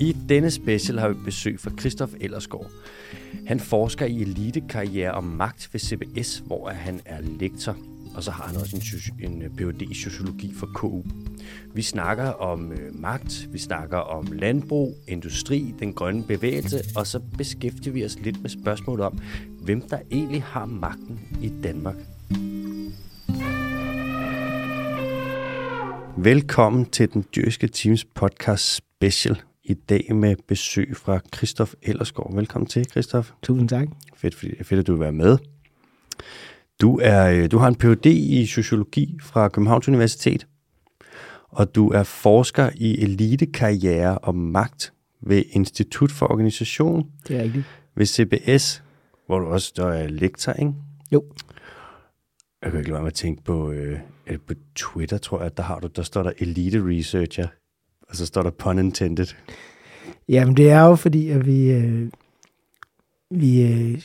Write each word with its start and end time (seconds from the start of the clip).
I 0.00 0.16
denne 0.28 0.50
special 0.50 0.98
har 0.98 1.08
vi 1.08 1.14
besøg 1.24 1.60
fra 1.60 1.70
Christoph 1.80 2.12
Ellersgaard. 2.20 2.70
Han 3.46 3.60
forsker 3.60 4.06
i 4.06 4.22
elitekarriere 4.22 5.14
og 5.14 5.24
magt 5.24 5.68
ved 5.72 5.80
CBS, 5.80 6.42
hvor 6.46 6.68
han 6.68 7.00
er 7.04 7.20
lektor. 7.20 7.76
Og 8.14 8.22
så 8.22 8.30
har 8.30 8.44
han 8.44 8.56
også 8.56 8.76
en, 9.20 9.32
en 9.32 9.42
øh, 9.42 9.50
Ph.D. 9.50 9.82
i 9.90 9.94
sociologi 9.94 10.54
fra 10.54 10.66
KU. 10.74 11.02
Vi 11.74 11.82
snakker 11.82 12.24
om 12.24 12.72
øh, 12.72 13.00
magt, 13.00 13.48
vi 13.52 13.58
snakker 13.58 13.98
om 13.98 14.26
landbrug, 14.32 14.94
industri, 15.08 15.74
den 15.78 15.92
grønne 15.92 16.22
bevægelse, 16.22 16.80
og 16.96 17.06
så 17.06 17.20
beskæftiger 17.38 17.92
vi 17.92 18.04
os 18.04 18.18
lidt 18.20 18.42
med 18.42 18.50
spørgsmålet 18.50 19.06
om, 19.06 19.18
hvem 19.60 19.80
der 19.80 19.98
egentlig 20.10 20.42
har 20.42 20.66
magten 20.66 21.20
i 21.42 21.52
Danmark. 21.62 21.96
Velkommen 26.16 26.84
til 26.84 27.12
den 27.12 27.24
dyrske 27.36 27.68
teams 27.68 28.04
podcast 28.04 28.64
special. 28.64 29.45
I 29.68 29.74
dag 29.74 30.14
med 30.14 30.36
besøg 30.48 30.96
fra 30.96 31.20
Christoph 31.34 31.72
Ellersgaard. 31.82 32.34
Velkommen 32.34 32.68
til, 32.68 32.84
Christoph. 32.90 33.30
Tusind 33.42 33.68
tak. 33.68 33.88
Fedt, 34.16 34.34
fedt 34.66 34.80
at 34.80 34.86
du 34.86 34.92
vil 34.92 35.00
være 35.00 35.12
med. 35.12 35.38
Du, 36.80 36.98
er, 37.02 37.30
øh, 37.30 37.50
du 37.50 37.58
har 37.58 37.68
en 37.68 37.74
Ph.D. 37.74 38.06
i 38.06 38.46
sociologi 38.46 39.18
fra 39.22 39.48
Københavns 39.48 39.88
Universitet, 39.88 40.46
og 41.48 41.74
du 41.74 41.88
er 41.88 42.02
forsker 42.02 42.70
i 42.74 43.02
elitekarriere 43.02 44.18
og 44.18 44.34
magt 44.34 44.92
ved 45.20 45.42
Institut 45.50 46.12
for 46.12 46.26
Organisation. 46.26 47.10
Det 47.28 47.36
er 47.36 47.42
rigtigt. 47.42 47.64
Ved 47.94 48.06
CBS, 48.06 48.82
hvor 49.26 49.38
du 49.38 49.46
også 49.46 49.72
der 49.76 49.86
er 49.86 50.08
lektor, 50.08 50.52
ikke? 50.52 50.72
Jo. 51.12 51.24
Jeg 52.62 52.70
kan 52.70 52.80
ikke 52.80 52.90
lade 52.90 52.94
være 52.94 53.02
med 53.02 53.10
at 53.10 53.14
tænke 53.14 53.42
på, 53.44 53.70
øh, 53.70 53.98
på 54.46 54.54
Twitter, 54.74 55.18
tror 55.18 55.42
jeg, 55.42 55.56
der, 55.56 55.62
har 55.62 55.80
du, 55.80 55.88
der 55.96 56.02
står 56.02 56.22
der 56.22 56.32
elite 56.38 56.82
researcher, 56.88 57.46
og 58.08 58.16
så 58.16 58.26
står 58.26 58.42
der 58.42 58.50
pun 58.50 58.78
intended. 58.78 59.26
Jamen, 60.28 60.56
det 60.56 60.70
er 60.70 60.80
jo 60.80 60.94
fordi, 60.94 61.28
at 61.28 61.46
vi, 61.46 61.70
øh, 61.70 62.10
vi 63.30 63.62
øh, 63.62 64.00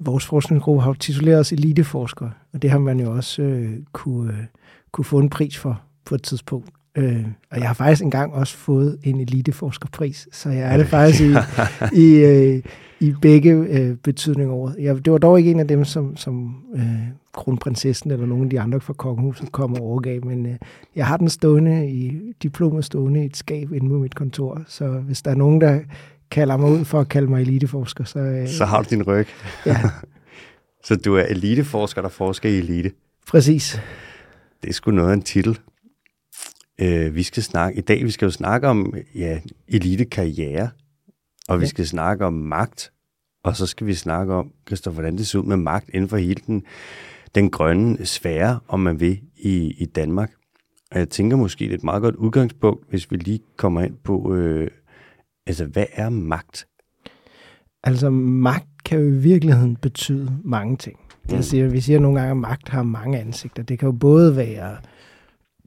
vores 0.00 0.26
forskningsgruppe 0.26 0.82
har 0.82 0.92
tituleret 0.92 1.40
os 1.40 1.52
eliteforskere, 1.52 2.32
og 2.52 2.62
det 2.62 2.70
har 2.70 2.78
man 2.78 3.00
jo 3.00 3.12
også 3.12 3.42
øh, 3.42 3.78
kunne, 3.92 4.32
øh, 4.32 4.44
kunne 4.92 5.04
få 5.04 5.18
en 5.18 5.30
pris 5.30 5.58
for 5.58 5.82
på 6.04 6.14
et 6.14 6.22
tidspunkt. 6.22 6.70
Øh, 6.96 7.26
og 7.50 7.58
jeg 7.58 7.66
har 7.66 7.74
faktisk 7.74 8.02
engang 8.02 8.34
også 8.34 8.56
fået 8.56 8.98
en 9.02 9.20
eliteforskerpris, 9.20 10.28
så 10.32 10.48
jeg 10.48 10.72
er 10.72 10.76
det 10.76 10.88
faktisk 10.88 11.22
i, 11.22 11.34
i, 11.92 12.14
øh, 12.24 12.62
i 13.00 13.14
begge 13.22 13.50
øh, 13.52 13.96
betydninger 13.96 14.54
over. 14.54 14.72
Jeg, 14.78 15.04
det 15.04 15.12
var 15.12 15.18
dog 15.18 15.38
ikke 15.38 15.50
en 15.50 15.60
af 15.60 15.68
dem, 15.68 15.84
som, 15.84 16.16
som 16.16 16.54
øh, 16.74 16.82
kronprinsessen 17.32 18.10
eller 18.10 18.26
nogen 18.26 18.44
af 18.44 18.50
de 18.50 18.60
andre 18.60 18.80
fra 18.80 18.92
kongehuset 18.92 19.52
kom 19.52 19.74
og 19.74 19.80
overgav, 19.80 20.24
men 20.24 20.46
øh, 20.46 20.56
jeg 20.96 21.06
har 21.06 21.16
den 21.16 21.28
stående 21.28 21.90
i 21.90 22.32
diplomet 22.42 22.84
stående 22.84 23.22
i 23.22 23.26
et 23.26 23.36
skab 23.36 23.72
inde 23.72 23.88
på 23.88 23.98
mit 23.98 24.14
kontor, 24.14 24.62
så 24.68 24.88
hvis 24.88 25.22
der 25.22 25.30
er 25.30 25.34
nogen, 25.34 25.60
der 25.60 25.80
kalder 26.30 26.56
mig 26.56 26.70
ud 26.70 26.84
for 26.84 27.00
at 27.00 27.08
kalde 27.08 27.28
mig 27.28 27.42
eliteforsker, 27.42 28.04
så... 28.04 28.18
Øh, 28.18 28.48
så 28.48 28.64
har 28.64 28.82
du 28.82 28.86
din 28.90 29.02
ryg. 29.02 29.26
Ja. 29.66 29.80
så 30.86 30.96
du 30.96 31.14
er 31.14 31.22
eliteforsker, 31.22 32.02
der 32.02 32.08
forsker 32.08 32.48
i 32.48 32.58
elite. 32.58 32.90
Præcis. 33.28 33.80
Det 34.62 34.68
er 34.68 34.72
sgu 34.72 34.90
noget 34.90 35.10
af 35.10 35.14
en 35.14 35.22
titel. 35.22 35.58
Øh, 36.80 37.14
vi 37.14 37.22
skal 37.22 37.42
snakke, 37.42 37.78
I 37.78 37.80
dag 37.80 38.04
vi 38.04 38.10
skal 38.10 38.26
jo 38.26 38.30
snakke 38.30 38.68
om 38.68 38.94
ja, 39.14 39.38
elitekarriere, 39.68 40.68
og 41.48 41.56
ja. 41.56 41.60
vi 41.60 41.66
skal 41.66 41.86
snakke 41.86 42.26
om 42.26 42.32
magt, 42.32 42.92
og 43.44 43.56
så 43.56 43.66
skal 43.66 43.86
vi 43.86 43.94
snakke 43.94 44.34
om, 44.34 44.52
Christoph, 44.66 44.94
hvordan 44.94 45.16
det 45.16 45.26
ser 45.26 45.38
ud 45.38 45.44
med 45.44 45.56
magt 45.56 45.90
inden 45.92 46.08
for 46.08 46.16
hele 46.16 46.42
den, 46.46 46.64
den 47.34 47.50
grønne 47.50 48.06
sfære, 48.06 48.60
om 48.68 48.80
man 48.80 49.00
vil, 49.00 49.20
i, 49.36 49.74
i 49.78 49.84
Danmark. 49.84 50.32
Og 50.90 50.98
jeg 50.98 51.08
tænker 51.08 51.36
måske, 51.36 51.64
det 51.64 51.70
er 51.70 51.76
et 51.76 51.84
meget 51.84 52.02
godt 52.02 52.14
udgangspunkt, 52.14 52.90
hvis 52.90 53.10
vi 53.10 53.16
lige 53.16 53.40
kommer 53.56 53.80
ind 53.80 53.96
på, 54.04 54.34
øh, 54.34 54.70
altså 55.46 55.64
hvad 55.64 55.86
er 55.92 56.08
magt? 56.08 56.66
Altså 57.82 58.10
magt 58.10 58.84
kan 58.84 58.98
jo 58.98 59.06
i 59.06 59.16
virkeligheden 59.16 59.76
betyde 59.76 60.38
mange 60.44 60.76
ting. 60.76 60.98
Jeg 61.30 61.44
siger, 61.44 61.68
vi 61.68 61.80
siger 61.80 61.98
nogle 61.98 62.20
gange, 62.20 62.30
at 62.30 62.36
magt 62.36 62.68
har 62.68 62.82
mange 62.82 63.18
ansigter. 63.18 63.62
Det 63.62 63.78
kan 63.78 63.86
jo 63.86 63.92
både 63.92 64.36
være 64.36 64.76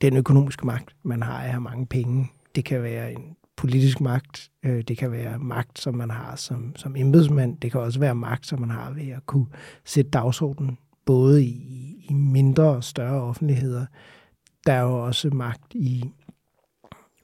den 0.02 0.18
økonomiske 0.18 0.66
magt, 0.66 0.96
man 1.03 1.24
har 1.24 1.34
af 1.34 1.44
at 1.44 1.52
have 1.52 1.62
mange 1.62 1.86
penge. 1.86 2.32
Det 2.56 2.66
kan 2.66 2.84
være 2.84 3.14
en 3.14 3.36
politisk 3.59 4.02
magt. 4.02 4.52
Øh, 4.66 4.84
det 4.88 4.97
kan 4.97 5.12
være 5.12 5.40
magt, 5.40 5.80
som 5.80 5.96
man 5.96 6.09
har 6.09 6.36
som, 6.36 6.75
som 6.75 6.96
embedsmand. 6.96 7.58
Det 7.58 7.72
kan 7.72 7.81
også 7.81 8.00
være 8.00 8.16
magt, 8.16 8.46
som 8.46 8.59
man 8.59 8.70
har 8.70 8.92
ved 8.92 9.09
at 9.09 9.25
kunne 9.25 9.46
sætte 9.86 10.12
dagsordenen 10.12 10.78
både 11.06 11.44
i, 11.44 11.96
i 12.09 12.14
mindre 12.14 12.64
og 12.64 12.84
større 12.84 13.22
offentligheder. 13.22 13.86
Der 14.66 14.74
er 14.74 14.81
jo 14.81 15.06
også 15.06 15.30
magt 15.30 15.74
i 15.74 16.03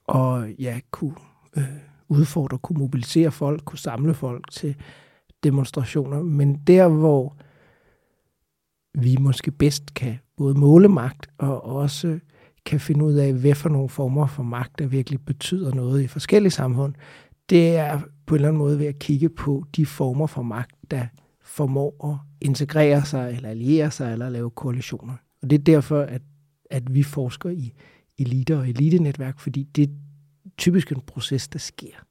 at 0.09 0.59
ja, 0.59 0.79
kunne 0.91 1.15
øh, 1.57 1.63
udfordre, 2.09 2.57
kunne 2.57 2.79
mobilisere 2.79 3.31
folk, 3.31 3.65
kunne 3.65 3.79
samle 3.79 4.13
folk 4.13 4.51
til 4.51 4.75
demonstrationer. 5.43 6.21
Men 6.23 6.55
der, 6.55 6.87
hvor 6.87 7.37
vi 9.01 9.17
måske 9.19 9.51
bedst 9.51 9.93
kan 9.93 10.19
både 10.37 10.59
måle 10.59 10.87
magt 10.87 11.29
og 11.37 11.65
også 11.65 12.19
kan 12.65 12.79
finde 12.79 13.05
ud 13.05 13.13
af, 13.13 13.33
hvad 13.33 13.55
for 13.55 13.69
nogle 13.69 13.89
former 13.89 14.27
for 14.27 14.43
magt, 14.43 14.79
der 14.79 14.87
virkelig 14.87 15.19
betyder 15.25 15.73
noget 15.73 16.01
i 16.01 16.07
forskellige 16.07 16.51
samfund, 16.51 16.93
det 17.49 17.75
er 17.75 18.01
på 18.25 18.35
en 18.35 18.37
eller 18.37 18.47
anden 18.47 18.57
måde 18.57 18.79
ved 18.79 18.85
at 18.85 18.99
kigge 18.99 19.29
på 19.29 19.63
de 19.75 19.85
former 19.85 20.27
for 20.27 20.41
magt, 20.41 20.75
der 20.91 21.05
formår 21.41 22.11
at 22.11 22.47
integrere 22.47 23.05
sig, 23.05 23.33
eller 23.35 23.49
alliere 23.49 23.91
sig, 23.91 24.11
eller 24.11 24.29
lave 24.29 24.49
koalitioner. 24.49 25.13
Og 25.41 25.49
det 25.49 25.59
er 25.59 25.63
derfor, 25.63 26.01
at, 26.01 26.21
at 26.69 26.93
vi 26.93 27.03
forsker 27.03 27.49
i 27.49 27.73
eliter 28.17 28.57
og 28.57 28.69
elitenetværk, 28.69 29.39
fordi 29.39 29.63
det 29.63 29.83
er 29.83 29.93
typisk 30.57 30.91
en 30.91 31.01
proces, 31.07 31.47
der 31.47 31.59
sker 31.59 32.05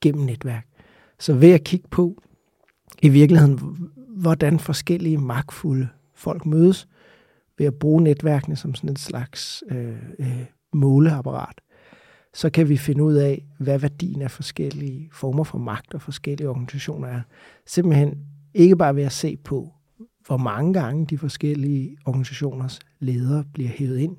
gennem 0.00 0.24
netværk. 0.24 0.66
Så 1.18 1.34
ved 1.34 1.52
at 1.52 1.64
kigge 1.64 1.88
på 1.90 2.22
i 3.02 3.08
virkeligheden, 3.08 3.58
hvordan 4.08 4.58
forskellige 4.58 5.18
magtfulde 5.18 5.88
folk 6.14 6.46
mødes, 6.46 6.88
ved 7.58 7.66
at 7.66 7.74
bruge 7.74 8.02
netværkene 8.02 8.56
som 8.56 8.74
sådan 8.74 8.90
en 8.90 8.96
slags 8.96 9.64
øh, 9.70 9.96
øh, 10.18 10.44
måleapparat, 10.72 11.60
så 12.34 12.50
kan 12.50 12.68
vi 12.68 12.76
finde 12.76 13.02
ud 13.02 13.14
af, 13.14 13.46
hvad 13.58 13.78
værdien 13.78 14.22
af 14.22 14.30
forskellige 14.30 15.10
former 15.12 15.44
for 15.44 15.58
magt 15.58 15.94
og 15.94 16.02
forskellige 16.02 16.48
organisationer 16.48 17.08
er. 17.08 17.20
Simpelthen 17.66 18.18
ikke 18.54 18.76
bare 18.76 18.96
ved 18.96 19.02
at 19.02 19.12
se 19.12 19.36
på, 19.36 19.72
hvor 20.26 20.36
mange 20.36 20.72
gange 20.72 21.06
de 21.06 21.18
forskellige 21.18 21.96
organisationers 22.04 22.80
ledere 23.00 23.44
bliver 23.54 23.70
hævet 23.70 23.98
ind, 23.98 24.16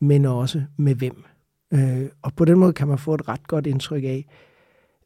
men 0.00 0.24
også 0.24 0.62
med 0.76 0.94
hvem. 0.94 1.24
Øh, 1.72 2.08
og 2.22 2.34
på 2.34 2.44
den 2.44 2.58
måde 2.58 2.72
kan 2.72 2.88
man 2.88 2.98
få 2.98 3.14
et 3.14 3.28
ret 3.28 3.48
godt 3.48 3.66
indtryk 3.66 4.04
af, 4.04 4.26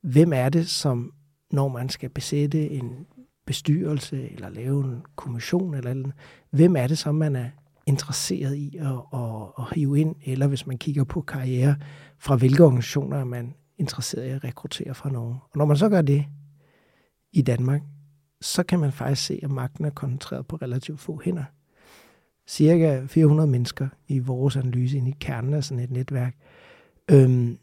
hvem 0.02 0.32
er 0.32 0.48
det, 0.48 0.68
som 0.68 1.12
når 1.50 1.68
man 1.68 1.88
skal 1.88 2.08
besætte 2.08 2.70
en 2.70 3.06
bestyrelse 3.46 4.32
eller 4.32 4.48
lave 4.48 4.84
en 4.84 5.02
kommission 5.16 5.74
eller 5.74 5.90
andet, 5.90 6.12
hvem 6.50 6.76
er 6.76 6.86
det 6.86 6.98
så, 6.98 7.12
man 7.12 7.36
er 7.36 7.50
interesseret 7.86 8.56
i 8.56 8.76
at, 8.76 9.20
at, 9.20 9.42
at 9.58 9.64
hive 9.74 10.00
ind, 10.00 10.16
eller 10.24 10.46
hvis 10.46 10.66
man 10.66 10.78
kigger 10.78 11.04
på 11.04 11.20
karriere, 11.20 11.76
fra 12.18 12.36
hvilke 12.36 12.64
organisationer 12.64 13.16
er 13.16 13.24
man 13.24 13.54
interesseret 13.78 14.26
i 14.26 14.30
at 14.30 14.44
rekruttere 14.44 14.94
fra 14.94 15.10
nogen. 15.10 15.34
Og 15.50 15.58
når 15.58 15.64
man 15.64 15.76
så 15.76 15.88
gør 15.88 16.02
det 16.02 16.24
i 17.32 17.42
Danmark, 17.42 17.82
så 18.40 18.62
kan 18.62 18.80
man 18.80 18.92
faktisk 18.92 19.26
se, 19.26 19.40
at 19.42 19.50
magten 19.50 19.84
er 19.84 19.90
koncentreret 19.90 20.46
på 20.46 20.56
relativt 20.56 21.00
få 21.00 21.20
hænder. 21.24 21.44
Cirka 22.48 23.06
400 23.06 23.50
mennesker 23.50 23.88
i 24.08 24.18
vores 24.18 24.56
analyse 24.56 24.96
ind 24.96 25.08
i 25.08 25.14
kernen 25.20 25.54
af 25.54 25.64
sådan 25.64 25.84
et 25.84 25.90
netværk. 25.90 26.36
Øhm, 27.10 27.58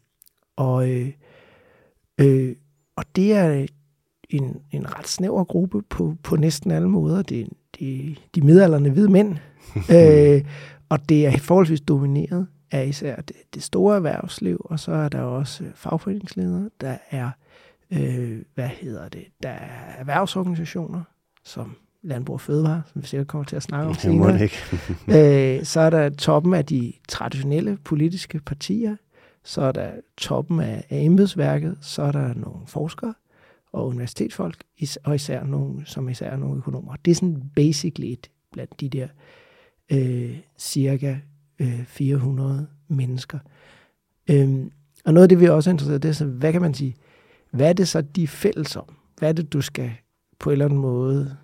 og, 0.56 0.90
øh, 0.90 1.12
øh, 2.20 2.56
og 2.96 3.04
det 3.16 3.32
er 3.32 3.66
en, 4.32 4.56
en 4.70 4.98
ret 4.98 5.08
snæver 5.08 5.44
gruppe 5.44 5.82
på, 5.82 6.14
på 6.22 6.36
næsten 6.36 6.70
alle 6.70 6.88
måder. 6.88 7.22
Det, 7.22 7.48
det, 7.78 8.18
de 8.34 8.40
midalderne 8.40 8.90
hvide 8.90 9.12
mænd, 9.12 9.36
øh, 9.96 10.44
og 10.88 11.08
det 11.08 11.26
er 11.26 11.38
forholdsvis 11.38 11.80
domineret 11.80 12.46
af 12.70 12.86
især 12.86 13.16
det, 13.16 13.36
det 13.54 13.62
store 13.62 13.96
erhvervsliv, 13.96 14.66
og 14.70 14.80
så 14.80 14.92
er 14.92 15.08
der 15.08 15.20
også 15.20 15.64
fagforeningsledere, 15.74 16.70
der 16.80 16.96
er, 17.10 17.30
øh, 17.90 18.38
hvad 18.54 18.68
hedder 18.68 19.08
det, 19.08 19.24
der 19.42 19.48
er 19.48 19.92
erhvervsorganisationer, 19.98 21.02
som 21.44 21.76
Landbrug 22.02 22.34
og 22.34 22.40
Fødevare, 22.40 22.82
som 22.92 23.02
vi 23.02 23.06
sikkert 23.06 23.26
kommer 23.26 23.44
til 23.44 23.56
at 23.56 23.62
snakke 23.62 23.88
om 23.88 23.94
senere. 23.94 24.42
Ikke. 24.42 24.56
øh, 25.58 25.64
så 25.64 25.80
er 25.80 25.90
der 25.90 26.08
toppen 26.08 26.54
af 26.54 26.66
de 26.66 26.92
traditionelle 27.08 27.78
politiske 27.84 28.40
partier, 28.40 28.96
så 29.44 29.62
er 29.62 29.72
der 29.72 29.90
toppen 30.16 30.60
af, 30.60 30.84
af 30.90 30.98
embedsværket, 30.98 31.78
så 31.80 32.02
er 32.02 32.12
der 32.12 32.34
nogle 32.34 32.66
forskere, 32.66 33.14
og 33.72 33.86
universitetsfolk, 33.86 34.64
og 35.04 35.14
især 35.14 35.44
nogle, 35.44 35.86
som 35.86 36.08
især 36.08 36.36
nogle 36.36 36.56
økonomer. 36.56 36.96
Det 37.04 37.10
er 37.10 37.14
sådan 37.14 37.50
basically 37.56 38.12
et 38.12 38.30
blandt 38.52 38.80
de 38.80 38.88
der 38.88 39.08
øh, 39.92 40.38
cirka 40.58 41.16
øh, 41.58 41.84
400 41.84 42.66
mennesker. 42.88 43.38
Øhm, 44.30 44.72
og 45.04 45.14
noget 45.14 45.22
af 45.22 45.28
det, 45.28 45.40
vi 45.40 45.44
er 45.44 45.50
også 45.50 45.70
interesseret 45.70 45.98
i, 45.98 46.00
det 46.00 46.08
er 46.08 46.12
så, 46.12 46.24
hvad 46.24 46.52
kan 46.52 46.62
man 46.62 46.74
sige, 46.74 46.94
hvad 47.50 47.68
er 47.68 47.72
det 47.72 47.88
så, 47.88 48.00
de 48.00 48.22
er 48.22 48.26
fælles 48.26 48.76
om? 48.76 48.96
Hvad 49.18 49.28
er 49.28 49.32
det, 49.32 49.52
du 49.52 49.60
skal 49.60 49.92
på 50.38 50.50
en 50.50 50.52
eller 50.52 50.64
anden 50.64 50.78
måde 50.78 51.36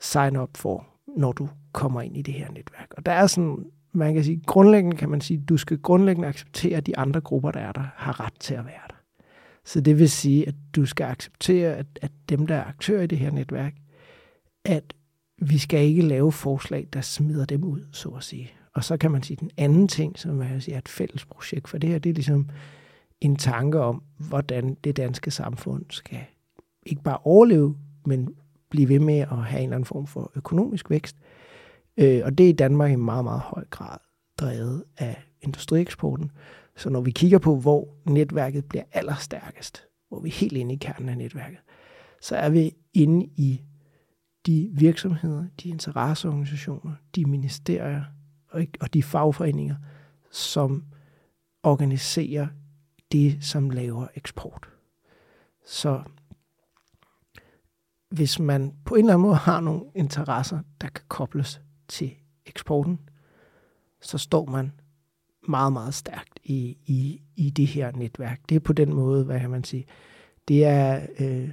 sign 0.00 0.36
up 0.36 0.56
for, 0.56 0.86
når 1.16 1.32
du 1.32 1.48
kommer 1.72 2.00
ind 2.00 2.16
i 2.16 2.22
det 2.22 2.34
her 2.34 2.48
netværk? 2.48 2.94
Og 2.96 3.06
der 3.06 3.12
er 3.12 3.26
sådan, 3.26 3.64
man 3.92 4.14
kan 4.14 4.24
sige, 4.24 4.42
grundlæggende 4.46 4.96
kan 4.96 5.08
man 5.08 5.20
sige, 5.20 5.44
du 5.48 5.56
skal 5.56 5.78
grundlæggende 5.78 6.28
acceptere, 6.28 6.76
at 6.76 6.86
de 6.86 6.98
andre 6.98 7.20
grupper, 7.20 7.50
der 7.50 7.60
er 7.60 7.72
der, 7.72 7.84
har 7.94 8.20
ret 8.20 8.34
til 8.40 8.54
at 8.54 8.64
være. 8.64 8.87
Så 9.68 9.80
det 9.80 9.98
vil 9.98 10.10
sige, 10.10 10.48
at 10.48 10.54
du 10.76 10.86
skal 10.86 11.04
acceptere, 11.04 11.76
at, 11.76 11.86
at 12.02 12.10
dem, 12.28 12.46
der 12.46 12.54
er 12.54 12.64
aktører 12.64 13.02
i 13.02 13.06
det 13.06 13.18
her 13.18 13.30
netværk, 13.30 13.74
at 14.64 14.94
vi 15.38 15.58
skal 15.58 15.80
ikke 15.80 16.02
lave 16.02 16.32
forslag, 16.32 16.88
der 16.92 17.00
smider 17.00 17.44
dem 17.44 17.64
ud, 17.64 17.80
så 17.92 18.08
at 18.08 18.22
sige. 18.22 18.50
Og 18.74 18.84
så 18.84 18.96
kan 18.96 19.10
man 19.10 19.22
sige, 19.22 19.36
den 19.36 19.50
anden 19.56 19.88
ting, 19.88 20.18
som 20.18 20.42
jeg 20.42 20.62
siger, 20.62 20.76
er 20.76 20.78
et 20.78 20.88
fælles 20.88 21.24
projekt, 21.24 21.68
for 21.68 21.78
det 21.78 21.90
her, 21.90 21.98
det 21.98 22.10
er 22.10 22.14
ligesom 22.14 22.48
en 23.20 23.36
tanke 23.36 23.80
om, 23.80 24.02
hvordan 24.18 24.76
det 24.84 24.96
danske 24.96 25.30
samfund 25.30 25.84
skal 25.90 26.24
ikke 26.86 27.02
bare 27.02 27.18
overleve, 27.24 27.76
men 28.06 28.28
blive 28.70 28.88
ved 28.88 28.98
med 28.98 29.18
at 29.18 29.28
have 29.28 29.58
en 29.58 29.64
eller 29.64 29.76
anden 29.76 29.84
form 29.84 30.06
for 30.06 30.32
økonomisk 30.34 30.90
vækst. 30.90 31.16
Øh, 31.96 32.20
og 32.24 32.38
det 32.38 32.44
er 32.44 32.50
i 32.50 32.52
Danmark 32.52 32.92
i 32.92 32.96
meget, 32.96 33.24
meget 33.24 33.40
høj 33.40 33.64
grad 33.70 33.98
drevet 34.38 34.84
af 34.98 35.22
industrieksporten. 35.42 36.30
Så 36.78 36.90
når 36.90 37.00
vi 37.00 37.10
kigger 37.10 37.38
på, 37.38 37.56
hvor 37.56 37.88
netværket 38.04 38.64
bliver 38.64 38.84
allerstærkest, 38.92 39.86
hvor 40.08 40.20
vi 40.20 40.28
er 40.28 40.32
helt 40.32 40.52
inde 40.52 40.74
i 40.74 40.78
kernen 40.78 41.08
af 41.08 41.18
netværket, 41.18 41.58
så 42.20 42.36
er 42.36 42.50
vi 42.50 42.72
inde 42.94 43.26
i 43.36 43.62
de 44.46 44.70
virksomheder, 44.72 45.44
de 45.62 45.68
interesseorganisationer, 45.68 46.94
de 47.14 47.24
ministerier 47.24 48.04
og 48.80 48.94
de 48.94 49.02
fagforeninger, 49.02 49.76
som 50.30 50.84
organiserer 51.62 52.46
det, 53.12 53.44
som 53.44 53.70
laver 53.70 54.06
eksport. 54.14 54.68
Så 55.66 56.02
hvis 58.10 58.38
man 58.38 58.74
på 58.84 58.94
en 58.94 59.00
eller 59.00 59.14
anden 59.14 59.22
måde 59.22 59.36
har 59.36 59.60
nogle 59.60 59.82
interesser, 59.94 60.60
der 60.80 60.88
kan 60.88 61.04
kobles 61.08 61.60
til 61.88 62.14
eksporten, 62.46 63.00
så 64.00 64.18
står 64.18 64.46
man 64.46 64.72
meget, 65.48 65.72
meget 65.72 65.94
stærkt 65.94 66.38
i, 66.44 66.76
i, 66.86 67.20
i 67.36 67.50
det 67.50 67.66
her 67.66 67.92
netværk. 67.92 68.40
Det 68.48 68.54
er 68.54 68.60
på 68.60 68.72
den 68.72 68.94
måde, 68.94 69.24
hvad 69.24 69.40
kan 69.40 69.50
man 69.50 69.64
sige, 69.64 69.86
det 70.48 70.64
er, 70.64 71.06
øh, 71.18 71.50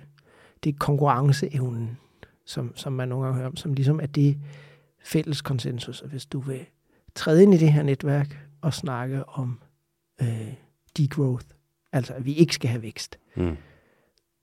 det 0.63 0.73
er 0.73 0.77
konkurrenceevnen, 0.79 1.97
som, 2.45 2.75
som 2.75 2.93
man 2.93 3.07
nogle 3.07 3.25
gange 3.25 3.37
hører 3.37 3.47
om, 3.47 3.55
som 3.55 3.73
ligesom 3.73 3.99
er 3.99 4.05
det 4.05 4.37
fælles 5.03 5.41
konsensus. 5.41 6.01
Og 6.01 6.09
hvis 6.09 6.25
du 6.25 6.39
vil 6.39 6.65
træde 7.15 7.43
ind 7.43 7.53
i 7.53 7.57
det 7.57 7.73
her 7.73 7.83
netværk 7.83 8.37
og 8.61 8.73
snakke 8.73 9.29
om 9.29 9.61
øh, 10.21 10.53
degrowth, 10.97 11.45
altså 11.91 12.13
at 12.13 12.25
vi 12.25 12.33
ikke 12.33 12.53
skal 12.55 12.69
have 12.69 12.81
vækst, 12.81 13.19
mm. 13.35 13.57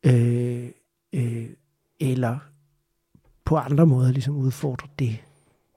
øh, 0.06 0.68
øh, 1.12 1.48
eller 2.00 2.38
på 3.44 3.56
andre 3.56 3.86
måder 3.86 4.12
ligesom 4.12 4.36
udfordre 4.36 4.88
det 4.98 5.24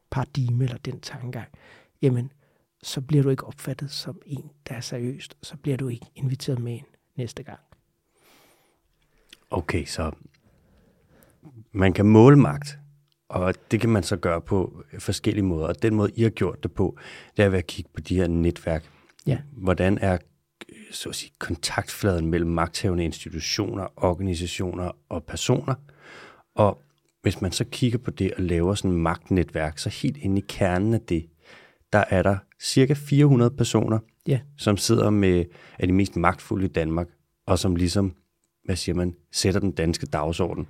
paradigme 0.10 0.63
eller 0.63 0.77
den 0.77 1.00
tankegang, 1.00 1.48
jamen, 2.01 2.31
så 2.86 3.02
bliver 3.02 3.24
du 3.24 3.30
ikke 3.30 3.44
opfattet 3.44 3.92
som 3.92 4.22
en, 4.26 4.50
der 4.70 4.76
er 4.76 4.80
seriøst, 4.80 5.38
så 5.44 5.58
bliver 5.58 5.78
du 5.78 5.88
ikke 5.88 6.06
inviteret 6.16 6.60
med 6.60 6.74
en 6.74 6.86
næste 7.16 7.44
gang. 7.44 7.60
Okay, 9.50 9.86
så 9.86 10.12
man 11.72 11.94
kan 11.94 12.06
måle 12.06 12.36
magt, 12.36 12.80
og 13.30 13.54
det 13.72 13.82
kan 13.82 13.90
man 13.90 14.04
så 14.04 14.18
gøre 14.18 14.42
på 14.42 14.84
forskellige 15.00 15.46
måder. 15.46 15.68
Og 15.68 15.82
den 15.82 15.96
måde, 15.96 16.12
I 16.16 16.24
har 16.24 16.30
gjort 16.30 16.64
det 16.64 16.72
på, 16.72 16.98
det 17.38 17.46
er 17.46 17.50
ved 17.50 17.58
at 17.58 17.68
kigge 17.68 17.92
på 17.94 18.02
de 18.02 18.16
her 18.16 18.28
netværk. 18.28 18.90
Ja. 19.28 19.38
Hvordan 19.52 19.98
er 19.98 20.18
så 20.92 21.10
at 21.10 21.16
sige, 21.16 21.32
kontaktfladen 21.40 22.30
mellem 22.30 22.52
magthavende 22.52 23.06
institutioner, 23.06 23.88
organisationer 23.98 24.92
og 25.10 25.24
personer? 25.24 25.76
Og 26.56 26.82
hvis 27.22 27.42
man 27.42 27.52
så 27.52 27.66
kigger 27.66 27.98
på 27.98 28.12
det 28.12 28.34
og 28.34 28.44
laver 28.44 28.76
sådan 28.76 28.92
et 28.92 28.98
magtnetværk, 28.98 29.78
så 29.78 29.90
helt 29.90 30.18
inde 30.18 30.42
i 30.42 30.46
kernen 30.48 30.94
af 30.94 31.02
det, 31.02 31.30
der 31.94 32.04
er 32.10 32.24
der 32.24 32.38
cirka 32.62 32.94
400 32.94 33.52
personer, 33.52 34.00
ja. 34.28 34.40
som 34.57 34.78
sidder 34.78 35.10
med 35.10 35.46
af 35.80 35.88
de 35.88 35.94
mest 35.94 36.16
magtfulde 36.16 36.66
i 36.66 36.69
Danmark, 36.69 37.07
og 37.48 37.60
som 37.60 37.75
ligesom, 37.75 38.13
hvad 38.66 38.75
siger 38.75 38.96
man, 38.96 39.16
sætter 39.31 39.60
den 39.60 39.72
danske 39.72 40.06
dagsorden. 40.06 40.68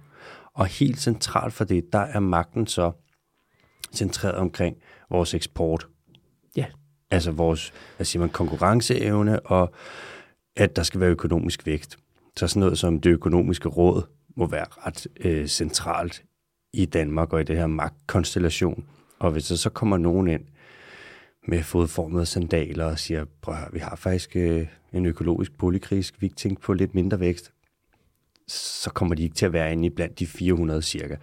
Og 0.54 0.66
helt 0.66 1.00
centralt 1.00 1.54
for 1.54 1.64
det, 1.64 1.94
der 1.94 2.00
er 2.00 2.20
magten 2.20 2.68
så 2.68 2.92
centreret 3.94 4.36
omkring 4.36 4.78
vores 5.10 5.34
eksport. 5.34 5.88
Ja. 6.56 6.66
Altså 7.12 7.32
vores, 7.32 7.74
hvad 7.96 8.06
siger 8.06 8.22
man, 8.22 8.30
konkurrenceevne, 8.30 9.40
og 9.40 9.74
at 10.56 10.76
der 10.76 10.84
skal 10.84 11.00
være 11.00 11.10
økonomisk 11.10 11.66
vækst. 11.66 11.98
Så 12.38 12.48
sådan 12.48 12.60
noget 12.60 12.78
som 12.78 13.02
det 13.02 13.10
økonomiske 13.10 13.70
råd 13.70 14.04
må 14.38 14.48
være 14.48 14.66
ret 14.70 15.08
øh, 15.20 15.48
centralt 15.48 16.24
i 16.74 16.86
Danmark 16.86 17.34
og 17.34 17.42
i 17.42 17.44
det 17.44 17.58
her 17.58 17.68
magtkonstellation. 17.68 18.86
Og 19.20 19.32
hvis 19.32 19.48
der 19.48 19.56
så 19.56 19.70
kommer 19.70 19.98
nogen 19.98 20.28
ind 20.28 20.42
med 21.48 21.64
fodformede 21.64 22.26
sandaler 22.26 22.86
og 22.86 23.00
siger, 23.00 23.26
prøv 23.42 23.56
vi 23.74 23.80
har 23.80 23.96
faktisk 23.96 24.36
øh, 24.36 24.68
en 24.94 25.06
økologisk 25.06 25.58
polykris, 25.58 26.14
vi 26.20 26.26
ikke 26.26 26.36
tænke 26.36 26.62
på 26.62 26.74
lidt 26.74 26.96
mindre 26.96 27.20
vækst, 27.20 27.52
så 28.48 28.90
kommer 28.90 29.16
de 29.16 29.24
ikke 29.24 29.36
til 29.36 29.46
at 29.46 29.54
være 29.54 29.72
inde 29.72 29.86
i 29.86 29.90
blandt 29.90 30.20
de 30.20 30.28
400 30.28 30.82
cirka, 30.82 31.16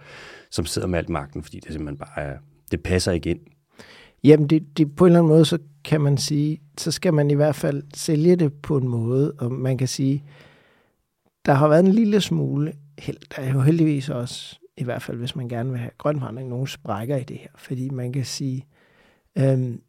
som 0.51 0.65
sidder 0.65 0.87
med 0.87 0.99
alt 0.99 1.09
magten, 1.09 1.43
fordi 1.43 1.59
det 1.59 1.71
simpelthen 1.71 1.97
bare 1.97 2.23
er, 2.23 2.37
det 2.71 2.83
passer 2.83 3.11
ikke 3.11 3.29
ind. 3.29 3.39
Jamen, 4.23 4.47
det, 4.47 4.77
det, 4.77 4.95
på 4.95 5.05
en 5.05 5.11
eller 5.11 5.19
anden 5.19 5.33
måde, 5.33 5.45
så 5.45 5.57
kan 5.83 6.01
man 6.01 6.17
sige, 6.17 6.61
så 6.77 6.91
skal 6.91 7.13
man 7.13 7.31
i 7.31 7.33
hvert 7.33 7.55
fald 7.55 7.83
sælge 7.93 8.35
det 8.35 8.53
på 8.53 8.77
en 8.77 8.87
måde, 8.87 9.31
og 9.39 9.51
man 9.51 9.77
kan 9.77 9.87
sige, 9.87 10.23
der 11.45 11.53
har 11.53 11.67
været 11.67 11.85
en 11.85 11.91
lille 11.91 12.21
smule 12.21 12.73
held. 12.99 13.17
Der 13.35 13.41
er 13.41 13.53
jo 13.53 13.61
heldigvis 13.61 14.09
også, 14.09 14.59
i 14.77 14.83
hvert 14.83 15.01
fald 15.01 15.17
hvis 15.17 15.35
man 15.35 15.49
gerne 15.49 15.69
vil 15.69 15.79
have 15.79 15.91
grøn 15.97 16.19
forandring, 16.19 16.49
nogle 16.49 16.67
sprækker 16.67 17.17
i 17.17 17.23
det 17.23 17.37
her, 17.37 17.49
fordi 17.55 17.89
man 17.89 18.13
kan 18.13 18.25
sige, 18.25 18.65
øhm, 19.37 19.81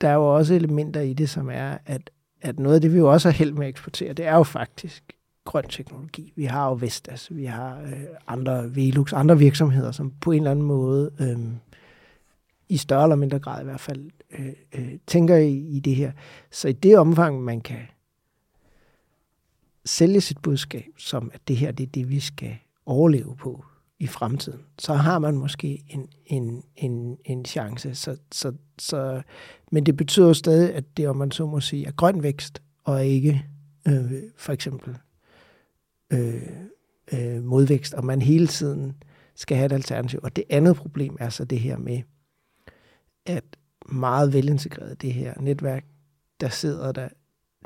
der 0.00 0.08
er 0.08 0.14
jo 0.14 0.36
også 0.36 0.54
elementer 0.54 1.00
i 1.00 1.12
det, 1.12 1.30
som 1.30 1.50
er, 1.50 1.78
at, 1.86 2.10
at 2.40 2.58
noget 2.58 2.74
af 2.74 2.80
det, 2.80 2.92
vi 2.92 2.98
jo 2.98 3.12
også 3.12 3.28
har 3.28 3.34
held 3.34 3.52
med 3.52 3.62
at 3.62 3.68
eksportere, 3.68 4.12
det 4.12 4.26
er 4.26 4.36
jo 4.36 4.42
faktisk 4.42 5.16
grøn 5.44 5.68
teknologi. 5.68 6.32
Vi 6.36 6.44
har 6.44 6.68
jo 6.68 6.74
Vestas, 6.80 7.36
vi 7.36 7.44
har 7.44 7.80
øh, 7.80 8.04
andre 8.26 8.74
Velux, 8.74 9.12
andre 9.12 9.38
virksomheder, 9.38 9.92
som 9.92 10.12
på 10.20 10.32
en 10.32 10.38
eller 10.38 10.50
anden 10.50 10.66
måde, 10.66 11.10
øh, 11.20 11.38
i 12.68 12.76
større 12.76 13.02
eller 13.02 13.16
mindre 13.16 13.38
grad 13.38 13.62
i 13.62 13.64
hvert 13.64 13.80
fald, 13.80 14.10
øh, 14.38 14.52
øh, 14.74 14.92
tænker 15.06 15.36
i, 15.36 15.56
i 15.56 15.80
det 15.80 15.96
her. 15.96 16.12
Så 16.50 16.68
i 16.68 16.72
det 16.72 16.98
omfang, 16.98 17.42
man 17.42 17.60
kan 17.60 17.80
sælge 19.84 20.20
sit 20.20 20.38
budskab, 20.38 20.92
som 20.98 21.30
at 21.34 21.40
det 21.48 21.56
her 21.56 21.72
det 21.72 21.86
er 21.86 21.90
det, 21.90 22.08
vi 22.08 22.20
skal 22.20 22.56
overleve 22.86 23.36
på 23.36 23.64
i 24.00 24.06
fremtiden, 24.06 24.60
så 24.78 24.94
har 24.94 25.18
man 25.18 25.34
måske 25.34 25.84
en, 25.88 26.08
en, 26.26 26.64
en, 26.76 27.18
en 27.24 27.44
chance. 27.44 27.94
Så, 27.94 28.16
så, 28.32 28.52
så, 28.78 29.22
men 29.72 29.86
det 29.86 29.96
betyder 29.96 30.26
jo 30.26 30.34
stadig, 30.34 30.74
at 30.74 30.96
det, 30.96 31.08
om 31.08 31.16
man 31.16 31.30
så 31.30 31.46
må 31.46 31.60
sige, 31.60 31.86
er 31.86 31.92
grøn 31.92 32.22
vækst, 32.22 32.62
og 32.84 33.06
ikke 33.06 33.46
øh, 33.88 34.12
for 34.36 34.52
eksempel 34.52 34.98
øh, 36.12 36.42
øh, 37.12 37.44
modvækst, 37.44 37.94
og 37.94 38.04
man 38.04 38.22
hele 38.22 38.46
tiden 38.46 39.02
skal 39.34 39.56
have 39.56 39.66
et 39.66 39.72
alternativ. 39.72 40.20
Og 40.22 40.36
det 40.36 40.44
andet 40.50 40.76
problem 40.76 41.16
er 41.20 41.28
så 41.28 41.44
det 41.44 41.60
her 41.60 41.76
med, 41.76 42.02
at 43.26 43.44
meget 43.92 44.32
velintegreret 44.32 45.02
det 45.02 45.12
her 45.12 45.40
netværk, 45.40 45.84
der 46.40 46.48
sidder 46.48 46.92
der 46.92 47.08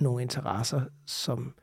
nogle 0.01 0.23
interesser, 0.23 0.83
som 1.07 1.55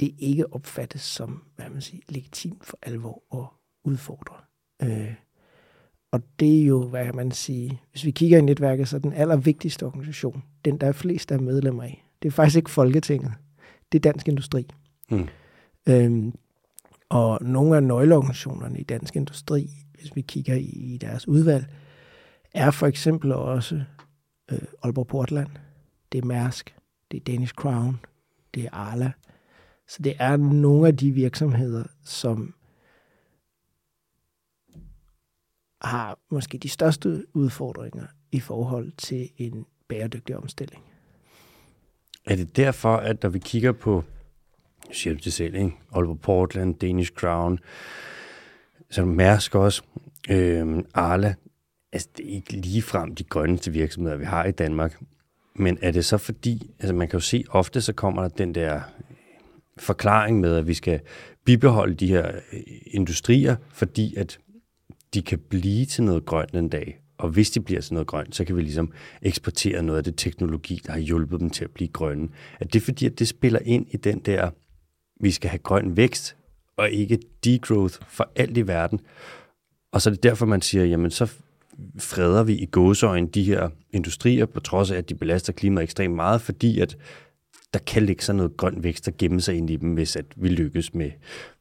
det 0.00 0.14
ikke 0.18 0.52
opfattes 0.52 1.00
som, 1.00 1.42
hvad 1.56 1.70
man 1.70 1.80
siger, 1.80 2.02
legitimt 2.08 2.64
for 2.64 2.78
alvor 2.82 3.22
at 3.34 3.46
udfordre. 3.84 4.34
Øh, 4.82 5.14
og 6.10 6.22
det 6.40 6.62
er 6.62 6.66
jo, 6.66 6.88
hvad 6.88 7.04
kan 7.04 7.16
man 7.16 7.30
sige, 7.30 7.80
hvis 7.90 8.04
vi 8.04 8.10
kigger 8.10 8.38
i 8.38 8.40
netværket, 8.40 8.88
så 8.88 8.96
er 8.96 9.00
den 9.00 9.12
allervigtigste 9.12 9.86
organisation, 9.86 10.42
den 10.64 10.78
der 10.78 10.86
er 10.86 10.92
flest 10.92 11.32
af 11.32 11.40
medlemmer 11.40 11.82
af, 11.82 12.04
det 12.22 12.28
er 12.28 12.32
faktisk 12.32 12.56
ikke 12.56 12.70
Folketinget, 12.70 13.32
det 13.92 13.98
er 13.98 14.12
Dansk 14.12 14.28
Industri. 14.28 14.66
Mm. 15.10 15.28
Øhm, 15.88 16.34
og 17.08 17.38
nogle 17.42 17.76
af 17.76 17.82
nøgleorganisationerne 17.82 18.80
i 18.80 18.82
Dansk 18.82 19.16
Industri, 19.16 19.70
hvis 19.94 20.16
vi 20.16 20.20
kigger 20.20 20.54
i, 20.54 20.64
i 20.64 20.98
deres 20.98 21.28
udvalg, 21.28 21.66
er 22.54 22.70
for 22.70 22.86
eksempel 22.86 23.32
også 23.32 23.82
øh, 24.52 24.58
Aalborg 24.82 25.06
Portland, 25.06 25.48
det 26.12 26.18
er 26.18 26.26
Mærsk, 26.26 26.76
det 27.10 27.16
er 27.20 27.24
Danish 27.24 27.54
Crown, 27.54 28.00
det 28.54 28.64
er 28.64 28.70
Arla, 28.72 29.12
så 29.88 30.02
det 30.02 30.14
er 30.18 30.36
nogle 30.36 30.88
af 30.88 30.96
de 30.96 31.10
virksomheder, 31.10 31.84
som 32.04 32.54
har 35.82 36.18
måske 36.30 36.58
de 36.58 36.68
største 36.68 37.26
udfordringer 37.34 38.06
i 38.32 38.40
forhold 38.40 38.92
til 38.96 39.30
en 39.36 39.66
bæredygtig 39.88 40.36
omstilling. 40.36 40.82
Er 42.26 42.36
det 42.36 42.56
derfor, 42.56 42.96
at 42.96 43.22
når 43.22 43.30
vi 43.30 43.38
kigger 43.38 43.72
på, 43.72 44.04
siger 44.92 45.14
du 45.14 45.20
til 45.20 45.32
selv, 45.32 45.54
ikke? 45.54 45.76
Aalborg 45.92 46.20
Portland, 46.20 46.74
Danish 46.74 47.12
Crown, 47.12 47.58
så 48.90 49.04
Mærsk 49.04 49.54
også, 49.54 49.82
øh, 50.30 50.84
Arla, 50.94 51.34
altså 51.92 52.08
det 52.16 52.26
er 52.26 52.34
ikke 52.34 52.52
ligefrem 52.52 53.14
de 53.14 53.24
grønneste 53.24 53.72
virksomheder, 53.72 54.16
vi 54.16 54.24
har 54.24 54.44
i 54.44 54.50
Danmark, 54.50 55.02
men 55.54 55.78
er 55.82 55.90
det 55.90 56.04
så 56.04 56.18
fordi, 56.18 56.70
altså 56.78 56.94
man 56.94 57.08
kan 57.08 57.16
jo 57.16 57.24
se, 57.24 57.44
ofte 57.48 57.80
så 57.80 57.92
kommer 57.92 58.22
der 58.22 58.28
den 58.28 58.54
der 58.54 58.80
forklaring 59.78 60.40
med, 60.40 60.56
at 60.56 60.66
vi 60.66 60.74
skal 60.74 61.00
bibeholde 61.44 61.94
de 61.94 62.06
her 62.06 62.26
øh, 62.52 62.60
industrier, 62.86 63.56
fordi 63.72 64.14
at 64.16 64.38
de 65.14 65.22
kan 65.22 65.38
blive 65.38 65.86
til 65.86 66.04
noget 66.04 66.24
grønt 66.24 66.52
en 66.52 66.68
dag. 66.68 67.00
Og 67.18 67.28
hvis 67.28 67.50
de 67.50 67.60
bliver 67.60 67.80
til 67.80 67.94
noget 67.94 68.06
grønt, 68.06 68.36
så 68.36 68.44
kan 68.44 68.56
vi 68.56 68.60
ligesom 68.60 68.92
eksportere 69.22 69.82
noget 69.82 69.98
af 69.98 70.04
det 70.04 70.14
teknologi, 70.16 70.80
der 70.86 70.92
har 70.92 70.98
hjulpet 70.98 71.40
dem 71.40 71.50
til 71.50 71.64
at 71.64 71.70
blive 71.70 71.88
grønne. 71.88 72.28
At 72.60 72.72
det 72.72 72.82
fordi, 72.82 73.06
at 73.06 73.18
det 73.18 73.28
spiller 73.28 73.58
ind 73.64 73.86
i 73.90 73.96
den 73.96 74.18
der 74.18 74.50
vi 75.20 75.30
skal 75.30 75.50
have 75.50 75.58
grøn 75.58 75.96
vækst, 75.96 76.36
og 76.76 76.90
ikke 76.90 77.18
degrowth 77.44 77.98
for 78.08 78.32
alt 78.36 78.56
i 78.56 78.66
verden. 78.66 79.00
Og 79.92 80.02
så 80.02 80.10
er 80.10 80.14
det 80.14 80.22
derfor, 80.22 80.46
man 80.46 80.62
siger, 80.62 80.84
jamen 80.84 81.10
så 81.10 81.32
freder 81.98 82.42
vi 82.42 82.54
i 82.54 82.66
gåsøjne 82.66 83.28
de 83.28 83.42
her 83.42 83.68
industrier, 83.92 84.46
på 84.46 84.60
trods 84.60 84.90
af, 84.90 84.96
at 84.96 85.08
de 85.08 85.14
belaster 85.14 85.52
klimaet 85.52 85.82
ekstremt 85.82 86.14
meget, 86.14 86.40
fordi 86.40 86.80
at 86.80 86.96
der 87.76 87.82
kan 87.84 88.02
ligge 88.02 88.22
sådan 88.22 88.36
noget 88.36 88.56
grøn 88.56 88.82
vækst, 88.82 89.06
der 89.06 89.12
gemmer 89.18 89.40
sig 89.40 89.54
ind 89.54 89.70
i 89.70 89.76
dem, 89.76 89.94
hvis 89.94 90.16
at 90.16 90.26
vi 90.36 90.48
lykkes 90.48 90.94
med 90.94 91.10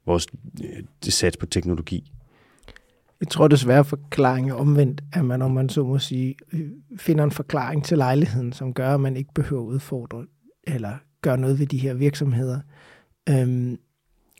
vores 0.05 0.27
øh, 0.63 0.83
sats 1.09 1.37
på 1.37 1.45
teknologi. 1.45 2.11
Jeg 3.19 3.27
tror 3.27 3.47
desværre, 3.47 3.85
forklaringen 3.85 4.51
er 4.51 4.55
omvendt, 4.55 5.03
at 5.13 5.25
man, 5.25 5.41
om 5.41 5.51
man 5.51 5.69
så 5.69 5.83
må 5.83 5.99
sige, 5.99 6.35
øh, 6.53 6.71
finder 6.97 7.23
en 7.23 7.31
forklaring 7.31 7.85
til 7.85 7.97
lejligheden, 7.97 8.53
som 8.53 8.73
gør, 8.73 8.93
at 8.93 8.99
man 8.99 9.17
ikke 9.17 9.33
behøver 9.33 9.61
at 9.63 9.67
udfordre 9.67 10.25
eller 10.63 10.97
gøre 11.21 11.37
noget 11.37 11.59
ved 11.59 11.67
de 11.67 11.77
her 11.77 11.93
virksomheder. 11.93 12.59
Øhm, 13.29 13.77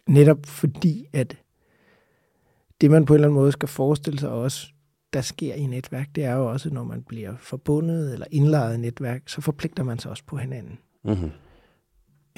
netop 0.08 0.46
fordi, 0.46 1.06
at 1.14 1.38
det 2.82 2.92
man 2.92 3.06
på 3.06 3.14
en 3.14 3.16
eller 3.16 3.28
anden 3.28 3.40
måde 3.40 3.52
skal 3.52 3.70
forestille 3.70 4.20
sig 4.20 4.30
også, 4.30 4.68
der 5.14 5.22
sker 5.22 5.54
i 5.54 5.66
netværk, 5.66 6.08
det 6.16 6.24
er 6.24 6.34
jo 6.34 6.52
også, 6.52 6.70
når 6.70 6.84
man 6.84 7.04
bliver 7.04 7.34
forbundet 7.40 8.14
eller 8.14 8.26
indlejet 8.32 8.76
i 8.78 8.80
netværk, 8.80 9.22
så 9.30 9.42
forpligter 9.42 9.84
man 9.84 10.00
sig 10.00 10.12
også 10.12 10.24
på 10.28 10.38
hinanden. 10.38 10.78
Mm-hmm. 11.04 11.32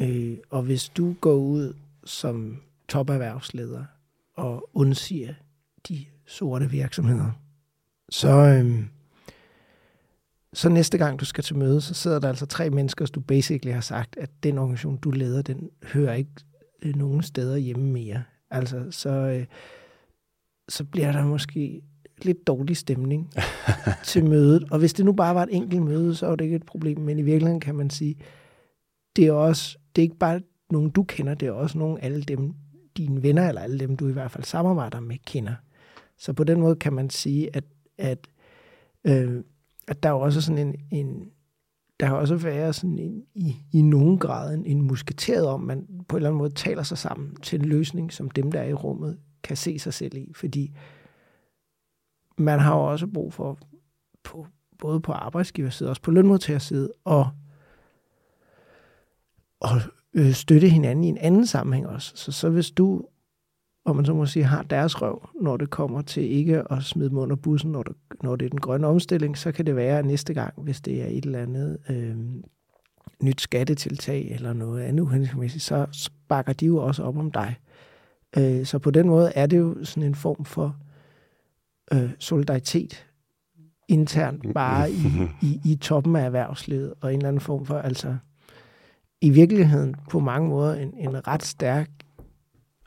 Øh, 0.02 0.38
og 0.50 0.62
hvis 0.62 0.90
du 0.90 1.16
går 1.22 1.36
ud 1.36 1.74
som 2.04 2.62
toperhvervsleder 2.90 3.86
og 4.34 4.70
undsiger 4.74 5.34
de 5.88 6.06
sorte 6.26 6.70
virksomheder, 6.70 7.32
så, 8.10 8.30
øh, 8.30 8.84
så 10.54 10.70
næste 10.70 10.98
gang 10.98 11.20
du 11.20 11.26
skal 11.26 11.44
til 11.44 11.58
møde, 11.58 11.82
så 11.82 11.94
sidder 11.94 12.20
der 12.20 12.30
altså 12.30 12.46
tre 12.46 12.70
mennesker, 12.70 13.06
du 13.06 13.20
basically 13.20 13.74
har 13.74 13.82
sagt, 13.82 14.18
at 14.18 14.30
den 14.44 14.58
organisation, 14.58 14.98
du 14.98 15.12
leder, 15.12 15.42
den 15.42 15.70
hører 15.84 16.14
ikke 16.14 16.32
øh, 16.82 16.96
nogen 16.96 17.24
steder 17.24 17.58
hjemme 17.58 17.92
mere. 17.92 18.24
Altså, 18.50 18.86
så, 18.92 19.10
øh, 19.10 19.46
så 20.70 20.84
bliver 20.84 21.12
der 21.12 21.26
måske 21.26 21.82
lidt 22.22 22.48
dårlig 22.48 22.78
stemning 22.78 23.34
til 24.04 24.26
mødet. 24.26 24.64
Og 24.72 24.80
hvis 24.80 24.94
det 24.94 25.06
nu 25.06 25.14
bare 25.14 25.36
var 25.36 25.44
et 25.44 25.56
enkelt 25.56 25.82
møde, 25.82 26.16
så 26.16 26.28
var 26.28 26.36
det 26.36 26.46
ikke 26.46 26.56
et 26.56 26.66
problem. 26.66 27.00
Men 27.00 27.20
i 27.20 27.22
virkeligheden 27.22 27.60
kan 27.60 27.76
man 27.76 27.90
sige, 27.90 28.16
det 29.16 29.28
er 29.28 29.32
også, 29.32 29.78
det 29.98 30.02
er 30.02 30.06
ikke 30.06 30.18
bare 30.18 30.42
nogen, 30.70 30.90
du 30.90 31.04
kender, 31.04 31.34
det 31.34 31.48
er 31.48 31.52
også 31.52 31.78
nogen, 31.78 31.98
alle 32.02 32.24
dem, 32.24 32.54
dine 32.98 33.24
venner, 33.24 33.48
eller 33.50 33.62
alle 33.62 33.80
dem, 33.80 33.98
du 33.98 34.08
i 34.08 34.12
hvert 34.12 34.32
fald 34.32 34.44
samarbejder 34.44 35.00
med, 35.00 35.18
kender. 35.26 35.56
Så 36.18 36.34
på 36.34 36.44
den 36.44 36.60
måde 36.60 36.76
kan 36.76 36.94
man 36.94 37.10
sige, 37.10 37.56
at, 37.56 37.64
at, 37.98 38.28
øh, 39.04 39.44
at 39.88 40.04
der 40.04 40.10
er 40.10 40.14
også 40.14 40.42
sådan 40.42 40.68
en, 40.68 40.76
en 40.92 41.30
der 42.00 42.06
har 42.06 42.16
også 42.16 42.36
været 42.36 42.76
sådan 42.76 43.00
en, 43.00 43.24
i, 43.36 43.56
i 43.74 43.82
nogen 43.82 44.20
grad 44.20 44.54
en, 44.54 44.66
en 44.66 44.82
musketeret 44.82 45.48
om, 45.48 45.62
man 45.62 45.88
på 46.08 46.16
en 46.16 46.18
eller 46.18 46.30
anden 46.30 46.38
måde 46.38 46.54
taler 46.54 46.84
sig 46.84 46.98
sammen 46.98 47.36
til 47.36 47.60
en 47.60 47.66
løsning, 47.66 48.14
som 48.14 48.30
dem, 48.30 48.52
der 48.52 48.60
er 48.60 48.68
i 48.68 48.74
rummet, 48.74 49.20
kan 49.44 49.58
se 49.58 49.80
sig 49.80 49.94
selv 49.94 50.18
i. 50.18 50.34
Fordi 50.36 50.76
man 52.38 52.60
har 52.60 52.76
jo 52.76 52.84
også 52.84 53.08
brug 53.08 53.34
for, 53.34 53.60
på, 54.24 54.48
både 54.80 55.00
på 55.00 55.12
arbejdsgiverside 55.12 55.88
og 55.88 55.90
også 55.90 56.02
på 56.02 56.12
lønmodtagerside, 56.12 56.92
og, 57.04 57.28
og 59.60 59.82
øh, 60.14 60.32
støtte 60.32 60.70
hinanden 60.70 61.04
i 61.04 61.08
en 61.08 61.18
anden 61.18 61.48
sammenhæng 61.48 61.88
også. 61.88 62.12
Så, 62.16 62.32
så 62.32 62.50
hvis 62.50 62.72
du, 62.72 63.04
om 63.86 63.96
man 63.96 64.06
så 64.06 64.14
må 64.14 64.26
sige, 64.26 64.44
har 64.44 64.64
deres 64.64 65.02
røv, 65.02 65.30
når 65.42 65.58
det 65.58 65.70
kommer 65.70 66.02
til 66.02 66.24
ikke 66.24 66.72
at 66.72 66.84
smide 66.84 67.10
dem 67.10 67.18
under 67.18 67.36
bussen, 67.36 67.72
når 67.72 67.84
det, 67.84 67.96
når 68.24 68.36
det 68.36 68.46
er 68.46 68.50
den 68.50 68.62
grønne 68.62 68.88
omstilling, 68.88 69.38
så 69.38 69.52
kan 69.52 69.66
det 69.66 69.76
være 69.76 70.00
at 70.00 70.06
næste 70.06 70.34
gang, 70.34 70.54
hvis 70.58 70.82
det 70.82 71.02
er 71.02 71.08
et 71.08 71.26
eller 71.26 71.40
andet 71.40 71.78
øh, 71.90 72.16
nyt 73.22 73.42
skattetiltag 73.42 74.32
eller 74.32 74.54
noget 74.54 74.84
andet 74.84 75.04
uhensigtsmæssigt, 75.04 75.64
så 75.64 75.86
sparker 75.92 76.54
de 76.54 76.66
jo 76.66 76.78
også 76.78 77.04
op 77.04 77.18
om 77.18 77.32
dig. 77.32 77.56
Øh, 78.38 78.66
så 78.66 78.80
på 78.80 78.92
den 78.92 79.08
måde 79.08 79.32
er 79.36 79.46
det 79.46 79.58
jo 79.58 79.84
sådan 79.84 80.04
en 80.04 80.16
form 80.16 80.46
for 80.46 80.76
øh, 81.94 82.10
solidaritet 82.20 83.08
internt 83.88 84.54
bare 84.54 84.92
i, 84.92 85.08
i, 85.42 85.60
i 85.66 85.76
toppen 85.76 86.16
af 86.16 86.26
erhvervslivet, 86.26 86.94
og 87.02 87.14
en 87.14 87.20
eller 87.20 87.28
anden 87.28 87.42
form 87.42 87.66
for, 87.66 87.78
altså 87.78 88.18
i 89.22 89.30
virkeligheden 89.30 89.96
på 90.10 90.20
mange 90.20 90.50
måder 90.50 90.76
en, 90.76 90.94
en 90.94 91.28
ret 91.28 91.44
stærk, 91.44 91.90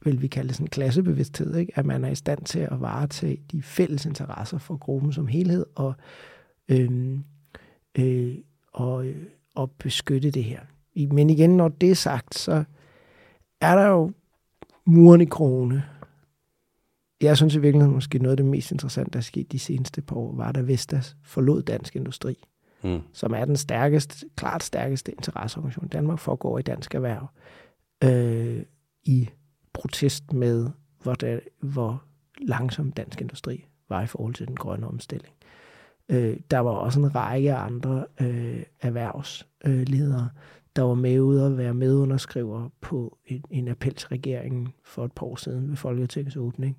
vil 0.04 0.22
vi 0.22 0.26
kalde 0.26 0.48
det 0.48 0.56
sådan 0.56 0.66
klassebevidsthed, 0.66 1.56
ikke? 1.56 1.72
at 1.78 1.86
man 1.86 2.04
er 2.04 2.10
i 2.10 2.14
stand 2.14 2.44
til 2.44 2.58
at 2.58 2.80
varetage 2.80 3.42
de 3.52 3.62
fælles 3.62 4.06
interesser 4.06 4.58
for 4.58 4.76
gruppen 4.76 5.12
som 5.12 5.26
helhed, 5.26 5.66
og, 5.74 5.94
øhm, 6.68 7.24
øh, 7.98 8.34
og, 8.72 9.06
øh, 9.06 9.26
og 9.54 9.70
beskytte 9.70 10.30
det 10.30 10.44
her. 10.44 10.60
Men 11.12 11.30
igen, 11.30 11.56
når 11.56 11.68
det 11.68 11.90
er 11.90 11.94
sagt, 11.94 12.34
så 12.34 12.64
er 13.60 13.76
der 13.76 13.86
jo 13.86 14.12
muren 14.84 15.20
i 15.20 15.24
krone, 15.24 15.84
jeg 17.20 17.36
synes 17.36 17.54
i 17.54 17.58
virkeligheden 17.58 17.94
måske 17.94 18.18
noget 18.18 18.30
af 18.30 18.36
det 18.36 18.46
mest 18.46 18.72
interessante, 18.72 19.10
der 19.10 19.18
er 19.18 19.22
sket 19.22 19.52
de 19.52 19.58
seneste 19.58 20.02
par 20.02 20.16
år, 20.16 20.36
var 20.36 20.52
da 20.52 20.60
Vestas 20.60 21.16
forlod 21.24 21.62
Dansk 21.62 21.96
Industri, 21.96 22.44
mm. 22.84 23.00
som 23.12 23.34
er 23.34 23.44
den 23.44 23.56
stærkeste, 23.56 24.26
klart 24.36 24.62
stærkeste 24.62 25.12
interesseorganisation 25.12 25.86
i 25.86 25.88
Danmark, 25.88 26.18
for 26.18 26.58
i 26.58 26.62
dansk 26.62 26.94
erhverv, 26.94 27.26
øh, 28.04 28.62
i 29.04 29.28
protest 29.72 30.32
med, 30.32 30.70
hvor, 31.02 31.14
der, 31.14 31.38
hvor 31.60 32.04
langsom 32.38 32.92
dansk 32.92 33.20
industri 33.20 33.66
var 33.88 34.02
i 34.02 34.06
forhold 34.06 34.34
til 34.34 34.48
den 34.48 34.56
grønne 34.56 34.86
omstilling. 34.86 35.34
Øh, 36.08 36.36
der 36.50 36.58
var 36.58 36.70
også 36.70 37.00
en 37.00 37.14
række 37.14 37.54
andre 37.54 38.06
øh, 38.20 38.62
erhvervsledere, 38.80 40.30
øh, 40.34 40.40
der 40.76 40.82
var 40.82 40.94
med 40.94 41.20
ud 41.20 41.40
at 41.40 41.58
være 41.58 41.74
medunderskriver 41.74 42.68
på 42.80 43.18
en, 43.26 43.44
en 43.50 43.68
appel 43.68 43.94
til 43.94 44.08
regeringen 44.08 44.68
for 44.84 45.04
et 45.04 45.12
par 45.12 45.26
år 45.26 45.36
siden 45.36 45.68
ved 45.68 45.76
Folketingets 45.76 46.36
åbning 46.36 46.76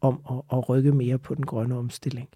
om 0.00 0.20
at, 0.30 0.58
at 0.58 0.68
rykke 0.68 0.92
mere 0.92 1.18
på 1.18 1.34
den 1.34 1.46
grønne 1.46 1.76
omstilling. 1.76 2.28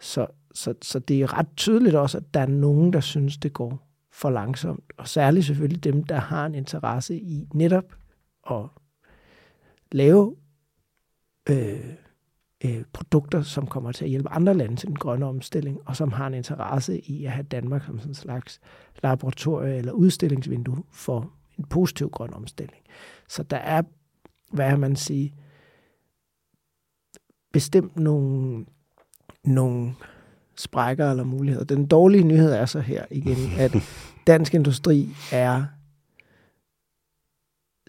Så, 0.00 0.26
så, 0.54 0.74
så 0.82 0.98
det 0.98 1.22
er 1.22 1.38
ret 1.38 1.48
tydeligt 1.56 1.94
også, 1.94 2.18
at 2.18 2.34
der 2.34 2.40
er 2.40 2.46
nogen, 2.46 2.92
der 2.92 3.00
synes, 3.00 3.36
det 3.36 3.52
går 3.52 3.88
for 4.12 4.30
langsomt. 4.30 4.92
Og 4.96 5.08
særligt 5.08 5.46
selvfølgelig 5.46 5.84
dem, 5.84 6.04
der 6.04 6.16
har 6.16 6.46
en 6.46 6.54
interesse 6.54 7.16
i 7.16 7.48
netop 7.54 7.96
at 8.50 8.64
lave 9.92 10.36
øh, 11.50 11.94
øh, 12.64 12.84
produkter, 12.92 13.42
som 13.42 13.66
kommer 13.66 13.92
til 13.92 14.04
at 14.04 14.10
hjælpe 14.10 14.28
andre 14.28 14.54
lande 14.54 14.76
til 14.76 14.88
den 14.88 14.96
grønne 14.96 15.26
omstilling, 15.26 15.80
og 15.84 15.96
som 15.96 16.12
har 16.12 16.26
en 16.26 16.34
interesse 16.34 17.00
i 17.00 17.24
at 17.24 17.32
have 17.32 17.42
Danmark 17.42 17.84
som 17.84 17.98
sådan 17.98 18.10
en 18.10 18.14
slags 18.14 18.60
laboratorie 19.02 19.76
eller 19.76 19.92
udstillingsvindue 19.92 20.84
for 20.90 21.32
en 21.58 21.64
positiv 21.64 22.10
grøn 22.10 22.34
omstilling. 22.34 22.82
Så 23.28 23.42
der 23.42 23.56
er, 23.56 23.82
hvad 24.52 24.76
man 24.76 24.96
sige, 24.96 25.34
bestemt 27.52 27.96
nogle, 27.96 28.66
nogle 29.46 29.94
sprækker 30.56 31.10
eller 31.10 31.24
muligheder. 31.24 31.64
Den 31.64 31.86
dårlige 31.86 32.24
nyhed 32.24 32.52
er 32.52 32.66
så 32.66 32.80
her 32.80 33.04
igen, 33.10 33.36
at 33.58 33.76
dansk 34.26 34.54
industri 34.54 35.08
er 35.32 35.64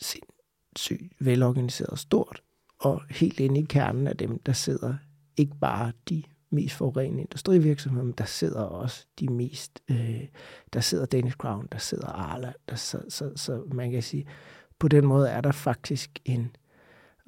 sindssygt 0.01 1.13
velorganiseret 1.19 1.99
stort, 1.99 2.41
og 2.79 3.01
helt 3.09 3.39
inde 3.39 3.59
i 3.59 3.65
kernen 3.69 4.07
af 4.07 4.17
dem, 4.17 4.39
der 4.39 4.53
sidder 4.53 4.95
ikke 5.37 5.55
bare 5.61 5.91
de 6.09 6.23
mest 6.49 6.75
forurenende 6.75 7.21
industrivirksomheder, 7.21 8.05
men 8.05 8.13
der 8.17 8.25
sidder 8.25 8.61
også 8.61 9.05
de 9.19 9.27
mest, 9.27 9.81
øh, 9.89 10.27
der 10.73 10.79
sidder 10.79 11.05
Danish 11.05 11.37
Crown, 11.37 11.67
der 11.71 11.77
sidder 11.77 12.07
Arla, 12.07 12.53
der, 12.69 12.75
så, 12.75 13.01
så, 13.09 13.31
så 13.35 13.63
man 13.73 13.91
kan 13.91 14.03
sige, 14.03 14.27
på 14.79 14.87
den 14.87 15.05
måde 15.05 15.29
er 15.29 15.41
der 15.41 15.51
faktisk 15.51 16.19
en 16.25 16.55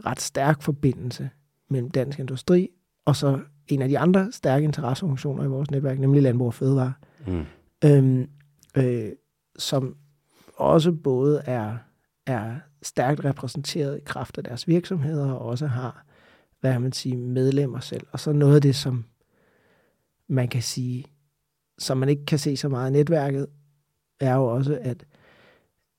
ret 0.06 0.22
stærk 0.22 0.62
forbindelse 0.62 1.30
mellem 1.70 1.92
dansk 1.92 2.20
industri 2.20 2.70
og 3.10 3.16
så 3.16 3.40
en 3.68 3.82
af 3.82 3.90
de 3.90 4.00
andre 4.00 4.32
stærke 4.32 4.64
interesseorganisationer 4.64 5.44
i 5.44 5.48
vores 5.48 5.72
netværk, 5.72 6.00
nemlig 6.00 6.22
Landbrug 6.22 6.48
og 6.48 6.54
Fødevare, 6.54 6.94
mm. 7.28 7.46
øhm, 7.86 8.30
øh, 8.78 9.12
som 9.58 9.96
også 10.58 10.92
både 10.92 11.42
er, 11.46 11.78
er 12.26 12.56
stærkt 12.82 13.26
repræsenteret 13.26 13.98
i 13.98 14.02
kraft 14.06 14.38
af 14.38 14.44
deres 14.44 14.68
virksomheder, 14.68 15.32
og 15.32 15.46
også 15.46 15.68
har, 15.68 16.06
hvad 16.60 16.80
man 16.80 16.92
sige, 16.92 17.18
medlemmer 17.18 17.80
selv. 17.80 18.08
Og 18.12 18.20
så 18.20 18.32
noget 18.32 18.56
af 18.56 18.62
det, 18.62 18.76
som 18.76 19.06
man 20.28 20.48
kan 20.48 20.62
sige, 20.62 21.06
som 21.78 21.98
man 21.98 22.10
ikke 22.10 22.26
kan 22.26 22.40
se 22.40 22.58
så 22.58 22.70
meget 22.70 22.90
i 22.90 22.94
netværket, 22.94 23.48
er 24.20 24.36
jo 24.36 24.46
også, 24.46 24.80
at, 24.82 25.06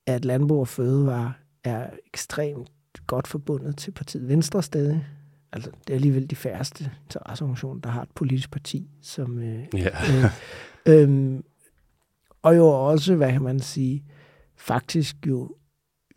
at 0.06 0.24
landbrug 0.24 0.60
og 0.60 0.68
fødevare 0.68 1.32
er 1.64 1.90
ekstremt 2.06 2.70
godt 3.06 3.26
forbundet 3.26 3.76
til 3.76 3.90
partiet 3.90 4.28
Venstre 4.28 4.62
stadig 4.62 5.06
altså, 5.52 5.70
det 5.86 5.90
er 5.90 5.94
alligevel 5.94 6.30
de 6.30 6.36
færreste 6.36 6.90
interesseorganisationer, 7.04 7.80
der 7.80 7.88
har 7.88 8.02
et 8.02 8.10
politisk 8.14 8.50
parti, 8.50 8.90
som... 9.02 9.38
Øh, 9.38 9.64
yeah. 9.74 10.32
øh, 10.86 11.10
øh, 11.10 11.40
og 12.42 12.56
jo 12.56 12.66
også, 12.66 13.14
hvad 13.14 13.32
kan 13.32 13.42
man 13.42 13.60
sige, 13.60 14.04
faktisk 14.56 15.16
jo 15.26 15.56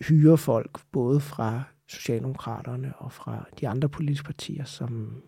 hyrer 0.07 0.35
folk 0.35 0.79
både 0.91 1.19
fra 1.19 1.63
Socialdemokraterne 1.87 2.93
og 2.97 3.11
fra 3.11 3.45
de 3.59 3.67
andre 3.67 3.89
politiske 3.89 4.25
partier 4.25 4.65
som 4.65 5.21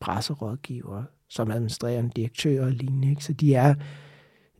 presserådgiver, 0.00 1.04
som 1.28 1.50
administrerende 1.50 2.10
direktører 2.16 2.64
og 2.64 2.70
lignende. 2.70 3.10
Ikke? 3.10 3.24
Så 3.24 3.32
de 3.32 3.54
er, 3.54 3.74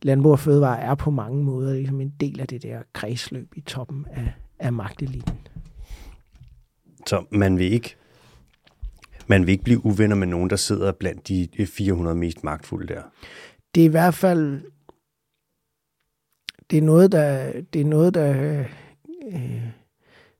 Landbrug 0.01 0.31
og 0.31 0.39
Fødevare 0.39 0.79
er 0.79 0.95
på 0.95 1.11
mange 1.11 1.43
måder 1.43 1.73
ligesom 1.73 2.01
en 2.01 2.13
del 2.19 2.39
af 2.39 2.47
det 2.47 2.63
der 2.63 2.81
kredsløb 2.93 3.53
i 3.55 3.61
toppen 3.61 4.05
af, 4.11 4.33
af 4.59 4.73
magteliten. 4.73 5.37
Så 7.07 7.25
man 7.31 7.57
vil 7.57 7.71
ikke 7.71 7.95
man 9.27 9.45
vil 9.45 9.51
ikke 9.51 9.63
blive 9.63 9.85
uvenner 9.85 10.15
med 10.15 10.27
nogen, 10.27 10.49
der 10.49 10.55
sidder 10.55 10.91
blandt 10.91 11.27
de 11.27 11.47
øh, 11.59 11.67
400 11.67 12.15
mest 12.15 12.43
magtfulde 12.43 12.93
der. 12.93 13.01
Det 13.75 13.81
er 13.81 13.85
i 13.85 13.91
hvert 13.91 14.13
fald 14.13 14.61
det 16.71 16.77
er 16.77 16.81
noget, 16.81 17.11
der, 17.11 17.51
det 17.73 17.81
er 17.81 17.85
noget, 17.85 18.13
der 18.13 18.41
øh, 18.41 18.73
øh, 19.33 19.67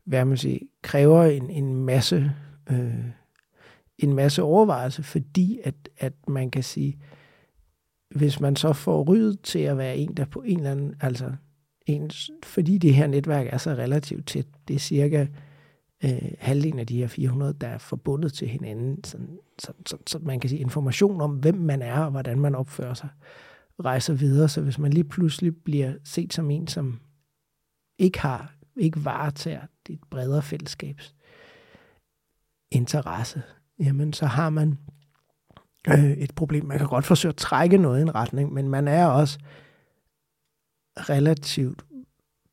hvad 0.05 0.25
man 0.25 0.37
siger, 0.37 0.59
kræver 0.81 1.23
en, 1.23 1.49
en 1.49 1.75
masse 1.75 2.31
øh, 2.69 3.05
en 4.03 4.13
masse 4.13 4.43
overvejelse, 4.43 5.03
fordi 5.03 5.59
at, 5.63 5.75
at 5.97 6.13
man 6.27 6.51
kan 6.51 6.63
sige, 6.63 6.97
hvis 8.15 8.39
man 8.39 8.55
så 8.55 8.73
får 8.73 9.03
ryddet 9.03 9.41
til 9.41 9.59
at 9.59 9.77
være 9.77 9.97
en, 9.97 10.13
der 10.17 10.25
på 10.25 10.41
en 10.41 10.57
eller 10.57 10.71
anden, 10.71 10.95
altså 11.01 11.31
ens, 11.85 12.31
fordi 12.43 12.77
det 12.77 12.93
her 12.93 13.07
netværk 13.07 13.47
er 13.49 13.57
så 13.57 13.69
relativt 13.69 14.27
tæt, 14.27 14.45
det 14.67 14.75
er 14.75 14.79
cirka 14.79 15.27
øh, 16.03 16.31
halvdelen 16.39 16.79
af 16.79 16.87
de 16.87 16.97
her 16.97 17.07
400, 17.07 17.53
der 17.61 17.67
er 17.67 17.77
forbundet 17.77 18.33
til 18.33 18.47
hinanden, 18.47 19.03
sådan, 19.03 19.39
så, 19.59 19.73
så, 19.85 19.97
så 20.07 20.19
man 20.19 20.39
kan 20.39 20.49
sige 20.49 20.59
information 20.59 21.21
om, 21.21 21.31
hvem 21.31 21.55
man 21.55 21.81
er 21.81 21.99
og 21.99 22.11
hvordan 22.11 22.39
man 22.39 22.55
opfører 22.55 22.93
sig, 22.93 23.09
rejser 23.85 24.13
videre. 24.13 24.49
Så 24.49 24.61
hvis 24.61 24.79
man 24.79 24.93
lige 24.93 25.03
pludselig 25.03 25.55
bliver 25.55 25.93
set 26.03 26.33
som 26.33 26.51
en, 26.51 26.67
som 26.67 26.99
ikke 27.97 28.19
har, 28.19 28.53
ikke 28.77 29.05
varetager 29.05 29.61
dit 29.87 29.99
bredere 30.09 30.41
fællesskabs 30.41 31.15
interesse, 32.71 33.41
jamen 33.79 34.13
så 34.13 34.25
har 34.25 34.49
man 34.49 34.77
øh, 35.87 36.11
et 36.11 36.35
problem. 36.35 36.65
Man 36.65 36.77
kan 36.77 36.87
godt 36.87 37.05
forsøge 37.05 37.29
at 37.29 37.37
trække 37.37 37.77
noget 37.77 37.99
i 37.99 38.01
en 38.01 38.15
retning, 38.15 38.53
men 38.53 38.69
man 38.69 38.87
er 38.87 39.05
også 39.05 39.39
relativt 40.97 41.85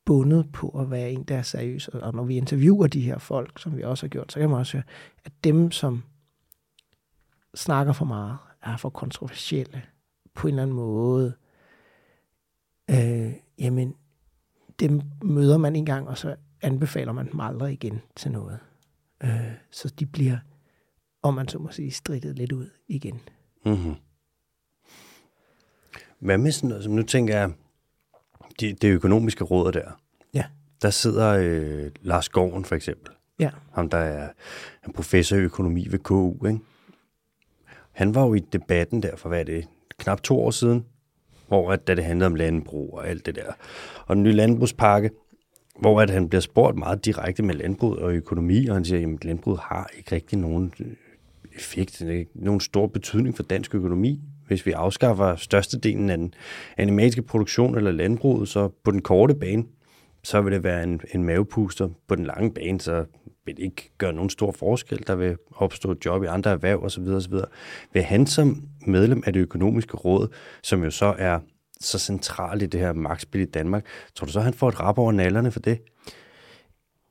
bundet 0.08 0.52
på 0.52 0.68
at 0.68 0.90
være 0.90 1.12
en, 1.12 1.22
der 1.22 1.36
er 1.36 1.42
seriøs. 1.42 1.88
Og 1.88 2.14
når 2.14 2.24
vi 2.24 2.36
interviewer 2.36 2.86
de 2.86 3.00
her 3.00 3.18
folk, 3.18 3.58
som 3.58 3.76
vi 3.76 3.82
også 3.82 4.06
har 4.06 4.08
gjort, 4.08 4.32
så 4.32 4.40
kan 4.40 4.50
man 4.50 4.58
også 4.58 4.76
høre, 4.76 4.84
at 5.24 5.32
dem, 5.44 5.70
som 5.70 6.02
snakker 7.54 7.92
for 7.92 8.04
meget, 8.04 8.38
er 8.62 8.76
for 8.76 8.88
kontroversielle 8.88 9.82
på 10.34 10.48
en 10.48 10.54
eller 10.54 10.62
anden 10.62 10.76
måde, 10.76 11.34
øh, 12.90 13.32
jamen, 13.58 13.94
dem 14.80 15.02
møder 15.22 15.58
man 15.58 15.76
en 15.76 15.86
gang, 15.86 16.08
og 16.08 16.18
så 16.18 16.36
anbefaler 16.62 17.12
man 17.12 17.32
dem 17.32 17.40
aldrig 17.40 17.72
igen 17.72 18.00
til 18.16 18.30
noget. 18.30 18.58
Øh, 19.24 19.52
så 19.70 19.94
de 19.98 20.06
bliver, 20.06 20.38
om 21.22 21.34
man 21.34 21.48
så 21.48 21.58
må 21.58 21.70
sige, 21.70 21.90
strittet 21.90 22.36
lidt 22.36 22.52
ud 22.52 22.70
igen. 22.86 23.20
Mm-hmm. 23.64 23.94
Hvad 26.18 26.38
med 26.38 26.52
sådan 26.52 26.68
noget, 26.68 26.84
som 26.84 26.92
nu 26.92 27.02
tænker 27.02 27.38
jeg, 27.38 27.52
det, 28.60 28.82
det 28.82 28.88
økonomiske 28.88 29.44
råd 29.44 29.72
der. 29.72 30.00
Ja. 30.34 30.44
Der 30.82 30.90
sidder 30.90 31.28
øh, 31.28 31.90
Lars 32.02 32.28
Gården 32.28 32.64
for 32.64 32.74
eksempel. 32.74 33.12
Ja. 33.38 33.50
Ham, 33.72 33.90
der 33.90 33.98
er 33.98 34.28
en 34.86 34.92
professor 34.92 35.36
i 35.36 35.40
økonomi 35.40 35.86
ved 35.90 35.98
KU. 35.98 36.46
Ikke? 36.46 36.58
Han 37.92 38.14
var 38.14 38.26
jo 38.26 38.34
i 38.34 38.38
debatten 38.38 39.02
der 39.02 39.16
for, 39.16 39.28
hvad 39.28 39.40
er 39.40 39.44
det, 39.44 39.68
knap 39.98 40.22
to 40.22 40.40
år 40.40 40.50
siden, 40.50 40.84
hvor 41.48 41.72
at, 41.72 41.86
da 41.86 41.94
det 41.94 42.04
handlede 42.04 42.26
om 42.26 42.34
landbrug 42.34 42.94
og 42.94 43.08
alt 43.08 43.26
det 43.26 43.34
der. 43.34 43.52
Og 44.06 44.16
den 44.16 44.22
nye 44.22 44.32
landbrugspakke, 44.32 45.10
hvor 45.80 46.00
at 46.00 46.10
han 46.10 46.28
bliver 46.28 46.40
spurgt 46.40 46.76
meget 46.76 47.04
direkte 47.04 47.42
med 47.42 47.54
landbrug 47.54 47.96
og 47.96 48.12
økonomi, 48.12 48.66
og 48.66 48.74
han 48.74 48.84
siger, 48.84 49.14
at 49.14 49.24
landbruget 49.24 49.60
har 49.60 49.90
ikke 49.96 50.14
rigtig 50.14 50.38
nogen 50.38 50.72
øh, 50.80 50.86
effekt, 51.56 52.00
ikke 52.00 52.30
nogen 52.34 52.60
stor 52.60 52.86
betydning 52.86 53.36
for 53.36 53.42
dansk 53.42 53.74
økonomi. 53.74 54.20
Hvis 54.48 54.66
vi 54.66 54.72
afskaffer 54.72 55.36
størstedelen 55.36 56.10
af 56.10 56.18
den 56.18 56.34
animalske 56.76 57.22
produktion 57.22 57.76
eller 57.76 57.90
landbruget, 57.90 58.48
så 58.48 58.68
på 58.84 58.90
den 58.90 59.02
korte 59.02 59.34
bane, 59.34 59.64
så 60.24 60.40
vil 60.40 60.52
det 60.52 60.64
være 60.64 60.82
en, 60.82 61.00
en 61.14 61.24
mavepuster. 61.24 61.88
På 62.08 62.14
den 62.14 62.24
lange 62.24 62.54
bane, 62.54 62.80
så 62.80 63.04
vil 63.46 63.56
det 63.56 63.62
ikke 63.62 63.90
gøre 63.98 64.12
nogen 64.12 64.30
stor 64.30 64.52
forskel. 64.52 65.06
Der 65.06 65.14
vil 65.14 65.36
opstå 65.56 65.90
et 65.90 66.04
job 66.04 66.22
i 66.22 66.26
andre 66.26 66.50
erhverv 66.50 66.84
osv. 66.84 67.02
osv. 67.02 67.34
Vil 67.92 68.02
han 68.02 68.26
som 68.26 68.62
medlem 68.86 69.22
af 69.26 69.32
det 69.32 69.40
økonomiske 69.40 69.96
råd, 69.96 70.28
som 70.62 70.84
jo 70.84 70.90
så 70.90 71.14
er 71.18 71.38
så 71.80 71.98
centralt 71.98 72.62
i 72.62 72.66
det 72.66 72.80
her 72.80 72.92
magtspil 72.92 73.40
i 73.40 73.44
Danmark, 73.44 73.86
tror 74.14 74.24
du 74.24 74.32
så, 74.32 74.40
han 74.40 74.54
får 74.54 74.68
et 74.68 74.80
rap 74.80 74.98
over 74.98 75.12
nallerne 75.12 75.50
for 75.50 75.60
det? 75.60 75.78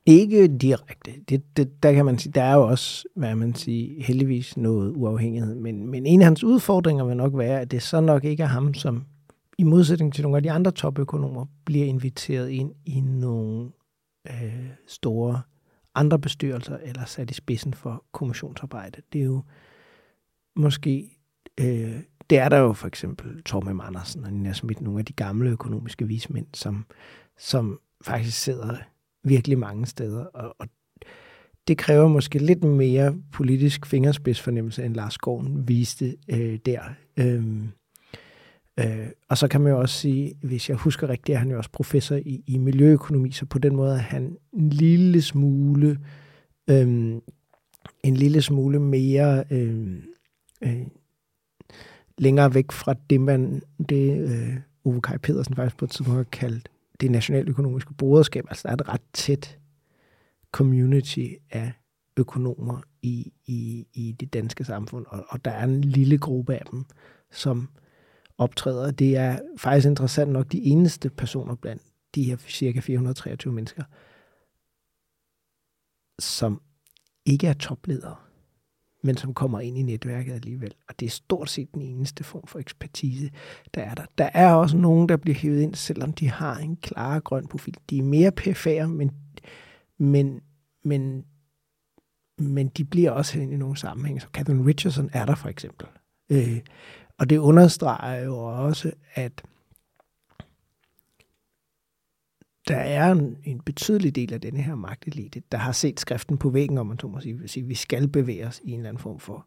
Ikke 0.08 0.48
direkte. 0.48 1.12
Det, 1.30 1.58
det, 1.58 1.84
der 1.84 1.94
kan 1.94 2.06
man 2.06 2.20
sige, 2.20 2.32
der 2.32 2.44
er 2.44 2.54
jo 2.54 2.68
også, 2.68 3.08
hvad 3.16 3.36
man 3.36 3.56
siger, 3.56 4.04
heldigvis 4.04 4.58
noget 4.58 4.94
uafhængighed. 4.96 5.56
Men, 5.56 5.88
men 5.88 6.06
en 6.06 6.22
af 6.22 6.26
hans 6.26 6.44
udfordringer 6.44 7.06
vil 7.06 7.18
nok 7.18 7.38
være, 7.38 7.62
at 7.62 7.72
det 7.72 7.84
så 7.84 8.02
nok 8.02 8.24
ikke 8.24 8.44
er 8.44 8.48
ham, 8.48 8.74
som 8.74 9.06
i 9.58 9.64
modsætning 9.64 10.14
til 10.14 10.24
nogle 10.24 10.38
af 10.38 10.44
de 10.44 10.52
andre 10.52 10.72
topøkonomer, 10.72 11.46
bliver 11.66 11.86
inviteret 11.86 12.50
ind 12.50 12.72
i 12.86 13.00
nogle 13.00 13.70
øh, 14.30 14.70
store 14.88 15.42
andre 15.96 16.20
bestyrelser 16.20 16.78
eller 16.78 17.06
sat 17.06 17.32
i 17.32 17.34
spidsen 17.34 17.74
for 17.74 18.04
kommissionsarbejde. 18.12 19.02
Det 19.14 19.22
er 19.22 19.26
jo 19.26 19.44
måske, 20.56 21.10
øh, 21.60 22.00
det 22.30 22.38
er 22.38 22.50
der 22.50 22.58
jo 22.58 22.74
for 22.74 22.88
eksempel 22.88 23.44
Torben 23.44 23.82
Andersen 23.84 24.24
og 24.24 24.34
Nina 24.34 24.54
Schmidt, 24.54 24.82
nogle 24.82 25.00
af 25.00 25.06
de 25.06 25.14
gamle 25.14 25.50
økonomiske 25.50 26.08
vismænd, 26.08 26.48
som, 26.54 26.86
som 27.38 27.80
faktisk 28.02 28.38
sidder 28.38 28.78
virkelig 29.28 29.60
mange 29.60 29.86
steder. 29.86 30.26
Og, 30.26 30.56
og 30.60 30.68
det 31.68 31.78
kræver 31.78 32.08
måske 32.08 32.40
lidt 32.40 32.64
mere 32.64 33.16
politisk 33.32 33.86
fingerspidsfornemmelse, 33.86 34.86
end 34.86 34.96
Lars 34.96 35.18
Gården 35.18 35.68
viste 35.68 36.16
øh, 36.30 36.60
der. 36.66 36.82
Øhm, 37.18 37.70
øh, 38.80 39.08
og 39.30 39.38
så 39.38 39.48
kan 39.48 39.62
man 39.62 39.72
jo 39.72 39.80
også 39.80 39.96
sige, 39.96 40.34
hvis 40.44 40.70
jeg 40.70 40.78
husker 40.78 41.10
rigtigt, 41.10 41.36
er 41.36 41.40
han 41.40 41.52
jo 41.52 41.58
også 41.58 41.70
professor 41.72 42.16
i, 42.16 42.44
i 42.48 42.58
miljøøkonomi, 42.58 43.32
så 43.32 43.46
på 43.46 43.60
den 43.60 43.76
måde 43.76 43.94
er 43.94 43.98
han 43.98 44.38
en 44.54 44.70
lille 44.70 45.22
smule, 45.22 46.00
øhm, 46.70 47.22
en 48.04 48.18
lille 48.18 48.42
smule 48.42 48.80
mere 48.80 49.44
øhm, 49.52 50.02
øh, 50.62 50.88
længere 52.18 52.54
væk 52.54 52.72
fra 52.72 52.96
det, 53.10 53.22
man, 53.22 53.62
det 53.90 54.30
øh, 54.30 54.56
Ove 54.86 55.02
Kaj 55.02 55.18
Pedersen 55.18 55.56
faktisk 55.56 55.78
på 55.78 55.86
et 55.86 55.92
tidspunkt 55.92 56.18
har 56.18 56.24
kaldt 56.24 56.70
det 57.02 57.12
nationaløkonomiske 57.12 57.94
broderskab. 57.94 58.46
Altså 58.50 58.64
der 58.64 58.70
er 58.70 58.74
et 58.74 58.90
ret 58.90 59.02
tæt 59.14 59.60
community 60.52 61.28
af 61.52 61.74
økonomer 62.18 62.82
i, 63.02 63.34
i, 63.46 63.88
i 63.94 64.12
det 64.20 64.34
danske 64.34 64.64
samfund, 64.64 65.06
og, 65.10 65.26
og 65.30 65.46
der 65.46 65.52
er 65.52 65.64
en 65.64 65.82
lille 65.82 66.18
gruppe 66.18 66.56
af 66.56 66.66
dem, 66.72 66.86
som 67.32 67.70
optræder. 68.38 68.92
Det 68.92 69.18
er 69.18 69.40
faktisk 69.58 69.88
interessant 69.88 70.32
nok 70.32 70.52
de 70.52 70.64
eneste 70.64 71.10
personer 71.10 71.56
blandt 71.56 71.82
de 72.16 72.24
her 72.24 72.38
cirka 72.38 72.80
423 72.80 73.54
mennesker, 73.54 73.84
som 76.20 76.62
ikke 77.26 77.48
er 77.48 77.54
topledere 77.54 78.16
men 79.04 79.18
som 79.18 79.34
kommer 79.34 79.60
ind 79.60 79.78
i 79.78 79.82
netværket 79.82 80.34
alligevel. 80.34 80.74
Og 80.90 81.00
det 81.00 81.06
er 81.06 81.10
stort 81.10 81.50
set 81.50 81.74
den 81.74 81.82
eneste 81.82 82.24
form 82.24 82.48
for 82.48 82.60
ekspertise, 82.60 83.30
der 83.76 83.82
er 83.82 83.94
der. 83.94 84.06
Der 84.18 84.30
er 84.34 84.54
også 84.54 84.78
nogen, 84.78 85.10
der 85.10 85.18
bliver 85.18 85.36
hævet 85.36 85.62
ind, 85.62 85.76
selvom 85.76 86.14
de 86.14 86.30
har 86.30 86.58
en 86.58 86.76
klar 86.76 87.20
grøn 87.20 87.48
profil. 87.48 87.76
De 87.90 87.98
er 87.98 88.04
mere 88.04 88.32
PFA'er, 88.40 88.88
men, 88.88 89.12
men, 89.98 90.42
men, 90.84 91.26
men 92.38 92.68
de 92.68 92.86
bliver 92.86 93.12
også 93.12 93.34
hævet 93.34 93.44
ind 93.44 93.54
i 93.54 93.58
nogle 93.58 93.78
sammenhænge. 93.78 94.22
Så 94.22 94.28
Catherine 94.34 94.66
Richardson 94.66 95.10
er 95.14 95.26
der 95.26 95.36
for 95.36 95.50
eksempel. 95.50 95.88
Øh, 96.32 96.60
og 97.20 97.30
det 97.30 97.38
understreger 97.38 98.24
jo 98.24 98.38
også, 98.38 98.92
at 99.14 99.44
der 102.68 102.76
er 102.78 103.12
en, 103.12 103.38
en 103.44 103.60
betydelig 103.60 104.16
del 104.16 104.34
af 104.34 104.42
denne 104.42 104.62
her 104.62 104.76
magtelite, 104.76 105.42
der 105.52 105.58
har 105.58 105.72
set 105.72 106.00
skriften 106.00 106.38
på 106.38 106.50
væggen, 106.50 106.78
om 106.78 106.88
man 106.88 107.00
så 107.00 107.08
må 107.08 107.20
sige, 107.20 107.48
sige, 107.48 107.66
vi 107.66 107.76
skal 107.76 108.08
bevæge 108.08 108.48
os 108.48 108.62
i 108.64 108.72
en 108.72 108.80
eller 108.80 108.90
anden 108.90 109.02
form 109.02 109.20
for, 109.20 109.46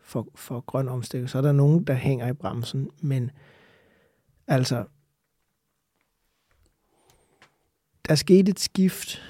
for, 0.00 0.28
for 0.34 0.60
grøn 0.60 0.88
omstilling. 0.88 1.30
Så 1.30 1.38
er 1.38 1.42
der 1.42 1.52
nogen, 1.52 1.84
der 1.84 1.94
hænger 1.94 2.28
i 2.28 2.32
bremsen, 2.32 2.90
men 3.02 3.30
altså, 4.46 4.84
der 8.08 8.14
skete 8.14 8.50
et 8.50 8.60
skift 8.60 9.22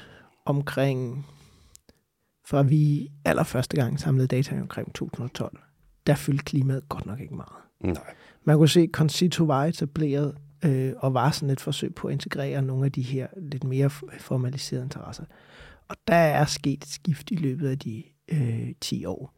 omkring, 0.44 1.26
fra 2.44 2.62
vi 2.62 3.12
allerførste 3.24 3.76
gang 3.76 4.00
samlede 4.00 4.26
data 4.28 4.60
omkring 4.60 4.94
2012. 4.94 5.58
Der 6.06 6.14
fyldte 6.14 6.44
klimaet 6.44 6.88
godt 6.88 7.06
nok 7.06 7.20
ikke 7.20 7.34
meget. 7.34 7.62
Nej. 7.80 8.14
Man 8.44 8.56
kunne 8.56 8.68
se, 8.68 8.80
at 8.80 8.88
Concito 8.92 9.44
var 9.44 9.64
etableret 9.64 10.36
øh, 10.64 10.92
og 10.96 11.14
var 11.14 11.30
sådan 11.30 11.50
et 11.50 11.60
forsøg 11.60 11.94
på 11.94 12.08
at 12.08 12.12
integrere 12.12 12.62
nogle 12.62 12.84
af 12.84 12.92
de 12.92 13.02
her 13.02 13.26
lidt 13.36 13.64
mere 13.64 13.90
formaliserede 14.18 14.84
interesser. 14.84 15.24
Og 15.88 15.96
der 16.06 16.14
er 16.14 16.44
sket 16.44 16.82
et 16.82 16.88
skift 16.88 17.30
i 17.30 17.36
løbet 17.36 17.68
af 17.68 17.78
de 17.78 18.02
øh, 18.28 18.72
10 18.80 19.04
år. 19.04 19.34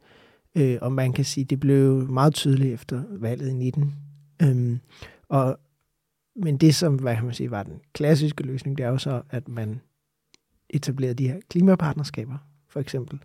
Øh, 0.55 0.77
og 0.81 0.91
man 0.91 1.13
kan 1.13 1.25
sige, 1.25 1.45
det 1.45 1.59
blev 1.59 2.09
meget 2.09 2.33
tydeligt 2.33 2.73
efter 2.73 3.03
valget 3.09 3.49
i 3.49 3.53
19. 3.53 3.95
Øhm, 4.41 4.79
og, 5.29 5.59
men 6.35 6.57
det, 6.57 6.75
som 6.75 6.95
hvad 6.95 7.15
kan 7.15 7.25
man 7.25 7.33
sige, 7.33 7.51
var 7.51 7.63
den 7.63 7.79
klassiske 7.93 8.43
løsning, 8.43 8.77
det 8.77 8.83
er 8.83 8.89
jo 8.89 8.97
så, 8.97 9.21
at 9.29 9.47
man 9.47 9.81
etablerede 10.69 11.15
de 11.15 11.27
her 11.27 11.39
klimapartnerskaber, 11.49 12.37
for 12.69 12.79
eksempel, 12.79 13.19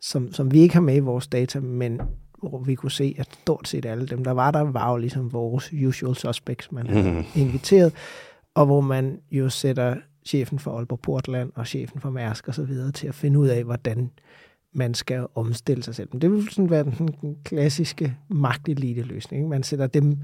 som, 0.00 0.32
som 0.32 0.52
vi 0.52 0.60
ikke 0.60 0.74
har 0.74 0.80
med 0.80 0.96
i 0.96 1.00
vores 1.00 1.26
data, 1.26 1.60
men 1.60 2.00
hvor 2.42 2.58
vi 2.58 2.74
kunne 2.74 2.90
se, 2.90 3.14
at 3.18 3.28
stort 3.42 3.68
set 3.68 3.86
alle 3.86 4.06
dem, 4.06 4.24
der 4.24 4.30
var 4.30 4.50
der, 4.50 4.60
var 4.60 4.90
jo 4.90 4.96
ligesom 4.96 5.32
vores 5.32 5.72
usual 5.86 6.14
suspects, 6.14 6.72
man 6.72 6.86
havde 6.86 7.10
mm. 7.10 7.24
inviteret, 7.34 7.92
og 8.54 8.66
hvor 8.66 8.80
man 8.80 9.18
jo 9.30 9.48
sætter 9.48 9.96
chefen 10.26 10.58
for 10.58 10.76
Aalborg 10.76 11.00
Portland 11.00 11.52
og 11.54 11.66
chefen 11.66 12.00
for 12.00 12.10
Mærsk 12.10 12.48
og 12.48 12.54
så 12.54 12.62
videre 12.62 12.92
til 12.92 13.08
at 13.08 13.14
finde 13.14 13.38
ud 13.38 13.48
af, 13.48 13.64
hvordan 13.64 14.10
man 14.74 14.94
skal 14.94 15.26
omstille 15.34 15.82
sig 15.82 15.94
selv. 15.94 16.08
Men 16.12 16.22
det 16.22 16.30
vil 16.30 16.48
sådan 16.50 16.70
være 16.70 16.84
den, 16.84 17.08
den 17.20 17.36
klassiske 17.44 18.16
magtelite-løsning. 18.28 19.48
Man 19.48 19.62
sætter 19.62 19.86
dem, 19.86 20.18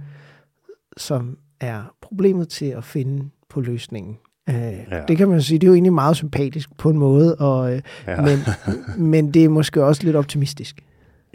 som 0.97 1.39
er 1.61 1.95
problemet 2.03 2.49
til 2.49 2.67
at 2.67 2.85
finde 2.85 3.29
på 3.49 3.61
løsningen. 3.61 4.19
Øh, 4.49 4.55
ja. 4.55 5.03
Det 5.09 5.17
kan 5.17 5.29
man 5.29 5.43
sige, 5.43 5.59
det 5.59 5.67
er 5.67 5.69
jo 5.69 5.75
egentlig 5.75 5.93
meget 5.93 6.17
sympatisk 6.17 6.77
på 6.79 6.91
en 6.91 6.99
måde, 6.99 7.37
og, 7.37 7.75
øh, 7.75 7.83
ja. 8.07 8.21
men, 8.21 8.39
men 9.13 9.35
det 9.35 9.45
er 9.45 9.49
måske 9.49 9.85
også 9.85 10.03
lidt 10.05 10.17
optimistisk. 10.17 10.85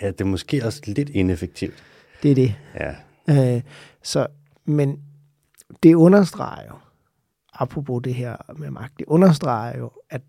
Ja, 0.02 0.08
det 0.08 0.22
er 0.22 0.26
måske 0.26 0.66
også 0.66 0.82
lidt 0.86 1.10
ineffektivt. 1.10 1.84
Det 2.24 2.32
er 2.32 2.36
det. 2.36 2.56
Ja. 2.76 2.96
Øh, 3.56 3.62
så, 4.02 4.28
men 4.66 5.00
det 5.84 5.94
understreger 5.94 6.64
jo, 6.70 6.76
apropos 7.54 8.02
det 8.04 8.14
her 8.14 8.36
med 8.58 8.72
magt, 8.72 9.00
det 9.00 9.06
understreger 9.08 9.78
jo, 9.78 9.92
at 10.10 10.22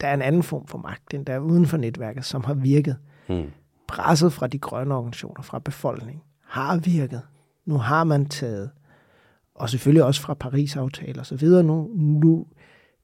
der 0.00 0.08
er 0.08 0.14
en 0.14 0.22
anden 0.22 0.42
form 0.42 0.66
for 0.66 0.78
magt, 0.78 1.14
end 1.14 1.26
der 1.26 1.32
er 1.32 1.38
uden 1.38 1.66
for 1.66 1.76
netværket, 1.76 2.24
som 2.24 2.44
har 2.44 2.54
virket. 2.54 2.96
Hmm. 3.26 3.50
Presset 3.88 4.32
fra 4.32 4.46
de 4.46 4.58
grønne 4.58 4.94
organisationer, 4.94 5.42
fra 5.42 5.58
befolkningen, 5.58 6.22
har 6.42 6.76
virket. 6.76 7.22
Nu 7.64 7.78
har 7.78 8.04
man 8.04 8.26
taget, 8.26 8.70
og 9.54 9.70
selvfølgelig 9.70 10.04
også 10.04 10.20
fra 10.20 10.34
Paris-aftale 10.34 11.20
og 11.20 11.26
så 11.26 11.36
videre 11.36 11.62
nu, 11.62 11.90
nu, 11.94 12.46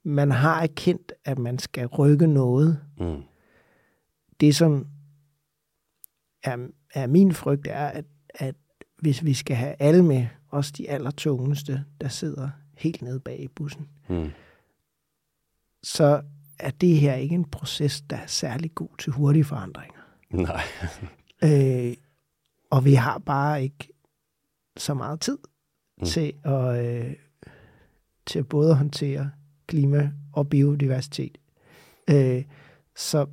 man 0.04 0.30
har 0.30 0.62
erkendt, 0.62 1.12
at 1.24 1.38
man 1.38 1.58
skal 1.58 1.86
rykke 1.86 2.26
noget. 2.26 2.78
Hmm. 2.96 3.22
Det, 4.40 4.56
som 4.56 4.86
er, 6.44 6.56
er 6.94 7.06
min 7.06 7.32
frygt, 7.32 7.66
er, 7.66 7.86
at, 7.86 8.04
at 8.34 8.54
hvis 8.98 9.24
vi 9.24 9.34
skal 9.34 9.56
have 9.56 9.74
alle 9.78 10.04
med, 10.04 10.26
også 10.48 10.72
de 10.76 10.90
allertungeste, 10.90 11.84
der 12.00 12.08
sidder 12.08 12.50
helt 12.76 13.02
nede 13.02 13.20
bag 13.20 13.40
i 13.40 13.48
bussen, 13.48 13.88
hmm. 14.08 14.30
så 15.82 16.22
er 16.58 16.70
det 16.70 17.00
her 17.00 17.14
ikke 17.14 17.34
en 17.34 17.44
proces, 17.44 18.00
der 18.00 18.16
er 18.16 18.26
særlig 18.26 18.74
god 18.74 18.96
til 18.98 19.12
hurtige 19.12 19.44
forandringer. 19.44 20.00
Nej. 20.30 20.62
øh, 21.44 21.96
og 22.70 22.84
vi 22.84 22.94
har 22.94 23.18
bare 23.18 23.62
ikke 23.62 23.88
så 24.76 24.94
meget 24.94 25.20
tid 25.20 25.38
mm. 25.98 26.04
til 26.04 26.32
at 26.44 26.86
øh, 26.86 27.14
til 28.26 28.38
at 28.38 28.48
både 28.48 28.74
håndtere 28.74 29.30
klima 29.66 30.12
og 30.32 30.48
biodiversitet. 30.48 31.38
Øh, 32.10 32.44
så 32.96 33.26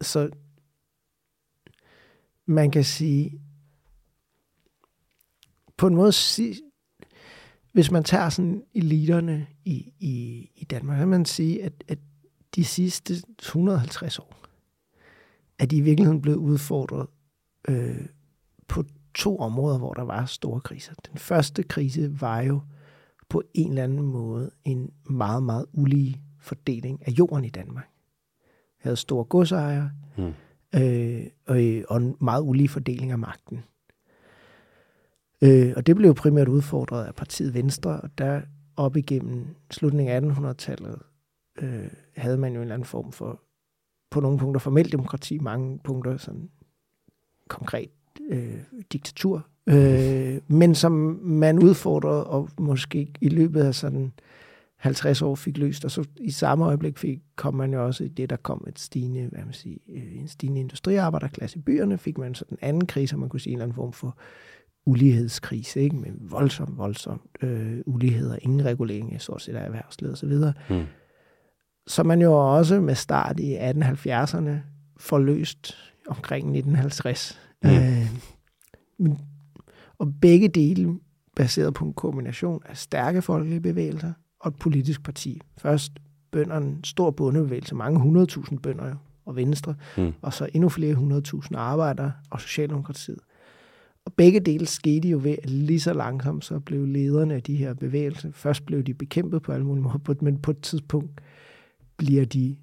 så 0.00 0.30
man 2.48 2.70
kan 2.70 2.84
sige 2.84 3.40
på 5.76 5.86
en 5.86 5.94
måde 5.94 6.12
hvis 7.72 7.90
man 7.90 8.04
tager 8.04 8.28
sådan 8.28 8.62
eliterne 8.74 9.46
i, 9.64 9.92
i, 9.98 10.48
i 10.56 10.64
Danmark, 10.64 10.96
så 10.96 11.00
kan 11.00 11.08
man 11.08 11.24
sige, 11.24 11.64
at, 11.64 11.72
at 11.88 11.98
de 12.54 12.64
sidste 12.64 13.14
150 13.38 14.18
år, 14.18 14.34
at 15.58 15.70
de 15.70 15.76
i 15.76 15.80
virkeligheden 15.80 16.22
blevet 16.22 16.36
udfordret 16.36 17.06
øh, 17.68 18.06
på 18.68 18.84
to 19.14 19.38
områder, 19.38 19.78
hvor 19.78 19.94
der 19.94 20.02
var 20.02 20.24
store 20.24 20.60
kriser. 20.60 20.94
Den 21.10 21.18
første 21.18 21.62
krise 21.62 22.20
var 22.20 22.40
jo 22.40 22.60
på 23.28 23.42
en 23.54 23.68
eller 23.68 23.84
anden 23.84 24.02
måde 24.02 24.50
en 24.64 24.90
meget, 25.10 25.42
meget 25.42 25.66
ulige 25.72 26.22
fordeling 26.40 27.06
af 27.06 27.10
jorden 27.10 27.44
i 27.44 27.50
Danmark. 27.50 27.88
Vi 28.78 28.82
havde 28.82 28.96
store 28.96 29.24
godsejere, 29.24 29.90
mm 30.18 30.32
øh, 30.74 31.26
og, 31.46 31.64
øh, 31.64 31.84
og 31.88 31.96
en 31.96 32.16
meget 32.20 32.42
ulige 32.42 32.68
fordeling 32.68 33.12
af 33.12 33.18
magten. 33.18 33.64
Øh, 35.42 35.72
og 35.76 35.86
det 35.86 35.96
blev 35.96 36.14
primært 36.14 36.48
udfordret 36.48 37.04
af 37.04 37.14
partiet 37.14 37.54
Venstre, 37.54 38.00
og 38.00 38.18
der 38.18 38.40
op 38.76 38.96
igennem 38.96 39.46
slutningen 39.70 40.30
af 40.30 40.34
1800-tallet 40.34 40.98
øh, 41.62 41.90
havde 42.16 42.38
man 42.38 42.52
jo 42.52 42.56
en 42.58 42.62
eller 42.62 42.74
anden 42.74 42.86
form 42.86 43.12
for, 43.12 43.42
på 44.10 44.20
nogle 44.20 44.38
punkter 44.38 44.58
formel 44.58 44.92
demokrati, 44.92 45.38
mange 45.38 45.78
punkter 45.84 46.16
sådan 46.16 46.50
konkret 47.48 47.90
øh, 48.30 48.62
diktatur, 48.92 49.46
øh, 49.66 50.40
men 50.48 50.74
som 50.74 50.92
man 51.22 51.58
udfordrede 51.58 52.26
og 52.26 52.48
måske 52.58 53.12
i 53.20 53.28
løbet 53.28 53.60
af 53.60 53.74
sådan 53.74 54.12
50 54.78 55.22
år 55.22 55.34
fik 55.34 55.58
løst, 55.58 55.84
og 55.84 55.90
så 55.90 56.04
i 56.20 56.30
samme 56.30 56.64
øjeblik 56.64 56.98
fik, 56.98 57.18
kom 57.36 57.54
man 57.54 57.72
jo 57.72 57.86
også 57.86 58.04
i 58.04 58.08
det, 58.08 58.30
der 58.30 58.36
kom 58.36 58.64
et 58.68 58.78
stigende, 58.78 59.28
hvad 59.32 59.44
man 59.44 59.52
siger, 59.52 59.78
øh, 59.88 60.16
en 60.16 60.28
stigende 60.28 60.60
industriarbejderklasse 60.60 61.58
i 61.58 61.62
byerne, 61.62 61.98
fik 61.98 62.18
man 62.18 62.34
så 62.34 62.44
den 62.50 62.58
anden 62.62 62.86
krise, 62.86 63.16
man 63.16 63.28
kunne 63.28 63.40
sige 63.40 63.52
en 63.52 63.56
eller 63.56 63.64
anden 63.64 63.74
form 63.74 63.92
for 63.92 64.18
ulighedskrise, 64.86 65.80
ikke? 65.80 65.96
med 65.96 66.10
voldsom, 66.20 66.78
voldsom 66.78 67.20
øh, 67.42 67.78
ulighed 67.86 68.30
og 68.30 68.38
ingen 68.42 68.64
regulering 68.64 69.14
i 69.14 69.18
stort 69.18 69.42
set 69.42 69.56
af 69.56 69.64
erhvervslivet 69.64 70.12
osv. 70.12 70.32
Mm. 70.70 70.84
Så 71.86 72.02
man 72.02 72.22
jo 72.22 72.56
også 72.56 72.80
med 72.80 72.94
start 72.94 73.40
i 73.40 73.56
1870'erne 73.56 74.50
forløst 74.96 75.74
omkring 76.08 76.56
1950. 76.56 77.38
Mm. 77.62 77.70
Øh, 77.70 78.06
men, 78.98 79.18
og 79.98 80.12
begge 80.20 80.48
dele 80.48 80.98
baseret 81.36 81.74
på 81.74 81.84
en 81.84 81.94
kombination 81.94 82.62
af 82.66 82.76
stærke 82.76 83.22
folkelige 83.22 83.60
bevægelser 83.60 84.12
og 84.40 84.48
et 84.48 84.56
politisk 84.56 85.02
parti. 85.02 85.40
Først 85.58 85.92
bønderne, 86.30 86.78
stor 86.84 87.10
bundebevægelse, 87.10 87.74
mange 87.74 88.24
100.000 88.24 88.58
bønder 88.58 88.96
og 89.24 89.36
venstre, 89.36 89.74
mm. 89.96 90.12
og 90.22 90.32
så 90.32 90.48
endnu 90.54 90.68
flere 90.68 90.94
100.000 90.94 91.56
arbejdere 91.56 92.12
og 92.30 92.40
Socialdemokratiet. 92.40 93.18
Og 94.04 94.12
begge 94.12 94.40
dele 94.40 94.66
skete 94.66 95.08
jo 95.08 95.20
ved, 95.22 95.36
at 95.42 95.50
lige 95.50 95.80
så 95.80 95.92
langsomt 95.92 96.44
så 96.44 96.60
blev 96.60 96.86
lederne 96.86 97.34
af 97.34 97.42
de 97.42 97.56
her 97.56 97.74
bevægelser, 97.74 98.30
først 98.32 98.66
blev 98.66 98.82
de 98.82 98.94
bekæmpet 98.94 99.42
på 99.42 99.52
alle 99.52 99.66
mulige 99.66 99.82
måder, 99.82 100.14
men 100.20 100.38
på 100.38 100.50
et 100.50 100.60
tidspunkt 100.60 101.20
bliver 101.96 102.24
de 102.24 102.56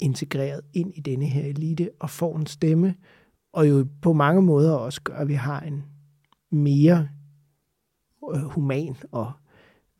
integreret 0.00 0.60
ind 0.74 0.92
i 0.94 1.00
denne 1.00 1.26
her 1.26 1.44
elite 1.44 1.90
og 2.00 2.10
får 2.10 2.36
en 2.36 2.46
stemme, 2.46 2.94
og 3.52 3.68
jo 3.68 3.86
på 4.02 4.12
mange 4.12 4.42
måder 4.42 4.72
også 4.72 5.02
gør, 5.02 5.14
at 5.14 5.28
vi 5.28 5.34
har 5.34 5.60
en 5.60 5.84
mere 6.50 7.08
øh, 8.34 8.42
human 8.42 8.96
og 9.12 9.32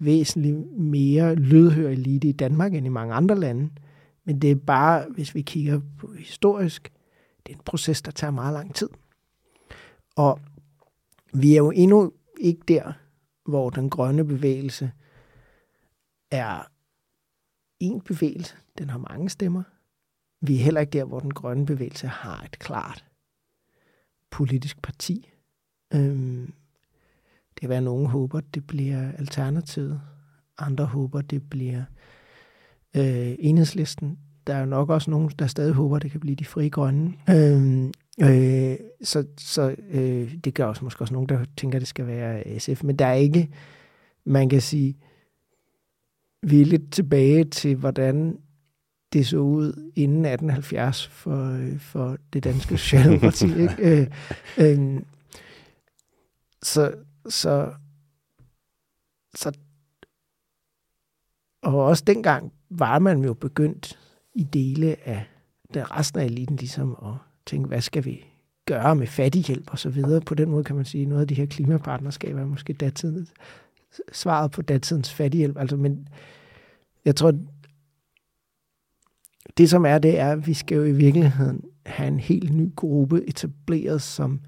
væsentligt 0.04 0.78
mere 0.78 1.34
lydhør 1.34 1.88
elite 1.88 2.28
i 2.28 2.32
Danmark 2.32 2.74
end 2.74 2.86
i 2.86 2.88
mange 2.88 3.14
andre 3.14 3.40
lande. 3.40 3.70
Men 4.24 4.38
det 4.38 4.50
er 4.50 4.54
bare, 4.54 5.06
hvis 5.10 5.34
vi 5.34 5.42
kigger 5.42 5.80
på 5.98 6.12
historisk, 6.12 6.92
det 7.46 7.52
er 7.52 7.56
en 7.56 7.64
proces, 7.64 8.02
der 8.02 8.10
tager 8.10 8.30
meget 8.30 8.52
lang 8.52 8.74
tid. 8.74 8.88
Og 10.16 10.40
vi 11.34 11.52
er 11.52 11.58
jo 11.58 11.70
endnu 11.70 12.12
ikke 12.40 12.62
der, 12.68 12.92
hvor 13.44 13.70
den 13.70 13.90
grønne 13.90 14.24
bevægelse 14.24 14.92
er 16.30 16.70
en 17.80 18.00
bevægelse. 18.00 18.56
Den 18.78 18.90
har 18.90 18.98
mange 18.98 19.28
stemmer. 19.30 19.62
Vi 20.40 20.54
er 20.54 20.58
heller 20.58 20.80
ikke 20.80 20.90
der, 20.90 21.04
hvor 21.04 21.20
den 21.20 21.34
grønne 21.34 21.66
bevægelse 21.66 22.06
har 22.06 22.42
et 22.42 22.58
klart 22.58 23.04
politisk 24.30 24.82
parti. 24.82 25.32
Øhm, 25.94 26.52
kan 27.62 27.68
være, 27.68 27.78
at 27.78 27.84
nogen 27.84 28.06
håber, 28.06 28.40
det 28.54 28.66
bliver 28.66 29.12
alternativet. 29.18 30.00
Andre 30.58 30.84
håber, 30.84 31.20
det 31.20 31.42
bliver 31.50 31.82
øh, 32.96 33.34
enhedslisten. 33.38 34.18
Der 34.46 34.54
er 34.54 34.64
nok 34.64 34.90
også 34.90 35.10
nogen, 35.10 35.30
der 35.38 35.46
stadig 35.46 35.74
håber, 35.74 35.98
det 35.98 36.10
kan 36.10 36.20
blive 36.20 36.36
de 36.36 36.44
frie 36.44 36.70
grønne. 36.70 37.12
Øhm, 37.30 37.92
Øh, 38.20 38.76
så 39.02 39.24
så 39.38 39.74
øh, 39.90 40.34
det 40.44 40.54
gør 40.54 40.64
også 40.64 40.84
måske 40.84 41.02
også 41.02 41.14
nogen, 41.14 41.28
der 41.28 41.44
tænker, 41.56 41.78
det 41.78 41.88
skal 41.88 42.06
være 42.06 42.60
SF. 42.60 42.84
Men 42.84 42.96
der 42.96 43.06
er 43.06 43.14
ikke, 43.14 43.48
man 44.24 44.48
kan 44.48 44.60
sige, 44.60 44.96
vi 46.42 46.60
er 46.60 46.66
lidt 46.66 46.92
tilbage 46.92 47.44
til, 47.44 47.76
hvordan 47.76 48.38
det 49.12 49.26
så 49.26 49.36
ud 49.36 49.92
inden 49.96 50.24
1870 50.24 51.06
for, 51.06 51.58
for 51.78 52.16
det 52.32 52.44
danske 52.44 52.78
Socialdemokrati. 52.78 53.46
ikke? 53.46 53.74
Øh, 53.78 54.06
øh, 54.58 55.00
så, 56.62 56.94
så, 57.28 57.74
så, 59.34 59.52
og 61.62 61.84
også 61.84 62.04
dengang 62.06 62.52
var 62.70 62.98
man 62.98 63.24
jo 63.24 63.34
begyndt 63.34 63.98
i 64.34 64.44
dele 64.44 64.96
af 65.08 65.24
den 65.74 65.90
resten 65.90 66.20
af 66.20 66.24
eliten 66.24 66.56
ligesom 66.56 66.96
at 67.04 67.14
tænke, 67.46 67.68
hvad 67.68 67.80
skal 67.80 68.04
vi 68.04 68.24
gøre 68.66 68.96
med 68.96 69.06
fattighjælp 69.06 69.70
og 69.70 69.78
så 69.78 69.90
videre. 69.90 70.20
På 70.20 70.34
den 70.34 70.50
måde 70.50 70.64
kan 70.64 70.76
man 70.76 70.84
sige, 70.84 71.02
at 71.02 71.08
noget 71.08 71.20
af 71.20 71.28
de 71.28 71.34
her 71.34 71.46
klimapartnerskaber 71.46 72.40
er 72.40 72.46
måske 72.46 72.72
datidens, 72.72 73.32
svaret 74.12 74.50
på 74.50 74.62
datidens 74.62 75.14
fattighjælp. 75.14 75.58
Altså, 75.58 75.76
men 75.76 76.08
jeg 77.04 77.16
tror, 77.16 77.32
det 79.56 79.70
som 79.70 79.86
er 79.86 79.98
det, 79.98 80.18
er, 80.18 80.32
at 80.32 80.46
vi 80.46 80.54
skal 80.54 80.76
jo 80.76 80.84
i 80.84 80.92
virkeligheden 80.92 81.64
have 81.86 82.08
en 82.08 82.20
helt 82.20 82.52
ny 82.52 82.74
gruppe 82.76 83.28
etableret 83.28 84.02
som 84.02 84.40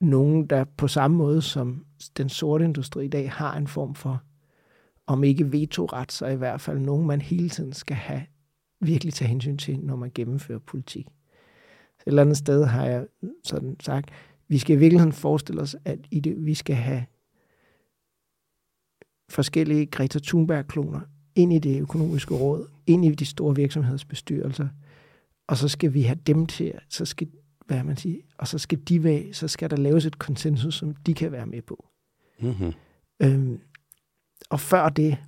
nogen, 0.00 0.46
der 0.46 0.64
på 0.64 0.88
samme 0.88 1.16
måde 1.16 1.42
som 1.42 1.84
den 2.16 2.28
sorte 2.28 2.64
industri 2.64 3.04
i 3.04 3.08
dag 3.08 3.32
har 3.32 3.56
en 3.56 3.66
form 3.66 3.94
for, 3.94 4.22
om 5.06 5.24
ikke 5.24 5.52
vetoret, 5.52 6.12
så 6.12 6.26
i 6.26 6.36
hvert 6.36 6.60
fald 6.60 6.78
nogen, 6.78 7.06
man 7.06 7.20
hele 7.20 7.48
tiden 7.48 7.72
skal 7.72 7.96
have 7.96 8.22
virkelig 8.80 9.14
tage 9.14 9.28
hensyn 9.28 9.56
til, 9.56 9.78
når 9.78 9.96
man 9.96 10.10
gennemfører 10.14 10.58
politik. 10.58 11.06
Eller 12.06 12.22
andet 12.22 12.36
sted 12.36 12.64
har 12.64 12.86
jeg 12.86 13.06
sådan 13.44 13.76
sagt, 13.80 14.10
vi 14.48 14.58
skal 14.58 14.76
i 14.76 14.78
virkeligheden 14.78 15.12
forestille 15.12 15.60
os, 15.60 15.76
at 15.84 15.98
i 16.10 16.20
det, 16.20 16.46
vi 16.46 16.54
skal 16.54 16.76
have 16.76 17.04
forskellige 19.30 19.86
Greta 19.86 20.18
Thunberg-kloner 20.18 21.00
ind 21.34 21.52
i 21.52 21.58
det 21.58 21.80
økonomiske 21.80 22.34
råd, 22.34 22.66
ind 22.86 23.04
i 23.04 23.14
de 23.14 23.26
store 23.26 23.56
virksomhedsbestyrelser, 23.56 24.68
og 25.46 25.56
så 25.56 25.68
skal 25.68 25.94
vi 25.94 26.02
have 26.02 26.18
dem 26.26 26.46
til, 26.46 26.72
så 26.88 27.04
skal, 27.04 27.28
hvad 27.68 27.84
man 27.84 27.96
sige, 27.96 28.22
og 28.38 28.48
så 28.48 28.58
skal 28.58 28.78
de 28.78 29.04
være, 29.04 29.32
så 29.32 29.48
skal 29.48 29.70
der 29.70 29.76
laves 29.76 30.06
et 30.06 30.18
konsensus, 30.18 30.74
som 30.74 30.94
de 30.94 31.14
kan 31.14 31.32
være 31.32 31.46
med 31.46 31.62
på. 31.62 31.88
Mm-hmm. 32.40 32.72
Øhm, 33.22 33.60
og 34.50 34.60
før 34.60 34.88
det, 34.88 35.18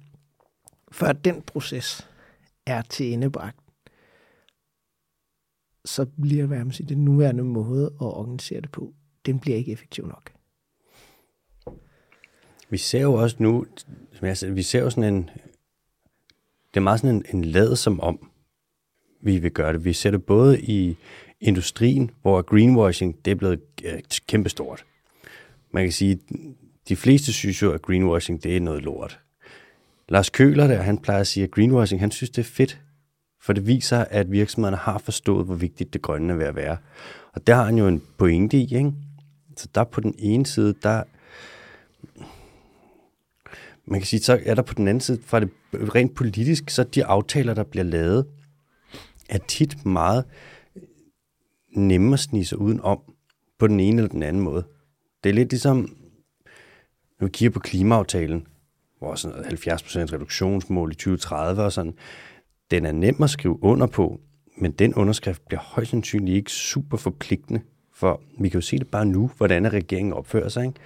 før 0.92 1.12
den 1.12 1.42
proces 1.42 2.09
er 2.66 2.83
til 2.83 3.12
endebragt, 3.12 3.59
så 5.85 6.07
bliver 6.22 6.46
hvad 6.46 6.59
man 6.59 6.72
siger, 6.72 6.88
den 6.88 7.05
nuværende 7.05 7.44
måde 7.44 7.87
at 7.87 8.07
organisere 8.07 8.61
det 8.61 8.72
på, 8.72 8.94
den 9.26 9.38
bliver 9.38 9.57
ikke 9.57 9.72
effektiv 9.72 10.07
nok. 10.07 10.33
Vi 12.70 12.79
ser 12.79 13.00
jo 13.00 13.14
også 13.14 13.37
nu, 13.38 13.66
som 14.12 14.26
jeg 14.26 14.37
siger, 14.37 14.53
vi 14.53 14.62
ser 14.62 14.81
jo 14.81 14.90
sådan 14.90 15.14
en, 15.14 15.31
det 16.68 16.76
er 16.76 16.81
meget 16.81 17.00
sådan 17.00 17.16
en, 17.16 17.24
en 17.35 17.44
lad 17.44 17.76
som 17.76 18.00
om, 18.00 18.31
vi 19.20 19.38
vil 19.38 19.50
gøre 19.53 19.72
det. 19.72 19.85
Vi 19.85 19.92
ser 19.92 20.11
det 20.11 20.24
både 20.24 20.61
i 20.61 20.96
industrien, 21.40 22.11
hvor 22.22 22.42
greenwashing 22.42 23.24
det 23.24 23.31
er 23.31 23.35
blevet 23.35 23.61
øh, 23.85 24.00
kæmpestort. 24.29 24.85
Man 25.72 25.85
kan 25.85 25.92
sige, 25.92 26.18
de 26.88 26.96
fleste 26.96 27.33
synes 27.33 27.62
jo, 27.62 27.72
at 27.72 27.83
greenwashing 27.83 28.42
det 28.42 28.57
er 28.57 28.61
noget 28.61 28.83
lort. 28.83 29.20
Lars 30.09 30.31
Køler 30.31 30.66
der, 30.66 30.83
han 30.83 30.98
plejer 30.98 31.20
at 31.20 31.26
sige, 31.26 31.44
at 31.44 31.50
greenwashing, 31.50 32.00
han 32.00 32.11
synes, 32.11 32.31
det 32.31 32.38
er 32.38 32.50
fedt, 32.50 32.81
for 33.42 33.53
det 33.53 33.66
viser, 33.66 34.05
at 34.05 34.33
virksomhederne 34.33 34.76
har 34.76 34.98
forstået, 34.98 35.46
hvor 35.46 35.55
vigtigt 35.55 35.92
det 35.92 36.03
grønne 36.03 36.33
er 36.33 36.37
ved 36.37 36.46
at 36.46 36.57
være. 36.57 36.76
Og 37.33 37.46
der 37.46 37.55
har 37.55 37.64
han 37.64 37.79
jo 37.79 37.88
en 37.88 38.03
pointe 38.18 38.57
i, 38.57 38.62
ikke? 38.62 38.92
Så 39.57 39.68
der 39.74 39.85
på 39.85 40.00
den 40.00 40.14
ene 40.18 40.46
side, 40.46 40.74
der... 40.83 41.03
Man 43.85 44.00
kan 44.00 44.07
sige, 44.07 44.20
så 44.20 44.40
er 44.44 44.55
der 44.55 44.62
på 44.62 44.74
den 44.74 44.88
anden 44.88 45.00
side, 45.00 45.20
fra 45.26 45.40
det 45.40 45.50
rent 45.72 46.14
politisk, 46.14 46.70
så 46.70 46.85
de 46.85 47.05
aftaler, 47.05 47.55
der 47.55 47.62
bliver 47.62 47.85
lavet, 47.85 48.26
er 49.29 49.38
tit 49.38 49.87
meget 49.87 50.24
nemme 51.72 52.12
at 52.12 52.20
snige 52.20 52.44
sig 52.44 52.59
udenom 52.59 52.98
på 53.59 53.66
den 53.66 53.80
ene 53.80 53.96
eller 53.96 54.09
den 54.09 54.22
anden 54.22 54.42
måde. 54.42 54.64
Det 55.24 55.30
er 55.30 55.35
lidt 55.35 55.50
ligesom, 55.50 55.76
når 57.20 57.26
vi 57.26 57.30
kigger 57.30 57.52
på 57.52 57.61
klimaaftalen, 57.61 58.46
hvor 58.98 59.14
sådan 59.14 59.37
noget 59.37 59.66
70% 59.66 60.12
reduktionsmål 60.12 60.92
i 60.92 60.94
2030 60.94 61.62
og 61.62 61.72
sådan, 61.72 61.94
den 62.70 62.87
er 62.87 62.92
nem 62.92 63.22
at 63.22 63.30
skrive 63.30 63.62
under 63.62 63.87
på, 63.87 64.20
men 64.56 64.72
den 64.72 64.94
underskrift 64.94 65.46
bliver 65.46 65.61
højst 65.61 65.90
sandsynligt 65.90 66.37
ikke 66.37 66.50
super 66.50 66.96
forpligtende, 66.96 67.61
for 67.94 68.20
vi 68.40 68.48
kan 68.48 68.61
jo 68.61 68.66
se 68.66 68.78
det 68.78 68.88
bare 68.88 69.06
nu, 69.06 69.30
hvordan 69.37 69.72
regeringen 69.72 70.12
opfører 70.12 70.48
sig. 70.48 70.66
Ikke? 70.66 70.80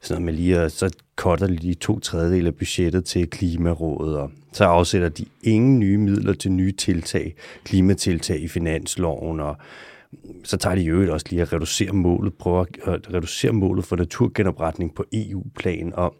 Sådan 0.00 0.22
noget 0.22 0.24
med 0.24 0.42
lige, 0.42 0.58
at 0.58 0.72
så 0.72 0.96
cutter 1.16 1.46
de 1.46 1.56
lige 1.56 1.74
to 1.74 2.00
tredjedel 2.00 2.46
af 2.46 2.54
budgettet 2.54 3.04
til 3.04 3.30
Klimarådet, 3.30 4.18
og 4.18 4.30
så 4.52 4.64
afsætter 4.64 5.08
de 5.08 5.24
ingen 5.42 5.78
nye 5.78 5.98
midler 5.98 6.32
til 6.32 6.52
nye 6.52 6.72
tiltag, 6.72 7.34
klimatiltag 7.64 8.40
i 8.40 8.48
finansloven, 8.48 9.40
og 9.40 9.56
så 10.44 10.56
tager 10.56 10.76
de 10.76 10.82
jo 10.82 11.12
også 11.12 11.26
lige 11.30 11.42
at 11.42 11.52
reducere 11.52 11.92
målet, 11.92 12.34
prøver 12.34 12.64
at 12.84 13.14
reducere 13.14 13.52
målet 13.52 13.84
for 13.84 13.96
naturgenopretning 13.96 14.94
på 14.94 15.04
EU-plan, 15.12 15.92
og 15.94 16.14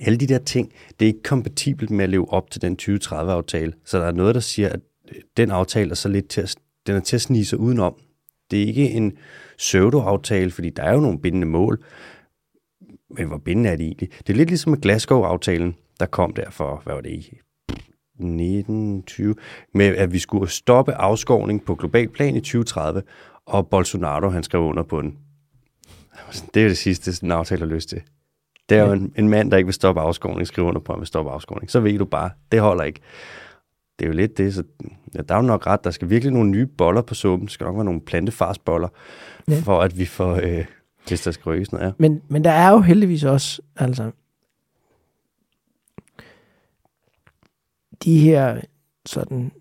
alle 0.00 0.18
de 0.18 0.26
der 0.26 0.38
ting, 0.38 0.72
det 1.00 1.06
er 1.06 1.08
ikke 1.08 1.22
kompatibelt 1.22 1.90
med 1.90 2.04
at 2.04 2.10
leve 2.10 2.32
op 2.32 2.50
til 2.50 2.62
den 2.62 2.76
2030-aftale. 2.82 3.72
Så 3.84 3.98
der 3.98 4.04
er 4.04 4.12
noget, 4.12 4.34
der 4.34 4.40
siger, 4.40 4.68
at 4.68 4.80
øh, 5.08 5.22
den 5.36 5.50
aftale 5.50 5.90
er 5.90 5.94
så 5.94 6.08
lidt 6.08 6.28
til 6.28 6.40
at, 6.40 6.56
den 6.86 6.96
er 6.96 7.00
til 7.00 7.16
at 7.16 7.22
snige 7.22 7.44
sig 7.44 7.58
udenom. 7.58 7.94
Det 8.50 8.62
er 8.62 8.66
ikke 8.66 8.90
en 8.90 9.12
pseudo-aftale, 9.58 10.50
fordi 10.50 10.70
der 10.70 10.82
er 10.82 10.94
jo 10.94 11.00
nogle 11.00 11.20
bindende 11.20 11.46
mål, 11.46 11.84
men 13.10 13.26
hvor 13.26 13.38
bindende 13.38 13.70
er 13.70 13.76
det 13.76 13.86
egentlig? 13.86 14.10
Det 14.26 14.32
er 14.32 14.36
lidt 14.36 14.48
ligesom 14.48 14.70
med 14.70 14.80
Glasgow-aftalen, 14.80 15.74
der 16.00 16.06
kom 16.06 16.32
der 16.32 16.50
for, 16.50 16.80
hvad 16.84 16.94
var 16.94 17.00
det 17.00 17.10
1920, 18.18 19.34
med 19.74 19.86
at 19.86 20.12
vi 20.12 20.18
skulle 20.18 20.50
stoppe 20.50 20.94
afskovning 20.94 21.64
på 21.64 21.74
global 21.74 22.08
plan 22.08 22.36
i 22.36 22.40
2030, 22.40 23.02
og 23.46 23.68
Bolsonaro 23.68 24.28
han 24.28 24.42
skrev 24.42 24.62
under 24.62 24.82
på 24.82 25.02
den. 25.02 25.18
Det 26.54 26.64
er 26.64 26.68
det 26.68 26.78
sidste, 26.78 27.12
den 27.12 27.32
aftale 27.32 27.60
har 27.60 27.74
lyst 27.74 27.88
til. 27.88 28.02
Det 28.68 28.78
er 28.78 28.86
jo 28.86 28.92
en, 28.92 29.12
en 29.16 29.28
mand, 29.28 29.50
der 29.50 29.56
ikke 29.56 29.66
vil 29.66 29.74
stoppe 29.74 30.00
afskovning, 30.00 30.46
skriver 30.46 30.68
under 30.68 30.80
på, 30.80 30.92
at 30.92 30.96
han 30.96 31.00
vil 31.00 31.06
stoppe 31.06 31.30
afskovning. 31.30 31.70
Så 31.70 31.80
ved 31.80 31.98
du 31.98 32.04
bare, 32.04 32.30
det 32.52 32.60
holder 32.60 32.84
ikke. 32.84 33.00
Det 33.98 34.04
er 34.04 34.08
jo 34.08 34.14
lidt 34.14 34.38
det, 34.38 34.54
så 34.54 34.62
ja, 35.14 35.20
der 35.28 35.34
er 35.34 35.38
jo 35.38 35.46
nok 35.46 35.66
ret. 35.66 35.84
Der 35.84 35.90
skal 35.90 36.10
virkelig 36.10 36.32
nogle 36.32 36.50
nye 36.50 36.66
boller 36.66 37.02
på 37.02 37.14
suppen. 37.14 37.46
Der 37.46 37.50
skal 37.50 37.64
nok 37.64 37.76
være 37.76 37.84
nogle 37.84 38.00
plantefarsboller, 38.00 38.88
ja. 39.48 39.60
for 39.64 39.80
at 39.80 39.98
vi 39.98 40.04
får, 40.04 40.40
øh, 40.42 40.64
hvis 41.08 41.22
der 41.22 41.30
skal 41.30 41.50
rykkes 41.50 41.72
noget. 41.72 41.86
Ja. 41.86 41.92
Men, 41.98 42.22
men 42.28 42.44
der 42.44 42.50
er 42.50 42.70
jo 42.70 42.80
heldigvis 42.80 43.24
også, 43.24 43.62
altså, 43.76 44.10
de 48.04 48.18
her 48.18 48.60
sådan 49.06 49.52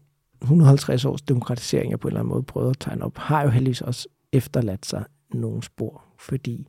150 0.42 1.06
års 1.06 1.22
demokratisering, 1.22 1.92
jeg 1.92 2.00
på 2.00 2.08
en 2.08 2.12
eller 2.12 2.20
anden 2.20 2.30
måde 2.30 2.44
prøvet 2.44 2.70
at 2.70 2.80
tegne 2.80 3.06
op, 3.06 3.18
har 3.18 3.44
jo 3.44 3.50
heldigvis 3.50 3.82
også 3.82 4.08
efterladt 4.34 4.86
sig 4.86 5.06
nogle 5.34 5.64
spor. 5.64 6.04
Fordi 6.20 6.68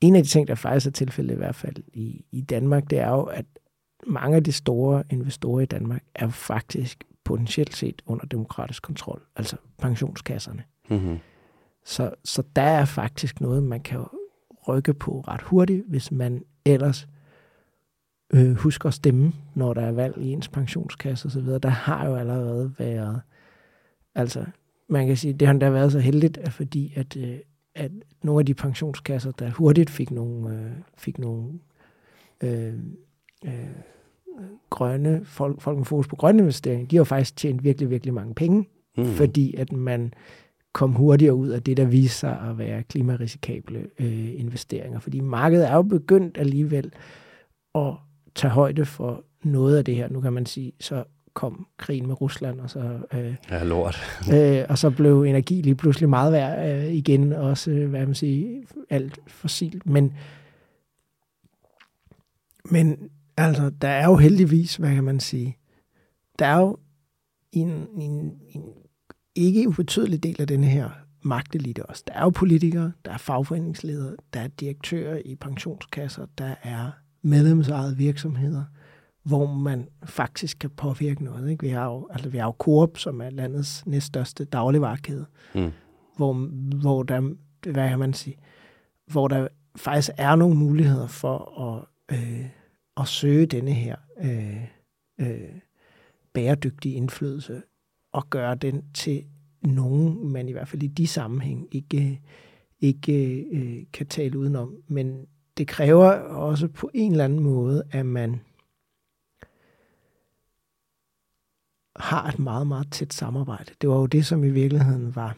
en 0.00 0.16
af 0.16 0.22
de 0.22 0.28
ting, 0.28 0.48
der 0.48 0.54
faktisk 0.54 0.86
er 0.86 0.90
tilfældet 0.90 1.34
i 1.34 1.36
hvert 1.36 1.54
fald 1.54 1.76
i, 1.92 2.24
i 2.32 2.40
Danmark, 2.40 2.90
det 2.90 2.98
er 2.98 3.10
jo, 3.10 3.22
at 3.22 3.44
mange 4.06 4.36
af 4.36 4.44
de 4.44 4.52
store 4.52 5.02
investorer 5.10 5.60
i 5.60 5.66
Danmark 5.66 6.02
er 6.14 6.28
faktisk 6.28 7.04
potentielt 7.24 7.76
set 7.76 8.02
under 8.06 8.26
demokratisk 8.26 8.82
kontrol, 8.82 9.22
altså 9.36 9.56
pensionskasserne. 9.78 10.62
Mm-hmm. 10.90 11.18
Så, 11.84 12.10
så 12.24 12.42
der 12.56 12.62
er 12.62 12.84
faktisk 12.84 13.40
noget, 13.40 13.62
man 13.62 13.80
kan 13.80 14.04
rykke 14.68 14.94
på 14.94 15.20
ret 15.20 15.42
hurtigt, 15.42 15.84
hvis 15.88 16.12
man 16.12 16.44
ellers 16.64 17.02
øh, 17.02 17.19
husker 18.56 18.88
at 18.88 18.94
stemme, 18.94 19.32
når 19.54 19.74
der 19.74 19.82
er 19.82 19.92
valg 19.92 20.18
i 20.18 20.32
ens 20.32 20.48
pensionskasse 20.48 21.26
osv. 21.26 21.46
Der 21.46 21.68
har 21.68 22.08
jo 22.08 22.16
allerede 22.16 22.72
været, 22.78 23.20
altså 24.14 24.44
man 24.88 25.06
kan 25.06 25.16
sige, 25.16 25.32
det 25.32 25.48
har 25.48 25.54
da 25.54 25.70
været 25.70 25.92
så 25.92 25.98
heldigt, 25.98 26.38
at 26.38 26.52
fordi 26.52 26.92
at, 26.96 27.16
øh, 27.16 27.38
at 27.74 27.90
nogle 28.22 28.40
af 28.40 28.46
de 28.46 28.54
pensionskasser, 28.54 29.30
der 29.30 29.50
hurtigt 29.50 29.90
fik 29.90 30.10
nogle, 30.10 30.54
øh, 30.54 30.70
fik 30.98 31.18
nogle 31.18 31.52
øh, 32.42 32.74
øh, 33.44 33.52
grønne, 34.70 35.20
folk, 35.24 35.60
folk 35.60 35.76
med 35.76 35.84
fokus 35.84 36.08
på 36.08 36.16
grønne 36.16 36.38
investeringer, 36.38 36.86
de 36.86 36.96
har 36.96 37.04
faktisk 37.04 37.36
tjent 37.36 37.64
virkelig, 37.64 37.90
virkelig 37.90 38.14
mange 38.14 38.34
penge, 38.34 38.68
mm. 38.96 39.04
fordi 39.04 39.54
at 39.54 39.72
man 39.72 40.12
kom 40.72 40.92
hurtigere 40.92 41.34
ud 41.34 41.48
af 41.48 41.62
det, 41.62 41.76
der 41.76 41.84
viser 41.84 42.14
sig 42.18 42.40
at 42.50 42.58
være 42.58 42.82
klimarisikable 42.82 43.86
øh, 43.98 44.40
investeringer. 44.40 44.98
Fordi 44.98 45.20
markedet 45.20 45.68
er 45.68 45.74
jo 45.74 45.82
begyndt 45.82 46.38
alligevel 46.38 46.92
at 47.74 47.94
tage 48.34 48.50
højde 48.50 48.84
for 48.84 49.24
noget 49.42 49.76
af 49.78 49.84
det 49.84 49.96
her. 49.96 50.08
Nu 50.08 50.20
kan 50.20 50.32
man 50.32 50.46
sige, 50.46 50.72
så 50.80 51.04
kom 51.34 51.66
krigen 51.76 52.06
med 52.06 52.20
Rusland, 52.20 52.60
og 52.60 52.70
så, 52.70 52.98
øh, 53.12 53.34
ja, 53.50 53.64
lort. 53.64 53.96
øh, 54.34 54.64
og 54.68 54.78
så 54.78 54.90
blev 54.90 55.22
energi 55.22 55.60
lige 55.60 55.74
pludselig 55.74 56.08
meget 56.08 56.32
værd 56.32 56.84
øh, 56.86 56.92
igen, 56.92 57.32
også, 57.32 57.70
øh, 57.70 57.90
hvad 57.90 58.06
man 58.06 58.14
sige, 58.14 58.66
alt 58.90 59.18
fossilt. 59.26 59.86
Men, 59.86 60.14
men 62.64 63.10
altså, 63.36 63.70
der 63.82 63.88
er 63.88 64.06
jo 64.06 64.16
heldigvis, 64.16 64.76
hvad 64.76 64.94
kan 64.94 65.04
man 65.04 65.20
sige, 65.20 65.56
der 66.38 66.46
er 66.46 66.58
jo 66.58 66.76
en, 67.52 67.86
en, 67.96 68.40
en 68.48 68.62
ikke 69.34 69.68
ubetydelig 69.68 70.22
del 70.22 70.40
af 70.40 70.46
denne 70.46 70.66
her 70.66 70.90
magtelite 71.22 71.86
også. 71.86 72.04
Der 72.06 72.12
er 72.12 72.22
jo 72.22 72.30
politikere, 72.30 72.92
der 73.04 73.12
er 73.12 73.18
fagforeningsledere, 73.18 74.16
der 74.34 74.40
er 74.40 74.48
direktører 74.48 75.22
i 75.24 75.34
pensionskasser, 75.34 76.26
der 76.38 76.54
er 76.62 76.90
medlemsejede 77.22 77.96
virksomheder, 77.96 78.64
hvor 79.22 79.54
man 79.54 79.88
faktisk 80.04 80.58
kan 80.58 80.70
påvirke 80.70 81.24
noget. 81.24 81.50
Ikke? 81.50 81.64
Vi 81.64 81.70
har 81.70 81.84
jo, 81.84 82.08
altså, 82.10 82.28
vi 82.28 82.38
har 82.38 82.46
jo 82.46 82.54
Coop, 82.58 82.98
som 82.98 83.20
er 83.20 83.30
landets 83.30 83.86
næststørste 83.86 84.44
dagligvarkæde, 84.44 85.26
mm. 85.54 85.70
hvor, 86.16 86.32
hvor 86.80 87.02
der, 87.02 87.20
hvad 87.70 87.88
kan 87.88 87.98
man 87.98 88.14
sige, 88.14 88.36
hvor 89.06 89.28
der 89.28 89.48
faktisk 89.76 90.10
er 90.18 90.36
nogle 90.36 90.56
muligheder 90.56 91.06
for 91.06 91.60
at, 91.60 91.84
øh, 92.16 92.46
at 92.96 93.08
søge 93.08 93.46
denne 93.46 93.72
her 93.72 93.96
øh, 94.22 94.64
øh, 95.20 95.60
bæredygtige 96.32 96.94
indflydelse 96.94 97.62
og 98.12 98.30
gøre 98.30 98.54
den 98.54 98.82
til 98.94 99.24
nogen, 99.62 100.28
man 100.28 100.48
i 100.48 100.52
hvert 100.52 100.68
fald 100.68 100.82
i 100.82 100.86
de 100.86 101.06
sammenhæng 101.06 101.68
ikke, 101.72 102.20
ikke 102.80 103.44
øh, 103.52 103.86
kan 103.92 104.06
tale 104.06 104.38
udenom. 104.38 104.76
Men 104.88 105.26
det 105.60 105.68
kræver 105.68 106.10
også 106.20 106.68
på 106.68 106.90
en 106.94 107.12
eller 107.12 107.24
anden 107.24 107.40
måde, 107.40 107.82
at 107.90 108.06
man 108.06 108.40
har 111.96 112.28
et 112.28 112.38
meget, 112.38 112.66
meget 112.66 112.92
tæt 112.92 113.12
samarbejde. 113.12 113.74
Det 113.80 113.88
var 113.88 113.96
jo 113.96 114.06
det, 114.06 114.26
som 114.26 114.44
i 114.44 114.50
virkeligheden 114.50 115.16
var 115.16 115.36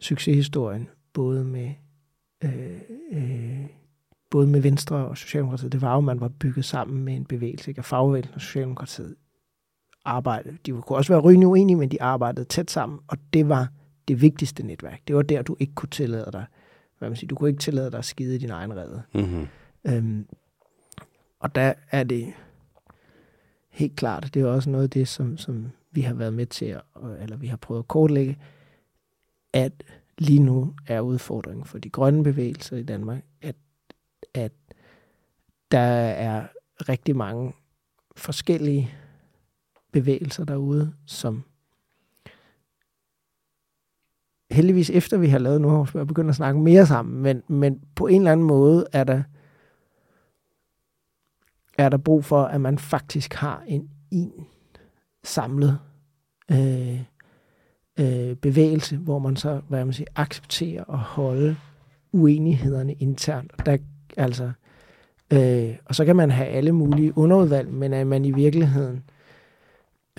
succeshistorien, 0.00 0.88
både 1.12 1.44
med, 1.44 1.72
øh, 2.44 2.80
øh, 3.12 3.66
både 4.30 4.46
med 4.46 4.60
Venstre 4.60 4.96
og 4.96 5.18
Socialdemokratiet. 5.18 5.72
Det 5.72 5.82
var 5.82 5.92
jo, 5.92 5.98
at 5.98 6.04
man 6.04 6.20
var 6.20 6.28
bygget 6.28 6.64
sammen 6.64 7.04
med 7.04 7.16
en 7.16 7.24
bevægelse, 7.24 7.70
ikke? 7.70 7.82
fagbevægelsen 7.82 8.34
og 8.34 8.40
Socialdemokratiet 8.40 9.16
arbejde. 10.04 10.58
De 10.66 10.70
kunne 10.70 10.98
også 10.98 11.12
være 11.12 11.20
rygende 11.20 11.46
uenige, 11.46 11.76
men 11.76 11.90
de 11.90 12.02
arbejdede 12.02 12.44
tæt 12.44 12.70
sammen, 12.70 12.98
og 13.08 13.18
det 13.32 13.48
var 13.48 13.68
det 14.08 14.22
vigtigste 14.22 14.62
netværk. 14.62 15.00
Det 15.08 15.16
var 15.16 15.22
der, 15.22 15.42
du 15.42 15.56
ikke 15.60 15.74
kunne 15.74 15.90
tillade 15.90 16.28
dig, 16.32 16.46
hvad 17.00 17.10
man 17.10 17.16
siger, 17.16 17.28
du 17.28 17.34
kunne 17.34 17.50
ikke 17.50 17.60
tillade 17.60 17.90
dig 17.90 17.98
at 17.98 18.04
skide 18.04 18.34
i 18.34 18.38
din 18.38 18.50
egen 18.50 18.76
redde. 18.76 19.02
Mm-hmm. 19.14 19.46
Øhm, 19.86 20.26
og 21.40 21.54
der 21.54 21.72
er 21.90 22.04
det 22.04 22.32
helt 23.70 23.96
klart, 23.96 24.34
det 24.34 24.42
er 24.42 24.46
også 24.46 24.70
noget 24.70 24.84
af 24.84 24.90
det, 24.90 25.08
som, 25.08 25.36
som, 25.36 25.70
vi 25.92 26.00
har 26.00 26.14
været 26.14 26.32
med 26.32 26.46
til, 26.46 26.64
at, 26.64 26.82
eller 27.20 27.36
vi 27.36 27.46
har 27.46 27.56
prøvet 27.56 27.78
at 27.78 27.88
kortlægge, 27.88 28.38
at 29.52 29.82
lige 30.18 30.42
nu 30.42 30.74
er 30.86 31.00
udfordringen 31.00 31.64
for 31.64 31.78
de 31.78 31.90
grønne 31.90 32.24
bevægelser 32.24 32.76
i 32.76 32.82
Danmark, 32.82 33.24
at, 33.42 33.56
at 34.34 34.52
der 35.70 35.78
er 35.78 36.46
rigtig 36.88 37.16
mange 37.16 37.52
forskellige 38.16 38.94
bevægelser 39.92 40.44
derude, 40.44 40.92
som 41.06 41.42
heldigvis 44.50 44.90
efter 44.90 45.18
vi 45.18 45.28
har 45.28 45.38
lavet 45.38 45.60
nu, 45.60 45.68
har 45.68 46.04
begyndt 46.04 46.30
at 46.30 46.36
snakke 46.36 46.60
mere 46.60 46.86
sammen, 46.86 47.22
men, 47.22 47.42
men 47.48 47.80
på 47.94 48.06
en 48.06 48.20
eller 48.20 48.32
anden 48.32 48.46
måde 48.46 48.86
er 48.92 49.04
der, 49.04 49.22
er 51.78 51.88
der 51.88 51.96
brug 51.96 52.24
for, 52.24 52.42
at 52.42 52.60
man 52.60 52.78
faktisk 52.78 53.34
har 53.34 53.62
en, 53.66 53.90
en 54.10 54.32
samlet 55.24 55.78
øh, 56.50 57.00
øh, 58.00 58.36
bevægelse, 58.36 58.96
hvor 58.96 59.18
man 59.18 59.36
så, 59.36 59.60
hvad 59.68 59.84
man 59.84 59.92
siger, 59.92 60.08
accepterer 60.16 60.84
og 60.84 60.98
holde 60.98 61.56
uenighederne 62.12 62.92
internt. 62.92 63.52
Der, 63.66 63.76
altså, 64.16 64.50
øh, 65.32 65.76
og 65.84 65.94
så 65.94 66.04
kan 66.04 66.16
man 66.16 66.30
have 66.30 66.48
alle 66.48 66.72
mulige 66.72 67.18
underudvalg, 67.18 67.72
men 67.72 67.92
at 67.92 68.06
man 68.06 68.24
i 68.24 68.30
virkeligheden 68.30 69.02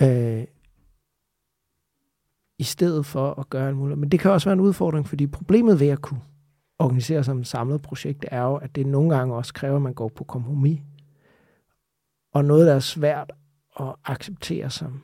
øh, 0.02 0.44
i 2.62 2.64
stedet 2.64 3.06
for 3.06 3.40
at 3.40 3.50
gøre 3.50 3.68
en 3.68 3.76
mulighed. 3.76 4.00
Men 4.00 4.08
det 4.08 4.20
kan 4.20 4.30
også 4.30 4.48
være 4.48 4.52
en 4.52 4.60
udfordring, 4.60 5.08
fordi 5.08 5.26
problemet 5.26 5.80
ved 5.80 5.88
at 5.88 6.02
kunne 6.02 6.20
organisere 6.78 7.24
som 7.24 7.40
et 7.40 7.46
samlet 7.46 7.82
projekt, 7.82 8.24
er 8.30 8.42
jo, 8.42 8.54
at 8.54 8.76
det 8.76 8.86
nogle 8.86 9.16
gange 9.16 9.34
også 9.34 9.54
kræver, 9.54 9.76
at 9.76 9.82
man 9.82 9.94
går 9.94 10.08
på 10.08 10.24
kompromis. 10.24 10.80
Og 12.34 12.44
noget, 12.44 12.66
der 12.66 12.74
er 12.74 12.80
svært 12.80 13.32
at 13.80 13.94
acceptere 14.04 14.70
som 14.70 15.00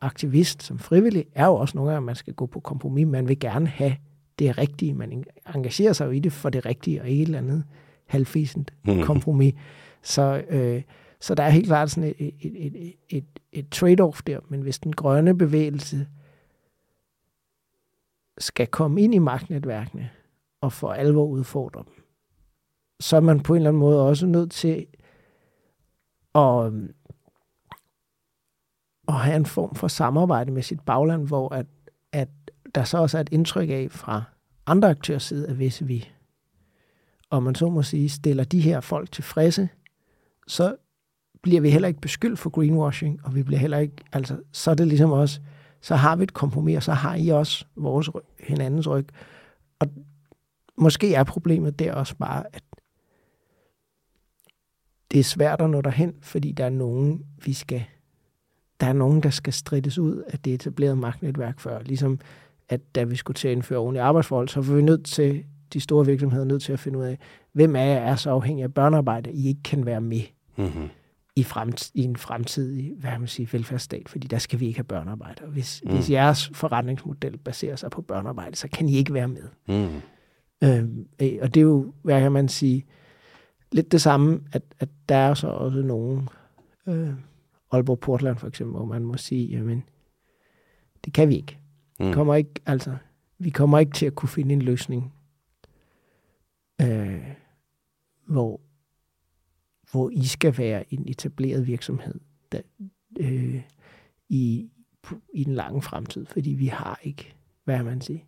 aktivist, 0.00 0.62
som 0.62 0.78
frivillig, 0.78 1.24
er 1.34 1.46
jo 1.46 1.54
også 1.54 1.76
nogle 1.76 1.90
gange, 1.90 2.02
at 2.02 2.06
man 2.06 2.14
skal 2.14 2.34
gå 2.34 2.46
på 2.46 2.60
kompromis. 2.60 3.06
Man 3.06 3.28
vil 3.28 3.38
gerne 3.38 3.66
have 3.66 3.96
det 4.38 4.58
rigtige. 4.58 4.94
Man 4.94 5.24
engagerer 5.54 5.92
sig 5.92 6.06
jo 6.06 6.10
i 6.10 6.18
det 6.18 6.32
for 6.32 6.50
det 6.50 6.66
rigtige, 6.66 7.02
og 7.02 7.08
ikke 7.08 7.22
et 7.22 7.26
eller 7.26 7.38
andet 7.38 7.64
halvfisent 8.06 8.74
mm. 8.84 9.02
kompromis. 9.02 9.54
Så, 10.02 10.42
øh, 10.48 10.82
så 11.20 11.34
der 11.34 11.42
er 11.42 11.50
helt 11.50 11.66
klart 11.66 11.90
sådan 11.90 12.14
et, 12.18 12.34
et, 12.40 12.66
et, 12.66 12.94
et, 13.08 13.24
et 13.52 13.66
trade-off 13.74 14.20
der. 14.26 14.38
Men 14.48 14.60
hvis 14.60 14.78
den 14.78 14.92
grønne 14.92 15.38
bevægelse 15.38 16.06
skal 18.40 18.66
komme 18.66 19.02
ind 19.02 19.14
i 19.14 19.18
magtnetværkene 19.18 20.10
og 20.60 20.72
for 20.72 20.92
alvor 20.92 21.24
udfordre 21.24 21.84
dem, 21.86 22.04
så 23.00 23.16
er 23.16 23.20
man 23.20 23.40
på 23.40 23.52
en 23.52 23.56
eller 23.56 23.70
anden 23.70 23.80
måde 23.80 24.08
også 24.08 24.26
nødt 24.26 24.50
til 24.50 24.86
at, 26.34 26.72
øh, 26.72 26.88
at 29.08 29.14
have 29.14 29.36
en 29.36 29.46
form 29.46 29.74
for 29.74 29.88
samarbejde 29.88 30.52
med 30.52 30.62
sit 30.62 30.80
bagland, 30.80 31.26
hvor 31.26 31.54
at, 31.54 31.66
at 32.12 32.28
der 32.74 32.84
så 32.84 32.98
også 32.98 33.16
er 33.16 33.20
et 33.20 33.32
indtryk 33.32 33.70
af 33.70 33.86
fra 33.90 34.22
andre 34.66 34.90
aktørers 34.90 35.22
side, 35.22 35.48
at 35.48 35.54
hvis 35.54 35.88
vi, 35.88 36.08
og 37.30 37.42
man 37.42 37.54
så 37.54 37.68
må 37.68 37.82
sige, 37.82 38.08
stiller 38.08 38.44
de 38.44 38.60
her 38.60 38.80
folk 38.80 39.12
tilfredse, 39.12 39.68
så 40.46 40.76
bliver 41.42 41.60
vi 41.60 41.70
heller 41.70 41.88
ikke 41.88 42.00
beskyldt 42.00 42.38
for 42.38 42.50
greenwashing, 42.50 43.20
og 43.24 43.34
vi 43.34 43.42
bliver 43.42 43.58
heller 43.58 43.78
ikke, 43.78 43.96
altså, 44.12 44.42
så 44.52 44.70
er 44.70 44.74
det 44.74 44.86
ligesom 44.86 45.10
også, 45.12 45.40
så 45.80 45.94
har 45.94 46.16
vi 46.16 46.22
et 46.22 46.32
kompromis, 46.32 46.76
og 46.76 46.82
så 46.82 46.92
har 46.92 47.14
I 47.14 47.28
også 47.28 47.64
vores 47.76 48.10
hinandens 48.40 48.88
ryg. 48.88 49.06
Og 49.78 49.86
måske 50.76 51.14
er 51.14 51.24
problemet 51.24 51.78
der 51.78 51.92
også 51.92 52.16
bare, 52.16 52.44
at 52.52 52.62
det 55.10 55.20
er 55.20 55.24
svært 55.24 55.60
at 55.60 55.70
nå 55.70 55.80
derhen, 55.80 56.14
fordi 56.22 56.52
der 56.52 56.64
er 56.64 56.70
nogen, 56.70 57.24
vi 57.44 57.52
skal, 57.52 57.84
der 58.80 58.86
er 58.86 58.92
nogen, 58.92 59.22
der 59.22 59.30
skal 59.30 59.52
strides 59.52 59.98
ud 59.98 60.16
af 60.16 60.38
det 60.38 60.54
etablerede 60.54 60.96
magtnetværk 60.96 61.60
før. 61.60 61.82
Ligesom 61.82 62.20
at 62.68 62.94
da 62.94 63.04
vi 63.04 63.16
skulle 63.16 63.34
til 63.34 63.48
at 63.48 63.52
indføre 63.52 63.78
ordentlige 63.78 64.02
arbejdsforhold, 64.02 64.48
så 64.48 64.60
var 64.60 64.74
vi 64.74 64.82
nødt 64.82 65.04
til, 65.04 65.44
de 65.72 65.80
store 65.80 66.06
virksomheder 66.06 66.44
nødt 66.44 66.62
til 66.62 66.72
at 66.72 66.80
finde 66.80 66.98
ud 66.98 67.04
af, 67.04 67.18
hvem 67.52 67.76
af 67.76 67.86
jer 67.86 68.00
er 68.00 68.16
så 68.16 68.30
afhængig 68.30 68.62
af 68.62 68.74
børnearbejde, 68.74 69.32
I 69.32 69.48
ikke 69.48 69.62
kan 69.62 69.86
være 69.86 70.00
med. 70.00 70.22
Mm-hmm 70.56 70.88
i, 71.40 71.42
fremt, 71.42 71.90
i 71.94 72.02
en 72.02 72.16
fremtidig 72.16 72.94
hvad 72.96 73.18
man 73.18 73.28
sige, 73.28 73.48
velfærdsstat, 73.52 74.08
fordi 74.08 74.28
der 74.28 74.38
skal 74.38 74.60
vi 74.60 74.66
ikke 74.66 74.78
have 74.78 74.84
børnearbejde. 74.84 75.44
Og 75.44 75.50
hvis, 75.50 75.82
mm. 75.86 75.94
hvis 75.94 76.10
jeres 76.10 76.50
forretningsmodel 76.54 77.36
baserer 77.38 77.76
sig 77.76 77.90
på 77.90 78.02
børnearbejde, 78.02 78.56
så 78.56 78.68
kan 78.68 78.88
I 78.88 78.96
ikke 78.96 79.14
være 79.14 79.28
med. 79.28 79.48
Mm. 79.68 80.00
Øhm, 80.64 81.08
øh, 81.22 81.38
og 81.42 81.54
det 81.54 81.60
er 81.60 81.64
jo, 81.64 81.94
hvad 82.02 82.20
kan 82.20 82.32
man 82.32 82.48
sige, 82.48 82.86
lidt 83.72 83.92
det 83.92 84.02
samme, 84.02 84.40
at, 84.52 84.62
at 84.78 84.88
der 85.08 85.14
er 85.14 85.34
så 85.34 85.48
også 85.48 85.82
nogen, 85.82 86.28
øh, 86.86 87.14
Aalborg 87.72 88.00
Portland 88.00 88.36
for 88.36 88.48
eksempel, 88.48 88.76
hvor 88.76 88.84
man 88.84 89.04
må 89.04 89.16
sige, 89.16 89.46
jamen, 89.46 89.84
det 91.04 91.12
kan 91.12 91.28
vi 91.28 91.36
ikke. 91.36 91.58
Mm. 92.00 92.08
Vi 92.08 92.12
kommer 92.12 92.34
ikke, 92.34 92.54
altså, 92.66 92.96
vi 93.38 93.50
kommer 93.50 93.78
ikke 93.78 93.92
til 93.92 94.06
at 94.06 94.14
kunne 94.14 94.28
finde 94.28 94.52
en 94.52 94.62
løsning, 94.62 95.12
øh, 96.80 97.26
hvor 98.26 98.60
hvor 99.90 100.10
I 100.10 100.26
skal 100.26 100.58
være 100.58 100.94
en 100.94 101.08
etableret 101.08 101.66
virksomhed 101.66 102.20
der, 102.52 102.60
øh, 103.20 103.62
i, 104.28 104.70
i 105.34 105.44
den 105.44 105.54
lange 105.54 105.82
fremtid, 105.82 106.26
fordi 106.26 106.50
vi 106.50 106.66
har 106.66 107.00
ikke, 107.02 107.34
hvad 107.64 107.82
man 107.82 108.00
sige, 108.00 108.24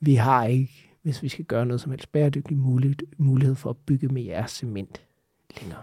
vi 0.00 0.14
har 0.14 0.46
ikke, 0.46 0.90
hvis 1.02 1.22
vi 1.22 1.28
skal 1.28 1.44
gøre 1.44 1.66
noget 1.66 1.80
som 1.80 1.90
helst 1.90 2.12
bæredygtigt, 2.12 2.60
mulighed, 2.60 2.96
mulighed 3.18 3.54
for 3.54 3.70
at 3.70 3.76
bygge 3.76 4.08
med 4.08 4.22
jeres 4.22 4.50
cement 4.50 5.02
længere. 5.60 5.82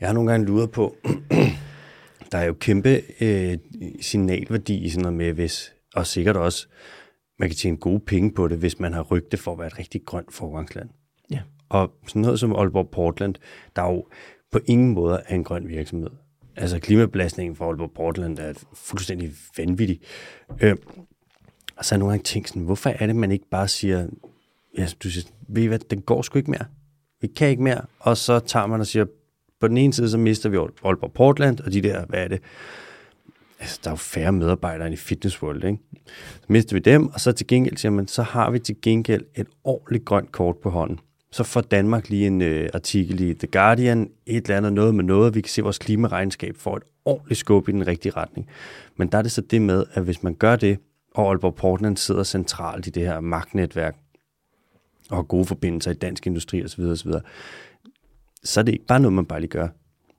Jeg 0.00 0.08
har 0.08 0.12
nogle 0.12 0.30
gange 0.30 0.46
luret 0.46 0.70
på, 0.70 0.96
der 2.32 2.38
er 2.38 2.44
jo 2.44 2.52
kæmpe 2.52 3.02
øh, 3.20 3.58
signalværdi 4.00 4.84
i 4.84 4.88
sådan 4.88 5.02
noget 5.02 5.16
med, 5.16 5.32
hvis, 5.32 5.74
og 5.94 6.06
sikkert 6.06 6.36
også, 6.36 6.68
man 7.38 7.48
kan 7.48 7.56
tjene 7.56 7.76
gode 7.76 8.00
penge 8.00 8.32
på 8.32 8.48
det, 8.48 8.58
hvis 8.58 8.80
man 8.80 8.92
har 8.92 9.02
rygte 9.02 9.36
for 9.36 9.52
at 9.52 9.58
være 9.58 9.66
et 9.66 9.78
rigtig 9.78 10.04
grønt 10.04 10.32
forgangsland. 10.32 10.90
Ja. 11.30 11.40
Og 11.68 11.92
sådan 12.06 12.22
noget 12.22 12.40
som 12.40 12.52
Aalborg 12.52 12.90
Portland, 12.90 13.34
der 13.76 13.82
er 13.82 13.92
jo 13.92 14.06
på 14.52 14.58
ingen 14.66 14.94
måde 14.94 15.22
er 15.26 15.34
en 15.34 15.44
grøn 15.44 15.68
virksomhed. 15.68 16.10
Altså 16.56 16.78
klimabelastningen 16.78 17.56
for 17.56 17.66
Aalborg 17.66 17.92
Portland 17.94 18.38
er 18.38 18.52
fuldstændig 18.74 19.32
vanvittig. 19.56 20.00
Øh, 20.60 20.76
og 21.76 21.84
så 21.84 21.94
har 21.94 21.96
jeg 21.96 21.98
nogle 21.98 22.12
gange 22.12 22.22
tænkt 22.22 22.48
sådan, 22.48 22.62
hvorfor 22.62 22.90
er 22.90 23.06
det, 23.06 23.16
man 23.16 23.32
ikke 23.32 23.48
bare 23.50 23.68
siger, 23.68 24.06
ja, 24.78 24.88
du 25.02 25.10
siger, 25.10 25.26
ved 25.48 25.62
I 25.62 25.66
hvad, 25.66 25.78
den 25.78 26.00
går 26.00 26.22
sgu 26.22 26.38
ikke 26.38 26.50
mere. 26.50 26.64
Vi 27.20 27.26
kan 27.26 27.48
ikke 27.48 27.62
mere. 27.62 27.80
Og 28.00 28.16
så 28.16 28.38
tager 28.38 28.66
man 28.66 28.80
og 28.80 28.86
siger, 28.86 29.04
på 29.60 29.68
den 29.68 29.76
ene 29.76 29.92
side, 29.92 30.10
så 30.10 30.18
mister 30.18 30.48
vi 30.48 30.56
Aalborg 30.56 31.12
Portland, 31.12 31.60
og 31.60 31.72
de 31.72 31.82
der, 31.82 32.06
hvad 32.06 32.24
er 32.24 32.28
det, 32.28 32.40
altså, 33.60 33.80
der 33.84 33.90
er 33.90 33.92
jo 33.92 33.96
færre 33.96 34.32
medarbejdere 34.32 34.86
end 34.86 34.94
i 34.94 34.96
Fitness 34.96 35.42
World, 35.42 35.64
ikke? 35.64 35.78
Så 36.34 36.46
mister 36.48 36.76
vi 36.76 36.80
dem, 36.80 37.06
og 37.06 37.20
så 37.20 37.32
til 37.32 37.46
gengæld 37.46 37.76
siger 37.76 37.92
man, 37.92 38.08
så 38.08 38.22
har 38.22 38.50
vi 38.50 38.58
til 38.58 38.76
gengæld 38.82 39.24
et 39.34 39.46
ordentligt 39.64 40.04
grønt 40.04 40.32
kort 40.32 40.56
på 40.56 40.70
hånden 40.70 40.98
så 41.36 41.44
får 41.44 41.60
Danmark 41.60 42.08
lige 42.08 42.26
en 42.26 42.42
øh, 42.42 42.68
artikel 42.74 43.20
i 43.20 43.34
The 43.34 43.46
Guardian, 43.46 44.10
et 44.26 44.44
eller 44.44 44.56
andet 44.56 44.72
noget 44.72 44.94
med 44.94 45.04
noget, 45.04 45.34
vi 45.34 45.40
kan 45.40 45.48
se, 45.48 45.60
at 45.60 45.64
vores 45.64 45.78
klimaregnskab 45.78 46.56
får 46.56 46.76
et 46.76 46.82
ordentligt 47.04 47.38
skub 47.38 47.68
i 47.68 47.72
den 47.72 47.86
rigtige 47.86 48.12
retning. 48.12 48.48
Men 48.96 49.08
der 49.08 49.18
er 49.18 49.22
det 49.22 49.32
så 49.32 49.40
det 49.40 49.62
med, 49.62 49.84
at 49.92 50.02
hvis 50.02 50.22
man 50.22 50.34
gør 50.34 50.56
det, 50.56 50.78
og 51.14 51.28
Aalborg 51.28 51.54
Portland 51.54 51.96
sidder 51.96 52.22
centralt 52.22 52.86
i 52.86 52.90
det 52.90 53.02
her 53.02 53.20
magtnetværk, 53.20 53.96
og 55.10 55.16
har 55.16 55.22
gode 55.22 55.44
forbindelser 55.44 55.90
i 55.90 55.94
dansk 55.94 56.26
industri 56.26 56.64
osv., 56.64 56.84
osv., 56.84 57.12
så 58.44 58.60
er 58.60 58.64
det 58.64 58.72
ikke 58.72 58.86
bare 58.86 59.00
noget, 59.00 59.12
man 59.12 59.26
bare 59.26 59.40
lige 59.40 59.50
gør. 59.50 59.68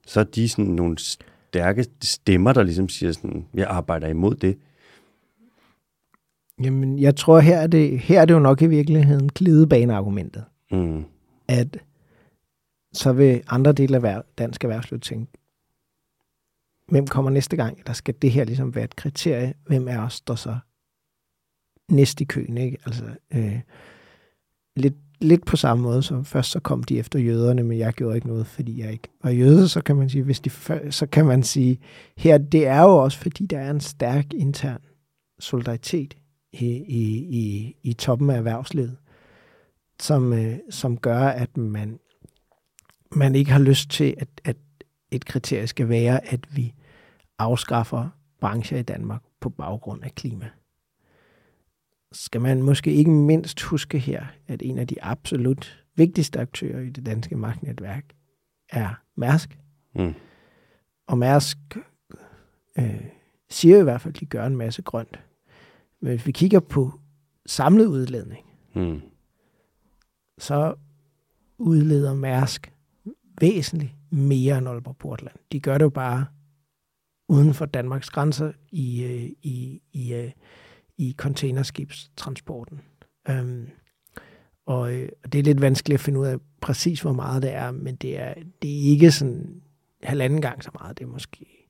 Så 0.07 0.19
er 0.19 0.23
de 0.23 0.49
sådan 0.49 0.65
nogle 0.65 0.97
stærke 0.97 1.85
stemmer, 2.03 2.53
der 2.53 2.63
ligesom 2.63 2.89
siger 2.89 3.11
sådan, 3.11 3.45
jeg 3.53 3.67
arbejder 3.67 4.07
imod 4.07 4.35
det. 4.35 4.57
Jamen, 6.63 6.99
jeg 6.99 7.15
tror, 7.15 7.39
her 7.39 7.57
er 7.57 7.67
det, 7.67 7.99
her 7.99 8.21
er 8.21 8.25
det 8.25 8.33
jo 8.33 8.39
nok 8.39 8.61
i 8.61 8.67
virkeligheden 8.67 9.29
glidebaneargumentet. 9.29 10.43
Mm. 10.71 11.05
At 11.47 11.77
så 12.93 13.13
vil 13.13 13.43
andre 13.47 13.71
dele 13.71 14.09
af 14.09 14.23
dansk 14.37 14.63
erhvervsliv 14.63 14.99
tænke, 14.99 15.31
hvem 16.87 17.07
kommer 17.07 17.31
næste 17.31 17.55
gang? 17.55 17.79
Eller 17.79 17.93
skal 17.93 18.15
det 18.21 18.31
her 18.31 18.43
ligesom 18.43 18.75
være 18.75 18.83
et 18.83 18.95
kriterie? 18.95 19.53
Hvem 19.65 19.87
er 19.87 20.01
os, 20.01 20.21
der 20.21 20.35
så 20.35 20.57
næste 21.91 22.21
i 22.21 22.25
køen? 22.25 22.57
Ikke? 22.57 22.77
Altså, 22.85 23.05
øh, 23.33 23.59
lidt, 24.75 24.95
lidt 25.19 25.45
på 25.45 25.55
samme 25.55 25.83
måde, 25.83 26.03
som 26.03 26.25
først 26.25 26.51
så 26.51 26.59
kom 26.59 26.83
de 26.83 26.99
efter 26.99 27.19
jøderne, 27.19 27.63
men 27.63 27.77
jeg 27.77 27.93
gjorde 27.93 28.15
ikke 28.15 28.27
noget, 28.27 28.47
fordi 28.47 28.79
jeg 28.79 28.91
ikke 28.91 29.07
var 29.23 29.29
jøde, 29.29 29.69
så 29.69 29.81
kan 29.81 29.95
man 29.95 30.09
sige, 30.09 30.23
hvis 30.23 30.39
de, 30.39 30.49
så 30.91 31.07
kan 31.11 31.25
man 31.25 31.43
sige, 31.43 31.79
her, 32.17 32.37
det 32.37 32.67
er 32.67 32.81
jo 32.81 32.97
også, 32.97 33.17
fordi 33.17 33.45
der 33.45 33.59
er 33.59 33.71
en 33.71 33.79
stærk 33.79 34.33
intern 34.33 34.81
solidaritet 35.39 36.17
i, 36.53 36.65
i, 36.67 37.17
i, 37.29 37.75
i 37.83 37.93
toppen 37.93 38.29
af 38.29 38.37
erhvervslivet 38.37 38.97
som, 39.99 40.33
øh, 40.33 40.57
som 40.69 40.97
gør, 40.97 41.19
at 41.19 41.57
man, 41.57 41.99
man 43.11 43.35
ikke 43.35 43.51
har 43.51 43.59
lyst 43.59 43.89
til, 43.89 44.15
at, 44.17 44.27
at 44.43 44.57
et 45.11 45.25
kriterie 45.25 45.67
skal 45.67 45.89
være, 45.89 46.33
at 46.33 46.55
vi 46.55 46.73
afskaffer 47.39 48.09
brancher 48.39 48.77
i 48.77 48.81
Danmark 48.83 49.21
på 49.39 49.49
baggrund 49.49 50.03
af 50.03 50.15
klima. 50.15 50.49
Skal 52.11 52.41
man 52.41 52.61
måske 52.61 52.93
ikke 52.93 53.11
mindst 53.11 53.61
huske 53.61 53.99
her, 53.99 54.25
at 54.47 54.61
en 54.61 54.77
af 54.77 54.87
de 54.87 55.03
absolut 55.03 55.83
vigtigste 55.95 56.39
aktører 56.39 56.79
i 56.79 56.89
det 56.89 57.05
danske 57.05 57.35
magtnetværk 57.35 58.05
er 58.69 58.89
Mærsk. 59.15 59.59
Mm. 59.95 60.13
Og 61.07 61.17
Mærsk 61.17 61.57
øh, 62.79 63.01
siger 63.49 63.79
i 63.79 63.83
hvert 63.83 64.01
fald, 64.01 64.13
at 64.15 64.19
de 64.19 64.25
gør 64.25 64.45
en 64.45 64.57
masse 64.57 64.81
grønt. 64.81 65.19
Men 65.99 66.09
hvis 66.09 66.27
vi 66.27 66.31
kigger 66.31 66.59
på 66.59 66.91
samlet 67.45 67.85
udledning, 67.85 68.47
Mm. 68.75 69.01
Så 70.37 70.75
udleder 71.57 72.13
Mærsk 72.13 72.73
væsentligt 73.41 73.95
mere 74.09 74.57
end 74.57 74.67
Aalborg 74.67 74.97
Portland. 74.97 75.35
De 75.51 75.59
gør 75.59 75.77
det 75.77 75.83
jo 75.85 75.89
bare 75.89 76.25
uden 77.29 77.53
for 77.53 77.65
Danmarks 77.65 78.09
grænser 78.09 78.51
i, 78.71 79.03
øh, 79.03 79.31
i, 79.41 79.81
i, 79.93 80.13
øh, 80.13 80.31
i 80.97 81.15
containerskibstransporten. 81.17 82.81
Um, 83.29 83.67
og 84.65 84.93
øh, 84.93 85.09
og 85.23 85.33
det 85.33 85.39
er 85.39 85.43
lidt 85.43 85.61
vanskeligt 85.61 85.99
at 85.99 86.05
finde 86.05 86.19
ud 86.19 86.25
af 86.25 86.37
præcis, 86.61 87.01
hvor 87.01 87.13
meget 87.13 87.41
det 87.41 87.53
er, 87.53 87.71
men 87.71 87.95
det 87.95 88.19
er, 88.19 88.33
det 88.61 88.71
er 88.71 88.89
ikke 88.91 89.11
sådan 89.11 89.61
halvanden 90.03 90.41
gang 90.41 90.63
så 90.63 90.71
meget. 90.79 90.97
Det 90.97 91.03
er 91.03 91.09
måske... 91.09 91.69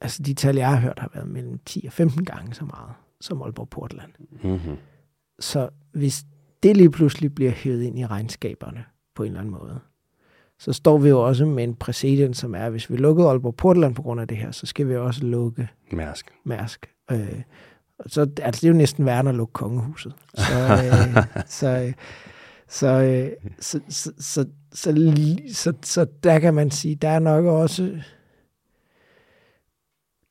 Altså 0.00 0.22
de 0.22 0.34
tal, 0.34 0.56
jeg 0.56 0.68
har 0.68 0.80
hørt, 0.80 0.98
har 0.98 1.10
været 1.14 1.28
mellem 1.28 1.58
10 1.58 1.84
og 1.86 1.92
15 1.92 2.24
gange 2.24 2.54
så 2.54 2.64
meget 2.64 2.94
som 3.20 3.42
Aalborg 3.42 3.68
Portland. 3.68 4.12
Mm-hmm. 4.42 4.76
Så 5.38 5.68
hvis 5.92 6.24
det 6.62 6.76
lige 6.76 6.90
pludselig 6.90 7.34
bliver 7.34 7.50
hævet 7.50 7.82
ind 7.82 7.98
i 7.98 8.06
regnskaberne 8.06 8.84
på 9.14 9.22
en 9.22 9.26
eller 9.26 9.40
anden 9.40 9.52
måde, 9.52 9.80
så 10.58 10.72
står 10.72 10.98
vi 10.98 11.08
jo 11.08 11.26
også 11.26 11.46
med 11.46 11.64
en 11.64 11.74
præcedens, 11.74 12.38
som 12.38 12.54
er, 12.54 12.64
at 12.64 12.70
hvis 12.70 12.90
vi 12.90 12.96
lukker 12.96 13.26
Aalborg 13.26 13.56
Portland 13.56 13.94
på 13.94 14.02
grund 14.02 14.20
af 14.20 14.28
det 14.28 14.36
her, 14.36 14.50
så 14.50 14.66
skal 14.66 14.88
vi 14.88 14.96
også 14.96 15.24
lukke 15.24 15.68
Mærsk. 15.92 16.32
Mærsk. 16.44 16.90
Øh, 17.10 17.42
så 18.06 18.20
altså, 18.42 18.60
det 18.60 18.64
er 18.64 18.68
jo 18.68 18.74
næsten 18.74 19.06
værre 19.06 19.28
at 19.28 19.34
lukke 19.34 19.52
kongehuset. 19.52 20.14
Så, 20.34 20.54
øh, 20.84 21.24
så, 21.58 21.68
øh, 21.68 21.92
så, 22.68 22.86
øh, 22.86 23.30
så, 23.60 23.80
så, 23.88 24.12
så, 24.18 24.44
så, 24.72 24.92
så, 25.52 25.72
så 25.82 26.06
der 26.22 26.38
kan 26.38 26.54
man 26.54 26.70
sige, 26.70 26.94
der 26.94 27.08
er 27.08 27.18
nok 27.18 27.44
også 27.44 28.00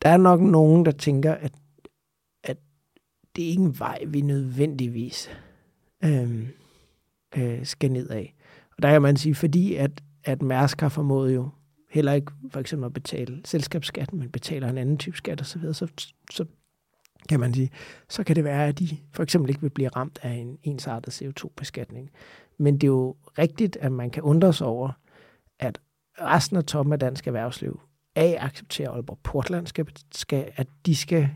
der 0.05 0.11
er 0.11 0.17
nok 0.17 0.41
nogen, 0.41 0.85
der 0.85 0.91
tænker, 0.91 1.33
at, 1.33 1.53
at 2.43 2.57
det 3.35 3.45
er 3.45 3.49
ikke 3.49 3.63
en 3.63 3.79
vej, 3.79 3.99
vi 4.07 4.21
nødvendigvis 4.21 5.29
øh, 6.03 6.47
øh, 7.37 7.65
skal 7.65 7.91
nedad. 7.91 8.25
Og 8.77 8.81
der 8.81 8.91
kan 8.91 9.01
man 9.01 9.17
sige, 9.17 9.35
fordi 9.35 9.75
at, 9.75 9.91
at 10.23 10.41
Mærsk 10.41 10.81
har 10.81 10.89
formået 10.89 11.35
jo 11.35 11.49
heller 11.89 12.13
ikke 12.13 12.31
for 12.51 12.59
eksempel 12.59 12.85
at 12.85 12.93
betale 12.93 13.41
selskabsskat, 13.45 14.13
men 14.13 14.29
betaler 14.29 14.69
en 14.69 14.77
anden 14.77 14.97
type 14.97 15.17
skat 15.17 15.41
osv., 15.41 15.73
så, 15.73 15.87
så 16.31 16.45
kan 17.29 17.39
man 17.39 17.53
sige, 17.53 17.69
så 18.09 18.23
kan 18.23 18.35
det 18.35 18.43
være, 18.43 18.67
at 18.67 18.79
de 18.79 18.97
for 19.11 19.23
eksempel 19.23 19.49
ikke 19.49 19.61
vil 19.61 19.69
blive 19.69 19.89
ramt 19.89 20.19
af 20.21 20.29
en 20.31 20.57
ensartet 20.63 21.21
CO2-beskatning. 21.21 22.09
Men 22.57 22.73
det 22.73 22.83
er 22.83 22.91
jo 22.91 23.15
rigtigt, 23.37 23.77
at 23.77 23.91
man 23.91 24.09
kan 24.09 24.23
undre 24.23 24.53
sig 24.53 24.67
over, 24.67 24.91
at 25.59 25.79
resten 26.21 26.57
af 26.57 26.63
toppen 26.63 26.93
af 26.93 26.99
dansk 26.99 27.27
erhvervsliv 27.27 27.79
A 28.15 28.35
accepterer 28.39 28.91
Aalborg 28.91 29.19
Portland, 29.23 29.67
skal, 29.67 29.85
skal, 30.13 30.51
at 30.55 30.67
de 30.85 30.95
skal, 30.95 31.29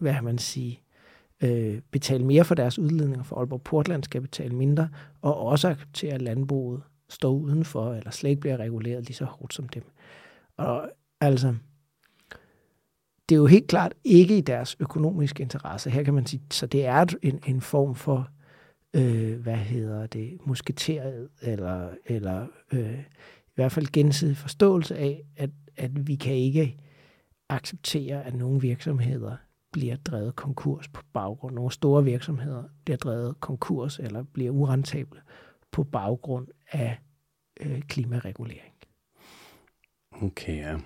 hvad 0.00 0.14
kan 0.14 0.24
man 0.24 0.38
sige, 0.38 0.82
øh, 1.42 1.80
betale 1.90 2.24
mere 2.24 2.44
for 2.44 2.54
deres 2.54 2.78
udledninger, 2.78 3.24
for 3.24 3.36
Aalborg 3.36 3.62
Portland 3.62 4.04
skal 4.04 4.20
betale 4.20 4.54
mindre, 4.54 4.88
og 5.22 5.38
også 5.38 5.68
acceptere, 5.68 6.14
at 6.14 6.22
landbruget 6.22 6.82
står 7.08 7.30
udenfor, 7.30 7.94
eller 7.94 8.10
slet 8.10 8.30
ikke 8.30 8.40
bliver 8.40 8.56
reguleret 8.56 9.04
lige 9.06 9.16
så 9.16 9.24
hårdt 9.24 9.54
som 9.54 9.68
dem. 9.68 9.82
Og 10.56 10.90
altså, 11.20 11.54
det 13.28 13.34
er 13.34 13.38
jo 13.38 13.46
helt 13.46 13.68
klart 13.68 13.94
ikke 14.04 14.38
i 14.38 14.40
deres 14.40 14.76
økonomiske 14.80 15.42
interesse. 15.42 15.90
Her 15.90 16.02
kan 16.02 16.14
man 16.14 16.26
sige, 16.26 16.42
så 16.50 16.66
det 16.66 16.86
er 16.86 17.06
en, 17.22 17.40
en 17.46 17.60
form 17.60 17.94
for, 17.94 18.30
øh, 18.94 19.40
hvad 19.40 19.56
hedder 19.56 20.06
det, 20.06 20.38
musketeret, 20.46 21.28
eller, 21.42 21.88
eller 22.06 22.46
øh, 22.72 22.98
i 23.46 23.54
hvert 23.54 23.72
fald 23.72 23.86
gensidig 23.92 24.36
forståelse 24.36 24.96
af, 24.96 25.24
at, 25.36 25.50
at 25.76 26.06
vi 26.06 26.16
kan 26.16 26.34
ikke 26.34 26.76
acceptere, 27.48 28.24
at 28.24 28.34
nogle 28.34 28.60
virksomheder 28.60 29.36
bliver 29.78 29.96
drevet 29.96 30.36
konkurs 30.36 30.88
på 30.88 31.02
baggrund. 31.12 31.54
Nogle 31.54 31.72
store 31.72 32.04
virksomheder 32.04 32.62
bliver 32.84 32.96
drevet 32.96 33.40
konkurs 33.40 33.98
eller 33.98 34.22
bliver 34.22 34.50
urentable 34.50 35.20
på 35.72 35.84
baggrund 35.84 36.46
af 36.72 36.98
øh, 37.60 37.82
klimaregulering. 37.82 38.74
Okay, 40.22 40.56
ja. 40.56 40.76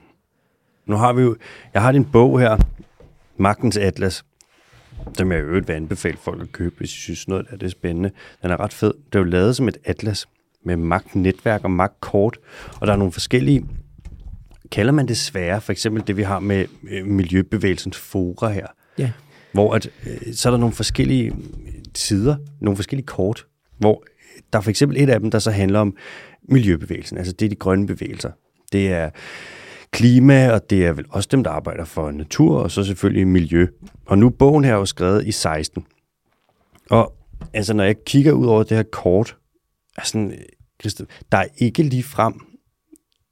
Nu 0.87 0.97
har 0.97 1.13
vi 1.13 1.23
jo, 1.23 1.37
jeg 1.75 1.83
har 1.83 1.93
din 1.93 2.05
bog 2.05 2.41
her, 2.41 2.57
Magtens 3.37 3.77
Atlas, 3.77 4.25
som 5.15 5.33
jeg 5.33 5.41
i 5.41 5.43
øvrigt 5.43 5.69
vil 5.69 5.75
anbefale 5.75 6.17
folk 6.17 6.43
at 6.43 6.53
købe, 6.53 6.75
hvis 6.79 6.91
I 6.91 7.01
synes 7.01 7.29
noget 7.29 7.47
af 7.51 7.59
det 7.59 7.67
er 7.67 7.71
spændende. 7.71 8.11
Den 8.43 8.51
er 8.51 8.61
ret 8.61 8.73
fed. 8.73 8.95
Det 9.07 9.15
er 9.15 9.19
jo 9.19 9.25
lavet 9.25 9.57
som 9.57 9.69
et 9.69 9.79
atlas 9.85 10.27
med 10.65 10.77
magtnetværk 10.77 11.65
og 11.65 11.71
magtkort, 11.71 12.39
og 12.81 12.87
der 12.87 12.93
er 12.93 12.97
nogle 12.97 13.13
forskellige, 13.13 13.67
kalder 14.71 14.93
man 14.93 15.09
det 15.09 15.17
svære, 15.17 15.61
for 15.61 15.73
eksempel 15.73 16.07
det 16.07 16.17
vi 16.17 16.23
har 16.23 16.41
med 16.41 16.67
øh, 16.91 17.07
Miljøbevægelsens 17.07 17.97
fora 17.97 18.49
her, 18.49 18.67
Ja. 18.99 19.11
hvor 19.53 19.75
at, 19.75 19.91
øh, 20.07 20.35
så 20.35 20.49
er 20.49 20.51
der 20.51 20.59
nogle 20.59 20.75
forskellige 20.75 21.33
sider, 21.95 22.37
nogle 22.61 22.77
forskellige 22.77 23.07
kort, 23.07 23.47
hvor 23.79 24.03
øh, 24.07 24.43
der 24.53 24.59
er 24.59 24.63
for 24.63 24.71
eksempel 24.71 25.03
et 25.03 25.11
af 25.11 25.21
dem, 25.21 25.31
der 25.31 25.39
så 25.39 25.51
handler 25.51 25.81
om 25.81 25.97
miljøbevægelsen, 26.43 27.19
altså 27.19 27.33
det 27.33 27.45
er 27.45 27.49
de 27.49 27.55
grønne 27.55 27.87
bevægelser. 27.87 28.31
Det 28.73 28.93
er 28.93 29.11
klima, 29.91 30.51
og 30.51 30.71
det 30.71 30.87
er 30.87 30.93
vel 30.93 31.05
også 31.11 31.29
dem, 31.33 31.45
der 31.45 31.51
arbejder 31.51 31.85
for 31.85 32.11
natur, 32.11 32.59
og 32.59 32.71
så 32.71 32.85
selvfølgelig 32.85 33.27
miljø. 33.27 33.67
Og 34.07 34.19
nu 34.19 34.31
bogen 34.31 34.65
her 34.65 34.75
jo 34.75 34.85
skrevet 34.85 35.27
i 35.27 35.33
16. 35.33 35.87
Og 36.91 37.15
altså, 37.53 37.75
når 37.75 37.85
jeg 37.85 38.05
kigger 38.05 38.33
ud 38.33 38.47
over 38.47 38.63
det 38.63 38.77
her 38.77 38.85
kort, 38.93 39.37
altså, 39.97 41.07
der 41.33 41.39
er 41.39 41.47
ikke 41.57 41.83
lige 41.83 42.03
frem 42.03 42.35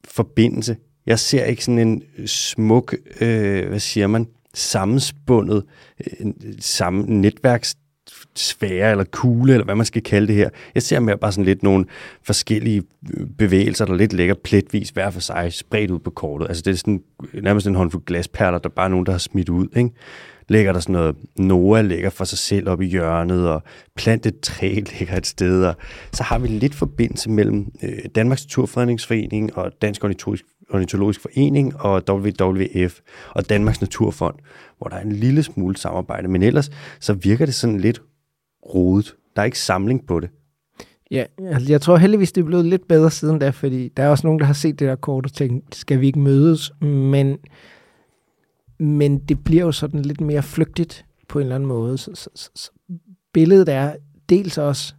forbindelse. 0.04 0.76
Jeg 1.06 1.18
ser 1.18 1.44
ikke 1.44 1.64
sådan 1.64 1.78
en 1.78 2.02
smuk, 2.26 2.94
øh, 3.20 3.68
hvad 3.68 3.80
siger 3.80 4.06
man, 4.06 4.26
sammenspundet 4.54 5.64
øh, 6.00 6.26
samme 6.58 7.02
netværkssfære 7.02 8.90
eller 8.90 9.04
kugle, 9.04 9.52
eller 9.52 9.64
hvad 9.64 9.74
man 9.74 9.86
skal 9.86 10.02
kalde 10.02 10.26
det 10.26 10.36
her. 10.36 10.50
Jeg 10.74 10.82
ser 10.82 11.00
mere 11.00 11.18
bare 11.18 11.32
sådan 11.32 11.44
lidt 11.44 11.62
nogle 11.62 11.84
forskellige 12.22 12.82
øh, 13.14 13.26
bevægelser, 13.26 13.84
der 13.84 13.94
lidt 13.94 14.12
ligger 14.12 14.34
pletvis 14.34 14.90
hver 14.90 15.10
for 15.10 15.20
sig, 15.20 15.52
spredt 15.52 15.90
ud 15.90 15.98
på 15.98 16.10
kortet. 16.10 16.48
Altså 16.48 16.62
det 16.62 16.70
er 16.70 16.76
sådan 16.76 17.02
nærmest 17.34 17.66
en 17.66 17.74
håndfuld 17.74 18.04
glasperler, 18.04 18.58
der 18.58 18.68
bare 18.68 18.84
er 18.84 18.90
nogen, 18.90 19.06
der 19.06 19.12
har 19.12 19.18
smidt 19.18 19.48
ud, 19.48 19.66
ikke? 19.76 19.90
ligger 20.50 20.72
der 20.72 20.80
sådan 20.80 20.92
noget, 20.92 21.16
Noah 21.38 21.84
ligger 21.84 22.10
for 22.10 22.24
sig 22.24 22.38
selv 22.38 22.68
op 22.68 22.82
i 22.82 22.86
hjørnet, 22.86 23.48
og 23.48 23.62
plantet 23.96 24.40
træ 24.40 24.74
ligger 24.98 25.16
et 25.16 25.26
sted, 25.26 25.64
og 25.64 25.74
så 26.12 26.22
har 26.22 26.38
vi 26.38 26.48
lidt 26.48 26.74
forbindelse 26.74 27.30
mellem 27.30 27.66
øh, 27.82 27.98
Danmarks 28.14 28.44
Naturfredningsforening 28.44 29.56
og 29.56 29.72
Dansk 29.82 30.04
Ornitologisk, 30.04 30.44
Ornitologisk 30.72 31.20
Forening 31.20 31.76
og 31.76 32.02
WWF 32.08 33.00
og 33.30 33.48
Danmarks 33.48 33.80
Naturfond, 33.80 34.34
hvor 34.78 34.88
der 34.88 34.96
er 34.96 35.02
en 35.02 35.12
lille 35.12 35.42
smule 35.42 35.76
samarbejde, 35.76 36.28
men 36.28 36.42
ellers 36.42 36.70
så 37.00 37.12
virker 37.12 37.46
det 37.46 37.54
sådan 37.54 37.80
lidt 37.80 38.02
rodet. 38.74 39.14
Der 39.36 39.42
er 39.42 39.46
ikke 39.46 39.58
samling 39.58 40.06
på 40.06 40.20
det. 40.20 40.30
Ja, 41.10 41.24
altså 41.38 41.72
jeg 41.72 41.80
tror 41.80 41.96
heldigvis, 41.96 42.32
det 42.32 42.40
er 42.40 42.46
blevet 42.46 42.64
lidt 42.64 42.88
bedre 42.88 43.10
siden 43.10 43.38
da, 43.38 43.50
fordi 43.50 43.88
der 43.88 44.02
er 44.02 44.08
også 44.08 44.26
nogen, 44.26 44.40
der 44.40 44.46
har 44.46 44.52
set 44.52 44.78
det 44.78 44.88
der 44.88 44.96
kort 44.96 45.26
og 45.26 45.32
tænkt, 45.32 45.76
skal 45.76 46.00
vi 46.00 46.06
ikke 46.06 46.18
mødes? 46.18 46.72
Men, 46.80 47.38
men 48.78 49.18
det 49.18 49.44
bliver 49.44 49.64
jo 49.64 49.72
sådan 49.72 50.02
lidt 50.02 50.20
mere 50.20 50.42
flygtigt 50.42 51.04
på 51.28 51.38
en 51.38 51.42
eller 51.42 51.54
anden 51.54 51.68
måde. 51.68 51.98
Så, 51.98 52.10
så, 52.14 52.30
så, 52.34 52.50
så 52.54 52.70
billedet 53.32 53.68
er 53.68 53.96
dels 54.28 54.58
også, 54.58 54.94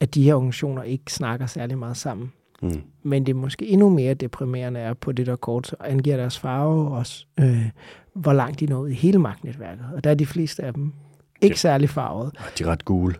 at 0.00 0.14
de 0.14 0.22
her 0.22 0.34
organisationer 0.34 0.82
ikke 0.82 1.12
snakker 1.12 1.46
særlig 1.46 1.78
meget 1.78 1.96
sammen. 1.96 2.32
Mm. 2.62 2.82
Men 3.02 3.26
det 3.26 3.32
er 3.32 3.36
måske 3.36 3.66
endnu 3.66 3.88
mere 3.88 4.14
deprimerende 4.14 4.80
er 4.80 4.94
på 4.94 5.12
det 5.12 5.26
der 5.26 5.36
kort, 5.36 5.66
så 5.66 5.76
angiver 5.80 6.16
deres 6.16 6.38
farve 6.38 6.90
også, 6.96 7.26
øh, 7.40 7.70
hvor 8.14 8.32
langt 8.32 8.60
de 8.60 8.66
når 8.66 8.80
ud 8.80 8.88
i 8.88 8.94
hele 8.94 9.18
magtnetværket. 9.18 9.84
Og 9.94 10.04
der 10.04 10.10
er 10.10 10.14
de 10.14 10.26
fleste 10.26 10.62
af 10.62 10.74
dem 10.74 10.92
ikke 11.40 11.52
Ja. 11.54 11.56
særlig 11.56 11.90
farvet. 11.90 12.32
De 12.58 12.64
er 12.64 12.68
ret 12.68 12.84
gule. 12.84 13.14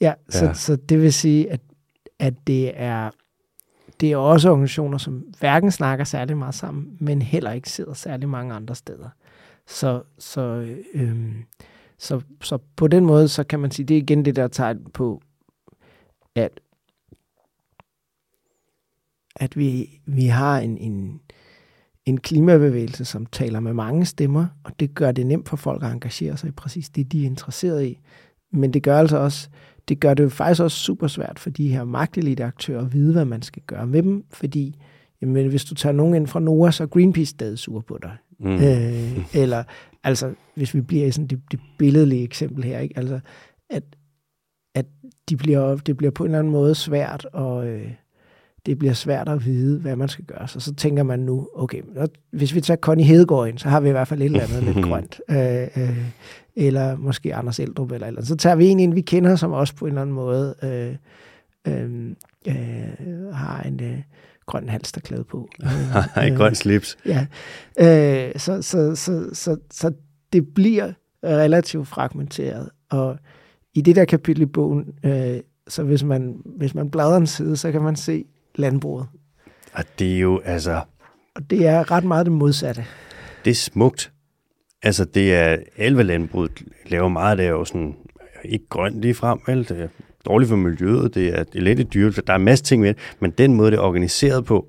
Ja, 0.00 0.12
så, 0.28 0.38
Ja. 0.44 0.46
ja. 0.48 0.54
så 0.54 0.76
det 0.76 1.00
vil 1.02 1.12
sige, 1.12 1.50
at, 1.52 1.60
at 2.18 2.34
det 2.46 2.72
er 2.80 3.10
det 4.00 4.12
er 4.12 4.16
også 4.16 4.50
organisationer, 4.50 4.98
som 4.98 5.24
hverken 5.38 5.70
snakker 5.70 6.04
særlig 6.04 6.36
meget 6.36 6.54
sammen, 6.54 6.96
men 7.00 7.22
heller 7.22 7.52
ikke 7.52 7.70
sidder 7.70 7.94
særlig 7.94 8.28
mange 8.28 8.54
andre 8.54 8.74
steder. 8.74 9.08
Så, 9.66 10.02
så, 10.18 10.74
øhm, 10.94 11.34
så, 11.98 12.20
så 12.42 12.58
på 12.76 12.88
den 12.88 13.06
måde, 13.06 13.28
så 13.28 13.44
kan 13.44 13.60
man 13.60 13.70
sige, 13.70 13.86
det 13.86 13.94
er 13.96 13.98
igen 14.02 14.24
det 14.24 14.36
der 14.36 14.48
tegn 14.48 14.78
på, 14.94 15.20
at, 16.34 16.60
at 19.36 19.56
vi, 19.56 20.00
vi 20.06 20.26
har 20.26 20.58
en, 20.58 20.78
en, 20.78 21.20
en 22.06 22.20
klimabevægelse, 22.20 23.04
som 23.04 23.26
taler 23.26 23.60
med 23.60 23.72
mange 23.72 24.04
stemmer, 24.04 24.46
og 24.64 24.72
det 24.80 24.94
gør 24.94 25.12
det 25.12 25.26
nemt 25.26 25.48
for 25.48 25.56
folk 25.56 25.82
at 25.82 25.92
engagere 25.92 26.36
sig 26.36 26.48
i 26.48 26.52
præcis 26.52 26.90
det, 26.90 27.12
de 27.12 27.22
er 27.22 27.26
interesseret 27.26 27.84
i. 27.84 27.98
Men 28.52 28.72
det 28.72 28.82
gør 28.82 28.98
altså 28.98 29.16
også, 29.16 29.48
det 29.88 30.00
gør 30.00 30.14
det 30.14 30.24
jo 30.24 30.28
faktisk 30.28 30.62
også 30.62 30.78
super 30.78 31.06
svært 31.06 31.38
for 31.38 31.50
de 31.50 31.68
her 31.68 31.84
magtelite 31.84 32.44
aktører 32.44 32.84
at 32.84 32.92
vide, 32.92 33.12
hvad 33.12 33.24
man 33.24 33.42
skal 33.42 33.62
gøre 33.66 33.86
med 33.86 34.02
dem, 34.02 34.24
fordi 34.30 34.76
jamen, 35.22 35.48
hvis 35.48 35.64
du 35.64 35.74
tager 35.74 35.92
nogen 35.92 36.14
ind 36.14 36.26
fra 36.26 36.40
Nora, 36.40 36.72
så 36.72 36.82
er 36.82 36.86
Greenpeace 36.86 37.30
stadig 37.30 37.58
sur 37.58 37.80
på 37.80 37.98
dig. 38.02 38.16
Mm. 38.40 38.54
Øh, 38.54 39.34
eller, 39.42 39.64
altså, 40.04 40.34
hvis 40.54 40.74
vi 40.74 40.80
bliver 40.80 41.06
i 41.06 41.10
sådan 41.10 41.26
det, 41.26 41.40
det 41.50 41.60
billedlige 41.78 42.22
eksempel 42.22 42.64
her, 42.64 42.78
ikke? 42.78 42.98
Altså, 42.98 43.20
at, 43.70 43.82
at 44.74 44.86
de 45.28 45.36
bliver, 45.36 45.76
det 45.76 45.96
bliver 45.96 46.10
på 46.10 46.24
en 46.24 46.28
eller 46.28 46.38
anden 46.38 46.52
måde 46.52 46.74
svært 46.74 47.26
at, 47.34 47.64
øh, 47.64 47.90
det 48.66 48.78
bliver 48.78 48.94
svært 48.94 49.28
at 49.28 49.44
vide, 49.44 49.78
hvad 49.80 49.96
man 49.96 50.08
skal 50.08 50.24
gøre. 50.24 50.48
Så 50.48 50.60
så 50.60 50.74
tænker 50.74 51.02
man 51.02 51.18
nu, 51.18 51.48
okay, 51.54 51.82
hvis 52.30 52.54
vi 52.54 52.60
tager 52.60 52.78
Connie 52.78 53.06
Hedegaard 53.06 53.48
ind, 53.48 53.58
så 53.58 53.68
har 53.68 53.80
vi 53.80 53.88
i 53.88 53.92
hvert 53.92 54.08
fald 54.08 54.22
et 54.22 54.24
eller 54.24 54.42
andet 54.42 54.62
lidt 54.62 54.84
grønt. 54.88 55.20
Øh, 55.30 55.68
øh, 55.76 55.98
eller 56.56 56.96
måske 56.96 57.34
Anders 57.34 57.60
Eldrup 57.60 57.92
eller 57.92 58.06
eller 58.06 58.24
Så 58.24 58.36
tager 58.36 58.56
vi 58.56 58.66
en 58.66 58.80
ind, 58.80 58.94
vi 58.94 59.00
kender, 59.00 59.36
som 59.36 59.52
også 59.52 59.74
på 59.74 59.84
en 59.84 59.88
eller 59.88 60.02
anden 60.02 60.14
måde 60.14 60.54
øh, 60.62 60.94
øh, 61.68 62.10
øh, 62.48 63.34
har 63.34 63.62
en 63.62 63.80
øh, 63.82 63.98
grøn 64.46 64.68
halsterklæde 64.68 65.24
på. 65.24 65.48
Øh, 66.16 66.26
en 66.26 66.36
grøn 66.36 66.54
slips. 66.54 66.98
Ja. 67.06 67.26
Øh, 67.80 68.32
så, 68.36 68.62
så, 68.62 68.94
så, 68.94 69.28
så, 69.32 69.56
så 69.70 69.92
det 70.32 70.54
bliver 70.54 70.92
relativt 71.24 71.88
fragmenteret. 71.88 72.68
Og 72.90 73.18
i 73.74 73.80
det 73.80 73.96
der 73.96 74.04
kapitel 74.04 74.42
i 74.42 74.46
bogen, 74.46 74.84
øh, 75.04 75.40
så 75.68 75.82
hvis 75.82 76.04
man, 76.04 76.36
hvis 76.44 76.74
man 76.74 76.90
bladrer 76.90 77.16
en 77.16 77.26
side, 77.26 77.56
så 77.56 77.72
kan 77.72 77.82
man 77.82 77.96
se 77.96 78.24
landbruget. 78.54 79.06
Og 79.72 79.84
det 79.98 80.14
er 80.14 80.18
jo 80.18 80.40
altså... 80.44 80.80
Og 81.34 81.50
det 81.50 81.66
er 81.66 81.90
ret 81.90 82.04
meget 82.04 82.26
det 82.26 82.32
modsatte. 82.32 82.84
Det 83.44 83.50
er 83.50 83.54
smukt. 83.54 84.12
Altså, 84.82 85.04
det 85.04 85.34
er... 85.34 85.56
Elve 85.76 86.02
landbruget 86.02 86.62
laver 86.86 87.08
meget, 87.08 87.38
det 87.38 87.46
er 87.46 87.50
jo 87.50 87.64
sådan... 87.64 87.94
Ikke 88.44 88.68
grønt 88.68 89.00
lige 89.00 89.14
frem, 89.14 89.38
vel? 89.46 89.68
Det 89.68 89.80
er 89.80 89.88
dårligt 90.26 90.48
for 90.48 90.56
miljøet, 90.56 91.14
det 91.14 91.38
er 91.38 91.44
elendigt 91.54 91.94
dyrt, 91.94 92.20
der 92.26 92.32
er 92.32 92.36
en 92.36 92.44
masse 92.44 92.64
ting 92.64 92.82
med 92.82 92.88
det, 92.88 92.98
men 93.20 93.30
den 93.30 93.54
måde, 93.54 93.70
det 93.70 93.76
er 93.76 93.80
organiseret 93.80 94.44
på, 94.44 94.66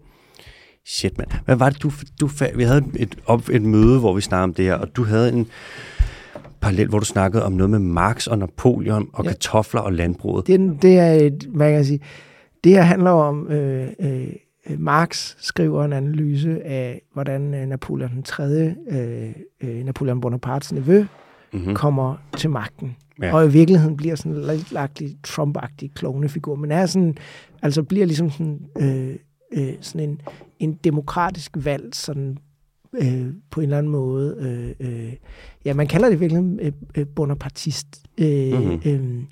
shit 0.86 1.18
mand. 1.18 1.30
Hvad 1.46 1.56
var 1.56 1.70
det, 1.70 1.84
du, 1.84 1.92
du 2.22 2.30
vi 2.56 2.64
havde 2.64 2.84
et, 2.96 3.18
op, 3.26 3.50
et 3.50 3.62
møde, 3.62 4.00
hvor 4.00 4.14
vi 4.14 4.22
snakkede 4.22 4.44
om 4.44 4.54
det 4.54 4.66
her, 4.66 4.76
og 4.76 4.96
du 4.96 5.04
havde 5.04 5.34
en 5.34 5.48
parallel, 6.62 6.88
hvor 6.88 7.00
du 7.00 7.06
snakkede 7.06 7.46
om 7.46 7.52
noget 7.52 7.70
med 7.70 7.80
Marx 7.80 8.28
og 8.28 8.38
Napoleon 8.38 9.10
og 9.14 9.24
ja. 9.26 9.30
kartofler 9.30 9.82
og 9.82 9.94
landbruget. 9.94 10.48
Det, 10.48 10.78
det 10.82 11.00
er 11.00 11.14
et, 11.14 11.48
man 11.54 11.74
kan 11.74 11.86
sige, 11.86 12.00
det 12.64 12.72
her 12.72 12.82
handler 12.82 13.12
om, 13.12 13.48
øh, 13.48 13.88
øh, 14.00 14.28
Marx 14.80 15.36
skriver 15.40 15.86
en 15.86 15.94
analyse 15.94 16.64
af, 16.64 17.02
hvordan 17.14 17.54
øh, 17.54 17.68
Napoleon 17.68 18.12
den 18.12 18.24
3., 18.24 18.44
øh, 18.92 19.30
øh, 19.62 19.86
Napoleon 19.86 20.22
Bonapartes 20.22 20.74
nevø, 20.74 21.06
mm-hmm. 21.54 21.76
kommer 21.76 22.16
til 22.38 22.50
magten. 22.50 22.96
Ja. 23.22 23.36
Og 23.36 23.46
i 23.46 23.50
virkeligheden 23.50 23.98
bliver 23.98 24.16
sådan 24.16 24.32
en 24.32 24.42
lidt 24.42 25.18
Trump-agtig 25.28 25.94
klonefigur, 25.94 26.56
men 26.56 26.72
er 26.72 26.86
sådan, 26.86 27.18
altså 27.62 27.84
bliver 27.84 28.06
ligesom 28.06 28.30
sådan, 28.30 28.60
øh, 28.82 29.16
øh, 29.54 29.74
sådan 29.82 30.10
en, 30.10 30.22
en 30.60 30.74
demokratisk 30.84 31.52
valg, 31.56 31.96
sådan 31.96 32.38
øh, 32.94 33.28
på 33.52 33.62
en 33.62 33.64
eller 33.64 33.78
anden 33.78 33.92
måde. 33.92 34.36
Øh, 34.80 34.88
øh, 34.88 35.14
ja, 35.66 35.74
man 35.74 35.88
kalder 35.88 36.10
det 36.10 36.20
virkelig 36.20 36.60
øh, 36.62 36.72
øh, 36.98 37.06
bonapartist. 37.16 37.88
Øh, 38.18 38.54
mm-hmm. 38.54 38.82
øh, 38.86 39.24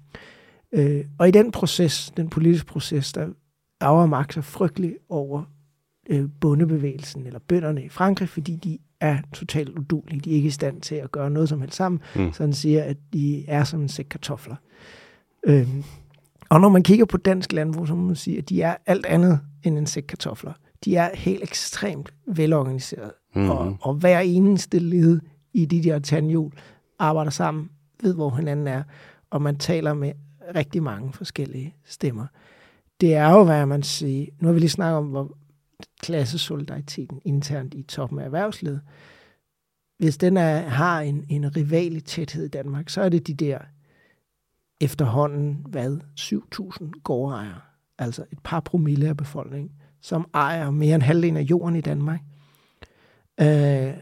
øh, 0.74 1.06
og 1.18 1.28
i 1.28 1.32
den 1.32 1.52
proces, 1.52 2.14
den 2.18 2.30
politiske 2.30 2.66
proces, 2.66 3.14
der 3.14 3.28
arver 3.80 4.06
Marx 4.06 4.38
er 4.38 4.42
frygtelig 4.42 4.96
over 5.10 5.44
øh, 6.10 6.30
bundebevægelsen 6.42 7.26
eller 7.26 7.40
bønderne 7.40 7.84
i 7.84 7.90
Frankrig, 7.90 8.30
fordi 8.30 8.56
de 8.56 8.78
er 9.00 9.18
totalt 9.34 9.70
udulige. 9.70 10.20
De 10.20 10.32
er 10.32 10.36
ikke 10.36 10.48
i 10.48 10.52
stand 10.52 10.82
til 10.82 10.96
at 10.96 11.12
gøre 11.12 11.30
noget 11.30 11.50
som 11.50 11.62
helst 11.62 11.78
sammen. 11.78 12.02
Mm. 12.16 12.34
Så 12.34 12.44
han 12.44 12.54
siger, 12.54 12.84
at 12.84 12.98
de 13.14 13.46
er 13.48 13.64
som 13.64 13.82
en 13.82 13.90
sæk 13.90 14.06
kartofler. 14.10 14.56
Øh, 15.44 15.68
og 16.50 16.62
når 16.62 16.70
man 16.70 16.84
kigger 16.84 17.06
på 17.06 17.18
dansk 17.18 17.54
landbrug, 17.54 17.88
så 17.88 17.96
må 17.96 18.08
man 18.08 18.16
sige, 18.16 18.38
at 18.38 18.50
de 18.50 18.62
er 18.62 18.76
alt 18.86 19.06
andet 19.06 19.40
end 19.64 19.78
en 19.78 19.86
sæk 19.86 20.04
kartofler. 20.04 20.54
De 20.86 20.96
er 20.96 21.10
helt 21.16 21.44
ekstremt 21.44 22.14
velorganiseret. 22.28 23.12
Mm. 23.36 23.50
Og, 23.50 23.78
og 23.82 23.94
hver 23.94 24.20
eneste 24.20 24.80
led 24.80 25.20
i 25.54 25.66
de 25.66 25.84
der 25.84 26.00
tandhjul 26.00 26.52
arbejder 27.00 27.32
sammen, 27.32 27.70
ved 28.04 28.14
hvor 28.14 28.30
hinanden 28.30 28.68
er, 28.68 28.84
og 29.30 29.42
man 29.42 29.58
taler 29.58 29.94
med 29.94 30.12
rigtig 30.56 30.84
mange 30.84 31.14
forskellige 31.14 31.76
stemmer. 31.86 32.28
Det 33.02 33.16
er 33.16 33.30
jo, 33.30 33.44
hvad 33.44 33.66
man 33.66 33.84
siger, 33.84 34.26
nu 34.40 34.48
har 34.48 34.54
vi 34.54 34.60
lige 34.60 34.70
snakket 34.70 34.98
om, 34.98 35.06
hvor 35.06 35.38
klassesolidariteten 36.02 37.22
internt 37.26 37.74
i 37.74 37.84
toppen 37.84 38.20
af 38.20 38.26
erhvervslivet. 38.26 38.82
Hvis 39.98 40.18
den 40.18 40.38
er, 40.38 40.60
har 40.60 41.02
en, 41.02 41.26
en 41.30 41.56
rival 41.56 41.96
i 41.96 42.02
tæthed 42.02 42.46
i 42.46 42.50
Danmark, 42.50 42.90
så 42.90 43.02
er 43.02 43.10
det 43.10 43.28
de 43.28 43.34
der 43.34 43.60
efterhånden, 44.82 45.66
hvad, 45.70 46.00
7.000 46.20 47.02
gårdejere, 47.04 47.62
altså 47.98 48.26
et 48.32 48.40
par 48.44 48.60
promille 48.60 49.08
af 49.08 49.18
befolkningen, 49.18 49.72
som 50.02 50.30
ejer 50.34 50.72
mere 50.72 50.96
end 50.96 51.04
halvdelen 51.04 51.38
af 51.38 51.42
jorden 51.42 51.76
i 51.76 51.82
Danmark, 51.82 52.22
øh, 53.42 53.94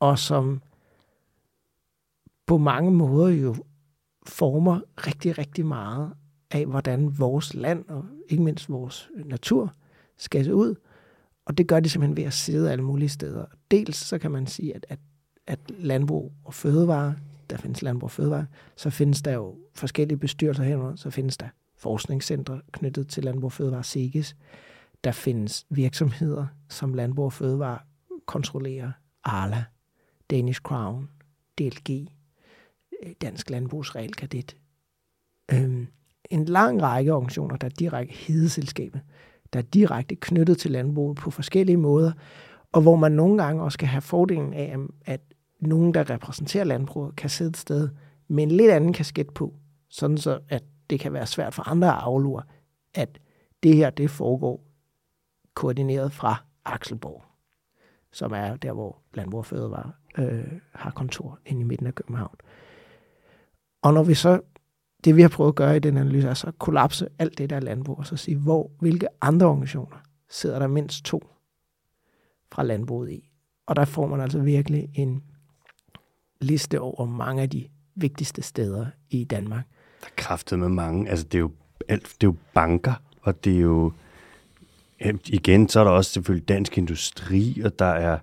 og 0.00 0.18
som 0.18 0.62
på 2.46 2.58
mange 2.58 2.90
måder 2.90 3.28
jo 3.28 3.54
former 4.26 4.80
rigtig, 5.06 5.38
rigtig 5.38 5.66
meget 5.66 6.12
af, 6.50 6.66
hvordan 6.66 7.18
vores 7.18 7.54
land 7.54 7.84
og 7.88 8.04
ikke 8.28 8.42
mindst 8.42 8.70
vores 8.70 9.10
natur 9.24 9.72
skal 10.16 10.44
se 10.44 10.54
ud. 10.54 10.74
Og 11.44 11.58
det 11.58 11.68
gør 11.68 11.80
de 11.80 11.88
simpelthen 11.88 12.16
ved 12.16 12.24
at 12.24 12.32
sidde 12.32 12.72
alle 12.72 12.84
mulige 12.84 13.08
steder. 13.08 13.44
Dels 13.70 13.96
så 13.96 14.18
kan 14.18 14.30
man 14.30 14.46
sige, 14.46 14.74
at, 14.74 14.86
at, 14.88 14.98
at 15.46 15.58
landbrug 15.68 16.32
og 16.44 16.54
fødevare, 16.54 17.14
der 17.50 17.56
findes 17.56 17.82
landbrug 17.82 18.06
og 18.06 18.10
fødevare, 18.10 18.46
så 18.76 18.90
findes 18.90 19.22
der 19.22 19.32
jo 19.32 19.56
forskellige 19.74 20.18
bestyrelser 20.18 20.64
herunder, 20.64 20.96
så 20.96 21.10
findes 21.10 21.36
der 21.36 21.48
forskningscentre 21.76 22.60
knyttet 22.72 23.08
til 23.08 23.24
landbrug 23.24 23.44
og 23.44 23.52
fødevare, 23.52 23.84
SEGES. 23.84 24.36
Der 25.04 25.12
findes 25.12 25.66
virksomheder, 25.70 26.46
som 26.68 26.94
landbrug 26.94 27.24
og 27.24 27.32
fødevare 27.32 27.78
kontrollerer, 28.26 28.92
Arla, 29.24 29.64
Danish 30.30 30.60
Crown, 30.60 31.08
DLG, 31.58 32.08
Dansk 33.22 33.50
Landbrugsrealkredit. 33.50 34.56
Øhm, 35.52 35.86
en 36.30 36.44
lang 36.44 36.82
række 36.82 37.12
organisationer, 37.12 37.56
der 37.56 37.66
er 37.66 37.70
direkte 37.78 38.14
hedeselskabet, 38.14 39.00
der 39.52 39.58
er 39.58 39.62
direkte 39.62 40.16
knyttet 40.16 40.58
til 40.58 40.70
landbruget 40.70 41.16
på 41.16 41.30
forskellige 41.30 41.76
måder, 41.76 42.12
og 42.72 42.82
hvor 42.82 42.96
man 42.96 43.12
nogle 43.12 43.42
gange 43.42 43.62
også 43.62 43.78
kan 43.78 43.88
have 43.88 44.02
fordelen 44.02 44.54
af, 44.54 44.76
at 45.04 45.20
nogen, 45.60 45.94
der 45.94 46.10
repræsenterer 46.10 46.64
landbruget, 46.64 47.16
kan 47.16 47.30
sidde 47.30 47.50
et 47.50 47.56
sted 47.56 47.88
med 48.28 48.42
en 48.42 48.50
lidt 48.50 48.70
anden 48.70 48.92
kasket 48.92 49.30
på, 49.34 49.54
sådan 49.88 50.18
så 50.18 50.40
at 50.48 50.62
det 50.90 51.00
kan 51.00 51.12
være 51.12 51.26
svært 51.26 51.54
for 51.54 51.68
andre 51.68 51.88
at 51.88 52.02
aflure, 52.02 52.42
at 52.94 53.18
det 53.62 53.76
her, 53.76 53.90
det 53.90 54.10
foregår 54.10 54.64
koordineret 55.54 56.12
fra 56.12 56.44
Akselborg, 56.64 57.24
som 58.12 58.32
er 58.32 58.56
der, 58.56 58.72
hvor 58.72 58.98
Landbrug 59.14 59.38
og 59.38 59.46
Fødevare 59.46 59.92
øh, 60.18 60.52
har 60.72 60.90
kontor 60.90 61.38
inde 61.46 61.60
i 61.60 61.64
midten 61.64 61.86
af 61.86 61.94
København. 61.94 62.36
Og 63.84 63.94
når 63.94 64.02
vi 64.02 64.14
så 64.14 64.40
det 65.04 65.16
vi 65.16 65.22
har 65.22 65.28
prøvet 65.28 65.48
at 65.48 65.54
gøre 65.54 65.76
i 65.76 65.78
den 65.78 65.96
analyse, 65.96 66.28
er 66.28 66.34
så 66.34 66.46
at 66.46 66.58
kollapse 66.58 67.08
alt 67.18 67.38
det 67.38 67.50
der 67.50 67.60
landbrug, 67.60 67.98
og 67.98 68.06
så 68.06 68.16
sige, 68.16 68.36
hvor, 68.36 68.70
hvilke 68.80 69.06
andre 69.20 69.46
organisationer 69.46 69.96
sidder 70.30 70.58
der 70.58 70.66
mindst 70.66 71.04
to 71.04 71.26
fra 72.52 72.62
landbruget 72.62 73.10
i. 73.10 73.30
Og 73.66 73.76
der 73.76 73.84
får 73.84 74.06
man 74.06 74.20
altså 74.20 74.38
virkelig 74.38 74.88
en 74.94 75.22
liste 76.40 76.80
over 76.80 77.06
mange 77.06 77.42
af 77.42 77.50
de 77.50 77.68
vigtigste 77.94 78.42
steder 78.42 78.86
i 79.10 79.24
Danmark. 79.24 79.64
Der 80.00 80.06
er 80.06 80.10
kraftet 80.16 80.58
med 80.58 80.68
mange. 80.68 81.10
Altså, 81.10 81.24
det 81.24 81.34
er 81.34 81.40
jo, 81.40 81.50
alt, 81.88 82.02
det 82.02 82.26
er 82.26 82.30
jo 82.30 82.36
banker, 82.54 82.94
og 83.22 83.44
det 83.44 83.56
er 83.56 83.60
jo... 83.60 83.92
Igen, 85.26 85.68
så 85.68 85.80
er 85.80 85.84
der 85.84 85.90
også 85.90 86.10
selvfølgelig 86.10 86.48
dansk 86.48 86.78
industri, 86.78 87.62
og 87.64 87.78
der 87.78 87.84
er 87.84 88.18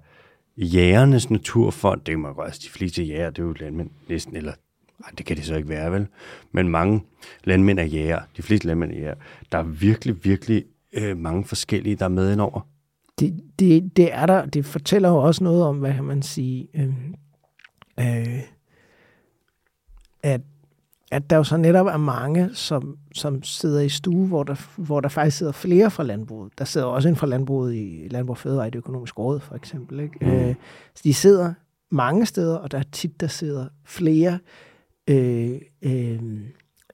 Jægernes 0.58 1.30
Naturfond. 1.30 2.02
Det 2.02 2.14
er 2.14 2.18
jo 2.18 2.42
altså, 2.42 2.62
de 2.64 2.70
fleste 2.70 3.04
jæger, 3.04 3.30
det 3.30 3.40
er 3.40 3.46
jo 3.46 3.54
landmænd 3.54 3.90
næsten, 4.10 4.36
eller 4.36 4.54
ej, 5.04 5.12
det 5.18 5.26
kan 5.26 5.38
det 5.38 5.46
så 5.46 5.56
ikke 5.56 5.70
være, 5.70 5.92
vel? 5.92 6.08
Men 6.52 6.70
mange 6.70 7.04
landmænd 7.44 7.80
er 7.80 7.84
jæger. 7.84 8.20
De 8.38 8.42
fleste 8.42 8.68
landmænd 8.68 8.92
er 8.92 8.96
jæger. 8.96 9.16
Der 9.52 9.58
er 9.58 9.64
virkelig, 9.64 10.26
virkelig 10.26 10.64
øh, 10.94 11.18
mange 11.18 11.46
forskellige, 11.46 11.96
der 11.96 12.06
er 12.06 12.10
med 12.10 12.34
indover. 12.34 12.62
Det, 13.20 13.42
det, 13.60 13.98
det 13.98 14.14
er 14.14 14.26
der. 14.26 14.46
Det 14.46 14.66
fortæller 14.66 15.10
jo 15.10 15.18
også 15.18 15.44
noget 15.44 15.64
om, 15.64 15.78
hvad 15.78 15.94
kan 15.94 16.04
man 16.04 16.22
sige, 16.22 16.68
øh, 16.74 16.94
øh, 18.00 18.40
at, 20.24 20.42
at 21.12 21.30
der 21.30 21.36
jo 21.36 21.44
så 21.44 21.58
netop 21.58 21.88
er 21.88 21.98
mange, 21.98 22.50
som, 22.54 22.98
som 23.14 23.44
sidder 23.44 23.82
i 23.82 23.90
stue, 23.90 24.28
hvor 24.28 24.44
der, 24.44 24.82
hvor 24.82 25.00
der 25.00 25.10
faktisk 25.10 25.38
sidder 25.38 25.52
flere 25.52 25.92
fra 25.92 26.04
landbruget. 26.04 26.52
Der 26.58 26.66
sidder 26.66 26.88
også 26.88 27.10
en 27.10 27.16
fra 27.16 27.28
landbruget 27.28 27.76
i 27.76 28.08
Landbrug 28.12 28.38
Fødevare 28.38 28.68
i 28.68 28.72
det 28.72 28.78
økonomiske 28.78 29.20
råd, 29.22 29.40
for 29.40 29.56
eksempel. 29.56 30.00
Ikke? 30.00 30.18
Mm. 30.22 30.32
Øh, 30.32 30.56
så 30.96 31.02
de 31.04 31.14
sidder 31.14 31.54
mange 31.90 32.26
steder, 32.26 32.58
og 32.58 32.72
der 32.72 32.78
er 32.78 32.84
tit, 32.92 33.22
der 33.22 33.28
sidder 33.28 33.66
flere 33.86 34.40
Øh, 35.08 35.62
øh, 35.82 36.22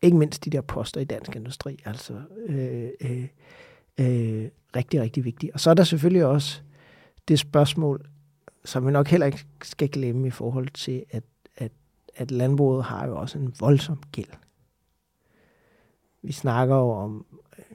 ikke 0.01 0.17
mindst 0.17 0.45
de 0.45 0.49
der 0.49 0.61
poster 0.61 1.01
i 1.01 1.05
dansk 1.05 1.35
industri, 1.35 1.81
altså 1.85 2.21
øh, 2.47 2.89
øh, 3.01 3.27
øh, 3.97 4.49
rigtig, 4.75 5.01
rigtig 5.01 5.25
vigtige. 5.25 5.53
Og 5.53 5.59
så 5.59 5.69
er 5.69 5.73
der 5.73 5.83
selvfølgelig 5.83 6.25
også 6.25 6.61
det 7.27 7.39
spørgsmål, 7.39 8.05
som 8.65 8.87
vi 8.87 8.91
nok 8.91 9.07
heller 9.07 9.25
ikke 9.25 9.45
skal 9.61 9.89
glemme 9.89 10.27
i 10.27 10.31
forhold 10.31 10.67
til, 10.69 11.03
at, 11.11 11.23
at, 11.57 11.71
at 12.15 12.31
landbruget 12.31 12.83
har 12.83 13.07
jo 13.07 13.17
også 13.17 13.37
en 13.37 13.53
voldsom 13.59 14.03
gæld. 14.11 14.29
Vi 16.21 16.31
snakker 16.31 16.75
jo 16.75 16.89
om, 16.89 17.25
øh, 17.59 17.65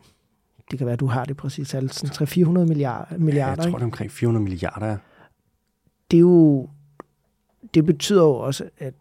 det 0.70 0.78
kan 0.78 0.87
være, 0.87 0.93
at 0.93 1.01
du 1.01 1.07
har 1.07 1.24
det 1.24 1.37
præcis, 1.37 1.74
altså 1.74 2.07
300-400 2.07 2.49
milliarder. 2.49 3.18
milliarder 3.18 3.62
ja, 3.62 3.64
jeg 3.64 3.72
tror, 3.72 3.78
det 3.78 3.83
er 3.83 3.87
omkring 3.87 4.11
400 4.11 4.45
milliarder. 4.45 4.97
Det 6.11 6.16
er 6.16 6.20
jo, 6.20 6.68
det 7.74 7.87
betyder 7.87 8.22
jo 8.22 8.35
også, 8.35 8.70
at 8.78 8.95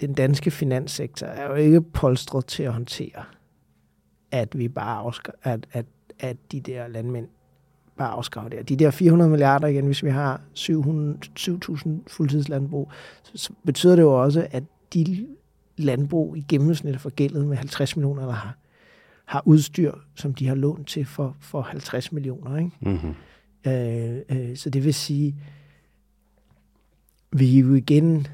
den 0.00 0.12
danske 0.12 0.50
finanssektor 0.50 1.26
er 1.26 1.46
jo 1.48 1.54
ikke 1.54 1.80
polstret 1.80 2.46
til 2.46 2.62
at 2.62 2.72
håndtere, 2.72 3.24
at 4.30 4.58
vi 4.58 4.68
bare 4.68 4.98
afsker, 4.98 5.32
at, 5.42 5.66
at, 5.72 5.86
at 6.18 6.36
de 6.52 6.60
der 6.60 6.88
landmænd 6.88 7.28
bare 7.96 8.08
afskaffer 8.10 8.50
det. 8.50 8.68
De 8.68 8.76
der 8.76 8.90
400 8.90 9.30
milliarder 9.30 9.66
igen, 9.66 9.86
hvis 9.86 10.04
vi 10.04 10.10
har 10.10 10.40
7.000 10.58 11.88
fuldtidslandbrug, 12.06 12.92
så 13.22 13.52
betyder 13.64 13.96
det 13.96 14.02
jo 14.02 14.22
også, 14.22 14.46
at 14.50 14.64
de 14.94 15.26
landbrug 15.76 16.36
i 16.36 16.44
gennemsnit 16.48 16.94
er 16.94 16.98
forgældet 16.98 17.46
med 17.46 17.56
50 17.56 17.96
millioner, 17.96 18.22
eller 18.22 18.34
har, 18.34 18.56
har 19.24 19.42
udstyr, 19.46 19.92
som 20.14 20.34
de 20.34 20.48
har 20.48 20.54
lånt 20.54 20.88
til 20.88 21.04
for, 21.04 21.36
for 21.40 21.60
50 21.60 22.12
millioner. 22.12 22.56
Ikke? 22.56 22.70
Mm-hmm. 22.80 23.14
Øh, 23.66 24.18
øh, 24.28 24.56
så 24.56 24.70
det 24.70 24.84
vil 24.84 24.94
sige, 24.94 25.36
vi 27.32 27.58
er 27.58 27.62
jo 27.62 27.74
igen 27.74 28.26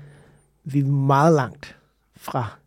vi 0.64 0.80
er 0.80 0.84
meget 0.86 1.34
langt 1.34 1.76
fra, 2.16 2.58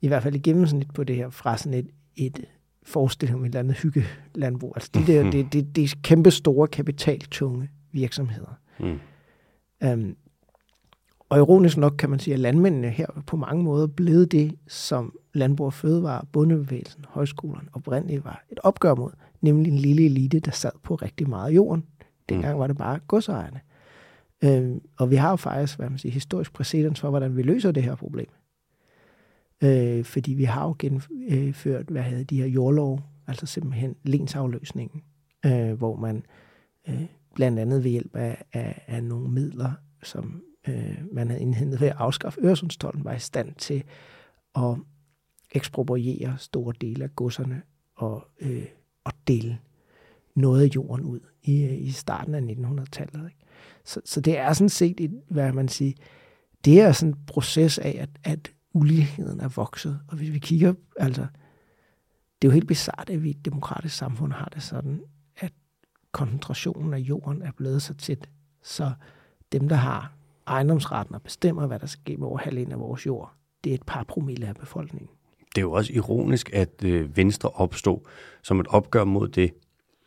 i 0.00 0.08
hvert 0.08 0.22
fald 0.22 0.34
i 0.34 0.38
gennemsnit 0.38 0.94
på 0.94 1.04
det 1.04 1.16
her, 1.16 1.30
fra 1.30 1.58
sådan 1.58 1.78
et, 1.78 1.90
et 2.16 2.44
forestilling 2.82 3.38
om 3.38 3.44
et 3.44 3.48
eller 3.48 3.60
andet 3.60 3.76
hyggelandbrug. 3.76 4.72
Altså 4.76 4.90
de 4.94 5.06
der, 5.06 5.30
det, 5.30 5.52
det, 5.52 5.76
det 5.76 5.84
er 5.84 5.96
kæmpe 6.02 6.30
store 6.30 6.68
kapitaltunge 6.68 7.70
virksomheder. 7.92 8.58
Mm. 8.80 8.98
Um, 9.86 10.16
og 11.28 11.38
ironisk 11.38 11.76
nok 11.76 11.94
kan 11.98 12.10
man 12.10 12.18
sige, 12.18 12.34
at 12.34 12.40
landmændene 12.40 12.90
her 12.90 13.06
på 13.26 13.36
mange 13.36 13.62
måder 13.62 13.86
blevet 13.86 14.32
det, 14.32 14.54
som 14.68 15.18
Landbrug 15.34 15.66
og 15.66 15.72
Fødevare, 15.72 16.24
Bundebevægelsen, 16.32 17.04
højskolerne 17.08 17.68
oprindeligt 17.72 18.24
var 18.24 18.44
et 18.52 18.58
opgør 18.62 18.94
mod, 18.94 19.10
nemlig 19.40 19.72
en 19.72 19.78
lille 19.78 20.04
elite, 20.04 20.40
der 20.40 20.50
sad 20.50 20.70
på 20.82 20.94
rigtig 20.94 21.28
meget 21.28 21.54
jorden. 21.54 21.84
Dengang 22.28 22.58
var 22.58 22.66
det 22.66 22.76
bare 22.76 22.98
godsejerne. 23.08 23.60
Øhm, 24.44 24.80
og 24.96 25.10
vi 25.10 25.16
har 25.16 25.30
jo 25.30 25.36
faktisk, 25.36 25.78
hvad 25.78 25.90
man 25.90 25.98
siger, 25.98 26.12
historisk 26.12 26.52
præcedens 26.52 27.00
for, 27.00 27.10
hvordan 27.10 27.36
vi 27.36 27.42
løser 27.42 27.72
det 27.72 27.82
her 27.82 27.94
problem. 27.94 28.28
Øh, 29.64 30.04
fordi 30.04 30.34
vi 30.34 30.44
har 30.44 30.64
jo 30.66 30.76
genført, 30.78 31.86
hvad 31.86 32.02
hedder 32.02 32.24
de 32.24 32.36
her 32.36 32.46
jordlov, 32.46 33.00
altså 33.26 33.46
simpelthen 33.46 33.96
lensafløsningen, 34.02 35.02
øh, 35.46 35.72
hvor 35.72 35.96
man 35.96 36.22
øh, 36.88 37.06
blandt 37.34 37.58
andet 37.58 37.84
ved 37.84 37.90
hjælp 37.90 38.16
af, 38.16 38.44
af, 38.52 38.84
af 38.86 39.04
nogle 39.04 39.28
midler, 39.28 39.72
som 40.02 40.42
øh, 40.68 40.98
man 41.12 41.28
havde 41.28 41.42
indhentet 41.42 41.80
ved 41.80 41.88
at 41.88 41.96
afskaffe 41.98 42.40
Øresundstolden, 42.42 43.04
var 43.04 43.14
i 43.14 43.18
stand 43.18 43.54
til 43.54 43.84
at 44.56 44.76
ekspropriere 45.52 46.38
store 46.38 46.74
dele 46.80 47.04
af 47.04 47.16
godserne 47.16 47.62
og, 47.94 48.24
øh, 48.40 48.66
og 49.04 49.12
dele 49.28 49.58
noget 50.34 50.62
af 50.62 50.74
jorden 50.74 51.06
ud 51.06 51.20
i, 51.42 51.64
øh, 51.64 51.80
i 51.80 51.90
starten 51.90 52.34
af 52.34 52.40
1900-tallet. 52.40 53.24
Ikke? 53.24 53.44
Så, 53.84 54.00
så 54.04 54.20
det 54.20 54.38
er 54.38 54.52
sådan 54.52 54.68
set, 54.68 55.00
et, 55.00 55.22
hvad 55.28 55.52
man 55.52 55.68
siger, 55.68 55.92
det 56.64 56.80
er 56.80 56.92
sådan 56.92 57.08
en 57.14 57.18
proces 57.26 57.78
af, 57.78 57.96
at, 58.00 58.10
at 58.24 58.52
uligheden 58.72 59.40
er 59.40 59.48
vokset. 59.48 60.00
Og 60.08 60.16
hvis 60.16 60.32
vi 60.32 60.38
kigger, 60.38 60.74
altså, 60.96 61.26
det 62.42 62.48
er 62.48 62.50
jo 62.50 62.54
helt 62.54 62.68
bizart, 62.68 63.10
at 63.10 63.22
vi 63.22 63.28
i 63.28 63.30
et 63.30 63.44
demokratisk 63.44 63.96
samfund 63.96 64.32
har 64.32 64.50
det 64.54 64.62
sådan, 64.62 65.00
at 65.36 65.52
koncentrationen 66.12 66.94
af 66.94 66.98
jorden 66.98 67.42
er 67.42 67.52
blevet 67.56 67.82
så 67.82 67.94
tæt, 67.94 68.28
så 68.62 68.92
dem, 69.52 69.68
der 69.68 69.76
har 69.76 70.12
ejendomsretten 70.46 71.14
og 71.14 71.22
bestemmer, 71.22 71.66
hvad 71.66 71.78
der 71.78 71.86
skal 71.86 72.00
ske 72.00 72.16
med 72.16 72.26
over 72.26 72.38
halvdelen 72.38 72.72
af 72.72 72.80
vores 72.80 73.06
jord, 73.06 73.32
det 73.64 73.70
er 73.70 73.74
et 73.74 73.82
par 73.86 74.04
promille 74.04 74.46
af 74.46 74.54
befolkningen. 74.54 75.08
Det 75.54 75.58
er 75.58 75.62
jo 75.62 75.72
også 75.72 75.92
ironisk, 75.92 76.50
at 76.52 76.84
øh, 76.84 77.16
Venstre 77.16 77.48
opstod 77.48 77.98
som 78.42 78.60
et 78.60 78.66
opgør 78.66 79.04
mod 79.04 79.28
det, 79.28 79.52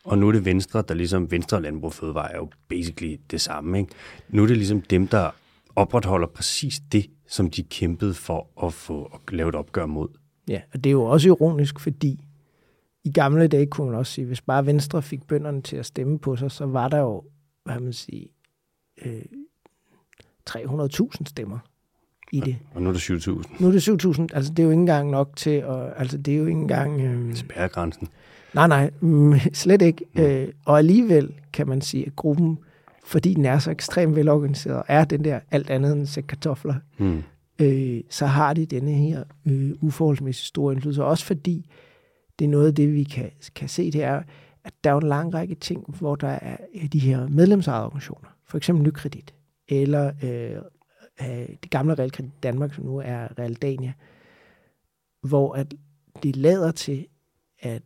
og 0.03 0.17
nu 0.17 0.27
er 0.27 0.31
det 0.31 0.45
Venstre, 0.45 0.83
der 0.87 0.93
ligesom 0.93 1.31
Venstre 1.31 1.57
og 1.57 1.61
Landbrug 1.61 1.93
Fødevare 1.93 2.31
er 2.31 2.37
jo 2.37 2.49
basically 2.69 3.15
det 3.31 3.41
samme. 3.41 3.79
Ikke? 3.79 3.91
Nu 4.29 4.43
er 4.43 4.47
det 4.47 4.57
ligesom 4.57 4.81
dem, 4.81 5.07
der 5.07 5.29
opretholder 5.75 6.27
præcis 6.27 6.81
det, 6.91 7.05
som 7.27 7.49
de 7.49 7.63
kæmpede 7.63 8.13
for 8.13 8.65
at 8.65 8.73
få 8.73 9.03
at 9.03 9.33
lave 9.33 9.49
et 9.49 9.55
opgør 9.55 9.85
mod. 9.85 10.07
Ja, 10.47 10.61
og 10.73 10.83
det 10.83 10.89
er 10.89 10.91
jo 10.91 11.03
også 11.03 11.27
ironisk, 11.27 11.79
fordi 11.79 12.19
i 13.03 13.11
gamle 13.11 13.47
dage 13.47 13.65
kunne 13.65 13.89
man 13.89 13.99
også 13.99 14.13
sige, 14.13 14.25
hvis 14.25 14.41
bare 14.41 14.65
Venstre 14.65 15.01
fik 15.01 15.27
bønderne 15.27 15.61
til 15.61 15.77
at 15.77 15.85
stemme 15.85 16.19
på 16.19 16.35
sig, 16.35 16.51
så 16.51 16.65
var 16.65 16.87
der 16.87 16.97
jo, 16.97 17.23
hvad 17.63 17.79
man 17.79 17.93
sige, 17.93 18.27
øh, 19.05 19.21
300.000 20.49 21.25
stemmer 21.25 21.59
i 22.31 22.39
det. 22.39 22.57
Og 22.73 22.81
nu 22.81 22.89
er 22.89 22.93
det 22.93 23.01
7.000. 23.01 23.61
Nu 23.61 23.67
er 23.67 23.71
det 23.71 23.89
7.000. 23.89 24.27
Altså, 24.33 24.51
det 24.51 24.59
er 24.59 24.63
jo 24.63 24.69
ikke 24.69 24.79
engang 24.79 25.09
nok 25.09 25.35
til 25.35 25.49
at... 25.49 25.93
Altså, 25.95 26.17
det 26.17 26.33
er 26.33 26.37
jo 26.37 26.45
ikke 26.45 26.61
engang... 26.61 27.01
Øh... 27.01 27.35
Spærregrænsen. 27.35 28.07
Nej, 28.55 28.67
nej, 28.67 28.91
mm, 29.01 29.33
slet 29.53 29.81
ikke. 29.81 30.05
Mm. 30.13 30.21
Øh, 30.21 30.47
og 30.65 30.77
alligevel 30.77 31.33
kan 31.53 31.67
man 31.67 31.81
sige, 31.81 32.05
at 32.05 32.15
gruppen, 32.15 32.57
fordi 33.05 33.33
den 33.33 33.45
er 33.45 33.59
så 33.59 33.71
ekstremt 33.71 34.15
velorganiseret, 34.15 34.83
er 34.87 35.05
den 35.05 35.23
der 35.23 35.39
alt 35.51 35.69
andet 35.69 35.93
end 35.93 36.05
sæk 36.05 36.23
kartofler, 36.23 36.75
Mm. 36.97 37.23
øh, 37.61 38.01
så 38.09 38.25
har 38.25 38.53
de 38.53 38.65
denne 38.65 38.91
her 38.91 39.23
øh, 39.47 39.71
uforholdsmæssigt 39.81 40.47
store 40.47 40.73
indflydelse. 40.73 41.03
Også 41.03 41.25
fordi 41.25 41.69
det 42.39 42.45
er 42.45 42.49
noget 42.49 42.67
af 42.67 42.75
det, 42.75 42.93
vi 42.93 43.03
kan, 43.03 43.31
kan 43.55 43.69
se, 43.69 43.91
det 43.91 44.03
er, 44.03 44.21
at 44.63 44.73
der 44.83 44.91
er 44.91 44.97
en 44.97 45.07
lang 45.07 45.33
række 45.33 45.55
ting, 45.55 45.95
hvor 45.99 46.15
der 46.15 46.27
er 46.27 46.57
de 46.93 46.99
her 46.99 47.27
medlemsejede 47.27 47.85
organisationer. 47.85 48.29
For 48.47 48.57
eksempel 48.57 48.83
Nykredit, 48.83 49.33
eller 49.67 50.11
øh, 50.23 50.55
øh, 51.21 51.47
det 51.63 51.69
gamle 51.69 51.93
Realkredit 51.93 52.43
Danmark, 52.43 52.73
som 52.73 52.85
nu 52.85 52.97
er 52.97 53.39
Realdania, 53.39 53.93
hvor 55.27 55.53
at 55.53 55.73
det 56.23 56.35
lader 56.35 56.71
til, 56.71 57.07
at 57.59 57.83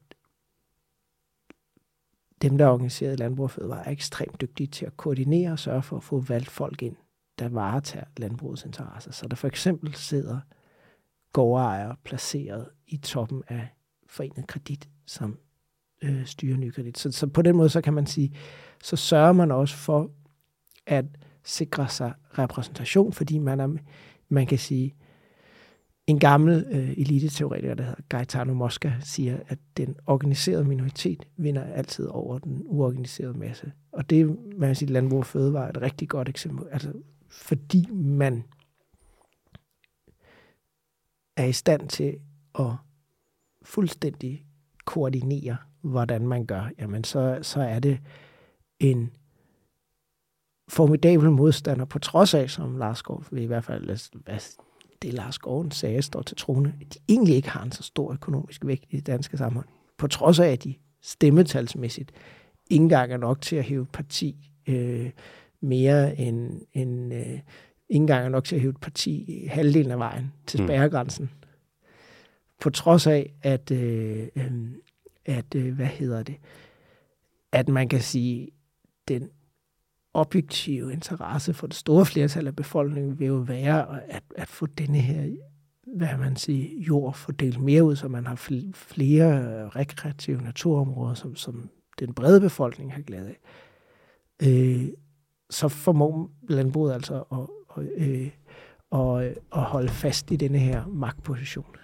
dem, 2.49 2.57
der 2.57 2.67
organiserede 2.67 3.15
Landbrug 3.15 3.43
og 3.43 3.51
Fødevare, 3.51 3.87
er 3.87 3.91
ekstremt 3.91 4.41
dygtige 4.41 4.67
til 4.67 4.85
at 4.85 4.97
koordinere 4.97 5.51
og 5.51 5.59
sørge 5.59 5.81
for 5.81 5.97
at 5.97 6.03
få 6.03 6.19
valgt 6.19 6.49
folk 6.49 6.81
ind, 6.81 6.95
der 7.39 7.49
varetager 7.49 8.05
landbrugets 8.17 8.65
interesser. 8.65 9.11
Så 9.11 9.27
der 9.27 9.35
for 9.35 9.47
eksempel 9.47 9.95
sidder 9.95 10.39
gårdejere 11.33 11.95
placeret 12.03 12.67
i 12.87 12.97
toppen 12.97 13.43
af 13.47 13.67
Forenet 14.07 14.47
Kredit, 14.47 14.89
som 15.05 15.37
øh, 16.03 16.25
styrer 16.25 16.57
Nykredit. 16.57 16.97
Så, 16.97 17.11
så 17.11 17.27
på 17.27 17.41
den 17.41 17.55
måde, 17.55 17.69
så 17.69 17.81
kan 17.81 17.93
man 17.93 18.05
sige, 18.05 18.35
så 18.83 18.95
sørger 18.95 19.33
man 19.33 19.51
også 19.51 19.75
for 19.75 20.11
at 20.85 21.05
sikre 21.43 21.89
sig 21.89 22.13
repræsentation, 22.37 23.13
fordi 23.13 23.37
man, 23.37 23.59
er, 23.59 23.67
man 24.29 24.47
kan 24.47 24.59
sige, 24.59 24.95
en 26.07 26.19
gammel 26.19 26.65
øh, 26.71 26.91
eliteteoretiker, 26.91 27.73
der 27.73 27.83
hedder 27.83 28.01
Gaetano 28.09 28.53
Mosca, 28.53 28.93
siger, 28.99 29.39
at 29.47 29.59
den 29.77 29.95
organiserede 30.05 30.63
minoritet 30.63 31.27
vinder 31.37 31.63
altid 31.63 32.05
over 32.07 32.39
den 32.39 32.61
uorganiserede 32.65 33.37
masse. 33.37 33.71
Og 33.91 34.09
det, 34.09 34.37
man 34.57 34.69
kan 34.69 34.75
sige, 34.75 34.93
landbrug 34.93 35.19
og 35.19 35.25
fødevare 35.25 35.65
er 35.65 35.69
et 35.69 35.81
rigtig 35.81 36.09
godt 36.09 36.29
eksempel. 36.29 36.67
Altså, 36.71 36.93
fordi 37.29 37.87
man 37.91 38.43
er 41.37 41.45
i 41.45 41.53
stand 41.53 41.89
til 41.89 42.17
at 42.59 42.71
fuldstændig 43.61 44.45
koordinere, 44.85 45.57
hvordan 45.81 46.27
man 46.27 46.45
gør, 46.45 46.69
jamen 46.79 47.03
så, 47.03 47.39
så 47.41 47.61
er 47.61 47.79
det 47.79 47.99
en 48.79 49.11
formidabel 50.67 51.31
modstander, 51.31 51.85
på 51.85 51.99
trods 51.99 52.33
af, 52.33 52.49
som 52.49 52.77
Lars 52.77 52.97
Skov 52.97 53.23
vil 53.31 53.43
i 53.43 53.45
hvert 53.45 53.63
fald, 53.63 53.85
hvad 54.23 54.39
det 55.05 55.13
Lars 55.13 55.35
Skoven 55.35 55.71
sagde, 55.71 56.01
står 56.01 56.21
til 56.21 56.37
trone, 56.37 56.73
at 56.81 56.93
de 56.93 56.99
egentlig 57.09 57.35
ikke 57.35 57.49
har 57.49 57.63
en 57.63 57.71
så 57.71 57.83
stor 57.83 58.13
økonomisk 58.13 58.65
vægt 58.65 58.85
i 58.89 58.95
det 58.95 59.07
danske 59.07 59.37
samfund. 59.37 59.65
På 59.97 60.07
trods 60.07 60.39
af, 60.39 60.47
at 60.47 60.63
de 60.63 60.75
stemmetalsmæssigt 61.01 62.11
ikke 62.69 62.83
engang 62.83 63.13
er 63.13 63.17
nok 63.17 63.41
til 63.41 63.55
at 63.55 63.63
hæve 63.63 63.85
parti 63.85 64.51
øh, 64.67 65.09
mere 65.61 66.19
end, 66.19 66.61
end 66.73 67.13
øh, 67.13 67.19
ikke 67.21 67.41
engang 67.89 68.25
er 68.25 68.29
nok 68.29 68.43
til 68.43 68.55
at 68.55 68.61
hæve 68.61 68.71
et 68.71 68.81
parti 68.81 69.45
halvdelen 69.49 69.91
af 69.91 69.99
vejen 69.99 70.33
til 70.47 70.59
spærregrænsen. 70.59 71.23
Mm. 71.23 71.47
På 72.61 72.69
trods 72.69 73.07
af, 73.07 73.33
at, 73.41 73.71
øh, 73.71 74.27
øh, 74.35 74.51
at 75.25 75.55
øh, 75.55 75.73
hvad 75.73 75.85
hedder 75.85 76.23
det, 76.23 76.35
at 77.51 77.69
man 77.69 77.89
kan 77.89 78.01
sige, 78.01 78.49
den 79.07 79.29
objektive 80.15 80.93
interesse 80.93 81.53
for 81.53 81.67
det 81.67 81.75
store 81.75 82.05
flertal 82.05 82.47
af 82.47 82.55
befolkningen 82.55 83.19
vil 83.19 83.27
jo 83.27 83.35
være 83.35 84.01
at, 84.09 84.23
at 84.35 84.47
få 84.47 84.65
denne 84.65 84.97
her 84.97 85.35
hvad 85.95 86.17
man 86.19 86.35
siger, 86.35 86.81
jord 86.81 87.13
fordelt 87.13 87.61
mere 87.61 87.83
ud, 87.83 87.95
så 87.95 88.07
man 88.07 88.27
har 88.27 88.35
flere 88.73 89.69
rekreative 89.69 90.41
naturområder, 90.41 91.13
som, 91.13 91.35
som 91.35 91.69
den 91.99 92.13
brede 92.13 92.41
befolkning 92.41 92.93
har 92.93 93.01
glæde 93.01 93.29
af. 93.29 93.37
Øh, 94.43 94.87
så 95.49 95.67
formår 95.67 96.31
landbruget 96.49 96.93
altså 96.93 97.23
at, 97.31 97.47
at, 97.77 98.07
øh, 98.07 98.29
at, 98.91 99.37
at 99.55 99.61
holde 99.61 99.89
fast 99.89 100.31
i 100.31 100.35
denne 100.35 100.57
her 100.57 100.85
magtposition. 100.87 101.75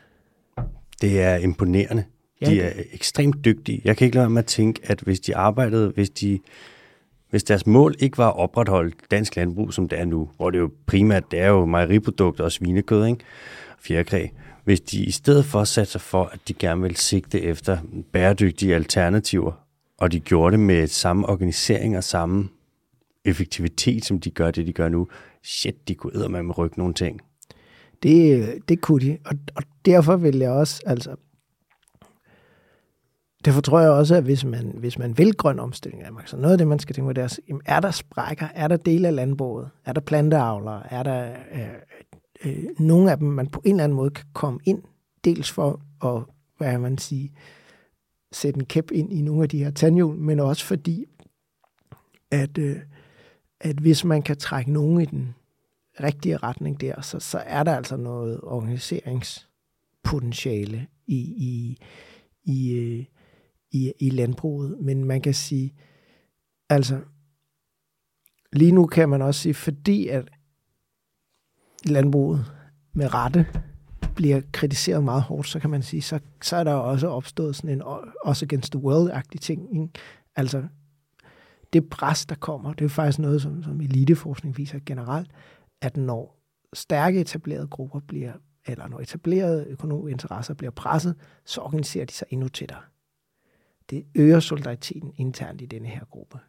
Det 1.01 1.21
er 1.21 1.35
imponerende. 1.35 2.03
De 2.45 2.61
er 2.61 2.71
ekstremt 2.93 3.45
dygtige. 3.45 3.81
Jeg 3.85 3.97
kan 3.97 4.05
ikke 4.05 4.17
lade 4.17 4.29
mig 4.29 4.39
at 4.39 4.45
tænke, 4.45 4.81
at 4.83 5.01
hvis 5.01 5.19
de 5.19 5.35
arbejdede, 5.35 5.89
hvis 5.89 6.09
de 6.09 6.39
hvis 7.31 7.43
deres 7.43 7.67
mål 7.67 7.95
ikke 7.99 8.17
var 8.17 8.27
at 8.27 8.37
opretholde 8.37 8.91
dansk 9.11 9.35
landbrug, 9.35 9.73
som 9.73 9.89
det 9.89 9.99
er 9.99 10.05
nu, 10.05 10.29
hvor 10.37 10.49
det 10.49 10.59
jo 10.59 10.71
primært 10.85 11.31
det 11.31 11.39
er 11.39 11.47
jo 11.47 11.65
mejeriprodukter 11.65 12.43
og 12.43 12.51
svinekød, 12.51 13.05
ikke? 13.05 13.19
fjerkræ, 13.79 14.27
hvis 14.63 14.81
de 14.81 15.03
i 15.03 15.11
stedet 15.11 15.45
for 15.45 15.63
satte 15.63 15.91
sig 15.91 16.01
for, 16.01 16.23
at 16.23 16.39
de 16.47 16.53
gerne 16.53 16.81
vil 16.81 16.95
sigte 16.95 17.41
efter 17.41 17.77
bæredygtige 18.11 18.75
alternativer, 18.75 19.51
og 19.97 20.11
de 20.11 20.19
gjorde 20.19 20.51
det 20.51 20.59
med 20.59 20.87
samme 20.87 21.29
organisering 21.29 21.97
og 21.97 22.03
samme 22.03 22.49
effektivitet, 23.25 24.05
som 24.05 24.19
de 24.19 24.31
gør 24.31 24.51
det, 24.51 24.67
de 24.67 24.73
gør 24.73 24.89
nu, 24.89 25.07
shit, 25.43 25.87
de 25.87 25.95
kunne 25.95 26.43
med 26.43 26.57
rykke 26.57 26.77
nogle 26.77 26.93
ting. 26.93 27.21
Det, 28.03 28.53
det 28.69 28.81
kunne 28.81 29.05
de, 29.05 29.17
og, 29.25 29.35
og 29.55 29.63
derfor 29.85 30.15
vil 30.15 30.37
jeg 30.37 30.51
også, 30.51 30.81
altså, 30.85 31.15
derfor 33.45 33.61
tror 33.61 33.79
jeg 33.79 33.89
også, 33.89 34.15
at 34.15 34.23
hvis 34.23 34.45
man, 34.45 34.73
hvis 34.77 34.99
man 34.99 35.17
vil 35.17 35.33
grøn 35.33 35.59
omstilling 35.59 36.01
af 36.01 36.05
Danmark, 36.05 36.27
så 36.27 36.37
noget 36.37 36.51
af 36.51 36.57
det, 36.57 36.67
man 36.67 36.79
skal 36.79 36.95
tænke 36.95 37.09
på, 37.09 37.13
det 37.13 37.23
er, 37.23 37.37
jamen, 37.47 37.61
er 37.65 37.79
der 37.79 37.91
sprækker? 37.91 38.47
Er 38.55 38.67
der 38.67 38.77
dele 38.77 39.07
af 39.07 39.15
landbruget? 39.15 39.69
Er 39.85 39.93
der 39.93 40.01
planteavlere? 40.01 40.93
Er 40.93 41.03
der 41.03 41.31
øh, 41.53 41.69
øh, 42.45 42.63
nogle 42.79 43.11
af 43.11 43.17
dem, 43.17 43.27
man 43.27 43.47
på 43.47 43.61
en 43.65 43.71
eller 43.71 43.83
anden 43.83 43.95
måde 43.95 44.09
kan 44.09 44.25
komme 44.33 44.59
ind, 44.65 44.83
dels 45.23 45.51
for 45.51 45.81
at, 46.05 46.23
hvad 46.57 46.77
man 46.77 46.97
sige, 46.97 47.31
sætte 48.31 48.59
en 48.59 48.65
kæp 48.65 48.91
ind 48.91 49.13
i 49.13 49.21
nogle 49.21 49.43
af 49.43 49.49
de 49.49 49.63
her 49.63 49.71
tandhjul, 49.71 50.15
men 50.15 50.39
også 50.39 50.65
fordi, 50.65 51.05
at, 52.31 52.57
øh, 52.57 52.77
at 53.59 53.75
hvis 53.75 54.05
man 54.05 54.21
kan 54.21 54.37
trække 54.37 54.71
nogen 54.71 55.01
i 55.01 55.05
den 55.05 55.35
rigtige 56.03 56.37
retning 56.37 56.81
der, 56.81 57.01
så, 57.01 57.19
så 57.19 57.43
er 57.45 57.63
der 57.63 57.75
altså 57.75 57.97
noget 57.97 58.39
organiseringspotentiale 58.43 60.87
i, 61.07 61.17
i, 61.17 61.77
i, 62.43 62.73
øh, 62.73 63.05
i, 63.71 63.93
i 63.99 64.09
landbruget. 64.09 64.77
Men 64.81 65.05
man 65.05 65.21
kan 65.21 65.33
sige, 65.33 65.73
altså, 66.69 66.99
lige 68.53 68.71
nu 68.71 68.85
kan 68.85 69.09
man 69.09 69.21
også 69.21 69.41
sige, 69.41 69.53
fordi 69.53 70.07
at 70.07 70.29
landbruget 71.85 72.45
med 72.93 73.13
rette 73.13 73.45
bliver 74.15 74.41
kritiseret 74.53 75.03
meget 75.03 75.21
hårdt, 75.21 75.47
så 75.47 75.59
kan 75.59 75.69
man 75.69 75.83
sige, 75.83 76.01
så, 76.01 76.19
så 76.41 76.55
er 76.55 76.63
der 76.63 76.73
også 76.73 77.07
opstået 77.07 77.55
sådan 77.55 77.69
en 77.69 77.81
også 78.21 78.45
against 78.45 78.71
the 78.71 78.81
world-agtig 78.81 79.39
ting. 79.39 79.81
Ikke? 79.81 79.89
Altså, 80.35 80.63
det 81.73 81.89
pres, 81.89 82.25
der 82.25 82.35
kommer, 82.35 82.73
det 82.73 82.85
er 82.85 82.89
faktisk 82.89 83.19
noget, 83.19 83.41
som, 83.41 83.63
som 83.63 83.81
eliteforskning 83.81 84.57
viser 84.57 84.79
generelt, 84.85 85.31
at 85.81 85.97
når 85.97 86.41
stærke 86.73 87.21
etablerede 87.21 87.67
grupper 87.67 87.99
bliver, 87.99 88.33
eller 88.65 88.87
når 88.87 88.99
etablerede 88.99 89.65
økonomiske 89.67 90.11
interesser 90.11 90.53
bliver 90.53 90.71
presset, 90.71 91.15
så 91.45 91.61
organiserer 91.61 92.05
de 92.05 92.13
sig 92.13 92.27
endnu 92.29 92.47
tættere. 92.47 92.81
Det 93.91 94.05
øger 94.15 94.39
solidariteten 94.39 95.13
internt 95.15 95.61
i 95.61 95.65
denne 95.65 95.87
her 95.87 96.05
gruppe. 96.05 96.39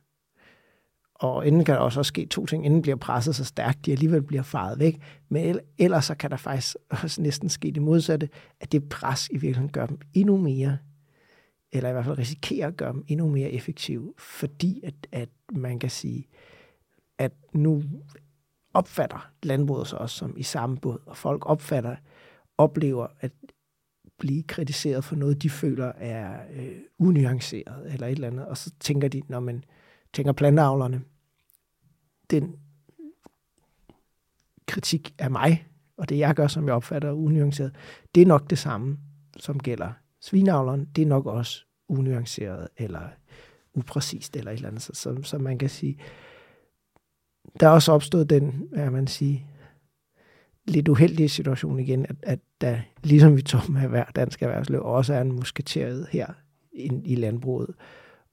Og 1.14 1.47
inden 1.47 1.64
kan 1.64 1.74
der 1.74 1.80
også 1.80 2.03
ske 2.03 2.26
to 2.26 2.47
ting. 2.47 2.66
Inden 2.66 2.82
bliver 2.82 2.97
presset 2.97 3.36
så 3.36 3.45
stærkt, 3.45 3.86
de 3.86 3.93
alligevel 3.93 4.22
bliver 4.22 4.43
faret 4.43 4.78
væk. 4.78 5.03
Men 5.28 5.59
ellers 5.78 6.05
så 6.05 6.14
kan 6.14 6.30
der 6.30 6.36
faktisk 6.36 6.76
også 7.03 7.22
næsten 7.22 7.49
ske 7.49 7.70
det 7.70 7.82
modsatte, 7.82 8.28
at 8.61 8.72
det 8.72 8.88
pres 8.88 9.28
i 9.28 9.32
virkeligheden 9.32 9.72
gør 9.72 9.86
dem 9.86 9.99
endnu 10.14 10.36
mere, 10.36 10.78
eller 11.72 11.88
i 11.88 11.93
hvert 11.93 12.05
fald 12.05 12.18
risikerer 12.18 12.68
at 12.68 12.76
gøre 12.76 12.93
dem 12.93 13.05
endnu 13.09 13.28
mere 13.28 13.51
effektive, 13.51 14.14
fordi 14.18 14.80
at, 14.84 14.95
at 15.12 15.28
man 15.53 15.78
kan 15.78 15.90
sige, 15.90 16.28
at 17.18 17.32
nu 17.53 17.82
opfatter 18.74 19.30
landbruget 19.43 19.86
sig 19.86 19.99
også 19.99 20.16
som 20.16 20.34
i 20.36 20.43
samme 20.43 20.76
båd, 20.76 20.99
og 21.07 21.16
folk 21.16 21.47
opfatter, 21.47 21.97
oplever 22.59 23.07
at 23.20 23.32
blive 24.18 24.42
kritiseret 24.42 25.04
for 25.04 25.16
noget, 25.16 25.42
de 25.42 25.50
føler 25.50 25.92
er 25.96 26.40
øh, 26.54 26.78
unuanceret 26.98 27.92
eller 27.92 28.06
et 28.06 28.12
eller 28.12 28.28
andet, 28.28 28.46
og 28.46 28.56
så 28.56 28.70
tænker 28.80 29.08
de, 29.08 29.22
når 29.28 29.40
man 29.40 29.64
tænker 30.12 30.32
planteavlerne, 30.32 31.02
den 32.30 32.56
kritik 34.66 35.14
af 35.18 35.30
mig, 35.30 35.66
og 35.96 36.08
det 36.08 36.18
jeg 36.18 36.34
gør, 36.34 36.46
som 36.46 36.66
jeg 36.66 36.74
opfatter 36.74 37.12
unuanceret, 37.12 37.74
det 38.14 38.20
er 38.20 38.26
nok 38.26 38.50
det 38.50 38.58
samme, 38.58 38.98
som 39.36 39.60
gælder 39.60 39.92
svinavleren. 40.20 40.88
Det 40.96 41.02
er 41.02 41.06
nok 41.06 41.26
også 41.26 41.64
unuanceret 41.88 42.68
eller 42.76 43.08
upræcist 43.74 44.36
eller 44.36 44.50
et 44.50 44.56
eller 44.56 44.68
andet, 44.68 44.82
så, 44.82 45.20
så 45.22 45.38
man 45.38 45.58
kan 45.58 45.68
sige, 45.68 45.98
der 47.60 47.66
er 47.66 47.70
også 47.70 47.92
opstået 47.92 48.30
den, 48.30 48.68
hvad 48.72 48.90
man 48.90 49.06
sige, 49.06 49.46
lidt 50.66 50.88
uheldige 50.88 51.28
situation 51.28 51.78
igen, 51.80 52.06
at, 52.06 52.16
at 52.22 52.38
der, 52.60 52.80
ligesom 53.02 53.36
vi 53.36 53.42
tog 53.42 53.70
med 53.70 53.88
hver 53.88 54.04
dansk 54.04 54.42
erhvervsliv, 54.42 54.80
også 54.82 55.14
er 55.14 55.20
en 55.20 55.32
musketeret 55.32 56.08
her 56.10 56.26
ind 56.72 57.06
i 57.06 57.14
landbruget. 57.14 57.74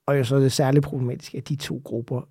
Og 0.05 0.17
jo 0.17 0.23
så 0.23 0.35
er 0.35 0.39
det 0.39 0.51
særligt 0.51 0.85
problematisk, 0.85 1.35
at 1.35 1.49
de 1.49 1.55
to 1.55 1.81
grupper 1.85 2.21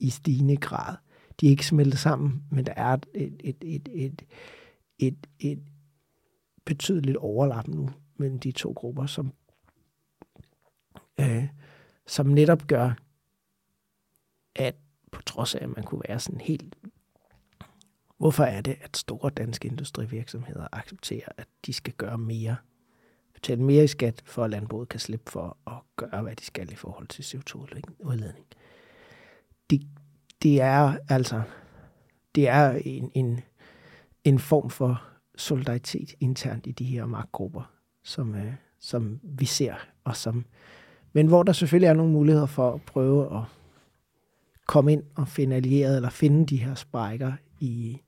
i 0.00 0.10
stigende 0.10 0.56
grad, 0.56 0.96
de 1.40 1.46
er 1.46 1.50
ikke 1.50 1.66
smeltet 1.66 1.98
sammen, 1.98 2.42
men 2.50 2.66
der 2.66 2.72
er 2.76 2.92
et, 2.92 3.06
et, 3.14 3.56
et, 3.62 3.62
et, 3.62 3.88
et, 3.92 4.22
et, 4.98 5.16
et 5.38 5.62
betydeligt 6.64 7.16
overlap 7.16 7.68
nu 7.68 7.90
mellem 8.16 8.38
de 8.38 8.52
to 8.52 8.72
grupper, 8.72 9.06
som, 9.06 9.32
øh, 11.20 11.48
som 12.06 12.26
netop 12.26 12.66
gør, 12.66 12.92
at 14.54 14.76
på 15.12 15.22
trods 15.22 15.54
af, 15.54 15.62
at 15.62 15.76
man 15.76 15.84
kunne 15.84 16.02
være 16.08 16.20
sådan 16.20 16.40
helt 16.40 16.76
Hvorfor 18.18 18.44
er 18.44 18.60
det, 18.60 18.76
at 18.80 18.96
store 18.96 19.30
danske 19.30 19.68
industrivirksomheder 19.68 20.66
accepterer, 20.72 21.28
at 21.36 21.46
de 21.66 21.72
skal 21.72 21.92
gøre 21.92 22.18
mere, 22.18 22.56
betale 23.34 23.62
mere 23.62 23.84
i 23.84 23.86
skat, 23.86 24.22
for 24.24 24.44
at 24.44 24.50
landbruget 24.50 24.88
kan 24.88 25.00
slippe 25.00 25.30
for 25.30 25.56
at 25.66 25.72
gøre, 25.96 26.22
hvad 26.22 26.36
de 26.36 26.44
skal 26.44 26.72
i 26.72 26.74
forhold 26.74 27.08
til 27.08 27.22
CO2-udledning? 27.22 28.46
Det, 29.70 29.86
det 30.42 30.60
er 30.60 30.96
altså 31.08 31.42
det 32.36 32.48
er 32.48 32.70
en, 32.84 33.10
en, 33.14 33.40
en 34.24 34.38
form 34.38 34.70
for 34.70 35.02
solidaritet 35.36 36.14
internt 36.20 36.66
i 36.66 36.72
de 36.72 36.84
her 36.84 37.06
magtgrupper, 37.06 37.72
som, 38.04 38.34
øh, 38.34 38.52
som 38.80 39.20
vi 39.22 39.44
ser, 39.44 39.74
og 40.04 40.16
som, 40.16 40.44
men 41.12 41.26
hvor 41.26 41.42
der 41.42 41.52
selvfølgelig 41.52 41.88
er 41.88 41.94
nogle 41.94 42.12
muligheder 42.12 42.46
for 42.46 42.72
at 42.72 42.82
prøve 42.82 43.36
at 43.36 43.42
komme 44.66 44.92
ind 44.92 45.02
og 45.14 45.28
finde 45.28 45.56
allierede, 45.56 45.96
eller 45.96 46.10
finde 46.10 46.46
de 46.46 46.56
her 46.56 46.74
sprækker 46.74 47.32
i, 47.60 48.00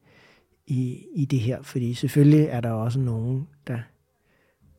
i, 0.68 1.06
i 1.14 1.24
det 1.24 1.40
her. 1.40 1.62
Fordi 1.62 1.94
selvfølgelig 1.94 2.44
er 2.44 2.60
der 2.60 2.70
også 2.70 2.98
nogen, 2.98 3.48
der 3.66 3.78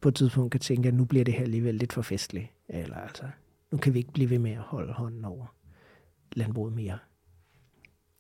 på 0.02 0.10
et 0.10 0.16
tidspunkt 0.16 0.52
kan 0.52 0.60
tænke, 0.60 0.88
at 0.88 0.94
nu 0.94 1.06
bliver 1.06 1.26
det 1.26 1.34
her 1.34 1.42
alligevel 1.42 1.76
lidt 1.76 1.94
for 1.94 2.02
festligt. 2.02 2.48
Eller 2.70 2.96
altså, 2.96 3.24
nu 3.72 3.78
kan 3.78 3.94
vi 3.94 4.00
ikke 4.00 4.12
blive 4.12 4.30
ved 4.30 4.40
med 4.40 4.52
at 4.52 4.58
holde 4.58 4.94
hånden 4.94 5.26
over 5.26 5.46
landbruget 6.34 6.74
mere. 6.74 6.98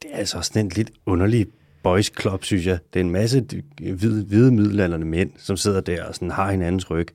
Det 0.01 0.13
er 0.13 0.17
altså 0.17 0.37
også 0.37 0.59
en 0.59 0.69
lidt 0.69 0.91
underlig 1.05 1.47
boys 1.83 2.11
club, 2.21 2.43
synes 2.43 2.65
jeg. 2.65 2.79
Det 2.93 2.99
er 2.99 3.03
en 3.03 3.11
masse 3.11 3.45
hvide, 3.79 4.25
hvide 4.25 4.51
middelalderne 4.51 5.05
mænd, 5.05 5.31
som 5.37 5.57
sidder 5.57 5.81
der 5.81 6.03
og 6.03 6.15
sådan 6.15 6.31
har 6.31 6.51
hinandens 6.51 6.91
ryg. 6.91 7.07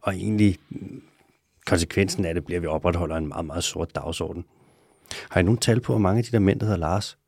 Og 0.00 0.14
egentlig 0.14 0.58
mm, 0.70 1.02
konsekvensen 1.66 2.24
af 2.24 2.34
det 2.34 2.44
bliver, 2.44 2.58
at 2.58 2.62
vi 2.62 2.66
opretholder 2.66 3.16
en 3.16 3.26
meget, 3.26 3.46
meget 3.46 3.64
sort 3.64 3.94
dagsorden. 3.94 4.44
Har 5.30 5.40
I 5.40 5.42
nogen 5.42 5.58
tal 5.58 5.80
på, 5.80 5.92
hvor 5.92 6.00
mange 6.00 6.18
af 6.18 6.24
de 6.24 6.30
der 6.30 6.38
mænd, 6.38 6.60
der 6.60 6.66
hedder 6.66 6.78
Lars? 6.78 7.18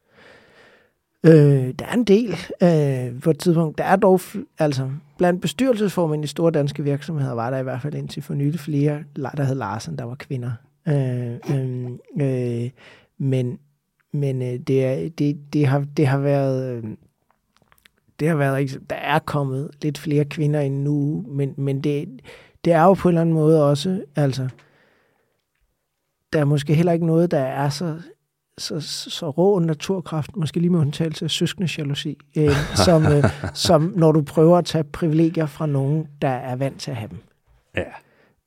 Øh, 1.26 1.74
der 1.78 1.84
er 1.86 1.94
en 1.94 2.04
del 2.04 2.36
øh, 2.62 3.20
på 3.20 3.30
et 3.30 3.38
tidspunkt. 3.38 3.78
Der 3.78 3.84
er 3.84 3.96
dog, 3.96 4.20
altså, 4.58 4.90
blandt 5.18 5.40
bestyrelsesformænd 5.40 6.24
i 6.24 6.26
store 6.26 6.50
danske 6.50 6.82
virksomheder, 6.82 7.32
var 7.32 7.50
der 7.50 7.58
i 7.58 7.62
hvert 7.62 7.82
fald 7.82 7.94
indtil 7.94 8.22
for 8.22 8.34
nylig 8.34 8.60
flere, 8.60 9.04
der 9.16 9.42
hed 9.42 9.54
Larsen, 9.54 9.98
der 9.98 10.04
var 10.04 10.14
kvinder. 10.14 10.52
Øh, 10.88 11.34
øh, 11.50 11.90
øh, 12.20 12.70
men 13.18 13.58
men 14.12 14.42
øh, 14.42 14.58
det, 14.58 14.84
er, 14.84 15.08
det, 15.08 15.52
det, 15.52 15.66
har, 15.66 15.86
det 15.96 16.06
har 16.06 16.18
været... 16.18 16.76
Øh, 16.76 16.84
det 18.20 18.28
har 18.28 18.36
været 18.36 18.80
der 18.90 18.96
er 18.96 19.18
kommet 19.18 19.70
lidt 19.82 19.98
flere 19.98 20.24
kvinder 20.24 20.60
end 20.60 20.82
nu, 20.82 21.24
men, 21.28 21.54
men 21.56 21.80
det, 21.80 22.20
det 22.64 22.72
er 22.72 22.82
jo 22.82 22.94
på 22.94 23.08
en 23.08 23.12
eller 23.12 23.20
anden 23.20 23.34
måde 23.34 23.70
også, 23.70 24.04
altså, 24.16 24.48
der 26.32 26.40
er 26.40 26.44
måske 26.44 26.74
heller 26.74 26.92
ikke 26.92 27.06
noget, 27.06 27.30
der 27.30 27.40
er 27.40 27.68
så 27.68 28.00
så, 28.58 28.80
så 29.10 29.30
rå 29.30 29.56
en 29.56 29.66
naturkraft, 29.66 30.36
måske 30.36 30.60
lige 30.60 30.70
med 30.70 30.80
undtagelse 30.80 31.24
af 31.24 31.30
søskende 31.30 31.68
jalousi, 31.78 32.18
øh, 32.36 32.50
som, 32.86 33.06
øh, 33.06 33.24
som 33.54 33.92
når 33.96 34.12
du 34.12 34.22
prøver 34.22 34.58
at 34.58 34.64
tage 34.64 34.84
privilegier 34.84 35.46
fra 35.46 35.66
nogen, 35.66 36.06
der 36.22 36.28
er 36.28 36.56
vant 36.56 36.80
til 36.80 36.90
at 36.90 36.96
have 36.96 37.08
dem. 37.08 37.18
Ja, 37.76 37.84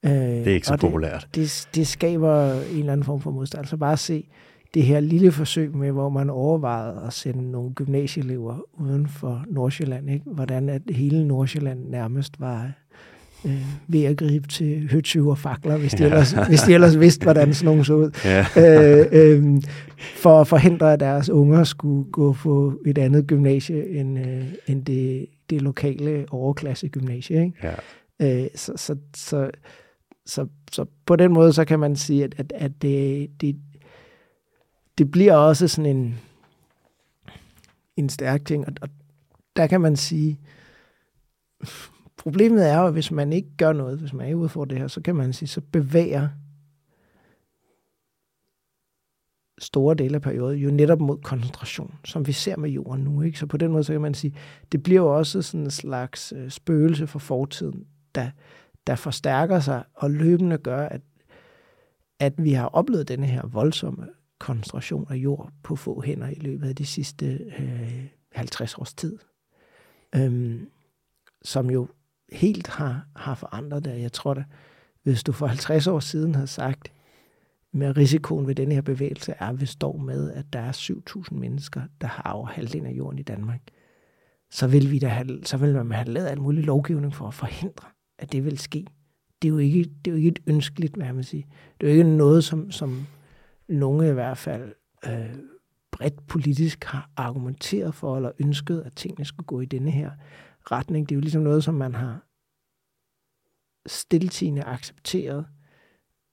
øh, 0.03 0.11
det 0.11 0.47
er 0.47 0.53
ikke 0.53 0.67
så 0.67 0.77
populært. 0.77 1.27
Det, 1.35 1.35
det, 1.35 1.69
det 1.75 1.87
skaber 1.87 2.53
en 2.53 2.79
eller 2.79 2.93
anden 2.93 3.03
form 3.03 3.21
for 3.21 3.31
modstand. 3.31 3.59
Altså 3.59 3.77
bare 3.77 3.97
se 3.97 4.29
det 4.73 4.83
her 4.83 4.99
lille 4.99 5.31
forsøg 5.31 5.75
med, 5.75 5.91
hvor 5.91 6.09
man 6.09 6.29
overvejede 6.29 7.01
at 7.07 7.13
sende 7.13 7.51
nogle 7.51 7.73
gymnasieelever 7.73 8.57
uden 8.73 9.07
for 9.07 9.45
Nordsjælland, 9.47 10.09
ikke? 10.09 10.25
hvordan 10.25 10.69
at 10.69 10.81
hele 10.89 11.27
Nordsjælland 11.27 11.89
nærmest 11.89 12.39
var 12.39 12.71
øh, 13.45 13.65
ved 13.87 14.03
at 14.03 14.17
gribe 14.17 14.47
til 14.47 14.91
høtyve 14.91 15.31
og 15.31 15.37
fakler, 15.37 15.77
hvis 15.77 15.91
de, 15.91 16.03
ja. 16.03 16.05
ellers, 16.05 16.31
hvis 16.31 16.61
de 16.61 16.73
ellers 16.73 16.99
vidste, 16.99 17.23
hvordan 17.23 17.53
sådan 17.53 17.65
nogen 17.65 17.85
så 17.85 17.93
ud. 17.93 18.11
Ja. 18.25 18.45
øh, 18.57 19.07
øh, 19.11 19.61
for 20.15 20.41
at 20.41 20.47
forhindre, 20.47 20.93
at 20.93 20.99
deres 20.99 21.29
unger 21.29 21.63
skulle 21.63 22.11
gå 22.11 22.33
på 22.33 22.79
et 22.85 22.97
andet 22.97 23.27
gymnasie 23.27 23.89
end, 23.89 24.19
øh, 24.19 24.53
end 24.67 24.85
det, 24.85 25.25
det 25.49 25.61
lokale 25.61 26.25
overklasse 26.29 26.87
gymnasie. 26.87 27.43
Ikke? 27.45 27.75
Ja. 28.19 28.43
Øh, 28.43 28.47
så, 28.55 28.73
så, 28.75 28.95
så, 29.15 29.51
så, 30.25 30.47
så 30.71 30.85
på 31.05 31.15
den 31.15 31.33
måde, 31.33 31.53
så 31.53 31.65
kan 31.65 31.79
man 31.79 31.95
sige, 31.95 32.23
at, 32.23 32.35
at, 32.37 32.53
at 32.55 32.71
det, 32.81 33.29
det, 33.41 33.55
det 34.97 35.11
bliver 35.11 35.33
også 35.33 35.67
sådan 35.67 35.95
en, 35.95 36.19
en 37.97 38.09
stærk 38.09 38.45
ting, 38.45 38.67
og, 38.67 38.73
og 38.81 38.89
der 39.55 39.67
kan 39.67 39.81
man 39.81 39.95
sige, 39.95 40.39
Problemet 42.23 42.69
er 42.69 42.79
jo, 42.79 42.87
at 42.87 42.93
hvis 42.93 43.11
man 43.11 43.33
ikke 43.33 43.49
gør 43.57 43.73
noget, 43.73 43.99
hvis 43.99 44.13
man 44.13 44.29
er 44.29 44.35
ude 44.35 44.49
for 44.49 44.65
det 44.65 44.77
her, 44.77 44.87
så 44.87 45.01
kan 45.01 45.15
man 45.15 45.33
sige, 45.33 45.49
så 45.49 45.61
bevæger 45.71 46.29
store 49.59 49.95
dele 49.95 50.15
af 50.15 50.21
perioden 50.21 50.59
jo 50.59 50.71
netop 50.71 51.01
mod 51.01 51.17
koncentration, 51.17 51.93
som 52.05 52.27
vi 52.27 52.31
ser 52.31 52.57
med 52.57 52.69
jorden 52.69 53.03
nu. 53.03 53.21
Ikke? 53.21 53.39
Så 53.39 53.45
på 53.45 53.57
den 53.57 53.71
måde, 53.71 53.83
så 53.83 53.91
kan 53.91 54.01
man 54.01 54.13
sige, 54.13 54.35
det 54.71 54.83
bliver 54.83 55.01
jo 55.01 55.17
også 55.17 55.41
sådan 55.41 55.63
en 55.63 55.71
slags 55.71 56.33
øh, 56.35 56.49
spøgelse 56.49 57.07
for 57.07 57.19
fortiden, 57.19 57.87
der, 58.15 58.29
der 58.87 58.95
forstærker 58.95 59.59
sig 59.59 59.83
og 59.93 60.11
løbende 60.11 60.57
gør, 60.57 60.87
at 60.87 61.01
at 62.19 62.33
vi 62.37 62.53
har 62.53 62.65
oplevet 62.65 63.07
denne 63.07 63.27
her 63.27 63.47
voldsomme 63.47 64.07
koncentration 64.39 65.07
af 65.09 65.15
jord 65.15 65.51
på 65.63 65.75
få 65.75 66.01
hænder 66.01 66.29
i 66.29 66.39
løbet 66.39 66.67
af 66.67 66.75
de 66.75 66.85
sidste 66.85 67.25
øh, 67.59 68.05
50 68.31 68.77
års 68.77 68.93
tid, 68.93 69.17
øhm, 70.15 70.67
som 71.41 71.69
jo 71.69 71.87
helt 72.33 72.67
har, 72.67 73.05
har 73.15 73.35
forandret 73.35 73.85
det. 73.85 74.01
Jeg 74.01 74.11
tror 74.11 74.33
da, 74.33 74.43
hvis 75.03 75.23
du 75.23 75.31
for 75.31 75.47
50 75.47 75.87
år 75.87 75.99
siden 75.99 76.35
havde 76.35 76.47
sagt, 76.47 76.91
med 77.71 77.97
risikoen 77.97 78.47
ved 78.47 78.55
denne 78.55 78.73
her 78.73 78.81
bevægelse 78.81 79.33
er, 79.39 79.47
at 79.47 79.61
vi 79.61 79.65
står 79.65 79.97
med, 79.97 80.31
at 80.31 80.45
der 80.53 80.59
er 80.59 80.71
7.000 80.71 81.35
mennesker, 81.35 81.81
der 82.01 82.07
har 82.07 82.31
over 82.33 82.47
halvdelen 82.47 82.85
af 82.85 82.91
jorden 82.91 83.19
i 83.19 83.23
Danmark, 83.23 83.61
så 84.51 84.67
vil, 84.67 84.91
vi 84.91 84.99
da 84.99 85.07
have, 85.07 85.39
så 85.43 85.57
vil 85.57 85.73
man 85.73 85.91
have 85.91 86.09
lavet 86.09 86.27
alt 86.27 86.41
mulig 86.41 86.63
lovgivning 86.63 87.13
for 87.13 87.27
at 87.27 87.33
forhindre, 87.33 87.87
at 88.19 88.31
det 88.31 88.45
vil 88.45 88.57
ske. 88.57 88.85
Det 89.41 89.47
er 89.47 89.51
jo 89.51 89.57
ikke, 89.57 89.83
det 89.83 90.07
er 90.07 90.11
jo 90.11 90.17
ikke 90.17 90.29
et 90.29 90.39
ønskeligt, 90.47 90.95
hvad 90.95 91.13
man 91.13 91.23
sige. 91.23 91.45
Det 91.81 91.89
er 91.89 91.93
jo 91.93 91.97
ikke 91.97 92.17
noget, 92.17 92.43
som, 92.43 92.71
som 92.71 93.07
nogle 93.67 94.09
i 94.09 94.13
hvert 94.13 94.37
fald 94.37 94.73
øh, 95.05 95.35
bredt 95.91 96.27
politisk 96.27 96.83
har 96.83 97.09
argumenteret 97.17 97.95
for, 97.95 98.15
eller 98.15 98.31
ønsket, 98.39 98.81
at 98.85 98.93
tingene 98.93 99.25
skulle 99.25 99.47
gå 99.47 99.61
i 99.61 99.65
denne 99.65 99.91
her 99.91 100.11
retning. 100.71 101.09
Det 101.09 101.15
er 101.15 101.17
jo 101.17 101.21
ligesom 101.21 101.41
noget, 101.41 101.63
som 101.63 101.73
man 101.73 101.95
har 101.95 102.25
stiltigende 103.85 104.63
accepteret 104.63 105.45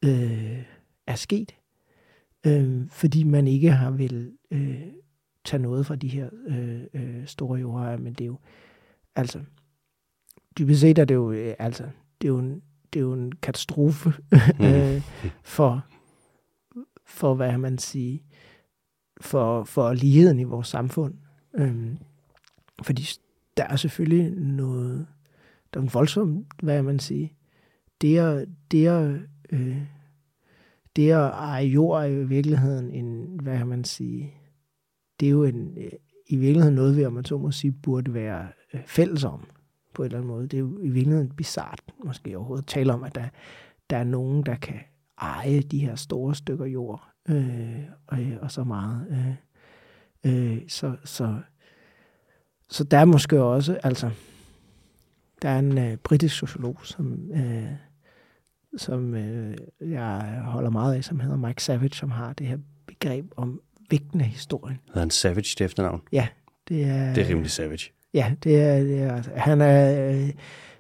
øh, 0.04 0.62
er 1.06 1.14
sket, 1.14 1.54
øh, 2.46 2.88
fordi 2.90 3.24
man 3.24 3.46
ikke 3.46 3.70
har 3.70 3.90
vil 3.90 4.32
øh, 4.50 4.92
tage 5.44 5.62
noget 5.62 5.86
fra 5.86 5.96
de 5.96 6.08
her 6.08 6.30
øh, 6.46 6.82
øh, 6.94 7.26
store 7.26 7.60
jordejere, 7.60 7.98
men 7.98 8.12
det 8.12 8.24
er 8.24 8.26
jo, 8.26 8.38
altså, 9.14 9.40
dybest 10.58 10.80
set 10.80 10.98
er 10.98 11.04
det 11.04 11.14
jo, 11.14 11.32
øh, 11.32 11.54
altså, 11.58 11.84
det 12.20 12.28
er 12.28 12.32
jo 12.32 12.38
en, 12.38 12.62
det 12.92 12.98
er 12.98 13.04
jo 13.04 13.12
en 13.12 13.32
katastrofe 13.32 14.12
mm. 14.58 14.64
øh, 14.66 15.02
for, 15.42 15.86
for, 17.06 17.34
hvad 17.34 17.58
man 17.58 17.78
siger, 17.78 18.18
for, 19.20 19.64
for 19.64 19.92
ligheden 19.92 20.38
i 20.38 20.44
vores 20.44 20.68
samfund. 20.68 21.14
Øh, 21.54 21.96
fordi 22.82 23.06
der 23.60 23.66
er 23.66 23.76
selvfølgelig 23.76 24.30
noget, 24.30 25.06
der 25.74 25.80
er 25.80 25.84
en 25.84 25.90
voldsom, 25.94 26.46
hvad 26.62 26.82
man 26.82 26.98
siger, 26.98 27.28
det 28.00 28.18
er, 28.18 28.44
det 28.70 28.86
er, 28.86 29.18
øh, 29.50 29.82
det 30.96 31.10
at 31.10 31.30
eje 31.30 31.64
jord 31.64 32.02
er 32.02 32.06
jo 32.06 32.20
i 32.20 32.24
virkeligheden 32.24 32.90
en, 32.90 33.40
hvad 33.42 33.58
kan 33.58 33.66
man 33.66 33.84
sige, 33.84 34.34
det 35.20 35.26
er 35.26 35.30
jo 35.30 35.44
en, 35.44 35.78
øh, 35.78 35.90
i 36.26 36.36
virkeligheden 36.36 36.74
noget, 36.74 36.96
vi, 36.96 37.04
om 37.04 37.12
man 37.12 37.24
så 37.24 37.38
må 37.38 37.50
sige, 37.50 37.72
burde 37.72 38.14
være 38.14 38.48
øh, 38.74 38.80
fælles 38.86 39.24
om 39.24 39.46
på 39.94 40.02
en 40.02 40.06
eller 40.06 40.18
anden 40.18 40.28
måde. 40.28 40.42
Det 40.42 40.54
er 40.54 40.60
jo 40.60 40.78
i 40.82 40.88
virkeligheden 40.88 41.30
bizart, 41.30 41.80
måske 42.04 42.36
overhovedet, 42.36 42.62
at 42.62 42.68
tale 42.68 42.92
om, 42.92 43.04
at 43.04 43.14
der, 43.14 43.28
der 43.90 43.96
er 43.96 44.04
nogen, 44.04 44.46
der 44.46 44.54
kan 44.54 44.80
eje 45.20 45.60
de 45.60 45.78
her 45.78 45.94
store 45.94 46.34
stykker 46.34 46.66
jord, 46.66 47.08
øh, 47.28 47.82
og, 48.06 48.18
og 48.40 48.50
så 48.50 48.64
meget. 48.64 49.06
Øh, 50.24 50.52
øh, 50.52 50.62
så, 50.68 50.96
så, 51.04 51.40
så 52.70 52.84
der 52.84 52.98
er 52.98 53.04
måske 53.04 53.42
også, 53.42 53.78
altså, 53.82 54.10
der 55.42 55.48
er 55.48 55.58
en 55.58 55.78
øh, 55.78 55.96
britisk 55.96 56.36
sociolog, 56.36 56.78
som, 56.82 57.18
øh, 57.34 57.64
som 58.76 59.14
øh, 59.14 59.56
jeg 59.80 60.42
holder 60.44 60.70
meget 60.70 60.94
af, 60.94 61.04
som 61.04 61.20
hedder 61.20 61.36
Mike 61.36 61.62
Savage, 61.62 61.94
som 61.94 62.10
har 62.10 62.32
det 62.32 62.46
her 62.46 62.58
begreb 62.86 63.24
om 63.36 63.60
vægten 63.90 64.20
af 64.20 64.26
historien. 64.26 64.78
Hedder 64.86 65.00
han 65.00 65.10
Savage 65.10 65.56
til 65.56 65.66
efternavn? 65.66 66.00
Ja, 66.12 66.28
det 66.68 66.84
er... 66.84 67.14
Det 67.14 67.24
er 67.24 67.28
rimelig 67.28 67.50
Savage. 67.50 67.90
Ja, 68.14 68.34
det 68.42 68.60
er, 68.60 68.78
det 68.78 69.02
er 69.02 69.22
han 69.36 69.60
er... 69.60 70.10
Øh, 70.12 70.30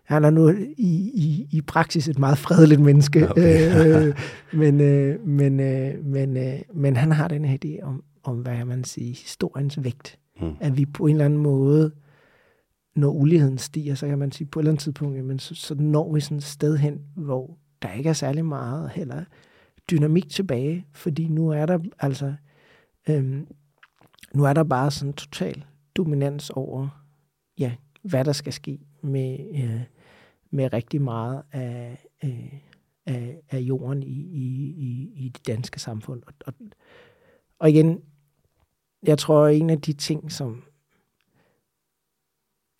han 0.04 0.24
er 0.24 0.30
nu 0.30 0.48
i, 0.76 1.10
i, 1.14 1.48
i 1.52 1.60
praksis 1.60 2.08
et 2.08 2.18
meget 2.18 2.38
fredeligt 2.38 2.80
menneske, 2.80 3.30
okay. 3.30 4.08
øh, 4.08 4.14
men, 4.52 4.80
øh, 4.80 5.26
men, 5.26 5.60
øh, 5.60 6.04
men, 6.04 6.36
øh, 6.36 6.60
men 6.74 6.96
han 6.96 7.12
har 7.12 7.28
den 7.28 7.44
her 7.44 7.58
idé 7.64 7.82
om, 7.82 8.04
om 8.24 8.36
hvad 8.36 8.64
man 8.64 8.84
siger, 8.84 9.08
historiens 9.08 9.84
vægt. 9.84 10.18
Mm. 10.40 10.56
At 10.60 10.76
vi 10.76 10.86
på 10.86 11.06
en 11.06 11.14
eller 11.14 11.24
anden 11.24 11.42
måde, 11.42 11.92
når 12.96 13.10
uligheden 13.10 13.58
stiger, 13.58 13.94
så 13.94 14.06
kan 14.06 14.18
man 14.18 14.32
sige, 14.32 14.48
på 14.48 14.58
et 14.58 14.62
eller 14.62 14.70
andet 14.70 14.82
tidspunkt, 14.82 15.16
jamen, 15.16 15.38
så, 15.38 15.54
så 15.54 15.74
når 15.74 16.12
vi 16.12 16.20
sådan 16.20 16.36
et 16.36 16.44
sted 16.44 16.76
hen, 16.76 17.00
hvor 17.16 17.58
der 17.82 17.92
ikke 17.92 18.08
er 18.08 18.12
særlig 18.12 18.44
meget 18.44 18.90
heller 18.90 19.24
dynamik 19.90 20.28
tilbage, 20.28 20.86
fordi 20.92 21.28
nu 21.28 21.48
er 21.48 21.66
der 21.66 21.78
altså 21.98 22.34
øhm, 23.08 23.46
nu 24.34 24.44
er 24.44 24.52
der 24.52 24.64
bare 24.64 24.90
sådan 24.90 25.12
total 25.12 25.64
dominans 25.96 26.50
over, 26.50 27.04
ja, 27.58 27.72
hvad 28.02 28.24
der 28.24 28.32
skal 28.32 28.52
ske 28.52 28.78
med, 29.02 29.38
øh, 29.54 29.80
med 30.50 30.72
rigtig 30.72 31.02
meget 31.02 31.42
af, 31.52 32.04
øh, 32.24 32.52
af, 33.06 33.40
af 33.50 33.58
jorden 33.58 34.02
i, 34.02 34.20
i, 34.32 34.74
i, 34.76 35.12
i 35.14 35.28
det 35.28 35.46
danske 35.46 35.80
samfund. 35.80 36.22
Og, 36.26 36.32
og, 36.46 36.54
og 37.58 37.70
igen, 37.70 38.00
jeg 39.02 39.18
tror, 39.18 39.46
en 39.46 39.70
af 39.70 39.80
de 39.80 39.92
ting, 39.92 40.32
som 40.32 40.62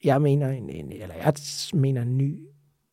jeg 0.05 0.23
mener, 0.23 0.49
en, 0.49 0.71
en, 0.71 0.93
eller 0.93 1.15
jeg 1.15 1.35
mener 1.75 2.03
en 2.03 2.19
ny 2.19 2.47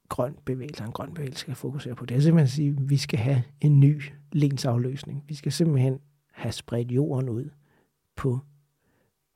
grøn 0.10 0.38
bevægelse, 0.46 0.84
en 0.84 0.92
grøn 0.92 1.14
bevægelse 1.14 1.40
skal 1.40 1.56
fokusere 1.56 1.96
på, 1.96 2.06
det 2.06 2.18
er 2.18 2.22
simpelthen 2.22 2.44
at 2.44 2.50
sige, 2.50 2.70
at 2.70 2.90
vi 2.90 2.98
skal 2.98 3.20
have 3.20 3.44
en 3.62 3.80
ny 3.80 4.04
lensafløsning. 4.32 5.24
Vi 5.28 5.36
skal 5.36 5.52
simpelthen 5.52 6.00
have 6.32 6.52
spredt 6.52 6.92
jorden 6.92 7.30
ud 7.30 7.50
på 8.16 8.40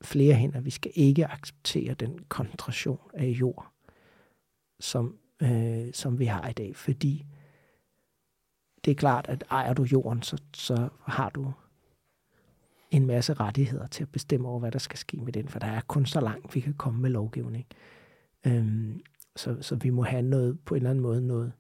flere 0.01 0.35
hænder. 0.35 0.61
Vi 0.61 0.69
skal 0.69 0.91
ikke 0.95 1.27
acceptere 1.27 1.93
den 1.93 2.19
koncentration 2.27 2.99
af 3.13 3.25
jord, 3.27 3.71
som, 4.79 5.17
øh, 5.41 5.93
som 5.93 6.19
vi 6.19 6.25
har 6.25 6.49
i 6.49 6.53
dag, 6.53 6.75
fordi 6.75 7.25
det 8.85 8.91
er 8.91 8.95
klart, 8.95 9.25
at 9.29 9.43
ejer 9.51 9.73
du 9.73 9.83
jorden, 9.83 10.21
så, 10.21 10.37
så 10.53 10.89
har 11.03 11.29
du 11.29 11.53
en 12.91 13.05
masse 13.05 13.33
rettigheder 13.33 13.87
til 13.87 14.03
at 14.03 14.09
bestemme 14.09 14.47
over, 14.47 14.59
hvad 14.59 14.71
der 14.71 14.79
skal 14.79 14.97
ske 14.97 15.17
med 15.17 15.33
den, 15.33 15.47
for 15.47 15.59
der 15.59 15.67
er 15.67 15.81
kun 15.81 16.05
så 16.05 16.21
langt, 16.21 16.55
vi 16.55 16.59
kan 16.59 16.73
komme 16.73 17.01
med 17.01 17.09
lovgivning. 17.09 17.65
Øhm, 18.47 18.99
så, 19.35 19.57
så 19.61 19.75
vi 19.75 19.89
må 19.89 20.03
have 20.03 20.21
noget, 20.21 20.59
på 20.59 20.75
en 20.75 20.77
eller 20.77 20.89
anden 20.89 21.01
måde, 21.01 21.27
noget 21.27 21.51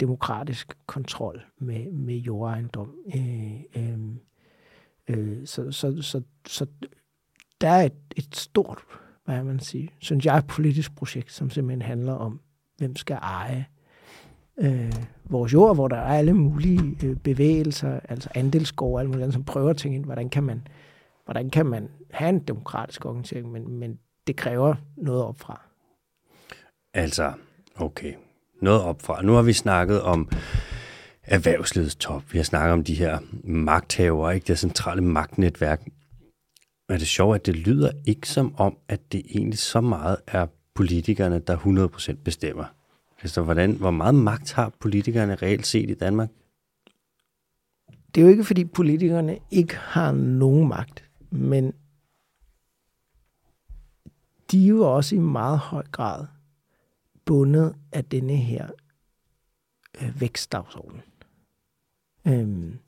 demokratisk 0.00 0.78
kontrol 0.86 1.44
med, 1.58 1.92
med 1.92 2.16
jordejendom. 2.16 2.94
Øh, 3.16 3.60
øh, 3.76 3.98
øh, 5.08 5.46
så, 5.46 5.72
så, 5.72 6.02
så, 6.02 6.22
så 6.46 6.66
der 7.60 7.68
er 7.68 7.82
et, 7.82 7.92
et 8.16 8.36
stort, 8.36 8.78
hvad 9.24 9.44
man 9.44 9.60
sige, 9.60 9.90
synes 9.98 10.26
jeg, 10.26 10.42
politisk 10.48 10.94
projekt, 10.94 11.32
som 11.32 11.50
simpelthen 11.50 11.82
handler 11.82 12.12
om, 12.12 12.40
hvem 12.76 12.96
skal 12.96 13.18
eje 13.22 13.66
øh, 14.58 14.92
vores 15.24 15.52
jord, 15.52 15.74
hvor 15.74 15.88
der 15.88 15.96
er 15.96 16.18
alle 16.18 16.34
mulige 16.34 16.96
øh, 17.04 17.16
bevægelser, 17.16 18.00
altså 18.08 18.28
andelsgård 18.34 18.92
og 18.92 19.00
alt 19.00 19.08
muligt 19.08 19.22
andet, 19.22 19.34
som 19.34 19.44
prøver 19.44 19.70
at 19.70 19.76
tænke 19.76 19.96
ind, 19.96 20.04
hvordan 20.04 20.28
kan 20.28 20.42
man, 20.42 20.66
hvordan 21.24 21.50
kan 21.50 21.66
man 21.66 21.88
have 22.10 22.28
en 22.28 22.38
demokratisk 22.38 23.04
organisering, 23.06 23.52
men, 23.52 23.68
men 23.78 23.98
det 24.26 24.36
kræver 24.36 24.74
noget 24.96 25.22
opfra. 25.22 25.62
Altså, 26.94 27.32
okay. 27.76 28.14
Noget 28.62 28.82
opfra. 28.82 29.22
Nu 29.22 29.32
har 29.32 29.42
vi 29.42 29.52
snakket 29.52 30.02
om 30.02 30.28
erhvervslivets 31.22 31.96
top. 31.96 32.22
Vi 32.32 32.38
har 32.38 32.44
snakket 32.44 32.72
om 32.72 32.84
de 32.84 32.94
her 32.94 33.18
magthavere, 33.44 34.34
ikke? 34.34 34.46
det 34.46 34.58
centrale 34.58 35.02
magtnetværk. 35.02 35.84
Men 36.88 36.94
det 36.94 37.02
er 37.02 37.06
sjovt, 37.06 37.34
at 37.34 37.46
det 37.46 37.56
lyder 37.56 37.90
ikke 38.06 38.28
som 38.28 38.54
om, 38.56 38.76
at 38.88 39.12
det 39.12 39.22
egentlig 39.34 39.58
så 39.58 39.80
meget 39.80 40.16
er 40.26 40.46
politikerne, 40.74 41.38
der 41.38 41.56
100% 41.56 42.22
bestemmer. 42.24 42.64
Altså, 43.22 43.42
hvordan, 43.42 43.76
hvor 43.76 43.90
meget 43.90 44.14
magt 44.14 44.52
har 44.52 44.72
politikerne 44.80 45.34
reelt 45.34 45.66
set 45.66 45.90
i 45.90 45.94
Danmark? 45.94 46.28
Det 48.14 48.20
er 48.20 48.24
jo 48.24 48.30
ikke, 48.30 48.44
fordi 48.44 48.64
politikerne 48.64 49.38
ikke 49.50 49.76
har 49.76 50.12
nogen 50.12 50.68
magt, 50.68 51.04
men 51.30 51.72
de 54.50 54.64
er 54.64 54.68
jo 54.68 54.94
også 54.96 55.16
i 55.16 55.18
meget 55.18 55.58
høj 55.58 55.84
grad 55.92 56.26
bundet 57.24 57.74
af 57.92 58.04
denne 58.04 58.36
her 58.36 58.68
øh, 60.02 60.20
vækstdagsorden. 60.20 61.00
Øhm, 62.26 62.78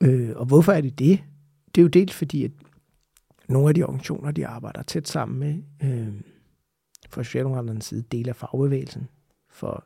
øh, 0.00 0.36
og 0.36 0.46
hvorfor 0.46 0.72
er 0.72 0.80
det 0.80 0.98
det? 0.98 1.24
Det 1.74 1.80
er 1.80 1.82
jo 1.82 1.88
dels 1.88 2.14
fordi, 2.14 2.44
at 2.44 2.50
nogle 3.48 3.68
af 3.68 3.74
de 3.74 3.82
organisationer, 3.82 4.30
de 4.30 4.46
arbejder 4.46 4.82
tæt 4.82 5.08
sammen 5.08 5.38
med, 5.38 5.62
øh, 5.90 6.20
for 7.08 7.22
Socialdemokraternes 7.22 7.84
side, 7.84 8.02
del 8.02 8.28
af 8.28 8.36
fagbevægelsen, 8.36 9.08
for, 9.50 9.84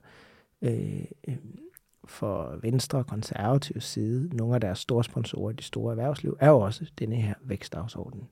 øh, 0.63 1.05
for 2.05 2.59
Venstre 2.63 2.99
og 2.99 3.07
konservative 3.07 3.81
side, 3.81 4.37
nogle 4.37 4.55
af 4.55 4.61
deres 4.61 4.79
store 4.79 5.05
sponsorer 5.05 5.51
i 5.51 5.55
det 5.55 5.65
store 5.65 5.93
erhvervsliv, 5.93 6.37
er 6.41 6.49
jo 6.49 6.61
også 6.61 6.91
denne 6.99 7.17
her 7.17 7.35
vækstdagsorden. 7.43 8.29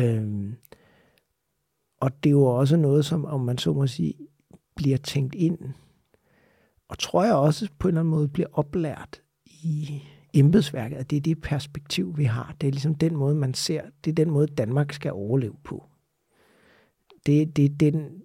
Øhm, 0.00 0.56
og 2.00 2.24
det 2.24 2.30
er 2.30 2.34
jo 2.34 2.44
også 2.44 2.76
noget, 2.76 3.04
som, 3.04 3.24
om 3.24 3.40
man 3.40 3.58
så 3.58 3.72
må 3.72 3.86
sige, 3.86 4.14
bliver 4.74 4.96
tænkt 4.96 5.34
ind, 5.34 5.58
og 6.88 6.98
tror 6.98 7.24
jeg 7.24 7.34
også 7.34 7.68
på 7.78 7.88
en 7.88 7.90
eller 7.90 8.00
anden 8.00 8.10
måde 8.10 8.28
bliver 8.28 8.48
oplært 8.52 9.22
i 9.46 10.02
embedsværket, 10.34 10.96
at 10.96 11.10
det 11.10 11.16
er 11.16 11.20
det 11.20 11.40
perspektiv, 11.40 12.18
vi 12.18 12.24
har. 12.24 12.54
Det 12.60 12.66
er 12.66 12.70
ligesom 12.70 12.94
den 12.94 13.16
måde, 13.16 13.34
man 13.34 13.54
ser, 13.54 13.82
det 14.04 14.10
er 14.10 14.14
den 14.14 14.30
måde, 14.30 14.46
Danmark 14.46 14.92
skal 14.92 15.12
overleve 15.12 15.56
på. 15.64 15.89
Det, 17.26 17.56
det, 17.56 17.80
det, 17.80 17.94
den, 17.94 18.22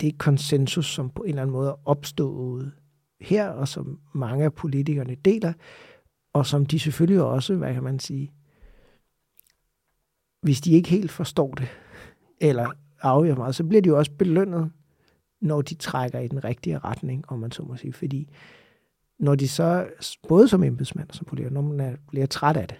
det 0.00 0.18
konsensus, 0.18 0.86
som 0.86 1.10
på 1.10 1.22
en 1.22 1.28
eller 1.28 1.42
anden 1.42 1.52
måde 1.52 1.68
er 1.68 1.88
opstået 1.88 2.72
her, 3.20 3.48
og 3.48 3.68
som 3.68 4.00
mange 4.14 4.44
af 4.44 4.54
politikerne 4.54 5.14
deler, 5.14 5.52
og 6.32 6.46
som 6.46 6.66
de 6.66 6.78
selvfølgelig 6.78 7.22
også, 7.22 7.54
hvad 7.54 7.74
kan 7.74 7.82
man 7.82 7.98
sige, 7.98 8.32
hvis 10.40 10.60
de 10.60 10.72
ikke 10.72 10.88
helt 10.88 11.10
forstår 11.10 11.54
det, 11.54 11.68
eller 12.40 12.70
afgiver 13.02 13.36
meget, 13.36 13.54
så 13.54 13.64
bliver 13.64 13.82
de 13.82 13.88
jo 13.88 13.98
også 13.98 14.12
belønnet, 14.18 14.72
når 15.40 15.62
de 15.62 15.74
trækker 15.74 16.18
i 16.18 16.28
den 16.28 16.44
rigtige 16.44 16.78
retning, 16.78 17.24
om 17.28 17.38
man 17.38 17.52
så 17.52 17.62
må 17.62 17.76
sige. 17.76 17.92
Fordi 17.92 18.28
når 19.18 19.34
de 19.34 19.48
så, 19.48 19.88
både 20.28 20.48
som 20.48 20.62
embedsmand 20.62 21.08
og 21.08 21.14
som 21.14 21.26
politiker, 21.26 21.50
når 21.50 21.62
man 21.62 21.80
er, 21.80 21.96
bliver 22.10 22.26
træt 22.26 22.56
af 22.56 22.68
det, 22.68 22.76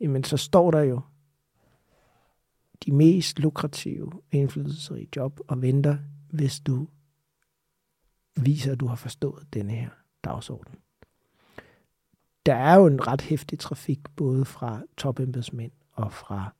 jamen 0.00 0.24
så 0.24 0.36
står 0.36 0.70
der 0.70 0.80
jo 0.80 1.00
de 2.86 2.92
mest 2.92 3.38
lukrative, 3.38 4.12
indflydelsesrige 4.32 5.08
job 5.16 5.40
og 5.48 5.62
venter, 5.62 5.98
hvis 6.30 6.60
du 6.60 6.88
viser, 8.36 8.72
at 8.72 8.80
du 8.80 8.86
har 8.86 8.96
forstået 8.96 9.46
denne 9.54 9.72
her 9.72 9.90
dagsorden. 10.24 10.74
Der 12.46 12.54
er 12.54 12.76
jo 12.76 12.86
en 12.86 13.06
ret 13.06 13.20
hæftig 13.20 13.58
trafik, 13.58 14.00
både 14.16 14.44
fra 14.44 14.82
topembedsmænd 14.96 15.72
og 15.92 16.12
fra 16.12 16.54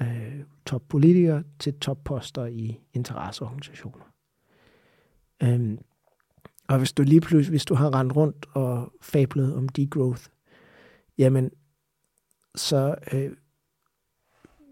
øh, 0.00 0.40
toppolitikere 0.66 1.44
til 1.58 1.78
topposter 1.78 2.46
i 2.46 2.80
interesseorganisationer. 2.92 4.04
Øhm, 5.42 5.78
og 6.68 6.78
hvis 6.78 6.92
du 6.92 7.02
lige 7.02 7.20
pludselig, 7.20 7.50
hvis 7.50 7.64
du 7.64 7.74
har 7.74 7.94
rendt 7.94 8.16
rundt 8.16 8.46
og 8.54 8.92
fablet 9.00 9.54
om 9.54 9.68
degrowth, 9.68 10.26
jamen, 11.18 11.50
så 12.54 12.94
øh, 13.12 13.32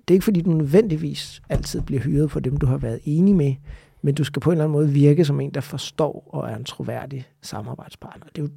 det 0.08 0.14
er 0.14 0.16
ikke 0.16 0.24
fordi, 0.24 0.40
du 0.40 0.50
nødvendigvis 0.50 1.42
altid 1.48 1.82
bliver 1.82 2.02
hyret 2.02 2.30
på 2.30 2.40
dem, 2.40 2.56
du 2.56 2.66
har 2.66 2.76
været 2.76 3.00
enig 3.04 3.36
med, 3.36 3.54
men 4.02 4.14
du 4.14 4.24
skal 4.24 4.40
på 4.40 4.50
en 4.50 4.52
eller 4.52 4.64
anden 4.64 4.72
måde 4.72 4.88
virke 4.88 5.24
som 5.24 5.40
en, 5.40 5.50
der 5.50 5.60
forstår 5.60 6.30
og 6.32 6.50
er 6.50 6.56
en 6.56 6.64
troværdig 6.64 7.28
samarbejdspartner. 7.42 8.26
Det 8.26 8.38
er 8.38 8.42
jo, 8.42 8.48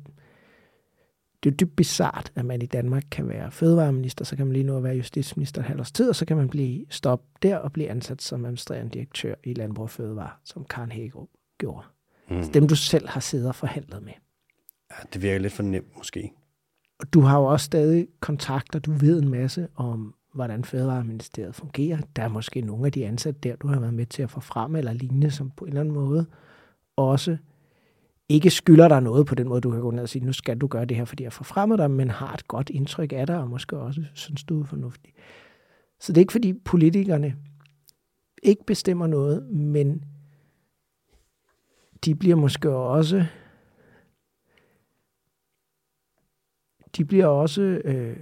det 1.44 1.50
er 1.50 1.52
jo 1.52 1.56
dybt 1.60 1.76
bizart, 1.76 2.32
at 2.36 2.46
man 2.46 2.62
i 2.62 2.66
Danmark 2.66 3.04
kan 3.12 3.28
være 3.28 3.52
fødevareminister, 3.52 4.26
så 4.26 4.36
kan 4.36 4.46
man 4.46 4.54
lige 4.54 4.66
nu 4.66 4.80
være 4.80 4.96
justitsminister 4.96 5.62
et 5.62 5.68
halvt 5.68 5.80
års 5.80 5.92
tid, 5.92 6.10
og 6.10 6.16
så 6.16 6.26
kan 6.26 6.38
man 6.38 6.50
blive 6.50 6.86
stoppet 6.90 7.44
der 7.44 7.58
og 7.58 7.72
blive 7.72 7.90
ansat 7.90 8.22
som 8.22 8.46
administrerende 8.46 8.92
direktør 8.92 9.36
i 9.44 9.54
Landbrug 9.54 9.84
og 9.84 9.90
Fødevare, 9.90 10.32
som 10.44 10.66
Karen 10.66 10.92
Hægerup 10.92 11.30
gjorde. 11.58 11.86
Mm. 12.30 12.44
Så 12.44 12.52
dem, 12.52 12.68
du 12.68 12.76
selv 12.76 13.08
har 13.08 13.20
siddet 13.20 13.48
og 13.48 13.56
forhandlet 13.56 14.04
med. 14.04 14.14
Ja, 14.92 14.96
det 15.14 15.22
virker 15.22 15.40
lidt 15.40 15.54
for 15.54 15.64
nemt 15.64 15.98
måske. 15.98 16.32
Og 17.00 17.14
du 17.14 17.22
har 17.22 17.40
jo 17.40 17.46
også 17.46 17.66
stadig 17.66 18.08
kontakter, 18.20 18.80
du 18.80 18.92
ved 18.92 19.22
en 19.22 19.30
masse 19.30 19.68
om, 19.76 20.14
hvordan 20.34 20.64
Fødevareministeriet 20.64 21.56
fungerer. 21.56 21.98
Der 22.16 22.24
er 22.24 22.28
måske 22.28 22.62
nogle 22.62 22.86
af 22.86 22.92
de 22.92 23.06
ansatte 23.06 23.40
der, 23.40 23.56
du 23.56 23.68
har 23.68 23.80
været 23.80 23.94
med 23.94 24.06
til 24.06 24.24
at 24.24 24.30
få 24.30 24.40
frem 24.40 24.76
eller 24.76 24.94
lignende, 24.94 25.32
som 25.32 25.52
på 25.52 25.66
en 25.66 25.70
eller 25.70 25.82
anden 25.82 25.94
måde 25.94 26.26
også 26.96 27.38
ikke 28.30 28.50
skylder 28.50 28.88
dig 28.88 29.02
noget 29.02 29.26
på 29.26 29.36
den 29.36 29.48
måde, 29.48 29.62
du 29.62 29.72
kan 29.72 29.82
gå 29.82 29.92
ned 29.92 30.04
og 30.04 30.10
sige, 30.10 30.26
nu 30.26 30.34
skal 30.34 30.58
du 30.58 30.68
gøre 30.68 30.86
det 30.86 30.98
her, 30.98 31.06
fordi 31.06 31.24
jeg 31.24 31.34
får 31.34 31.44
fremmet 31.44 31.80
dig, 31.80 31.92
men 31.92 32.10
har 32.10 32.34
et 32.34 32.48
godt 32.48 32.70
indtryk 32.70 33.14
af 33.14 33.28
dig, 33.28 33.38
og 33.38 33.50
måske 33.50 33.78
også 33.78 34.04
synes, 34.14 34.44
du 34.44 34.62
er 34.62 34.66
fornuftig. 34.66 35.14
Så 36.00 36.14
det 36.14 36.18
er 36.18 36.22
ikke, 36.22 36.32
fordi 36.32 36.54
politikerne 36.54 37.36
ikke 38.44 38.66
bestemmer 38.66 39.08
noget, 39.08 39.50
men 39.52 40.04
de 42.06 42.16
bliver 42.16 42.36
måske 42.36 42.70
også 42.70 43.26
de 46.98 47.06
bliver 47.06 47.26
også 47.26 47.62
øh, 47.62 48.18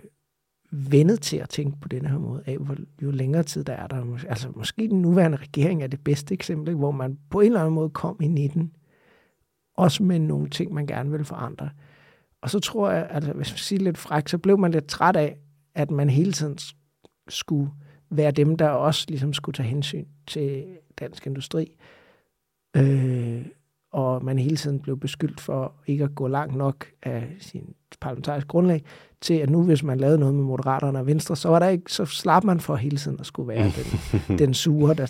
vendet 0.71 1.21
til 1.21 1.37
at 1.37 1.49
tænke 1.49 1.79
på 1.81 1.87
den 1.87 2.05
her 2.05 2.17
måde 2.17 2.43
af, 2.45 2.57
hvor 2.57 2.75
jo 3.01 3.11
længere 3.11 3.43
tid 3.43 3.63
der 3.63 3.73
er 3.73 3.87
der. 3.87 4.25
Altså 4.27 4.49
måske 4.55 4.87
den 4.87 5.01
nuværende 5.01 5.37
regering 5.37 5.83
er 5.83 5.87
det 5.87 6.03
bedste 6.03 6.33
eksempel, 6.33 6.75
hvor 6.75 6.91
man 6.91 7.17
på 7.29 7.39
en 7.39 7.45
eller 7.45 7.59
anden 7.59 7.75
måde 7.75 7.89
kom 7.89 8.17
i 8.21 8.27
19, 8.27 8.71
også 9.77 10.03
med 10.03 10.19
nogle 10.19 10.49
ting, 10.49 10.73
man 10.73 10.87
gerne 10.87 11.11
vil 11.11 11.25
forandre. 11.25 11.69
Og 12.41 12.49
så 12.49 12.59
tror 12.59 12.91
jeg, 12.91 13.07
altså 13.09 13.33
hvis 13.33 13.51
man 13.51 13.57
siger 13.57 13.79
lidt 13.79 13.97
fræk, 13.97 14.27
så 14.27 14.37
blev 14.37 14.59
man 14.59 14.71
lidt 14.71 14.87
træt 14.87 15.15
af, 15.15 15.37
at 15.75 15.91
man 15.91 16.09
hele 16.09 16.31
tiden 16.31 16.57
skulle 17.29 17.71
være 18.09 18.31
dem, 18.31 18.55
der 18.55 18.69
også 18.69 19.05
ligesom 19.09 19.33
skulle 19.33 19.53
tage 19.53 19.69
hensyn 19.69 20.05
til 20.27 20.65
dansk 20.99 21.27
industri. 21.27 21.77
Øh, 22.77 23.45
og 23.91 24.25
man 24.25 24.39
hele 24.39 24.57
tiden 24.57 24.79
blev 24.79 24.99
beskyldt 24.99 25.41
for 25.41 25.73
ikke 25.87 26.03
at 26.03 26.15
gå 26.15 26.27
langt 26.27 26.55
nok 26.55 26.85
af 27.03 27.35
sin 27.39 27.73
parlamentariske 28.01 28.47
grundlag, 28.47 28.83
til 29.21 29.33
at 29.33 29.49
nu, 29.49 29.63
hvis 29.63 29.83
man 29.83 29.97
lavede 29.97 30.17
noget 30.17 30.35
med 30.35 30.43
Moderaterne 30.43 30.99
og 30.99 31.05
Venstre, 31.05 31.35
så, 31.35 31.49
var 31.49 31.59
der 31.59 31.67
ikke, 31.67 31.93
så 31.93 32.05
slap 32.05 32.43
man 32.43 32.59
for 32.59 32.75
hele 32.75 32.97
tiden 32.97 33.19
at 33.19 33.25
skulle 33.25 33.47
være 33.47 33.63
den, 33.63 34.37
den 34.39 34.53
sure, 34.53 34.93
der, 34.93 35.05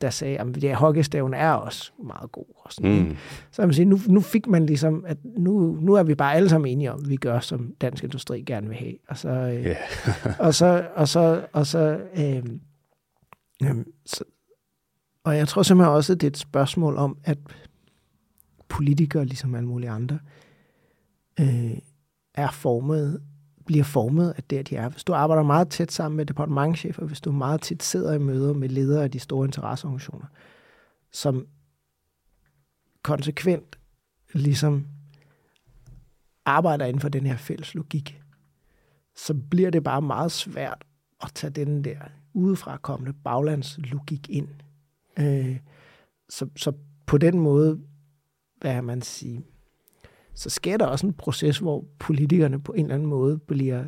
der 0.00 0.10
sagde, 0.10 0.38
at 0.38 0.62
ja, 0.62 0.74
hockeystaven 0.74 1.34
er 1.34 1.52
også 1.52 1.92
meget 2.04 2.32
god. 2.32 2.44
Og 2.56 2.72
sådan, 2.72 3.02
mm. 3.02 3.16
Så 3.50 3.62
man 3.62 3.74
sige, 3.74 3.84
nu, 3.84 3.98
nu 4.06 4.20
fik 4.20 4.46
man 4.46 4.66
ligesom, 4.66 5.04
at 5.06 5.16
nu, 5.38 5.78
nu 5.80 5.94
er 5.94 6.02
vi 6.02 6.14
bare 6.14 6.34
alle 6.34 6.48
sammen 6.48 6.72
enige 6.72 6.92
om, 6.92 7.00
at 7.02 7.10
vi 7.10 7.16
gør, 7.16 7.40
som 7.40 7.74
dansk 7.80 8.04
industri 8.04 8.42
gerne 8.42 8.68
vil 8.68 8.76
have. 8.76 8.94
Og 9.08 9.18
så, 9.18 9.28
øh, 9.28 9.66
yeah. 9.66 9.76
og 10.46 10.54
så, 10.54 10.86
og 10.94 11.08
så, 11.08 11.46
og 11.52 11.66
så, 11.66 12.00
øh, 12.16 12.42
øh, 13.62 13.76
så 14.06 14.24
og 15.24 15.36
jeg 15.36 15.48
tror 15.48 15.62
simpelthen 15.62 15.94
også, 15.94 16.12
at 16.12 16.20
det 16.20 16.26
er 16.26 16.30
et 16.30 16.36
spørgsmål 16.36 16.96
om, 16.96 17.16
at 17.24 17.38
politikere, 18.70 19.24
ligesom 19.24 19.54
alle 19.54 19.68
mulige 19.68 19.90
andre, 19.90 20.18
øh, 21.40 21.78
er 22.34 22.50
formet, 22.50 23.22
bliver 23.66 23.84
formet 23.84 24.34
af 24.36 24.42
det, 24.42 24.70
de 24.70 24.76
er. 24.76 24.88
Hvis 24.88 25.04
du 25.04 25.12
arbejder 25.12 25.42
meget 25.42 25.68
tæt 25.68 25.92
sammen 25.92 26.16
med 26.16 26.26
departementchefer, 26.26 27.06
hvis 27.06 27.20
du 27.20 27.32
meget 27.32 27.60
tit 27.60 27.82
sidder 27.82 28.12
i 28.12 28.18
møder 28.18 28.52
med 28.52 28.68
ledere 28.68 29.04
af 29.04 29.10
de 29.10 29.18
store 29.18 29.46
interesseorganisationer, 29.46 30.26
som 31.12 31.46
konsekvent 33.02 33.78
ligesom 34.32 34.86
arbejder 36.44 36.86
inden 36.86 37.00
for 37.00 37.08
den 37.08 37.26
her 37.26 37.36
fælles 37.36 37.74
logik, 37.74 38.20
så 39.16 39.34
bliver 39.50 39.70
det 39.70 39.84
bare 39.84 40.02
meget 40.02 40.32
svært 40.32 40.84
at 41.22 41.30
tage 41.34 41.50
den 41.50 41.84
der 41.84 41.98
udefra 42.34 42.76
kommende 42.76 43.12
baglandslogik 43.12 44.30
ind. 44.30 44.48
Øh, 45.18 45.58
så, 46.28 46.48
så 46.56 46.72
på 47.06 47.18
den 47.18 47.38
måde 47.38 47.80
hvad 48.60 48.82
man 48.82 49.02
sige, 49.02 49.44
så 50.34 50.50
sker 50.50 50.76
der 50.76 50.86
også 50.86 51.06
en 51.06 51.12
proces, 51.12 51.58
hvor 51.58 51.84
politikerne 51.98 52.60
på 52.60 52.72
en 52.72 52.84
eller 52.84 52.94
anden 52.94 53.08
måde 53.08 53.38
bliver 53.38 53.84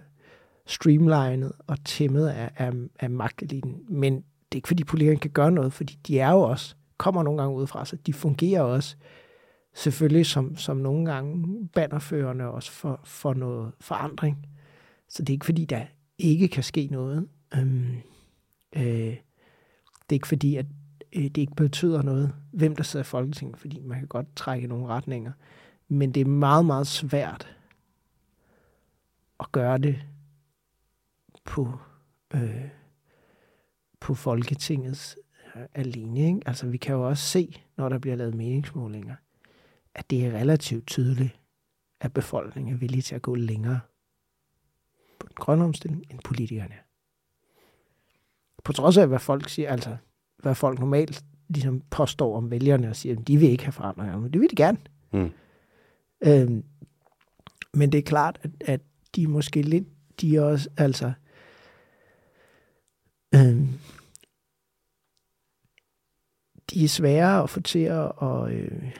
streamlinet 0.66 1.52
og 1.66 1.84
tæmmet 1.84 2.28
af, 2.28 2.50
af, 2.56 2.72
af 3.00 3.10
magteliten. 3.10 3.84
Men 3.88 4.14
det 4.14 4.52
er 4.52 4.56
ikke, 4.56 4.68
fordi 4.68 4.84
politikerne 4.84 5.20
kan 5.20 5.30
gøre 5.30 5.50
noget, 5.50 5.72
fordi 5.72 5.98
de 6.06 6.18
er 6.18 6.30
jo 6.30 6.40
også, 6.40 6.74
kommer 6.98 7.22
nogle 7.22 7.42
gange 7.42 7.56
udefra, 7.56 7.84
så 7.84 7.96
de 7.96 8.12
fungerer 8.12 8.62
også 8.62 8.96
selvfølgelig 9.74 10.26
som, 10.26 10.56
som 10.56 10.76
nogle 10.76 11.12
gange 11.12 11.68
bannerførende 11.68 12.44
også 12.44 12.70
for, 12.72 13.00
for 13.04 13.34
noget 13.34 13.72
forandring. 13.80 14.46
Så 15.08 15.22
det 15.22 15.28
er 15.28 15.34
ikke, 15.34 15.46
fordi 15.46 15.64
der 15.64 15.82
ikke 16.18 16.48
kan 16.48 16.62
ske 16.62 16.88
noget. 16.90 17.28
Øhm, 17.56 17.96
øh, 18.76 18.82
det 18.82 20.10
er 20.10 20.12
ikke 20.12 20.28
fordi, 20.28 20.56
at 20.56 20.66
øh, 21.16 21.22
det 21.22 21.38
ikke 21.38 21.54
betyder 21.54 22.02
noget, 22.02 22.34
hvem 22.50 22.76
der 22.76 22.82
sidder 22.82 23.04
i 23.04 23.06
Folketinget, 23.06 23.58
fordi 23.58 23.80
man 23.80 23.98
kan 23.98 24.08
godt 24.08 24.36
trække 24.36 24.66
nogle 24.66 24.86
retninger. 24.86 25.32
Men 25.88 26.12
det 26.12 26.20
er 26.20 26.24
meget, 26.24 26.64
meget 26.64 26.86
svært 26.86 27.56
at 29.40 29.52
gøre 29.52 29.78
det 29.78 30.02
på, 31.44 31.78
øh, 32.34 32.68
på 34.00 34.14
Folketingets 34.14 35.18
øh, 35.56 35.62
alene. 35.74 36.26
Ikke? 36.26 36.40
Altså, 36.46 36.66
vi 36.66 36.76
kan 36.76 36.94
jo 36.94 37.08
også 37.08 37.24
se, 37.24 37.62
når 37.76 37.88
der 37.88 37.98
bliver 37.98 38.16
lavet 38.16 38.34
meningsmålinger, 38.34 39.16
at 39.94 40.10
det 40.10 40.26
er 40.26 40.32
relativt 40.32 40.86
tydeligt, 40.86 41.40
at 42.00 42.12
befolkningen 42.12 42.74
er 42.74 42.78
villig 42.78 43.04
til 43.04 43.14
at 43.14 43.22
gå 43.22 43.34
længere 43.34 43.80
på 45.18 45.26
den 45.26 45.34
grønne 45.34 45.64
omstilling 45.64 46.04
end 46.10 46.20
politikerne. 46.24 46.74
På 48.64 48.72
trods 48.72 48.96
af, 48.96 49.08
hvad 49.08 49.18
folk 49.18 49.48
siger, 49.48 49.70
altså 49.70 49.96
hvad 50.42 50.54
folk 50.54 50.78
normalt 50.78 51.24
ligesom 51.48 51.82
påstår 51.90 52.36
om 52.36 52.50
vælgerne 52.50 52.88
og 52.88 52.96
siger, 52.96 53.16
at 53.18 53.28
de 53.28 53.36
vil 53.36 53.50
ikke 53.50 53.64
have 53.64 53.72
forandringer. 53.72 54.18
Men 54.18 54.32
det 54.32 54.40
vil 54.40 54.50
de 54.50 54.56
gerne. 54.56 54.78
Mm. 55.12 55.30
Øhm, 56.24 56.64
men 57.74 57.92
det 57.92 57.98
er 57.98 58.02
klart, 58.02 58.40
at, 58.42 58.50
at 58.60 58.80
de 59.16 59.26
måske 59.26 59.62
lidt, 59.62 59.84
de 60.20 60.36
er 60.36 60.42
også, 60.42 60.68
altså, 60.76 61.12
øhm, 63.34 63.68
de 66.70 66.84
er 66.84 66.88
svære 66.88 67.42
at 67.42 67.50
få 67.50 67.60
til 67.60 67.78
at, 67.78 68.12
og, 68.16 68.52
øh, 68.52 68.92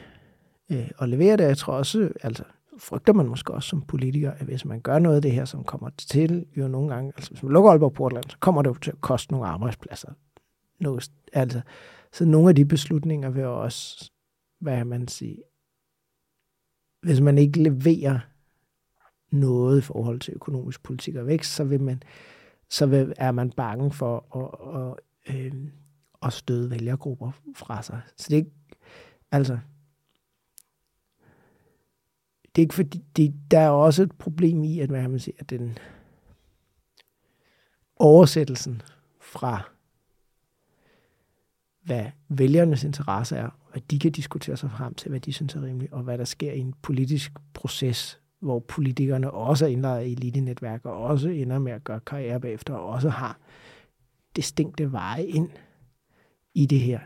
øh, 0.70 0.90
at 1.00 1.08
levere 1.08 1.36
det. 1.36 1.44
Jeg 1.44 1.58
tror 1.58 1.72
også, 1.72 2.12
altså, 2.22 2.44
frygter 2.78 3.12
man 3.12 3.26
måske 3.26 3.54
også 3.54 3.68
som 3.68 3.82
politiker, 3.82 4.30
at 4.30 4.46
hvis 4.46 4.64
man 4.64 4.80
gør 4.80 4.98
noget 4.98 5.16
af 5.16 5.22
det 5.22 5.32
her, 5.32 5.44
som 5.44 5.64
kommer 5.64 5.90
til 5.98 6.46
jo 6.56 6.68
nogle 6.68 6.94
gange, 6.94 7.12
altså 7.16 7.30
hvis 7.30 7.42
man 7.42 7.52
lukker 7.52 7.70
Aalborg 7.70 7.92
Portland, 7.92 8.24
så 8.28 8.36
kommer 8.40 8.62
det 8.62 8.70
jo 8.70 8.74
til 8.74 8.90
at 8.90 9.00
koste 9.00 9.32
nogle 9.32 9.46
arbejdspladser 9.46 10.12
låst. 10.82 11.12
altså, 11.32 11.60
så 12.12 12.24
nogle 12.24 12.48
af 12.48 12.54
de 12.54 12.64
beslutninger 12.64 13.30
vil 13.30 13.44
også, 13.44 14.10
hvad 14.60 14.84
man 14.84 15.08
sige, 15.08 15.42
hvis 17.02 17.20
man 17.20 17.38
ikke 17.38 17.62
leverer 17.62 18.18
noget 19.30 19.78
i 19.78 19.82
forhold 19.82 20.20
til 20.20 20.34
økonomisk 20.34 20.82
politik 20.82 21.14
og 21.14 21.26
vækst, 21.26 21.54
så 21.54 21.64
vil 21.64 21.80
man, 21.80 22.02
så 22.68 22.86
vil, 22.86 23.12
er 23.16 23.32
man 23.32 23.50
bange 23.50 23.90
for 23.90 24.36
at, 24.36 24.98
at, 25.28 25.36
øh, 25.36 25.68
at 26.22 26.32
støde 26.32 26.70
vælgergrupper 26.70 27.30
fra 27.56 27.82
sig. 27.82 28.00
Så 28.16 28.26
det 28.28 28.34
er 28.34 28.38
ikke, 28.38 28.52
altså, 29.30 29.58
det 32.42 32.62
er 32.62 32.64
ikke 32.64 32.74
fordi, 32.74 33.04
det, 33.16 33.34
der 33.50 33.58
er 33.58 33.70
også 33.70 34.02
et 34.02 34.12
problem 34.18 34.64
i, 34.64 34.80
at, 34.80 34.88
hvad 34.88 35.08
man 35.08 35.20
siger, 35.20 35.36
at 35.38 35.50
den 35.50 35.78
oversættelsen 37.96 38.82
fra, 39.20 39.71
hvad 41.84 42.06
vælgernes 42.28 42.84
interesse 42.84 43.36
er, 43.36 43.50
at 43.72 43.90
de 43.90 43.98
kan 43.98 44.12
diskutere 44.12 44.56
sig 44.56 44.70
frem 44.70 44.94
til, 44.94 45.08
hvad 45.08 45.20
de 45.20 45.32
synes 45.32 45.54
er 45.54 45.62
rimeligt, 45.62 45.92
og 45.92 46.02
hvad 46.02 46.18
der 46.18 46.24
sker 46.24 46.52
i 46.52 46.58
en 46.58 46.74
politisk 46.82 47.32
proces, 47.54 48.20
hvor 48.40 48.58
politikerne 48.58 49.30
også 49.30 49.64
er 49.64 49.70
indlejret 49.70 50.06
i 50.06 50.12
elitenetværk, 50.12 50.84
og 50.84 51.02
også 51.02 51.28
ender 51.28 51.58
med 51.58 51.72
at 51.72 51.84
gøre 51.84 52.00
karriere 52.00 52.40
bagefter, 52.40 52.74
og 52.74 52.88
også 52.88 53.08
har 53.08 53.38
distinkte 54.36 54.92
veje 54.92 55.24
ind 55.24 55.50
i 56.54 56.66
det 56.66 56.80
her, 56.80 57.00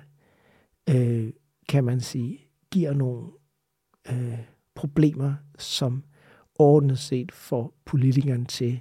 øh, 0.90 1.32
kan 1.68 1.84
man 1.84 2.00
sige, 2.00 2.38
giver 2.70 2.92
nogle 2.92 3.26
øh, 4.10 4.38
problemer, 4.74 5.34
som 5.58 6.04
ordnet 6.54 6.98
set 6.98 7.32
får 7.32 7.74
politikerne 7.84 8.44
til 8.44 8.80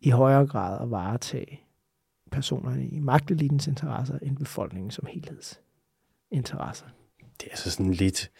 i 0.00 0.10
højere 0.10 0.46
grad 0.46 0.82
at 0.82 0.90
varetage 0.90 1.60
personerne 2.30 2.88
i 2.88 2.98
magtelitens 2.98 3.66
interesser 3.66 4.18
end 4.22 4.36
befolkningen 4.36 4.90
som 4.90 5.06
helheds 5.06 5.60
interesser. 6.30 6.86
Det 7.40 7.46
er 7.46 7.50
altså 7.50 7.70
sådan 7.70 7.94
lidt, 7.94 8.30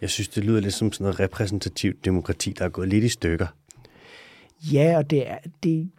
jeg 0.00 0.10
synes, 0.10 0.28
det 0.28 0.44
lyder 0.44 0.60
lidt 0.60 0.74
som 0.74 0.92
sådan 0.92 1.04
noget 1.04 1.20
repræsentativt 1.20 2.04
demokrati, 2.04 2.52
der 2.52 2.64
er 2.64 2.68
gået 2.68 2.88
lidt 2.88 3.04
i 3.04 3.08
stykker. 3.08 3.46
Ja, 4.72 4.96
og 4.96 5.10
det, 5.10 5.30
er, 5.30 5.38
det 5.62 5.90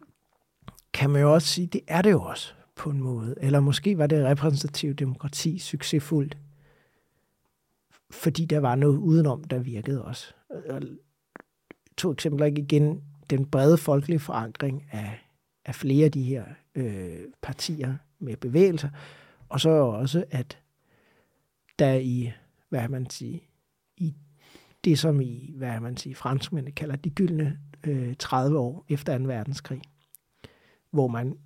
kan 0.94 1.10
man 1.10 1.22
jo 1.22 1.34
også 1.34 1.48
sige, 1.48 1.68
det 1.68 1.82
er 1.88 2.02
det 2.02 2.12
jo 2.12 2.22
også 2.22 2.54
på 2.76 2.90
en 2.90 3.00
måde. 3.00 3.36
Eller 3.42 3.60
måske 3.60 3.98
var 3.98 4.08
det 4.08 4.26
repræsentativt 4.26 5.00
demokrati 5.00 5.60
succesfuldt, 5.60 6.38
fordi 8.12 8.46
der 8.46 8.60
var 8.60 8.76
noget 8.76 8.98
udenom, 8.98 9.44
der 9.44 9.60
virkede 9.60 10.06
også. 10.06 10.34
To 11.98 12.12
eksempler 12.12 12.46
igen. 12.46 13.02
Den 13.30 13.46
brede 13.46 13.78
folkelige 13.78 14.20
forankring 14.20 14.84
af, 14.92 15.20
af 15.66 15.76
flere 15.76 16.06
af 16.06 16.12
de 16.12 16.24
her 16.24 16.44
øh, 16.76 17.20
partier 17.42 17.96
med 18.20 18.38
bevægelser, 18.38 18.90
og 19.50 19.60
så 19.62 19.70
også, 19.70 20.26
at 20.32 20.58
der 21.80 21.94
i, 21.94 22.32
hvad 22.70 22.88
man 22.88 23.10
sige, 23.10 23.44
i 23.98 24.16
det, 24.84 25.00
som 25.00 25.22
i, 25.22 25.54
hvad 25.58 25.80
man 25.80 25.98
sige, 25.98 26.16
franskmændene 26.16 26.72
kalder 26.72 26.96
de 26.96 27.10
gyldne 27.10 27.60
øh, 27.84 28.16
30 28.20 28.60
år 28.60 28.86
efter 28.90 29.18
2. 29.18 29.24
verdenskrig, 29.24 29.82
hvor 30.92 31.08
man 31.08 31.38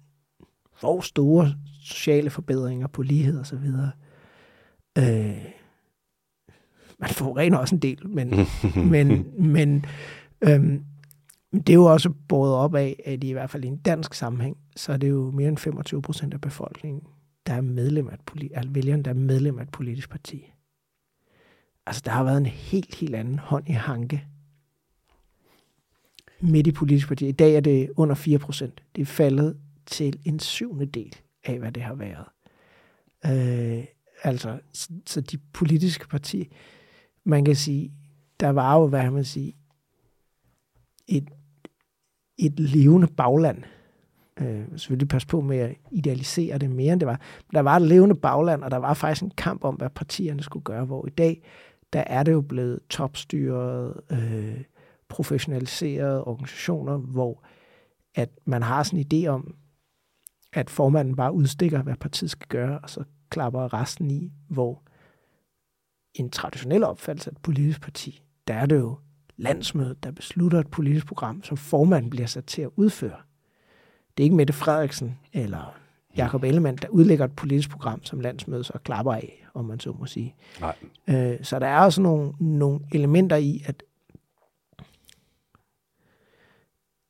får 0.74 1.02
store 1.02 1.56
sociale 1.82 2.30
forbedringer 2.30 2.88
på 2.88 3.02
lighed 3.02 3.40
og 3.40 3.46
så 3.46 3.56
videre. 3.56 3.92
Øh, 4.98 5.46
man 7.00 7.10
forurener 7.10 7.58
også 7.58 7.76
en 7.76 7.82
del, 7.82 8.08
men, 8.08 8.34
men, 8.92 9.32
men 9.52 9.86
øhm, 10.42 10.86
det 11.52 11.70
er 11.70 11.74
jo 11.74 11.86
også 11.86 12.10
båret 12.28 12.54
op 12.54 12.76
af, 12.76 13.02
at 13.06 13.24
i 13.24 13.32
hvert 13.32 13.50
fald 13.50 13.64
i 13.64 13.68
en 13.68 13.78
dansk 13.78 14.14
sammenhæng, 14.14 14.58
så 14.80 14.94
er 14.94 14.98
det 14.98 15.10
jo 15.10 15.32
mere 15.32 15.50
end 15.50 15.58
25 15.58 16.02
procent 16.02 16.34
af 16.34 16.42
befolkningen, 16.42 17.02
der 17.48 17.54
er 17.54 17.62
medlem 17.62 18.08
af 18.08 18.14
et 18.14 18.22
politi- 18.26 18.54
altså 18.54 18.72
vælgerne, 18.72 19.04
der 19.04 19.10
er 19.10 19.16
medlem 19.16 19.60
af 19.60 19.64
et 19.64 19.70
politisk 19.70 20.10
parti. 20.10 20.54
Altså, 21.86 22.02
der 22.06 22.12
har 22.12 22.24
været 22.24 22.38
en 22.38 22.46
helt, 22.46 22.96
helt 22.96 23.16
anden 23.16 23.40
hånd 23.40 23.70
i 23.70 23.72
hanke 23.72 24.28
midt 26.42 26.68
i 26.68 26.72
politisk 26.72 27.08
parti. 27.08 27.28
I 27.28 27.32
dag 27.32 27.56
er 27.56 27.60
det 27.60 27.90
under 27.98 28.16
4 28.16 28.40
procent. 28.40 28.84
Det 28.96 29.02
er 29.02 29.06
faldet 29.06 29.58
til 29.86 30.20
en 30.26 30.40
syvende 30.40 30.86
del 30.86 31.16
af, 31.44 31.60
hvad 31.60 31.72
det 31.72 31.84
har 31.84 31.96
været. 31.96 32.26
Øh, 33.26 33.86
altså, 34.24 34.60
så, 34.74 34.90
så 35.06 35.22
de 35.22 35.38
politiske 35.38 36.08
partier, 36.08 36.46
man 37.24 37.46
kan 37.46 37.56
sige, 37.56 37.94
der 38.40 38.50
var 38.50 38.80
jo, 38.80 38.88
hvad 38.88 39.12
man 39.12 39.26
sige, 39.26 39.56
et, 41.08 41.30
et 42.38 42.60
levende 42.60 43.08
bagland. 43.08 43.64
Øh, 44.42 44.66
selvfølgelig 44.70 45.08
passe 45.08 45.28
på 45.28 45.42
med 45.42 45.58
at 45.58 45.76
idealisere 45.92 46.58
det 46.58 46.70
mere, 46.70 46.94
end 46.94 47.00
det 47.00 47.08
var. 47.08 47.22
Men 47.48 47.56
der 47.56 47.62
var 47.62 47.76
et 47.76 47.82
levende 47.82 48.16
bagland, 48.16 48.64
og 48.64 48.72
der 48.72 48.78
var 48.78 48.94
faktisk 48.94 49.24
en 49.24 49.32
kamp 49.38 49.64
om, 49.64 49.76
hvad 49.76 49.90
partierne 49.90 50.44
skulle 50.44 50.64
gøre, 50.64 50.86
hvor 50.86 51.08
i 51.08 51.10
dag, 51.10 51.44
der 51.94 52.04
er 52.08 52.24
det 52.24 52.32
jo 52.32 52.42
blevet 52.42 52.80
topstyret, 52.90 53.94
øh, 54.12 54.62
professionaliserede 55.10 56.24
organisationer, 56.24 56.98
hvor 56.98 57.44
at 58.16 58.30
man 58.46 58.64
har 58.64 58.84
sådan 58.84 59.00
en 59.00 59.06
idé 59.14 59.28
om, 59.28 59.56
at 60.54 60.70
formanden 60.70 61.16
bare 61.16 61.34
udstikker, 61.34 61.84
hvad 61.84 61.96
partiet 61.96 62.32
skal 62.32 62.48
gøre, 62.48 62.80
og 62.80 62.90
så 62.90 63.04
klapper 63.30 63.74
resten 63.74 64.12
i, 64.12 64.32
hvor 64.48 64.84
en 66.14 66.30
traditionel 66.30 66.84
opfattelse 66.84 67.30
af 67.30 67.34
et 67.34 67.42
politisk 67.42 67.82
parti, 67.82 68.24
der 68.48 68.54
er 68.54 68.66
det 68.66 68.76
jo 68.76 68.98
landsmødet, 69.38 70.04
der 70.04 70.12
beslutter 70.12 70.60
et 70.60 70.72
politisk 70.72 71.08
program, 71.08 71.44
som 71.44 71.58
formanden 71.58 72.10
bliver 72.10 72.28
sat 72.28 72.46
til 72.46 72.62
at 72.62 72.70
udføre. 72.76 73.18
Det 74.20 74.24
er 74.24 74.26
ikke 74.26 74.36
Mette 74.36 74.54
Frederiksen 74.54 75.18
eller 75.34 75.80
Jakob 76.18 76.44
Ellemann, 76.44 76.78
der 76.78 76.88
udlægger 76.88 77.26
et 77.26 77.36
politisk 77.36 77.70
program, 77.70 78.04
som 78.04 78.20
landsmødet 78.20 78.66
så 78.66 78.74
klapper 78.84 79.14
af, 79.14 79.46
om 79.54 79.66
man 79.66 79.80
så 79.80 79.92
må 80.00 80.06
sige. 80.06 80.36
Nej. 80.60 80.76
Øh, 81.08 81.44
så 81.44 81.60
der 81.60 81.68
er 81.68 81.80
også 81.80 82.02
nogle, 82.02 82.34
nogle 82.40 82.80
elementer 82.92 83.36
i, 83.36 83.64
at, 83.66 83.84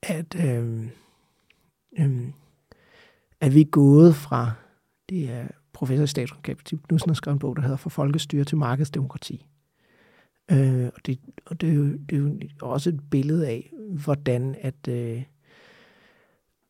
at, 0.01 0.36
øh, 0.36 0.88
øh, 1.99 2.28
at 3.41 3.55
vi 3.55 3.62
er 3.62 3.70
gået 3.72 4.16
fra, 4.16 4.51
det 5.10 5.32
er 5.32 5.47
professor 5.74 6.03
i 6.03 6.07
statskundskab, 6.07 6.60
Tim 6.66 6.80
Knudsen 6.80 7.10
har 7.10 7.16
skrevet 7.16 7.36
en 7.36 7.39
bog, 7.39 7.55
der 7.55 7.62
hedder 7.62 7.78
For 7.78 7.89
folkestyre 7.89 8.43
til 8.43 8.57
markedsdemokrati. 8.57 9.45
Øh, 10.51 10.86
og 10.95 11.05
det, 11.05 11.20
og 11.45 11.62
det, 11.62 11.70
er 11.70 11.74
jo, 11.74 11.86
det 11.86 12.14
er 12.14 12.18
jo 12.18 12.39
også 12.62 12.89
et 12.89 13.10
billede 13.12 13.47
af, 13.47 13.74
hvordan 14.03 14.55
at, 14.62 14.88
øh, 14.88 15.24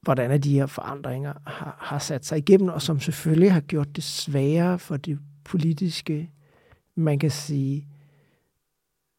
hvordan 0.02 0.32
at 0.32 0.44
de 0.44 0.54
her 0.54 0.66
forandringer 0.66 1.34
har, 1.46 1.78
har 1.80 2.00
sat 2.00 2.26
sig 2.26 2.38
igennem, 2.38 2.70
og 2.70 2.82
som 2.82 3.00
selvfølgelig 3.00 3.54
har 3.54 3.62
gjort 3.62 3.96
det 3.96 4.04
sværere 4.04 4.80
for 4.80 4.98
det 4.98 5.20
politiske, 5.44 6.32
man 6.96 7.20
kan 7.20 7.32
sige, 7.32 7.88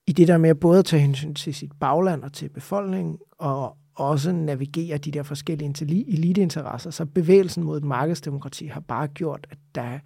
i 0.07 0.13
det 0.13 0.29
der 0.29 0.39
med 0.39 0.55
både 0.55 0.79
at 0.79 0.85
tage 0.85 1.03
hensyn 1.03 1.35
til 1.35 1.55
sit 1.55 1.73
bagland 1.81 2.23
og 2.23 2.33
til 2.33 2.49
befolkningen, 2.49 3.19
og 3.39 3.77
også 3.95 4.33
navigere 4.33 4.99
de 4.99 5.11
der 5.11 5.23
forskellige 5.23 6.11
eliteinteresser. 6.13 6.91
Så 6.91 7.07
bevægelsen 7.07 7.65
mod 7.65 7.77
et 7.77 7.85
markedsdemokrati 7.85 8.67
har 8.67 8.81
bare 8.81 9.09
gjort, 9.09 9.47
at 9.51 9.59
der, 9.75 9.99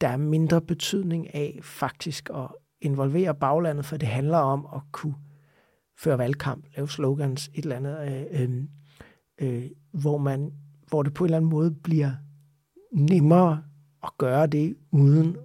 der 0.00 0.08
er 0.08 0.16
mindre 0.16 0.60
betydning 0.60 1.34
af 1.34 1.58
faktisk 1.62 2.30
at 2.34 2.46
involvere 2.80 3.34
baglandet, 3.34 3.84
for 3.84 3.96
det 3.96 4.08
handler 4.08 4.38
om 4.38 4.66
at 4.74 4.80
kunne 4.92 5.14
føre 5.98 6.18
valgkamp, 6.18 6.64
lave 6.76 6.88
slogans, 6.88 7.50
et 7.54 7.62
eller 7.62 7.76
andet, 7.76 8.28
øh, 8.30 8.42
øh, 8.42 9.64
øh 9.64 9.70
hvor, 10.00 10.18
man, 10.18 10.52
hvor 10.88 11.02
det 11.02 11.14
på 11.14 11.24
en 11.24 11.26
eller 11.26 11.36
anden 11.36 11.50
måde 11.50 11.70
bliver 11.70 12.10
nemmere 12.92 13.62
at 14.02 14.10
gøre 14.18 14.46
det, 14.46 14.76
uden, 14.90 15.36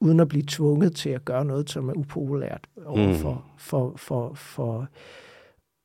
uden 0.00 0.20
at 0.20 0.28
blive 0.28 0.44
tvunget 0.48 0.96
til 0.96 1.10
at 1.10 1.24
gøre 1.24 1.44
noget, 1.44 1.70
som 1.70 1.88
er 1.88 1.92
upopulært 1.92 2.68
over 2.86 3.14
for, 3.14 3.32
mm. 3.32 3.58
for, 3.58 3.96
for, 3.96 4.34
for, 4.34 4.88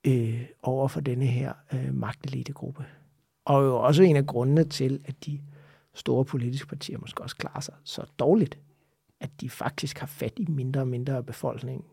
øh, 0.07 0.41
over 0.63 0.87
for 0.87 1.01
denne 1.01 1.25
her 1.25 1.53
øh, 1.73 1.93
magtelitegruppe. 1.93 2.85
Og 3.45 3.63
jo 3.63 3.75
også 3.75 4.03
en 4.03 4.15
af 4.15 4.25
grundene 4.25 4.63
til, 4.63 5.01
at 5.05 5.25
de 5.25 5.39
store 5.93 6.25
politiske 6.25 6.67
partier 6.67 6.97
måske 6.97 7.23
også 7.23 7.35
klarer 7.35 7.59
sig 7.59 7.73
så 7.83 8.05
dårligt, 8.19 8.59
at 9.19 9.29
de 9.41 9.49
faktisk 9.49 9.99
har 9.99 10.07
fat 10.07 10.33
i 10.37 10.45
mindre 10.49 10.81
og 10.81 10.87
mindre 10.87 11.15
af 11.15 11.25
befolkningen, 11.25 11.85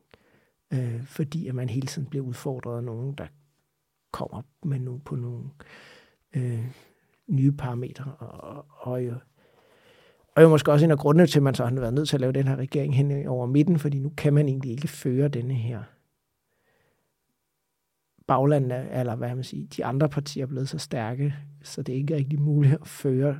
øh, 0.72 1.04
fordi 1.04 1.48
at 1.48 1.54
man 1.54 1.68
hele 1.68 1.86
tiden 1.86 2.08
bliver 2.08 2.24
udfordret 2.24 2.76
af 2.76 2.84
nogen, 2.84 3.12
der 3.12 3.26
kommer 4.10 4.42
med 4.64 4.78
nu 4.78 5.00
på 5.04 5.16
nogle 5.16 5.44
øh, 6.36 6.66
nye 7.26 7.52
parametre. 7.52 8.12
Og, 8.18 8.66
og, 8.68 9.06
jo, 9.06 9.14
og 10.34 10.42
jo 10.42 10.48
måske 10.48 10.72
også 10.72 10.84
en 10.84 10.90
af 10.90 10.98
grundene 10.98 11.26
til, 11.26 11.38
at 11.38 11.42
man 11.42 11.54
så 11.54 11.64
har 11.64 11.74
været 11.74 11.94
nødt 11.94 12.08
til 12.08 12.16
at 12.16 12.20
lave 12.20 12.32
den 12.32 12.48
her 12.48 12.56
regering 12.56 12.96
hen 12.96 13.26
over 13.26 13.46
midten, 13.46 13.78
fordi 13.78 13.98
nu 13.98 14.12
kan 14.16 14.34
man 14.34 14.48
egentlig 14.48 14.70
ikke 14.70 14.88
føre 14.88 15.28
denne 15.28 15.54
her 15.54 15.82
baglandene, 18.26 18.90
eller 18.92 19.16
hvad 19.16 19.34
man 19.34 19.44
siger, 19.44 19.66
de 19.76 19.84
andre 19.84 20.08
partier 20.08 20.42
er 20.42 20.46
blevet 20.46 20.68
så 20.68 20.78
stærke, 20.78 21.34
så 21.62 21.82
det 21.82 21.92
er 21.92 21.96
ikke 21.96 22.16
rigtig 22.16 22.40
muligt 22.40 22.74
at 22.74 22.86
føre 22.86 23.38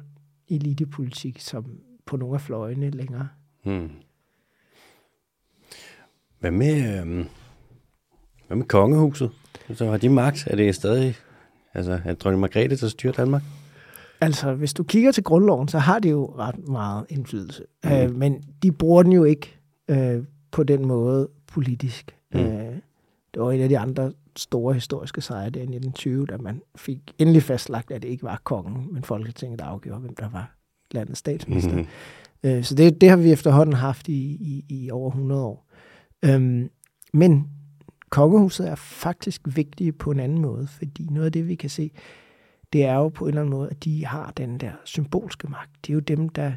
elitepolitik 0.49 1.41
som 1.41 1.81
på 2.07 2.17
nogle 2.17 2.35
af 2.35 2.41
fløjene 2.41 2.91
længere. 2.91 3.29
Hmm. 3.65 3.91
Hvad 6.41 6.51
med, 6.51 7.01
øh, 7.01 7.27
hvad 8.47 8.57
med 8.57 8.67
kongehuset? 8.67 9.31
Så 9.75 9.91
har 9.91 9.97
de 9.97 10.09
magt? 10.09 10.47
Er 10.47 10.57
det 10.57 10.75
stadig 10.75 11.17
altså, 11.75 12.01
er 12.05 12.15
dronning 12.15 12.41
Margrethe, 12.41 12.77
der 12.77 12.89
styrer 12.89 13.13
Danmark? 13.13 13.43
Altså, 14.21 14.55
hvis 14.55 14.75
du 14.75 14.83
kigger 14.85 15.13
til 15.13 15.25
grundloven, 15.25 15.69
så 15.69 15.79
har 15.79 15.99
det 15.99 16.11
jo 16.11 16.35
ret 16.39 16.69
meget 16.69 17.07
indflydelse. 17.09 17.65
Mm. 17.85 17.91
Øh, 17.91 18.15
men 18.15 18.45
de 18.63 18.73
bruger 18.73 19.03
den 19.03 19.13
jo 19.13 19.25
ikke 19.25 19.59
øh, 19.89 20.23
på 20.51 20.63
den 20.63 20.87
måde 20.87 21.29
politisk. 21.47 22.17
Mm. 22.35 22.41
Øh, 22.41 22.75
det 23.35 23.43
var 23.43 23.53
en 23.53 23.61
af 23.61 23.69
de 23.69 23.79
andre 23.79 24.13
store 24.37 24.75
historiske 24.75 25.21
sejre 25.21 25.51
der 25.51 25.61
i 25.61 25.63
1920, 25.63 26.27
da 26.27 26.37
man 26.37 26.61
fik 26.77 26.99
endelig 27.19 27.43
fastlagt, 27.43 27.91
at 27.91 28.03
det 28.03 28.09
ikke 28.09 28.23
var 28.23 28.41
kongen, 28.45 28.89
men 28.93 29.05
Folketinget, 29.05 29.59
der 29.59 29.65
afgjorde, 29.65 30.01
hvem 30.01 30.15
der 30.15 30.29
var 30.29 30.57
landets 30.91 31.19
statsminister. 31.19 31.73
Mm-hmm. 31.73 32.63
Så 32.63 32.75
det, 32.75 33.01
det 33.01 33.09
har 33.11 33.17
vi 33.17 33.33
efterhånden 33.33 33.75
haft 33.75 34.09
i, 34.09 34.23
i, 34.23 34.65
i 34.69 34.91
over 34.91 35.11
100 35.11 35.43
år. 35.43 35.67
Øhm, 36.25 36.71
men 37.13 37.49
kongehuset 38.11 38.69
er 38.69 38.75
faktisk 38.75 39.43
vigtige 39.45 39.93
på 39.93 40.11
en 40.11 40.21
anden 40.21 40.39
måde, 40.39 40.67
fordi 40.67 41.07
noget 41.11 41.27
af 41.27 41.33
det, 41.33 41.49
vi 41.49 41.55
kan 41.55 41.71
se, 41.71 41.91
det 42.73 42.85
er 42.85 42.95
jo 42.95 43.09
på 43.09 43.25
en 43.25 43.29
eller 43.29 43.41
anden 43.41 43.55
måde, 43.55 43.71
at 43.71 43.85
de 43.85 44.07
har 44.07 44.31
den 44.31 44.59
der 44.59 44.73
symbolske 44.85 45.49
magt. 45.49 45.71
Det 45.87 45.93
er 45.93 45.95
jo 45.95 46.01
dem, 46.01 46.29
der 46.29 46.53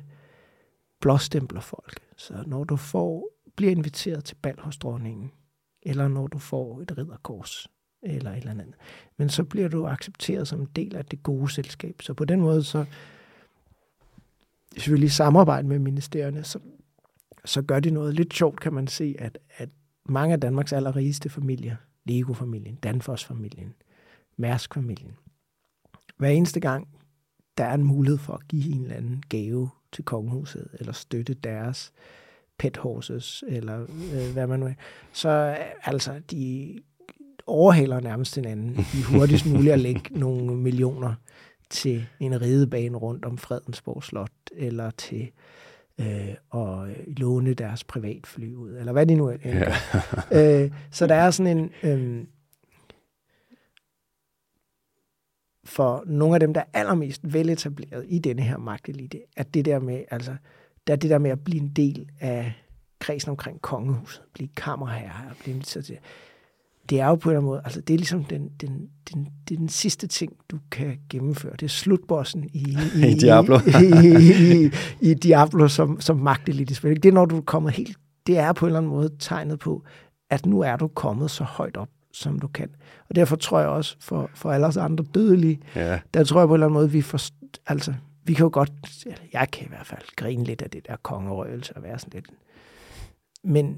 blåstempler 1.02 1.62
folk. 1.62 2.00
Så 2.18 2.44
når 2.48 2.64
du 2.64 2.76
får, 2.76 3.30
bliver 3.56 3.72
inviteret 3.72 4.26
til 4.26 4.36
bal 4.36 4.60
hos 4.60 4.78
dronningen, 4.78 5.32
eller 5.82 6.08
når 6.08 6.28
du 6.28 6.38
får 6.38 6.82
et 6.82 6.98
ridderkors, 6.98 7.68
eller 8.04 8.32
et 8.32 8.38
eller 8.38 8.52
andet, 8.52 8.76
men 9.18 9.30
så 9.30 9.44
bliver 9.44 9.68
du 9.68 9.88
accepteret 9.88 10.48
som 10.48 10.62
en 10.62 10.70
del 10.76 10.96
af 10.96 11.06
det 11.06 11.24
gode 11.24 11.52
selskab. 11.52 12.02
Så 12.02 12.14
på 12.14 12.26
den 12.26 12.42
måde, 12.42 12.64
så 12.64 12.86
selvfølgelig 14.78 15.08
i 15.08 15.10
lige 15.10 15.64
med 15.64 15.80
ministerierne, 15.80 16.44
så, 16.44 16.60
så 17.46 17.62
gør 17.62 17.80
de 17.80 17.92
noget 17.92 18.14
lidt 18.14 18.34
sjovt, 18.34 18.60
kan 18.60 18.74
man 18.74 18.88
se, 18.88 19.16
at, 19.20 19.38
at 19.58 19.70
mange 20.06 20.34
af 20.34 20.40
Danmarks 20.40 20.74
allerrigeste 20.74 21.30
familier, 21.30 21.76
Lego-familien, 22.06 22.76
Danfoss-familien, 22.76 23.74
Mærsk-familien, 24.38 25.12
hver 26.18 26.30
eneste 26.30 26.60
gang, 26.60 26.88
der 27.58 27.66
er 27.66 27.74
en 27.74 27.84
mulighed 27.84 28.18
for 28.18 28.34
at 28.34 28.48
give 28.48 28.76
en 28.76 28.82
eller 28.82 28.96
anden 28.96 29.24
gave 29.30 29.70
til 29.92 30.04
kongehuset, 30.04 30.68
eller 30.80 30.94
støtte 30.94 31.34
deres 31.34 31.94
pet 32.58 32.78
horses, 32.78 33.44
eller 33.48 33.82
øh, 33.82 34.34
hvad 34.34 34.48
man 34.48 34.60
nu 34.60 34.66
er, 34.66 34.74
så 35.12 35.58
altså, 35.84 36.22
de 36.32 36.80
overhaler 37.48 38.00
nærmest 38.00 38.36
hinanden. 38.36 38.86
I 38.94 39.02
hurtigst 39.02 39.46
muligt 39.46 39.74
at 39.74 39.80
lægge 39.80 40.02
nogle 40.20 40.56
millioner 40.56 41.14
til 41.70 42.06
en 42.20 42.42
ridebane 42.42 42.98
rundt 42.98 43.26
om 43.26 43.38
Fredensborg 43.38 44.04
Slot, 44.04 44.32
eller 44.56 44.92
til 44.92 45.32
øh, 46.00 46.36
at 46.54 46.98
låne 47.08 47.54
deres 47.54 47.84
privatfly 47.84 48.54
ud, 48.54 48.78
eller 48.78 48.92
hvad 48.92 49.06
de 49.06 49.16
nu 49.16 49.28
er. 49.28 49.38
Ja. 49.46 49.74
øh, 50.64 50.72
så 50.92 51.08
der 51.08 51.16
er 51.16 51.32
sådan 51.32 51.58
en... 51.58 51.72
Øh, 51.84 52.26
for 55.66 56.04
nogle 56.06 56.36
af 56.36 56.40
dem, 56.40 56.54
der 56.54 56.62
er 56.62 56.80
allermest 56.80 57.34
veletableret 57.34 58.06
i 58.08 58.20
denne 58.20 58.42
her 58.42 58.58
magtelite, 58.58 59.22
at 59.38 59.54
det 59.54 59.66
der 59.66 59.80
med, 59.80 60.04
altså, 60.12 60.36
der 60.88 60.94
er 60.94 60.98
det 60.98 61.10
der 61.10 61.18
med 61.18 61.32
at 61.32 61.44
blive 61.44 61.62
en 61.62 61.70
del 61.70 62.10
af 62.20 62.54
kredsen 63.00 63.30
omkring 63.30 63.62
kongehuset, 63.62 64.24
blive 64.34 64.50
kammerherre, 64.56 65.34
blive 65.40 65.62
til 65.62 66.00
det 66.90 67.00
er 67.00 67.08
jo 67.08 67.16
på 67.16 67.30
en 67.30 67.32
eller 67.32 67.40
anden 67.40 67.50
måde, 67.50 67.62
altså 67.64 67.82
det 67.82 67.94
er 67.94 67.98
ligesom 67.98 68.24
den, 68.24 68.50
den, 68.62 68.90
den, 69.14 69.28
det 69.50 69.56
er 69.56 69.60
den 69.60 69.70
sidste 69.70 70.08
ting, 70.08 70.34
du 70.50 70.60
kan 70.72 71.00
gennemføre. 71.10 71.52
Det 71.52 71.64
er 71.64 71.70
slutbossen 71.70 72.50
i, 72.54 72.78
i, 72.96 73.08
I 73.12 73.14
Diablo, 73.14 73.60
i, 73.60 73.86
i, 74.08 74.66
i, 74.66 74.72
i 75.02 75.14
Diablo 75.14 75.68
som, 75.68 76.02
som 76.02 76.18
magtelite 76.18 76.76
spil. 76.76 77.04
Det 77.04 77.10
er 77.10 77.14
når 77.14 77.26
du 77.26 77.38
er 77.38 77.42
kommet 77.42 77.74
helt, 77.74 77.98
det 78.28 78.38
er 78.38 78.54
på 78.54 78.66
en 78.66 78.68
eller 78.68 78.80
anden 78.80 78.92
måde 78.92 79.10
tegnet 79.20 79.60
på, 79.60 79.84
at 80.30 80.46
nu 80.46 80.62
er 80.62 80.76
du 80.76 80.88
kommet 80.88 81.32
så 81.32 81.44
højt 81.44 81.78
op, 81.78 81.90
som 82.14 82.40
du 82.40 82.48
kan. 82.48 82.70
Og 83.10 83.16
derfor 83.16 83.36
tror 83.36 83.60
jeg 83.60 83.70
også, 83.70 83.96
for, 84.00 84.30
for 84.36 84.52
alle 84.52 84.68
os 84.68 84.78
andre 84.78 85.06
dødelige, 85.14 85.60
ja. 85.76 86.00
der 86.14 86.24
tror 86.24 86.40
jeg 86.42 86.48
på 86.48 86.54
en 86.54 86.56
eller 86.56 86.68
anden 86.68 86.80
måde, 86.80 86.92
vi 86.92 87.02
får, 87.02 87.20
altså, 87.68 87.94
vi 88.24 88.34
kan 88.34 88.44
jo 88.44 88.50
godt, 88.54 88.72
jeg 89.34 89.48
kan 89.52 89.66
i 89.66 89.70
hvert 89.70 89.88
fald 89.88 90.16
grine 90.16 90.44
lidt 90.44 90.62
af 90.62 90.70
det 90.70 90.88
der 90.88 90.96
kongerøgelse 90.96 91.78
og 91.78 91.84
være 91.84 92.00
sådan 92.00 92.12
lidt. 92.14 92.30
Men 93.44 93.78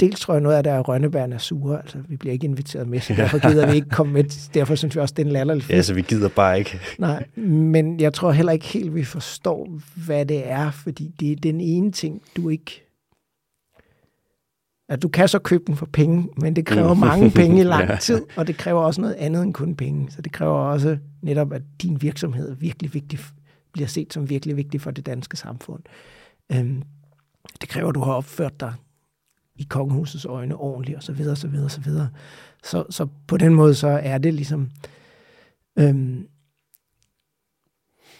dels 0.00 0.20
tror 0.20 0.34
jeg 0.34 0.40
noget 0.40 0.56
af 0.56 0.62
det 0.62 0.72
er, 0.72 0.78
at 0.78 0.88
Rønnebærne 0.88 1.34
er 1.34 1.38
sure, 1.38 1.78
altså 1.78 1.98
vi 2.08 2.16
bliver 2.16 2.32
ikke 2.32 2.44
inviteret 2.44 2.88
med, 2.88 3.00
så 3.00 3.14
derfor 3.14 3.48
gider 3.48 3.66
vi 3.70 3.74
ikke 3.74 3.88
komme 3.88 4.12
med. 4.12 4.24
Derfor 4.54 4.74
synes 4.74 4.96
vi 4.96 5.00
også, 5.00 5.14
det 5.16 5.22
er 5.22 5.26
en 5.26 5.32
latterlig 5.32 5.70
Ja, 5.70 5.82
så 5.82 5.94
vi 5.94 6.02
gider 6.02 6.28
bare 6.28 6.58
ikke. 6.58 6.80
Nej, 6.98 7.26
men 7.36 8.00
jeg 8.00 8.14
tror 8.14 8.32
heller 8.32 8.52
ikke 8.52 8.66
helt, 8.66 8.94
vi 8.94 9.04
forstår, 9.04 9.68
hvad 10.06 10.26
det 10.26 10.50
er, 10.50 10.70
fordi 10.70 11.14
det 11.20 11.32
er 11.32 11.36
den 11.36 11.60
ene 11.60 11.92
ting, 11.92 12.22
du 12.36 12.48
ikke 12.48 12.84
at 14.88 15.02
du 15.02 15.08
kan 15.08 15.28
så 15.28 15.38
købe 15.38 15.64
den 15.66 15.76
for 15.76 15.86
penge, 15.86 16.28
men 16.36 16.56
det 16.56 16.66
kræver 16.66 16.94
mm. 16.94 17.00
mange 17.00 17.30
penge 17.30 17.60
i 17.60 17.64
lang 17.74 18.00
tid, 18.00 18.22
og 18.36 18.46
det 18.46 18.56
kræver 18.56 18.80
også 18.80 19.00
noget 19.00 19.14
andet 19.14 19.42
end 19.42 19.54
kun 19.54 19.74
penge. 19.74 20.10
Så 20.10 20.22
det 20.22 20.32
kræver 20.32 20.58
også 20.58 20.98
netop, 21.22 21.52
at 21.52 21.62
din 21.82 22.02
virksomhed 22.02 22.50
er 22.50 22.54
virkelig 22.54 22.94
vigtig, 22.94 23.18
bliver 23.72 23.86
set 23.86 24.12
som 24.12 24.30
virkelig 24.30 24.56
vigtig 24.56 24.80
for 24.80 24.90
det 24.90 25.06
danske 25.06 25.36
samfund. 25.36 25.82
Øhm, 26.52 26.82
det 27.60 27.68
kræver, 27.68 27.88
at 27.88 27.94
du 27.94 28.00
har 28.00 28.12
opført 28.12 28.60
dig 28.60 28.72
i 29.56 29.62
kongehusets 29.62 30.24
øjne 30.24 30.56
ordentligt, 30.56 30.96
og 30.96 31.02
så 31.02 31.12
videre, 31.12 31.36
så 31.36 31.48
videre, 31.48 31.70
så 31.70 31.80
videre. 31.80 32.08
Så, 32.64 32.84
så 32.90 33.08
på 33.26 33.36
den 33.36 33.54
måde, 33.54 33.74
så 33.74 33.88
er 33.88 34.18
det 34.18 34.34
ligesom... 34.34 34.70
Øhm, 35.78 36.28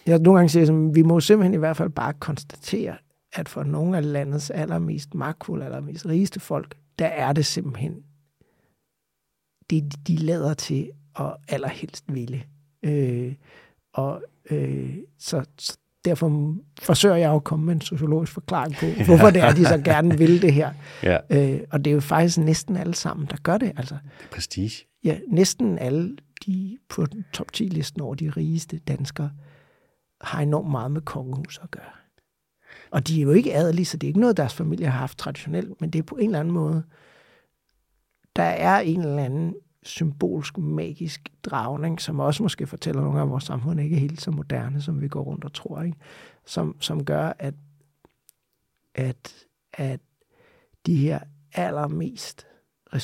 jeg 0.05 0.19
nogle 0.19 0.39
gange 0.39 0.49
siger, 0.49 0.87
at 0.89 0.95
vi 0.95 1.01
må 1.01 1.19
simpelthen 1.19 1.53
i 1.53 1.57
hvert 1.57 1.77
fald 1.77 1.89
bare 1.89 2.13
konstatere, 2.13 2.97
at 3.33 3.49
for 3.49 3.63
nogle 3.63 3.97
af 3.97 4.11
landets 4.11 4.49
allermest 4.49 5.13
magtfulde, 5.15 5.65
allermest 5.65 6.05
rigeste 6.05 6.39
folk, 6.39 6.77
der 6.99 7.07
er 7.07 7.33
det 7.33 7.45
simpelthen 7.45 8.03
det, 9.69 10.07
de 10.07 10.15
lader 10.15 10.53
til 10.53 10.91
at 11.19 11.37
allerhelst 11.47 12.05
ville. 12.13 12.43
Øh, 12.83 13.35
og 13.93 14.23
øh, 14.51 14.97
så, 15.19 15.45
så 15.57 15.77
derfor 16.05 16.55
forsøger 16.81 17.15
jeg 17.15 17.33
at 17.33 17.43
komme 17.43 17.65
med 17.65 17.73
en 17.73 17.81
sociologisk 17.81 18.33
forklaring 18.33 18.75
på, 18.75 18.85
hvorfor 19.05 19.29
det 19.29 19.41
er, 19.41 19.51
de 19.51 19.65
så 19.65 19.77
gerne 19.77 20.17
vil 20.17 20.41
det 20.41 20.53
her. 20.53 20.71
Ja. 21.03 21.17
Øh, 21.29 21.59
og 21.71 21.85
det 21.85 21.91
er 21.91 21.95
jo 21.95 22.01
faktisk 22.01 22.37
næsten 22.37 22.77
alle 22.77 22.95
sammen, 22.95 23.27
der 23.27 23.37
gør 23.43 23.57
det. 23.57 23.71
Altså, 23.77 23.95
det 24.17 24.25
er 24.25 24.31
prestige. 24.31 24.71
Ja, 25.03 25.17
næsten 25.27 25.79
alle 25.79 26.17
de 26.45 26.77
på 26.89 27.05
top 27.33 27.47
10-listen 27.57 28.01
over 28.01 28.15
de 28.15 28.29
rigeste 28.29 28.79
danskere 28.79 29.31
har 30.21 30.41
enormt 30.41 30.71
meget 30.71 30.91
med 30.91 31.01
kongehus 31.01 31.59
at 31.63 31.71
gøre. 31.71 31.83
Og 32.91 33.07
de 33.07 33.17
er 33.17 33.23
jo 33.23 33.31
ikke 33.31 33.55
adelige, 33.55 33.85
så 33.85 33.97
det 33.97 34.07
er 34.07 34.09
ikke 34.09 34.19
noget, 34.19 34.37
deres 34.37 34.53
familie 34.53 34.87
har 34.87 34.99
haft 34.99 35.17
traditionelt, 35.17 35.81
men 35.81 35.89
det 35.89 35.99
er 35.99 36.03
på 36.03 36.15
en 36.15 36.25
eller 36.25 36.39
anden 36.39 36.53
måde, 36.53 36.83
der 38.35 38.43
er 38.43 38.79
en 38.79 38.99
eller 38.99 39.23
anden 39.23 39.55
symbolsk, 39.87 40.57
magisk 40.57 41.29
dragning, 41.43 42.01
som 42.01 42.19
også 42.19 42.43
måske 42.43 42.67
fortæller 42.67 43.01
nogle 43.01 43.19
af 43.19 43.29
vores 43.29 43.43
samfund 43.43 43.81
ikke 43.81 43.95
er 43.95 43.99
helt 43.99 44.21
så 44.21 44.31
moderne, 44.31 44.81
som 44.81 45.01
vi 45.01 45.07
går 45.07 45.21
rundt 45.21 45.45
og 45.45 45.53
tror, 45.53 45.81
ikke? 45.81 45.97
Som, 46.45 46.75
som 46.79 47.05
gør, 47.05 47.33
at, 47.39 47.53
at, 48.95 49.45
at 49.73 49.99
de 50.85 50.95
her 50.97 51.19
allermest 51.53 52.47
øh, 52.93 53.01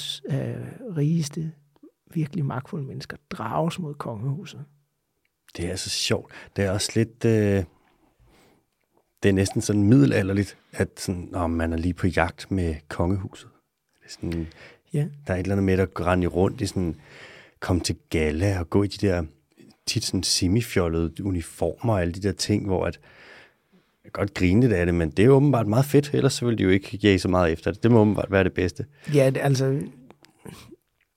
rigeste, 0.97 1.51
virkelig 2.13 2.45
magtfulde 2.45 2.85
mennesker 2.85 3.17
drages 3.29 3.79
mod 3.79 3.93
kongehuset. 3.93 4.65
Det 5.57 5.71
er 5.71 5.75
så 5.75 5.89
sjovt. 5.89 6.31
Det 6.55 6.65
er 6.65 6.71
også 6.71 6.91
lidt... 6.95 7.25
Øh 7.25 7.63
det 9.23 9.29
er 9.29 9.33
næsten 9.33 9.61
sådan 9.61 9.83
middelalderligt, 9.83 10.57
at 10.71 10.89
sådan, 10.99 11.27
når 11.31 11.47
man 11.47 11.73
er 11.73 11.77
lige 11.77 11.93
på 11.93 12.07
jagt 12.07 12.51
med 12.51 12.75
kongehuset. 12.87 13.49
Det 13.99 14.05
er 14.05 14.09
sådan, 14.09 14.47
ja. 14.93 15.05
Der 15.27 15.33
er 15.33 15.37
et 15.37 15.39
eller 15.39 15.55
andet 15.55 15.63
med 15.63 15.79
at 15.79 15.89
rende 15.99 16.27
rundt 16.27 16.61
i 16.61 16.65
sådan, 16.65 16.95
komme 17.59 17.81
til 17.81 17.95
gala 18.09 18.59
og 18.59 18.69
gå 18.69 18.83
i 18.83 18.87
de 18.87 19.07
der 19.07 19.23
tit 19.85 20.03
sådan 20.03 20.23
semifjollede 20.23 21.25
uniformer 21.25 21.93
og 21.93 22.01
alle 22.01 22.13
de 22.13 22.21
der 22.21 22.31
ting, 22.31 22.65
hvor 22.65 22.85
at, 22.85 22.99
jeg 24.03 24.11
kan 24.13 24.21
godt 24.21 24.33
grine 24.33 24.61
lidt 24.61 24.73
af 24.73 24.85
det, 24.85 24.95
men 24.95 25.09
det 25.09 25.25
er 25.25 25.29
åbenbart 25.29 25.67
meget 25.67 25.85
fedt, 25.85 26.09
ellers 26.13 26.33
så 26.33 26.45
vil 26.45 26.57
de 26.57 26.63
jo 26.63 26.69
ikke 26.69 26.99
jage 27.03 27.19
så 27.19 27.27
meget 27.27 27.51
efter 27.51 27.71
det. 27.71 27.83
Det 27.83 27.91
må 27.91 27.99
åbenbart 27.99 28.31
være 28.31 28.43
det 28.43 28.53
bedste. 28.53 28.85
Ja, 29.13 29.31
altså 29.35 29.81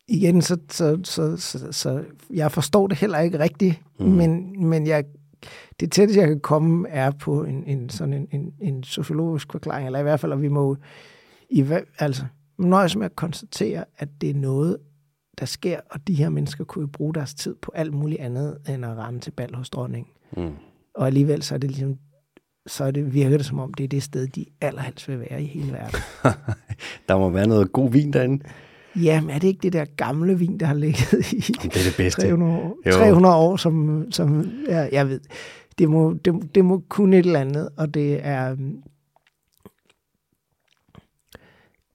igen, 0.08 0.42
så, 0.42 0.58
så, 0.70 0.98
så, 1.04 1.36
så, 1.36 1.72
så 1.72 2.04
jeg 2.30 2.52
forstår 2.52 2.86
det 2.86 2.98
heller 2.98 3.20
ikke 3.20 3.38
rigtigt, 3.38 3.80
mm. 4.00 4.06
men, 4.06 4.64
men 4.68 4.86
jeg 4.86 5.04
det 5.80 5.92
tætteste, 5.92 6.20
jeg 6.20 6.28
kan 6.28 6.40
komme, 6.40 6.88
er 6.88 7.10
på 7.10 7.44
en, 7.44 7.64
en 7.66 7.90
sådan 7.90 8.14
en, 8.14 8.28
en, 8.32 8.54
en 8.60 8.84
sociologisk 8.84 9.52
forklaring, 9.52 9.86
eller 9.86 9.98
i 9.98 10.02
hvert 10.02 10.20
fald, 10.20 10.32
at 10.32 10.42
vi 10.42 10.48
må 10.48 10.76
i, 11.50 11.64
altså, 11.98 12.24
nøjes 12.58 12.96
med 12.96 13.04
at 13.04 13.16
konstatere, 13.16 13.84
at 13.98 14.08
det 14.20 14.30
er 14.30 14.34
noget, 14.34 14.76
der 15.40 15.46
sker, 15.46 15.80
og 15.90 16.08
de 16.08 16.14
her 16.14 16.28
mennesker 16.28 16.64
kunne 16.64 16.82
jo 16.82 16.86
bruge 16.86 17.14
deres 17.14 17.34
tid 17.34 17.54
på 17.62 17.72
alt 17.74 17.94
muligt 17.94 18.20
andet, 18.20 18.58
end 18.68 18.84
at 18.84 18.96
rende 18.96 19.20
til 19.20 19.30
bal 19.30 19.54
hos 19.54 19.70
dronningen. 19.70 20.12
Mm. 20.36 20.52
Og 20.94 21.06
alligevel 21.06 21.42
så 21.42 21.54
er 21.54 21.58
det 21.58 21.70
ligesom, 21.70 21.98
så 22.66 22.84
er 22.84 22.90
det, 22.90 23.14
virker 23.14 23.36
det 23.36 23.46
som 23.46 23.58
om, 23.58 23.74
det 23.74 23.84
er 23.84 23.88
det 23.88 24.02
sted, 24.02 24.26
de 24.26 24.46
allerhelst 24.60 25.08
vil 25.08 25.20
være 25.20 25.42
i 25.42 25.46
hele 25.46 25.72
verden. 25.72 26.00
der 27.08 27.18
må 27.18 27.30
være 27.30 27.46
noget 27.46 27.72
god 27.72 27.90
vin 27.90 28.12
derinde. 28.12 28.44
Ja, 28.96 29.20
men 29.20 29.30
er 29.30 29.38
det 29.38 29.48
ikke 29.48 29.62
det 29.62 29.72
der 29.72 29.84
gamle 29.84 30.38
vin, 30.38 30.60
der 30.60 30.66
har 30.66 30.74
ligget 30.74 31.32
i 31.32 31.40
det 31.40 31.64
er 31.64 31.84
det 31.84 31.94
bedste. 31.96 32.22
300 32.22 32.52
år, 32.52 32.76
300 32.92 33.36
år 33.36 33.56
som, 33.56 34.06
som 34.10 34.52
ja, 34.68 34.88
jeg 34.92 35.08
ved, 35.08 35.20
det 35.78 35.90
må, 35.90 36.12
det, 36.12 36.54
det 36.54 36.64
må 36.64 36.82
kunne 36.88 37.18
et 37.18 37.26
eller 37.26 37.40
andet, 37.40 37.68
og 37.76 37.94
det 37.94 38.26
er, 38.26 38.56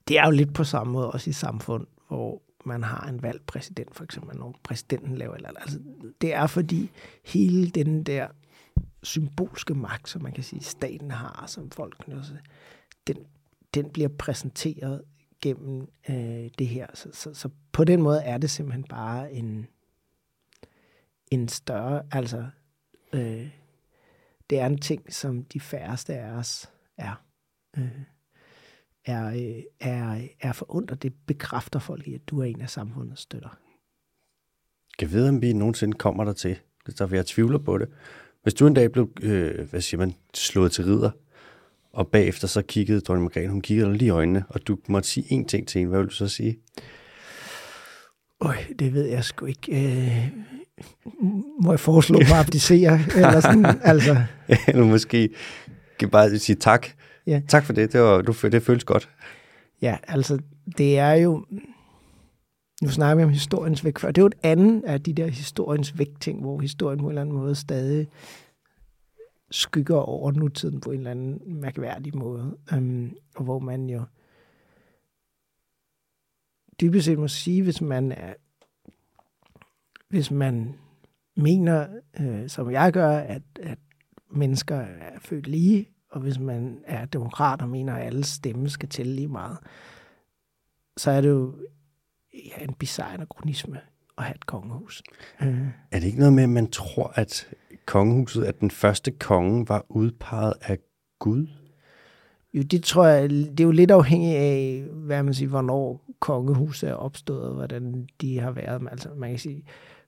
det 0.10 0.20
er 0.20 0.26
jo 0.26 0.32
lidt 0.32 0.54
på 0.54 0.64
samme 0.64 0.94
måde 0.94 1.12
også 1.12 1.30
i 1.30 1.34
samfund, 1.34 1.88
hvor 2.08 2.42
man 2.66 2.84
har 2.84 3.08
en 3.08 3.24
valgt 3.24 3.46
præsident, 3.46 3.96
for 3.96 4.04
eksempel, 4.04 4.38
når 4.38 4.60
præsidenten 4.64 5.18
laver 5.18 5.36
eller 5.36 5.50
altså, 5.50 5.80
det 6.22 6.34
er 6.34 6.48
fordi 6.48 6.92
hele 7.26 7.70
den 7.70 8.04
der 8.04 8.28
symbolske 9.04 9.74
magt, 9.74 10.10
som 10.10 10.24
man 10.24 10.32
kan 10.32 10.44
sige, 10.44 10.64
staten 10.64 11.12
har, 11.12 11.44
som 11.48 11.72
folk 11.72 12.06
den, 13.08 13.18
den 13.74 13.90
bliver 13.90 14.10
præsenteret 14.10 15.02
gennem 15.42 15.88
øh, 16.10 16.50
det 16.60 16.68
her. 16.68 16.88
Så, 16.94 17.10
så, 17.14 17.34
så 17.34 17.50
på 17.72 17.84
den 17.84 18.02
måde 18.02 18.22
er 18.22 18.38
det 18.38 18.50
simpelthen 18.50 18.84
bare 18.84 19.34
en, 19.34 19.68
en 21.32 21.48
større, 21.48 22.04
altså 22.12 22.48
øh, 23.14 23.50
det 24.50 24.60
er 24.60 24.66
en 24.66 24.78
ting, 24.78 25.14
som 25.14 25.44
de 25.44 25.60
færreste 25.60 26.16
af 26.16 26.32
os 26.32 26.72
er. 26.98 27.24
Øh, 27.78 28.02
er, 29.10 29.28
øh, 29.28 29.64
er, 29.80 30.22
er 30.42 30.52
forundret. 30.52 31.04
Det 31.04 31.14
bekræfter 31.28 31.80
folk 31.80 32.08
i, 32.08 32.14
at 32.14 32.22
du 32.28 32.40
er 32.40 32.46
en 32.46 32.62
af 32.62 32.70
samfundets 32.70 33.22
støtter. 33.22 33.58
Jeg 35.02 35.12
ved, 35.12 35.30
om 35.30 35.42
vi 35.42 35.54
nogensinde 35.54 35.98
kommer 35.98 36.24
der 36.24 36.34
til. 36.34 36.58
Det 36.86 36.94
er 36.94 36.98
derfor, 36.98 37.16
jeg 37.16 37.26
tvivler 37.26 37.58
på 37.58 37.78
det. 37.78 37.90
Hvis 38.44 38.54
du 38.54 38.68
en 38.68 38.74
dag 38.74 38.92
blev, 38.92 39.10
øh, 39.22 39.70
hvad 39.70 39.82
siger 39.82 40.00
man, 40.00 40.14
slået 40.34 40.72
til 40.72 40.86
ridder, 40.86 41.12
og 41.94 42.08
bagefter 42.08 42.48
så 42.48 42.62
kiggede 42.62 43.02
dronning 43.02 43.24
Margrethe, 43.24 43.50
hun 43.50 43.62
kiggede 43.62 43.90
dig 43.90 43.98
lige 43.98 44.08
i 44.08 44.10
øjnene, 44.10 44.44
og 44.50 44.68
du 44.68 44.78
måtte 44.88 45.10
sige 45.10 45.40
én 45.40 45.46
ting 45.46 45.68
til 45.68 45.80
hende, 45.80 45.90
hvad 45.90 46.00
vil 46.00 46.10
du 46.10 46.14
så 46.14 46.28
sige? 46.28 46.60
Øj, 48.42 48.56
det 48.80 48.94
ved 48.94 49.06
jeg 49.06 49.24
sgu 49.24 49.46
ikke. 49.46 49.72
Øh, 49.72 50.28
må 51.64 51.72
jeg 51.72 51.80
foreslå 51.80 52.20
mig 52.20 52.28
at 52.40 52.40
abdicere? 52.46 53.00
eller 53.16 53.40
sådan, 53.40 53.66
altså. 53.84 54.24
Eller 54.68 54.86
måske 54.86 55.30
kan 56.00 56.10
bare 56.10 56.40
sige 56.40 56.56
tak. 56.56 56.88
Ja. 57.30 57.42
Tak 57.48 57.64
for 57.64 57.74
det, 57.74 57.94
det, 57.94 58.02
var, 58.02 58.22
du, 58.22 58.34
det 58.48 58.64
føles 58.64 58.84
godt. 58.84 59.10
Ja, 59.82 59.98
altså, 60.08 60.40
det 60.78 61.00
er 61.00 61.14
jo... 61.14 61.46
Nu 62.82 62.90
snakker 62.90 63.16
vi 63.16 63.24
om 63.24 63.30
historiens 63.30 63.86
væk 63.86 64.00
før. 64.00 64.12
Det 64.12 64.18
er 64.18 64.22
jo 64.22 64.28
et 64.28 64.38
andet 64.44 64.84
af 64.84 65.02
de 65.02 65.14
der 65.14 65.28
historiens 65.28 65.98
væk-ting, 65.98 66.42
hvor 66.42 66.60
historien 66.60 67.00
på 67.00 67.06
en 67.06 67.10
eller 67.10 67.22
anden 67.22 67.36
måde 67.36 67.56
stadig 67.56 68.08
skygger 69.52 69.98
over 69.98 70.32
nutiden 70.32 70.82
på 70.82 70.92
en 70.92 70.98
eller 70.98 71.12
anden 71.12 71.62
mærkværdig 71.62 72.18
måde. 72.18 72.58
Um, 72.74 73.16
og 73.36 73.44
hvor 73.44 73.60
man 73.60 73.90
jo 73.90 74.04
dybest 76.82 77.06
set 77.06 77.20
må 77.20 77.28
sige, 77.28 77.64
hvis 77.64 77.82
man 77.82 78.12
er, 78.12 78.34
hvis 80.10 80.32
man 80.32 80.76
mener, 81.36 81.88
øh, 82.20 82.50
som 82.50 82.72
jeg 82.72 82.94
gør, 82.94 83.10
at, 83.10 83.42
at 83.62 83.78
mennesker 84.32 84.76
er 84.76 85.20
født 85.20 85.48
lige, 85.48 85.90
og 86.12 86.22
hvis 86.22 86.40
man 86.40 86.80
er 86.86 87.06
demokrat 87.06 87.62
og 87.62 87.70
mener, 87.70 87.94
at 87.94 88.06
alle 88.06 88.24
stemme 88.24 88.70
skal 88.70 88.90
tælle 88.90 89.16
lige 89.16 89.28
meget, 89.28 89.58
så 90.98 91.12
er 91.12 91.22
det 91.22 91.30
jo 91.30 91.56
ja, 92.34 92.64
en 92.64 92.74
bizarre 92.74 93.14
anachronisme 93.14 93.80
at 94.18 94.24
have 94.24 94.36
et 94.36 94.46
kongehus. 94.46 95.04
Øh. 95.42 95.68
Er 95.92 96.00
det 96.00 96.08
ikke 96.08 96.20
noget 96.20 96.34
med, 96.34 96.44
at 96.44 96.50
man 96.50 96.72
tror, 96.72 97.12
at 97.16 97.48
kongehuset, 97.86 98.44
at 98.44 98.60
den 98.60 98.72
første 98.72 99.12
konge 99.12 99.70
var 99.70 99.86
udpeget 99.90 100.54
af 100.62 100.78
Gud? 101.20 101.48
Jo, 102.54 102.62
det 102.62 102.84
tror 102.84 103.06
jeg, 103.06 103.30
det 103.30 103.60
er 103.60 103.64
jo 103.64 103.72
lidt 103.72 103.92
afhængigt 103.92 104.38
af, 104.38 104.86
hvad 104.94 105.24
man 105.24 105.34
siger, 105.34 105.50
hvornår 105.50 106.06
kongehuset 106.20 106.90
er 106.90 106.94
opstået, 106.94 107.42
og 107.42 107.54
hvordan 107.54 108.08
de 108.22 108.40
har 108.40 108.52
været. 108.52 108.88
Altså, 108.92 109.10
man 109.18 109.30
kan 109.30 109.40
sige, 109.40 109.64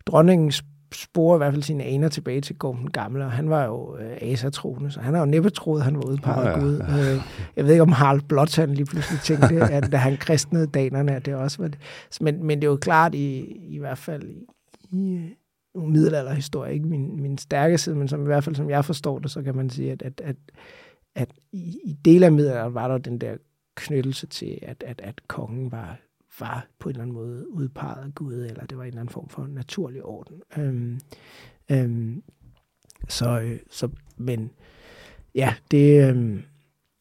dronningen 0.06 0.52
sporer 0.94 1.36
i 1.36 1.38
hvert 1.38 1.54
fald 1.54 1.64
sine 1.64 1.84
aner 1.84 2.10
tilbage 2.10 2.42
til 2.42 2.56
Gorm 2.58 2.78
den 2.78 2.92
Gamle, 2.92 3.26
og 3.26 3.32
han 3.32 3.50
var 3.50 3.66
jo 3.66 3.98
øh, 3.98 4.18
asatroende, 4.22 4.92
så 4.92 5.00
han 5.00 5.14
har 5.14 5.22
jo 5.22 5.26
næppe 5.26 5.50
troet, 5.50 5.84
han 5.84 5.96
var 5.96 6.04
udpeget 6.04 6.48
af 6.48 6.58
ja, 6.58 6.60
Gud. 6.60 6.78
Ja. 6.80 7.14
Øh, 7.14 7.22
jeg 7.56 7.66
ved 7.66 7.72
ikke, 7.72 7.82
om 7.82 7.92
Harald 7.92 8.22
Blåtand 8.22 8.72
lige 8.72 8.86
pludselig 8.86 9.20
tænkte, 9.22 9.62
at 9.78 9.92
da 9.92 9.98
han 9.98 10.18
kristnede 10.18 10.68
danerne, 10.68 11.16
at 11.16 11.26
det 11.26 11.36
også 11.36 11.62
var 11.62 11.68
det. 11.68 11.80
Men, 12.22 12.44
men 12.44 12.62
det 12.62 12.68
er 12.68 12.72
jo 12.72 12.78
klart, 12.78 13.16
i, 13.16 13.40
i 13.70 13.78
hvert 13.78 13.98
fald 13.98 14.24
i, 14.92 15.30
i 15.76 15.80
middelalderhistorie, 15.80 16.74
ikke 16.74 16.88
min, 16.88 17.22
min 17.22 17.38
stærke 17.38 17.78
side, 17.78 17.96
men 17.96 18.08
som 18.08 18.22
i 18.22 18.26
hvert 18.26 18.44
fald, 18.44 18.56
som 18.56 18.70
jeg 18.70 18.86
forstår 18.86 19.20
det, 19.20 19.32
så 19.32 19.42
kan 19.42 19.56
man 19.56 19.70
sige, 19.70 19.92
at, 19.92 20.02
at, 20.02 20.22
at, 20.24 20.36
at 21.16 21.30
i, 21.52 21.78
i 21.84 21.94
dele 22.06 22.26
af 22.26 22.32
middelalderen 22.32 22.74
var 22.74 22.88
der 22.88 22.98
den 22.98 23.18
der 23.18 23.36
knyttelse 23.76 24.28
til, 24.28 24.60
at, 24.62 24.84
at, 24.88 25.02
at 25.04 25.28
kongen 25.28 25.72
var, 25.72 25.98
var 26.40 26.68
på 26.80 26.90
en 26.90 26.96
eller 26.96 27.02
anden 27.02 27.16
måde 27.16 27.50
udpeget 27.50 28.06
af 28.06 28.16
Gud, 28.16 28.34
eller 28.34 28.66
det 28.66 28.78
var 28.78 28.84
en 28.84 28.88
eller 28.88 29.02
anden 29.02 29.14
form 29.14 29.30
for 29.30 29.48
naturlig 29.48 30.04
orden. 30.04 30.42
Øhm, 30.58 31.00
øhm, 31.72 32.24
så, 33.10 33.40
øh, 33.40 33.60
så, 33.70 33.90
men 34.18 34.52
ja, 35.36 35.56
det, 35.72 36.10
øhm, 36.10 36.44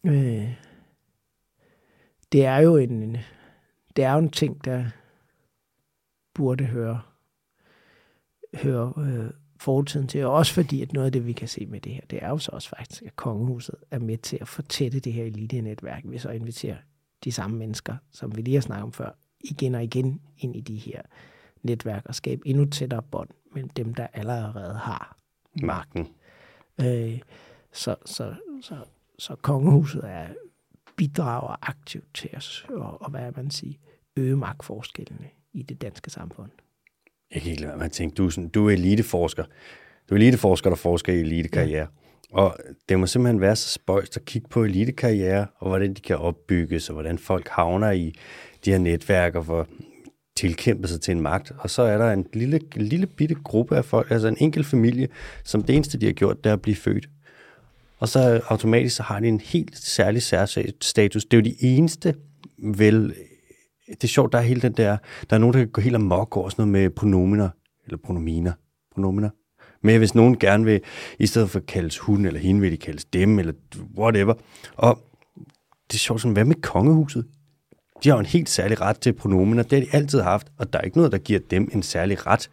øh, 0.06 0.54
det 2.32 2.44
er 2.44 2.56
jo 2.56 2.76
en, 2.76 3.02
en, 3.02 3.16
det 3.96 4.04
er 4.04 4.12
jo 4.12 4.18
en 4.18 4.30
ting, 4.30 4.64
der 4.64 4.84
burde 6.34 6.64
høre, 6.64 7.00
høre 8.54 8.92
øh, 8.98 9.30
fortiden 9.60 10.08
til, 10.08 10.24
og 10.24 10.32
også 10.32 10.54
fordi, 10.54 10.82
at 10.82 10.92
noget 10.92 11.06
af 11.06 11.12
det, 11.12 11.26
vi 11.26 11.32
kan 11.32 11.48
se 11.48 11.66
med 11.66 11.80
det 11.80 11.92
her, 11.92 12.00
det 12.10 12.18
er 12.22 12.28
jo 12.28 12.38
så 12.38 12.50
også 12.52 12.68
faktisk, 12.68 13.02
at 13.02 13.16
kongehuset 13.16 13.74
er 13.90 13.98
med 13.98 14.18
til 14.18 14.38
at 14.40 14.48
fortætte 14.48 15.00
det 15.00 15.12
her 15.12 15.24
elite-netværk, 15.24 16.02
vi 16.04 16.18
så 16.18 16.30
inviterer 16.30 16.76
de 17.24 17.32
samme 17.32 17.56
mennesker, 17.56 17.96
som 18.10 18.36
vi 18.36 18.42
lige 18.42 18.54
har 18.54 18.60
snakket 18.60 18.82
om 18.82 18.92
før, 18.92 19.10
igen 19.40 19.74
og 19.74 19.84
igen 19.84 20.20
ind 20.38 20.56
i 20.56 20.60
de 20.60 20.76
her 20.76 21.02
netværk 21.62 22.02
og 22.06 22.14
skabe 22.14 22.48
endnu 22.48 22.64
tættere 22.64 23.02
bånd 23.02 23.28
mellem 23.52 23.68
dem, 23.68 23.94
der 23.94 24.06
allerede 24.12 24.74
har 24.74 25.16
magten. 25.62 26.08
Øh, 26.80 27.20
så, 27.72 27.96
så, 28.04 28.34
så, 28.62 28.76
så 29.18 29.36
kongehuset 29.36 30.02
er 30.04 30.26
bidrager 30.96 31.56
aktivt 31.62 32.14
til 32.14 32.30
os, 32.36 32.66
og, 32.68 33.02
og 33.02 33.10
hvad 33.10 33.32
man 33.36 33.50
sige, 33.50 33.78
øge 34.16 34.36
magtforskellene 34.36 35.28
i 35.52 35.62
det 35.62 35.82
danske 35.82 36.10
samfund. 36.10 36.50
Jeg 37.34 37.42
kan 37.42 37.50
ikke 37.50 37.62
lade 37.62 37.68
være 37.68 37.78
med 37.78 37.86
at 37.86 37.92
tænke, 37.92 38.14
du 38.14 38.26
er, 38.26 38.30
sådan, 38.30 38.48
du 38.48 38.66
er 38.66 38.70
eliteforsker. 38.70 39.44
Du 40.10 40.14
er 40.14 40.18
eliteforsker, 40.18 40.70
der 40.70 40.76
forsker 40.76 41.12
i 41.12 41.20
elitekarriere. 41.20 41.88
Ja. 42.32 42.36
Og 42.36 42.56
det 42.88 42.98
må 42.98 43.06
simpelthen 43.06 43.40
være 43.40 43.56
så 43.56 43.68
spøjst 43.68 44.16
at 44.16 44.24
kigge 44.24 44.48
på 44.48 44.64
elitekarriere, 44.64 45.46
og 45.56 45.68
hvordan 45.68 45.94
de 45.94 46.00
kan 46.00 46.16
opbygges, 46.16 46.88
og 46.88 46.92
hvordan 46.92 47.18
folk 47.18 47.48
havner 47.48 47.90
i 47.90 48.14
de 48.64 48.70
her 48.70 48.78
netværk, 48.78 49.34
og 49.34 49.46
for 49.46 49.66
tilkæmpe 50.36 50.88
sig 50.88 51.00
til 51.00 51.12
en 51.12 51.20
magt. 51.20 51.52
Og 51.58 51.70
så 51.70 51.82
er 51.82 51.98
der 51.98 52.12
en 52.12 52.26
lille, 52.32 52.60
lille 52.76 53.06
bitte 53.06 53.34
gruppe 53.34 53.76
af 53.76 53.84
folk, 53.84 54.10
altså 54.10 54.28
en 54.28 54.36
enkelt 54.40 54.66
familie, 54.66 55.08
som 55.44 55.62
det 55.62 55.76
eneste, 55.76 55.98
de 55.98 56.06
har 56.06 56.12
gjort, 56.12 56.44
det 56.44 56.50
er 56.50 56.54
at 56.54 56.62
blive 56.62 56.76
født. 56.76 57.08
Og 57.98 58.08
så 58.08 58.40
automatisk 58.48 58.96
så 58.96 59.02
har 59.02 59.20
de 59.20 59.28
en 59.28 59.40
helt 59.40 59.78
særlig 59.78 60.22
særstatus. 60.22 61.24
Det 61.24 61.36
er 61.36 61.36
jo 61.36 61.44
de 61.44 61.64
eneste, 61.64 62.14
vel, 62.58 63.14
det 63.88 64.04
er 64.04 64.08
sjovt, 64.08 64.32
der 64.32 64.38
er 64.38 64.42
hele 64.42 64.60
den 64.60 64.72
der, 64.72 64.96
der 65.30 65.36
er 65.36 65.40
nogen, 65.40 65.54
der 65.54 65.60
kan 65.60 65.68
gå 65.68 65.80
helt 65.80 65.94
amok 65.94 66.36
over 66.36 66.48
sådan 66.48 66.68
noget 66.68 66.82
med 66.82 66.90
pronominer, 66.90 67.48
eller 67.84 67.98
pronominer, 68.04 68.52
pronominer. 68.94 69.30
Men 69.82 69.98
hvis 69.98 70.14
nogen 70.14 70.38
gerne 70.38 70.64
vil, 70.64 70.80
i 71.18 71.26
stedet 71.26 71.50
for 71.50 71.58
at 71.58 71.66
kaldes 71.66 71.98
hun 71.98 72.26
eller 72.26 72.40
hende, 72.40 72.60
vil 72.60 72.72
de 72.72 72.76
kaldes 72.76 73.04
dem, 73.04 73.38
eller 73.38 73.52
whatever. 73.98 74.34
Og 74.76 74.98
det 75.90 75.94
er 75.94 75.98
sjovt, 75.98 76.20
sådan, 76.20 76.32
hvad 76.32 76.44
med 76.44 76.54
kongehuset? 76.54 77.26
De 78.04 78.08
har 78.08 78.16
jo 78.16 78.20
en 78.20 78.26
helt 78.26 78.48
særlig 78.48 78.80
ret 78.80 79.00
til 79.00 79.12
pronominer. 79.12 79.62
Det 79.62 79.78
har 79.78 79.86
de 79.86 79.96
altid 79.96 80.20
haft, 80.20 80.46
og 80.58 80.72
der 80.72 80.78
er 80.78 80.82
ikke 80.82 80.96
noget, 80.96 81.12
der 81.12 81.18
giver 81.18 81.40
dem 81.50 81.68
en 81.72 81.82
særlig 81.82 82.26
ret. 82.26 82.50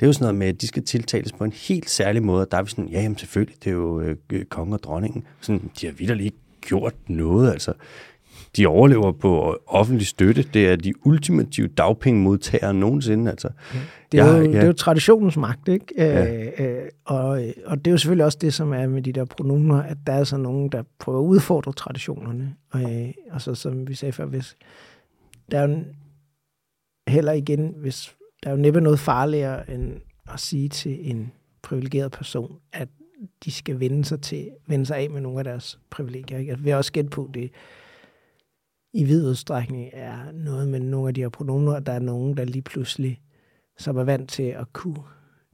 Det 0.00 0.06
er 0.06 0.06
jo 0.06 0.12
sådan 0.12 0.24
noget 0.24 0.34
med, 0.34 0.46
at 0.46 0.60
de 0.60 0.66
skal 0.66 0.84
tiltales 0.84 1.32
på 1.32 1.44
en 1.44 1.52
helt 1.52 1.90
særlig 1.90 2.22
måde. 2.22 2.46
Der 2.50 2.56
er 2.56 2.62
vi 2.62 2.70
sådan, 2.70 2.88
ja, 2.88 3.02
jamen 3.02 3.18
selvfølgelig, 3.18 3.56
det 3.64 3.70
er 3.70 3.74
jo 3.74 4.00
øh, 4.00 4.44
konge 4.44 4.74
og 4.74 4.82
dronningen. 4.82 5.24
Sådan, 5.40 5.70
de 5.80 5.86
har 5.86 5.92
vidderligt 5.92 6.24
ikke 6.24 6.38
gjort 6.60 6.94
noget, 7.06 7.52
altså 7.52 7.72
de 8.56 8.66
overlever 8.66 9.12
på 9.12 9.58
offentlig 9.66 10.06
støtte. 10.06 10.42
Det 10.42 10.68
er 10.68 10.76
de 10.76 11.06
ultimative 11.06 11.68
dagpengemodtagere 11.68 12.74
nogensinde. 12.74 13.30
Altså, 13.30 13.48
det, 14.12 14.20
er 14.20 14.36
jo, 14.36 14.42
ja. 14.42 14.48
det 14.48 14.56
er 14.56 14.66
jo 14.66 14.72
traditionens 14.72 15.36
magt, 15.36 15.68
ikke? 15.68 15.86
Ja. 15.96 16.44
Øh, 16.44 16.52
øh, 16.58 16.88
og, 17.04 17.28
og 17.66 17.78
det 17.78 17.86
er 17.86 17.90
jo 17.90 17.98
selvfølgelig 17.98 18.24
også 18.24 18.38
det, 18.40 18.54
som 18.54 18.72
er 18.72 18.86
med 18.86 19.02
de 19.02 19.12
der 19.12 19.24
pronomer, 19.24 19.82
at 19.82 19.96
der 20.06 20.12
er 20.12 20.24
så 20.24 20.36
nogen, 20.36 20.68
der 20.68 20.82
prøver 20.98 21.18
at 21.18 21.24
udfordre 21.24 21.72
traditionerne. 21.72 22.54
Og, 22.70 22.82
øh, 22.82 23.08
og 23.30 23.40
så 23.42 23.54
som 23.54 23.88
vi 23.88 23.94
sagde 23.94 24.12
før, 24.12 24.26
hvis 24.26 24.56
der 25.50 25.58
er 25.58 25.68
jo 25.68 25.78
heller 27.08 27.32
igen, 27.32 27.74
hvis 27.76 28.14
der 28.42 28.50
er 28.50 28.54
jo 28.54 28.60
næppe 28.60 28.80
noget 28.80 28.98
farligere 28.98 29.70
end 29.70 29.92
at 30.32 30.40
sige 30.40 30.68
til 30.68 31.10
en 31.10 31.32
privilegeret 31.62 32.12
person, 32.12 32.56
at 32.72 32.88
de 33.44 33.52
skal 33.52 33.80
vende 33.80 34.04
sig, 34.04 34.20
til, 34.20 34.48
vende 34.66 34.86
sig 34.86 34.96
af 34.96 35.10
med 35.10 35.20
nogle 35.20 35.38
af 35.38 35.44
deres 35.44 35.78
privilegier. 35.90 36.38
Ikke? 36.38 36.50
Altså, 36.50 36.64
vi 36.64 36.70
har 36.70 36.76
også 36.76 36.92
gæt 36.92 37.10
på, 37.10 37.30
det 37.34 37.50
i 38.92 39.04
vid 39.04 39.28
udstrækning 39.28 39.90
er 39.92 40.16
noget 40.32 40.68
med 40.68 40.80
nogle 40.80 41.08
af 41.08 41.14
de 41.14 41.20
her 41.20 41.28
pronomer, 41.28 41.78
der 41.78 41.92
er 41.92 41.98
nogen, 41.98 42.36
der 42.36 42.44
lige 42.44 42.62
pludselig, 42.62 43.20
som 43.78 43.96
er 43.96 44.04
vant 44.04 44.30
til 44.30 44.42
at 44.42 44.72
kunne 44.72 45.02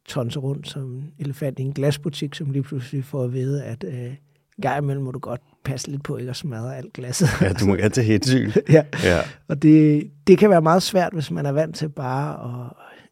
tonse 0.05 0.39
rundt 0.39 0.69
som 0.69 0.85
en 0.85 1.12
elefant 1.19 1.59
i 1.59 1.62
en 1.62 1.73
glasbutik, 1.73 2.35
som 2.35 2.51
lige 2.51 2.62
pludselig 2.62 3.05
får 3.05 3.24
at 3.24 3.32
vide, 3.32 3.65
at 3.65 3.85
øh, 3.85 4.15
gang 4.62 4.82
imellem 4.82 5.05
må 5.05 5.10
du 5.10 5.19
godt 5.19 5.40
passe 5.65 5.90
lidt 5.90 6.05
på 6.05 6.16
ikke 6.16 6.31
at 6.31 6.36
smadre 6.36 6.77
alt 6.77 6.93
glasset. 6.93 7.28
Ja, 7.40 7.52
du 7.52 7.66
må 7.66 7.74
gerne 7.74 7.90
tage 7.90 8.06
hensyn. 8.06 8.51
ja. 8.77 8.85
ja, 9.05 9.20
og 9.48 9.62
det, 9.62 10.10
det 10.27 10.39
kan 10.39 10.51
være 10.51 10.62
meget 10.62 10.82
svært, 10.82 11.12
hvis 11.12 11.31
man 11.31 11.47
er 11.47 11.52
vant 11.52 11.77
til 11.77 11.89
bare 11.89 12.51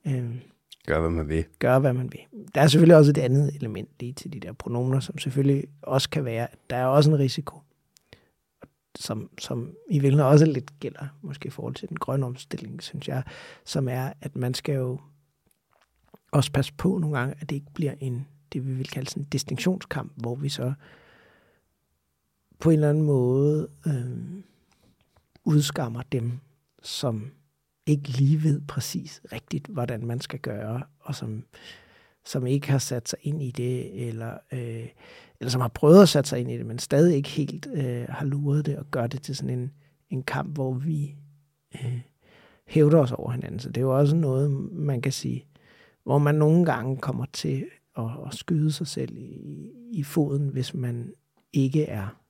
at... 0.05 0.13
Øh, 0.13 0.25
Gør, 0.87 1.01
hvad 1.01 1.11
man 1.11 1.29
vil. 1.29 1.45
Gør, 1.59 1.79
hvad 1.79 1.93
man 1.93 2.13
vil. 2.13 2.41
Der 2.55 2.61
er 2.61 2.67
selvfølgelig 2.67 2.97
også 2.97 3.11
et 3.11 3.19
andet 3.19 3.55
element 3.57 3.89
lige 4.01 4.13
til 4.13 4.33
de 4.33 4.41
der 4.41 4.53
pronomer, 4.53 5.01
som 5.01 5.19
selvfølgelig 5.19 5.65
også 5.83 6.11
kan 6.11 6.25
være, 6.25 6.43
at 6.43 6.59
der 6.71 6.77
er 6.77 6.87
også 6.87 7.11
en 7.11 7.19
risiko 7.19 7.61
som, 8.97 9.31
som 9.39 9.75
i 9.91 9.99
virkeligheden 9.99 10.33
også 10.33 10.47
lidt 10.47 10.81
gælder, 10.81 11.07
måske 11.23 11.47
i 11.47 11.51
forhold 11.51 11.75
til 11.75 11.89
den 11.89 11.97
grønne 11.97 12.27
omstilling, 12.27 12.83
synes 12.83 13.09
jeg, 13.09 13.23
som 13.65 13.89
er, 13.89 14.13
at 14.21 14.37
man 14.37 14.55
skal 14.55 14.75
jo 14.75 15.01
også 16.33 16.53
passe 16.53 16.73
på 16.73 16.99
nogle 16.99 17.19
gange, 17.19 17.35
at 17.41 17.51
det 17.51 17.57
ikke 17.57 17.73
bliver 17.75 17.95
en, 18.01 18.27
det 18.53 18.67
vi 18.67 18.73
vil 18.73 18.89
kalde 18.89 19.11
sådan 19.11 19.23
en 19.23 19.29
distinktionskamp, 19.29 20.13
hvor 20.17 20.35
vi 20.35 20.49
så 20.49 20.73
på 22.61 22.71
en 22.71 22.75
eller 22.75 22.91
anden 22.91 23.05
måde 23.05 23.69
øh, 23.87 24.43
udskammer 25.45 26.03
dem, 26.03 26.39
som 26.83 27.31
ikke 27.87 28.09
lige 28.09 28.43
ved 28.43 28.61
præcis 28.61 29.23
rigtigt, 29.33 29.67
hvordan 29.67 30.07
man 30.07 30.21
skal 30.21 30.39
gøre, 30.41 30.83
og 31.01 31.15
som, 31.15 31.45
som 32.25 32.47
ikke 32.47 32.71
har 32.71 32.79
sat 32.79 33.09
sig 33.09 33.19
ind 33.23 33.43
i 33.43 33.51
det, 33.51 34.07
eller 34.09 34.39
øh, 34.53 34.89
eller 35.41 35.51
som 35.51 35.61
har 35.61 35.69
prøvet 35.69 36.03
at 36.03 36.09
sætte 36.09 36.31
sig 36.31 36.41
ind 36.41 36.51
i 36.51 36.59
det, 36.59 36.67
men 36.67 36.79
stadig 36.79 37.17
ikke 37.17 37.29
helt 37.29 37.67
øh, 37.75 38.07
har 38.09 38.27
luret 38.27 38.67
det 38.67 38.79
og 38.79 38.91
gør 38.91 39.07
det 39.07 39.23
til 39.23 39.37
sådan 39.37 39.59
en, 39.59 39.73
en 40.11 40.23
kamp, 40.23 40.55
hvor 40.55 40.73
vi 40.75 41.15
øh, 41.75 42.01
hævder 42.67 42.99
os 42.99 43.13
over 43.13 43.31
hinanden. 43.31 43.61
Så 43.61 43.69
det 43.69 43.77
er 43.77 43.83
jo 43.83 43.99
også 43.99 44.17
noget, 44.17 44.51
man 44.73 45.03
kan 45.03 45.13
sige, 45.13 45.47
hvor 46.05 46.19
man 46.19 46.35
nogle 46.35 46.65
gange 46.65 46.97
kommer 46.97 47.25
til 47.33 47.67
at, 47.99 48.05
at 48.27 48.35
skyde 48.35 48.73
sig 48.73 48.87
selv 48.87 49.17
i, 49.17 49.71
i 49.93 50.03
foden, 50.03 50.49
hvis 50.49 50.75
man 50.75 51.13
ikke 51.53 51.85
er 51.85 52.21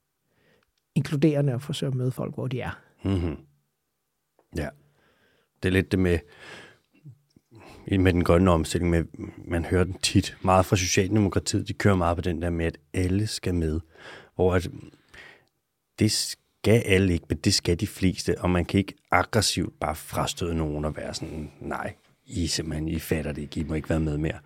inkluderende 0.94 1.54
og 1.54 1.62
forsøger 1.62 1.90
at 1.90 1.96
møde 1.96 2.10
folk, 2.10 2.34
hvor 2.34 2.46
de 2.46 2.60
er. 2.60 2.80
Mm-hmm. 3.04 3.36
Ja. 4.56 4.68
Det 5.62 5.68
er 5.68 5.72
lidt 5.72 5.92
det 5.92 5.98
med, 5.98 6.18
med 7.90 8.12
den 8.12 8.24
grønne 8.24 8.50
omstilling, 8.50 8.90
med, 8.90 9.04
man 9.44 9.64
hører 9.64 9.84
den 9.84 9.98
tit 9.98 10.36
meget 10.42 10.66
fra 10.66 10.76
Socialdemokratiet, 10.76 11.68
de 11.68 11.72
kører 11.72 11.94
meget 11.94 12.16
på 12.16 12.20
den 12.20 12.42
der 12.42 12.50
med, 12.50 12.66
at 12.66 12.78
alle 12.94 13.26
skal 13.26 13.54
med. 13.54 13.80
Hvor 14.34 14.54
at, 14.54 14.68
det 15.98 16.12
skal 16.12 16.82
alle 16.86 17.12
ikke, 17.12 17.26
men 17.28 17.38
det 17.38 17.54
skal 17.54 17.80
de 17.80 17.86
fleste, 17.86 18.40
og 18.40 18.50
man 18.50 18.64
kan 18.64 18.78
ikke 18.78 18.94
aggressivt 19.10 19.80
bare 19.80 19.94
frastøde 19.94 20.54
nogen 20.54 20.84
og 20.84 20.96
være 20.96 21.14
sådan, 21.14 21.52
nej, 21.60 21.94
I 22.26 22.46
simpelthen, 22.46 22.88
I 22.88 22.98
fatter 22.98 23.32
det 23.32 23.42
ikke, 23.42 23.60
I 23.60 23.64
må 23.64 23.74
ikke 23.74 23.90
være 23.90 24.00
med 24.00 24.18
mere. 24.18 24.38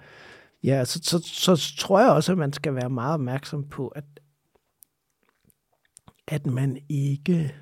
Ja, 0.63 0.85
så, 0.85 1.01
så, 1.03 1.19
så 1.19 1.75
tror 1.79 2.01
jeg 2.01 2.11
også, 2.11 2.33
at 2.33 2.39
man 2.39 2.53
skal 2.53 2.75
være 2.75 2.91
meget 2.91 3.15
opmærksom 3.15 3.69
på, 3.69 3.89
at, 3.89 4.05
at 6.29 6.47
man 6.47 6.79
ikke 6.89 7.55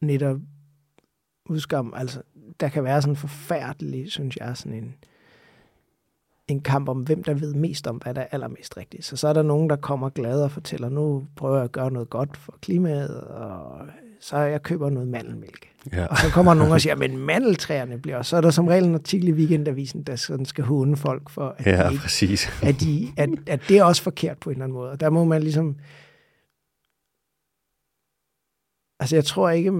netop 0.00 0.40
udskam, 1.48 1.92
altså 1.96 2.22
der 2.60 2.68
kan 2.68 2.84
være 2.84 3.02
sådan 3.02 3.12
en 3.12 3.16
forfærdelig, 3.16 4.12
synes 4.12 4.36
jeg, 4.36 4.56
sådan 4.56 4.72
en, 4.72 4.94
en 6.48 6.60
kamp 6.60 6.88
om, 6.88 7.00
hvem 7.00 7.22
der 7.22 7.34
ved 7.34 7.54
mest 7.54 7.86
om, 7.86 7.96
hvad 7.96 8.14
der 8.14 8.20
er 8.20 8.26
allermest 8.30 8.76
rigtigt. 8.76 9.04
Så 9.04 9.16
så 9.16 9.28
er 9.28 9.32
der 9.32 9.42
nogen, 9.42 9.70
der 9.70 9.76
kommer 9.76 10.08
glade 10.08 10.44
og 10.44 10.50
fortæller, 10.50 10.88
nu 10.88 11.26
prøver 11.36 11.56
jeg 11.56 11.64
at 11.64 11.72
gøre 11.72 11.90
noget 11.90 12.10
godt 12.10 12.36
for 12.36 12.58
klimaet, 12.62 13.20
og 13.20 13.86
så 14.20 14.36
jeg 14.36 14.62
køber 14.62 14.90
noget 14.90 15.08
mandelmælk. 15.08 15.68
Ja. 15.92 16.06
Og 16.06 16.16
så 16.16 16.30
kommer 16.30 16.54
nogen 16.54 16.72
og 16.72 16.80
siger, 16.80 16.94
men 16.94 17.16
mandeltræerne 17.18 17.98
bliver 17.98 18.22
Så 18.22 18.36
er 18.36 18.40
der 18.40 18.50
som 18.50 18.68
regel 18.68 18.84
en 18.84 18.94
artikel 18.94 19.28
i 19.28 19.32
Weekendavisen, 19.32 20.02
der 20.02 20.16
sådan 20.16 20.46
skal 20.46 20.64
hunde 20.64 20.96
folk 20.96 21.30
for, 21.30 21.54
at, 21.58 21.66
ja, 21.66 21.86
de 21.86 21.92
ikke, 21.92 22.02
præcis. 22.02 22.48
at, 22.62 22.80
de, 22.80 23.08
at, 23.16 23.30
at 23.46 23.60
det 23.68 23.78
er 23.78 23.84
også 23.84 24.02
forkert 24.02 24.38
på 24.38 24.50
en 24.50 24.54
eller 24.54 24.64
anden 24.64 24.78
måde. 24.78 24.90
Og 24.90 25.00
der 25.00 25.10
må 25.10 25.24
man 25.24 25.42
ligesom... 25.42 25.76
Altså, 29.00 29.16
jeg 29.16 29.24
tror 29.24 29.50
ikke, 29.50 29.72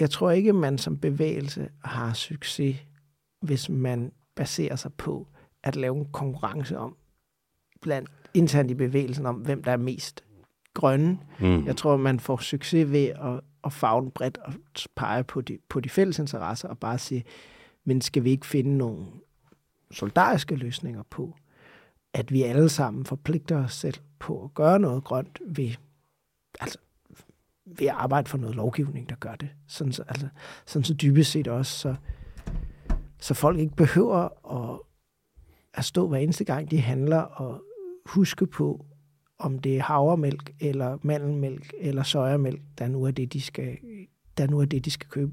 jeg 0.00 0.10
tror 0.10 0.30
ikke, 0.30 0.52
man 0.52 0.78
som 0.78 0.98
bevægelse 0.98 1.68
har 1.84 2.12
succes, 2.12 2.76
hvis 3.40 3.68
man 3.68 4.12
baserer 4.34 4.76
sig 4.76 4.92
på 4.92 5.26
at 5.62 5.76
lave 5.76 5.96
en 5.96 6.08
konkurrence 6.12 6.78
om, 6.78 6.96
blandt 7.80 8.10
internt 8.34 8.70
i 8.70 8.74
bevægelsen, 8.74 9.26
om 9.26 9.34
hvem 9.34 9.62
der 9.62 9.72
er 9.72 9.76
mest 9.76 10.24
grønne. 10.74 11.18
Mm. 11.40 11.66
Jeg 11.66 11.76
tror, 11.76 11.96
man 11.96 12.20
får 12.20 12.36
succes 12.36 12.90
ved 12.92 13.06
at, 13.06 13.40
at 13.64 13.72
farve 13.72 14.10
bredt 14.10 14.38
og 14.38 14.52
pege 14.96 15.24
på 15.24 15.40
de, 15.40 15.58
på 15.68 15.80
de 15.80 15.88
fælles 15.88 16.18
interesser 16.18 16.68
og 16.68 16.78
bare 16.78 16.98
sige, 16.98 17.24
men 17.84 18.00
skal 18.00 18.24
vi 18.24 18.30
ikke 18.30 18.46
finde 18.46 18.76
nogle 18.76 19.06
solidariske 19.90 20.56
løsninger 20.56 21.02
på, 21.10 21.34
at 22.12 22.32
vi 22.32 22.42
alle 22.42 22.68
sammen 22.68 23.04
forpligter 23.04 23.64
os 23.64 23.74
selv 23.74 23.94
på 24.18 24.44
at 24.44 24.54
gøre 24.54 24.78
noget 24.78 25.04
grønt 25.04 25.38
ved, 25.46 25.70
altså, 26.60 26.78
ved 27.66 27.86
at 27.86 27.94
arbejde 27.94 28.28
for 28.28 28.38
noget 28.38 28.56
lovgivning, 28.56 29.08
der 29.08 29.16
gør 29.16 29.34
det. 29.34 29.48
Sådan 29.68 29.92
så, 29.92 30.02
altså, 30.08 30.28
sådan 30.66 30.84
så 30.84 30.94
dybest 30.94 31.30
set 31.30 31.48
også, 31.48 31.78
så, 31.78 31.94
så 33.20 33.34
folk 33.34 33.58
ikke 33.58 33.76
behøver 33.76 34.52
at, 34.54 34.80
at 35.74 35.84
stå 35.84 36.08
hver 36.08 36.18
eneste 36.18 36.44
gang, 36.44 36.70
de 36.70 36.80
handler, 36.80 37.18
og 37.18 37.62
huske 38.06 38.46
på, 38.46 38.86
om 39.38 39.58
det 39.58 39.76
er 39.76 39.82
havremælk, 39.82 40.54
eller 40.60 40.98
mandelmælk, 41.02 41.74
eller 41.78 42.02
sojamælk, 42.02 42.62
der 42.78 42.88
nu 42.88 43.04
er 43.04 43.10
det, 43.10 43.32
de 43.32 43.40
skal, 43.40 43.78
der 44.38 44.46
nu 44.46 44.60
er 44.60 44.64
det, 44.64 44.84
de 44.84 44.90
skal 44.90 45.08
købe. 45.08 45.32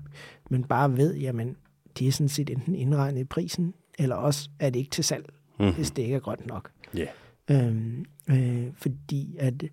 Men 0.50 0.64
bare 0.64 0.98
ved, 0.98 1.16
jamen, 1.16 1.58
de 2.00 2.08
er 2.08 2.12
sådan 2.12 2.30
set 2.30 2.50
enten 2.50 2.76
indregnet 2.76 3.22
i 3.22 3.24
prisen, 3.24 3.74
eller 4.00 4.16
også 4.16 4.50
er 4.60 4.70
det 4.70 4.80
ikke 4.80 4.92
til 4.92 5.04
salg, 5.04 5.26
mm. 5.60 5.74
hvis 5.74 5.92
det 5.92 6.04
ikke 6.04 6.16
er 6.16 6.20
grønt 6.20 6.48
nok. 6.48 6.72
Yeah. 6.96 7.08
Øhm, 7.52 8.06
øh, 8.30 8.68
fordi 8.74 9.36
at, 9.40 9.64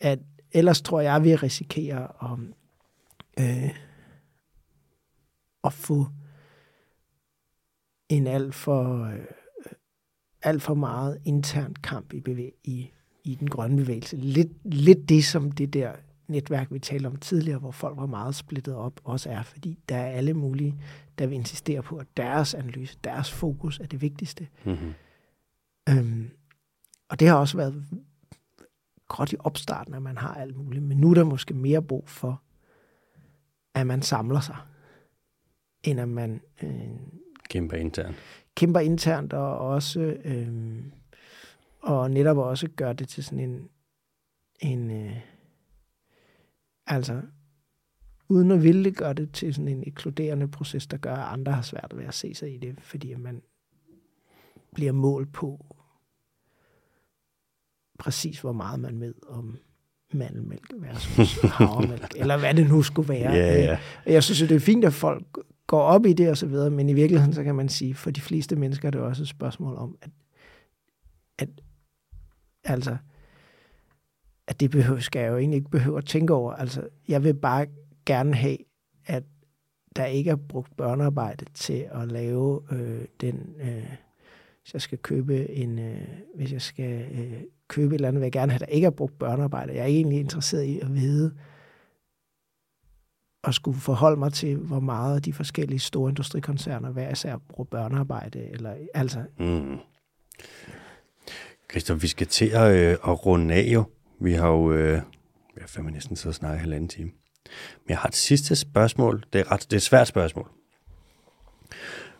at 0.00 0.18
ellers 0.54 0.82
tror 0.82 1.00
jeg, 1.00 1.24
vi 1.24 1.34
risikerer 1.34 2.32
at, 2.32 2.38
øh, 3.40 3.70
at 5.64 5.72
få 5.72 6.06
en 8.08 8.26
alt 8.26 8.54
for, 8.54 9.04
øh, 9.04 9.24
alt 10.42 10.62
for 10.62 10.74
meget 10.74 11.18
intern 11.24 11.74
kamp 11.74 12.12
i, 12.12 12.20
bevæg- 12.20 12.60
i, 12.64 12.90
i 13.24 13.34
den 13.34 13.50
grønne 13.50 13.76
bevægelse. 13.76 14.16
Lidt, 14.16 14.48
lidt 14.64 15.08
det, 15.08 15.24
som 15.24 15.52
det 15.52 15.72
der 15.72 15.92
netværk, 16.28 16.66
vi 16.70 16.78
talte 16.78 17.06
om 17.06 17.16
tidligere, 17.16 17.58
hvor 17.58 17.70
folk 17.70 17.96
var 17.96 18.06
meget 18.06 18.34
splittet 18.34 18.74
op, 18.74 19.00
også 19.04 19.30
er, 19.30 19.42
fordi 19.42 19.78
der 19.88 19.96
er 19.96 20.10
alle 20.10 20.34
mulige, 20.34 20.80
der 21.18 21.26
vil 21.26 21.34
insistere 21.34 21.82
på, 21.82 21.96
at 21.96 22.06
deres 22.16 22.54
analyse, 22.54 22.98
deres 23.04 23.32
fokus 23.32 23.80
er 23.80 23.86
det 23.86 24.00
vigtigste. 24.00 24.48
Mm-hmm. 24.64 24.92
Øhm, 25.88 26.30
og 27.08 27.20
det 27.20 27.28
har 27.28 27.36
også 27.36 27.56
været 27.56 27.86
godt 29.08 29.32
i 29.32 29.36
opstarten, 29.38 29.94
at 29.94 30.02
man 30.02 30.16
har 30.16 30.34
alt 30.34 30.56
muligt, 30.56 30.84
men 30.84 30.98
nu 30.98 31.10
er 31.10 31.14
der 31.14 31.24
måske 31.24 31.54
mere 31.54 31.82
brug 31.82 32.08
for, 32.08 32.42
at 33.74 33.86
man 33.86 34.02
samler 34.02 34.40
sig, 34.40 34.56
end 35.82 36.00
at 36.00 36.08
man 36.08 36.40
øh, 36.62 36.90
kæmper 37.48 37.76
internt. 37.76 38.16
Kæmper 38.54 38.80
internt, 38.80 39.32
og 39.32 39.58
også 39.58 40.00
øh, 40.24 40.82
og 41.84 42.10
netop 42.10 42.36
også 42.36 42.68
gør 42.76 42.92
det 42.92 43.08
til 43.08 43.24
sådan 43.24 43.38
en, 43.38 43.68
en 44.60 44.90
øh, 44.90 45.20
altså, 46.86 47.22
uden 48.28 48.50
at 48.50 48.62
ville 48.62 48.92
gøre 48.92 49.12
det 49.12 49.32
til 49.32 49.54
sådan 49.54 49.68
en 49.68 49.84
inkluderende 49.84 50.48
proces, 50.48 50.86
der 50.86 50.96
gør, 50.96 51.14
at 51.14 51.32
andre 51.32 51.52
har 51.52 51.62
svært 51.62 51.92
ved 51.94 52.04
at 52.04 52.14
se 52.14 52.34
sig 52.34 52.54
i 52.54 52.58
det, 52.58 52.80
fordi 52.80 53.14
man 53.14 53.42
bliver 54.74 54.92
målt 54.92 55.32
på 55.32 55.66
præcis, 57.98 58.40
hvor 58.40 58.52
meget 58.52 58.80
man 58.80 59.00
ved 59.00 59.14
om 59.28 59.58
mandelmælk 60.12 60.72
versus 60.76 61.38
havremælk, 61.42 62.14
eller 62.20 62.36
hvad 62.36 62.54
det 62.54 62.68
nu 62.68 62.82
skulle 62.82 63.08
være. 63.08 63.32
Ja, 63.32 63.62
ja. 63.62 63.78
Jeg 64.06 64.22
synes, 64.22 64.38
det 64.38 64.52
er 64.52 64.60
fint, 64.60 64.84
at 64.84 64.92
folk 64.92 65.26
går 65.66 65.82
op 65.82 66.06
i 66.06 66.12
det 66.12 66.30
og 66.30 66.36
så 66.36 66.46
videre, 66.46 66.70
men 66.70 66.88
i 66.88 66.92
virkeligheden, 66.92 67.34
så 67.34 67.44
kan 67.44 67.54
man 67.54 67.68
sige, 67.68 67.94
for 67.94 68.10
de 68.10 68.20
fleste 68.20 68.56
mennesker 68.56 68.88
er 68.88 68.90
det 68.90 69.00
også 69.00 69.22
et 69.22 69.28
spørgsmål 69.28 69.76
om, 69.76 69.96
at, 70.02 70.10
at 71.38 71.48
altså, 72.64 72.96
at 74.46 74.60
det 74.60 74.70
behøver, 74.70 75.00
skal 75.00 75.20
jeg 75.20 75.30
jo 75.30 75.36
egentlig 75.36 75.56
ikke 75.56 75.70
behøve 75.70 75.98
at 75.98 76.06
tænke 76.06 76.34
over. 76.34 76.52
Altså, 76.52 76.88
jeg 77.08 77.24
vil 77.24 77.34
bare 77.34 77.66
gerne 78.06 78.34
have, 78.34 78.56
at 79.06 79.24
der 79.96 80.04
ikke 80.04 80.30
er 80.30 80.36
brugt 80.36 80.76
børnearbejde 80.76 81.44
til 81.54 81.86
at 81.92 82.12
lave 82.12 82.62
øh, 82.72 83.04
den, 83.20 83.54
øh, 83.60 83.92
hvis 84.64 84.74
jeg 84.74 84.82
skal 84.82 84.98
købe 84.98 85.50
en, 85.50 85.78
øh, 85.78 86.08
hvis 86.34 86.52
jeg 86.52 86.62
skal 86.62 87.06
øh, 87.12 87.42
købe 87.68 87.94
et 87.94 87.94
eller 87.94 88.08
andet, 88.08 88.20
vil 88.20 88.26
jeg 88.26 88.32
gerne 88.32 88.52
have, 88.52 88.58
der 88.58 88.66
ikke 88.66 88.86
er 88.86 88.90
brugt 88.90 89.18
børnearbejde. 89.18 89.74
Jeg 89.74 89.82
er 89.82 89.86
egentlig 89.86 90.18
interesseret 90.18 90.64
i 90.64 90.80
at 90.80 90.94
vide, 90.94 91.34
og 93.42 93.54
skulle 93.54 93.80
forholde 93.80 94.16
mig 94.16 94.32
til, 94.32 94.56
hvor 94.56 94.80
meget 94.80 95.24
de 95.24 95.32
forskellige 95.32 95.78
store 95.78 96.10
industrikoncerner 96.10 96.90
hver 96.90 97.10
især 97.10 97.36
bruger 97.48 97.64
børnearbejde. 97.64 98.50
Eller, 98.50 98.74
altså. 98.94 99.24
Mm. 99.38 99.78
Christoph, 101.70 102.02
vi 102.02 102.06
skal 102.06 102.26
til 102.26 102.48
at, 102.48 102.76
øh, 102.76 102.90
at 102.92 103.26
runde 103.26 103.54
af 103.54 103.62
jo. 103.62 103.84
Vi 104.20 104.32
har 104.32 104.48
jo, 104.48 104.72
øh, 104.72 104.92
jeg 105.56 105.64
har 105.76 105.90
næsten 105.90 106.16
siddet 106.16 106.28
og 106.28 106.34
snakket 106.34 106.60
halvanden 106.60 106.88
time. 106.88 107.10
Men 107.84 107.88
jeg 107.88 107.98
har 107.98 108.08
et 108.08 108.14
sidste 108.14 108.56
spørgsmål. 108.56 109.24
Det 109.32 109.40
er, 109.40 109.52
ret, 109.52 109.60
det 109.60 109.72
er 109.72 109.76
et 109.76 109.82
svært 109.82 110.08
spørgsmål. 110.08 110.50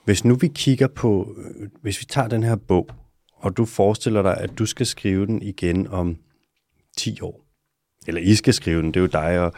Hvis 0.05 0.25
nu 0.25 0.35
vi 0.35 0.49
kigger 0.49 0.87
på, 0.87 1.37
hvis 1.83 2.01
vi 2.01 2.05
tager 2.05 2.29
den 2.29 2.43
her 2.43 2.57
bog, 2.57 2.89
og 3.37 3.57
du 3.57 3.65
forestiller 3.65 4.23
dig, 4.23 4.37
at 4.37 4.59
du 4.59 4.67
skal 4.67 4.87
skrive 4.87 5.27
den 5.27 5.43
igen 5.43 5.87
om 5.87 6.17
10 6.97 7.21
år, 7.21 7.41
eller 8.07 8.21
I 8.21 8.35
skal 8.35 8.55
skrive 8.55 8.83
den, 8.83 8.89
det 8.89 8.97
er 8.97 9.01
jo 9.01 9.07
dig 9.07 9.41
og 9.41 9.53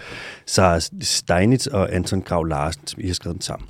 Sara 0.47 0.81
Steinitz 1.01 1.67
og 1.67 1.95
Anton 1.95 2.23
Grav 2.23 2.45
Larsen, 2.45 2.87
som 2.87 3.01
I 3.01 3.07
har 3.07 3.15
skrevet 3.15 3.35
den 3.35 3.43
sammen. 3.43 3.69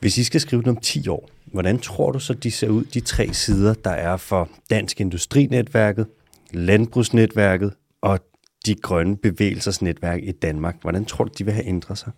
Hvis 0.00 0.18
I 0.18 0.24
skal 0.24 0.40
skrive 0.40 0.62
den 0.62 0.68
om 0.68 0.76
10 0.76 1.08
år, 1.08 1.30
hvordan 1.44 1.78
tror 1.78 2.12
du 2.12 2.18
så, 2.18 2.34
de 2.34 2.50
ser 2.50 2.68
ud, 2.68 2.84
de 2.84 3.00
tre 3.00 3.32
sider, 3.32 3.74
der 3.74 3.90
er 3.90 4.16
for 4.16 4.48
Dansk 4.70 5.00
Industrinetværket, 5.00 6.06
Landbrugsnetværket 6.50 7.74
og 8.02 8.20
de 8.66 8.74
grønne 8.74 9.16
bevægelsesnetværk 9.16 10.20
i 10.22 10.32
Danmark? 10.32 10.76
Hvordan 10.82 11.04
tror 11.04 11.24
du, 11.24 11.30
de 11.38 11.44
vil 11.44 11.54
have 11.54 11.66
ændret 11.66 11.98
sig? 11.98 12.12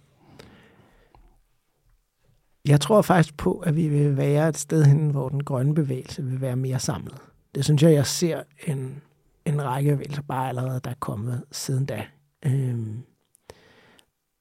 Jeg 2.68 2.80
tror 2.80 3.02
faktisk 3.02 3.36
på, 3.36 3.58
at 3.58 3.76
vi 3.76 3.88
vil 3.88 4.16
være 4.16 4.48
et 4.48 4.58
sted 4.58 4.84
hen, 4.84 5.10
hvor 5.10 5.28
den 5.28 5.44
grønne 5.44 5.74
bevægelse 5.74 6.24
vil 6.24 6.40
være 6.40 6.56
mere 6.56 6.78
samlet. 6.78 7.18
Det 7.54 7.64
synes 7.64 7.82
jeg, 7.82 7.92
jeg 7.92 8.06
ser 8.06 8.42
en, 8.66 9.02
en 9.44 9.64
række 9.64 9.90
bevægelser 9.90 10.22
bare 10.22 10.48
allerede, 10.48 10.80
der 10.84 10.90
er 10.90 10.94
kommet 11.00 11.44
siden 11.52 11.86
da. 11.86 12.06
Øhm, 12.46 13.02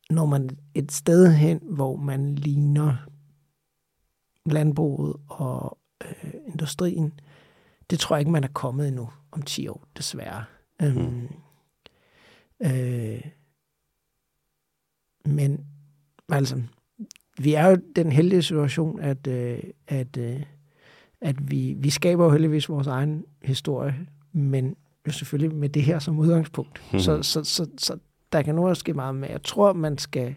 når 0.10 0.26
man 0.26 0.50
et 0.74 0.92
sted 0.92 1.34
hen, 1.34 1.60
hvor 1.64 1.96
man 1.96 2.36
ligner 2.36 2.96
landbruget 4.46 5.16
og 5.28 5.78
øh, 6.06 6.34
industrien, 6.48 7.20
det 7.90 8.00
tror 8.00 8.16
jeg 8.16 8.22
ikke, 8.22 8.32
man 8.32 8.44
er 8.44 8.54
kommet 8.54 8.88
endnu 8.88 9.10
om 9.32 9.42
10 9.42 9.68
år, 9.68 9.86
desværre. 9.98 10.46
Øhm, 10.82 10.98
mm. 11.00 11.30
Øh, 12.62 13.22
men 15.26 15.66
altså, 16.30 16.62
vi 17.38 17.54
er 17.54 17.68
jo 17.68 17.78
den 17.96 18.12
heldige 18.12 18.42
situation, 18.42 19.00
at, 19.00 19.28
øh, 19.28 19.60
at, 19.88 20.18
øh, 20.18 20.44
at 21.22 21.52
vi, 21.52 21.76
vi 21.78 21.90
skaber 21.90 22.26
jo 22.26 22.32
heldigvis 22.32 22.70
vores 22.70 22.88
egen 22.88 23.26
historie, 23.44 23.96
men 24.32 24.76
jo 25.08 25.12
selvfølgelig 25.12 25.58
med 25.58 25.70
det 25.70 25.84
her 25.84 26.00
som 26.00 26.20
udgangspunkt. 26.20 26.94
Mm. 26.94 27.00
Så, 27.00 27.24
så, 27.24 27.44
så, 27.44 27.70
så 27.78 27.98
der 28.32 28.42
kan 28.42 28.56
nu 28.56 28.68
også 28.68 28.80
ske 28.80 28.94
meget 28.94 29.16
med. 29.16 29.30
Jeg 29.30 29.44
tror, 29.44 29.74
man 29.74 29.98
skal... 29.98 30.36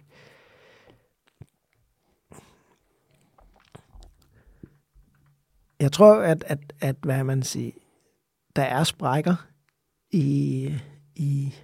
Jeg 5.80 5.92
tror, 5.92 6.14
at, 6.14 6.44
at, 6.46 6.72
at 6.80 6.96
hvad 7.02 7.24
man 7.24 7.42
siger, 7.42 7.72
der 8.56 8.62
er 8.62 8.84
sprækker 8.84 9.46
i, 10.10 10.74
i, 11.16 11.54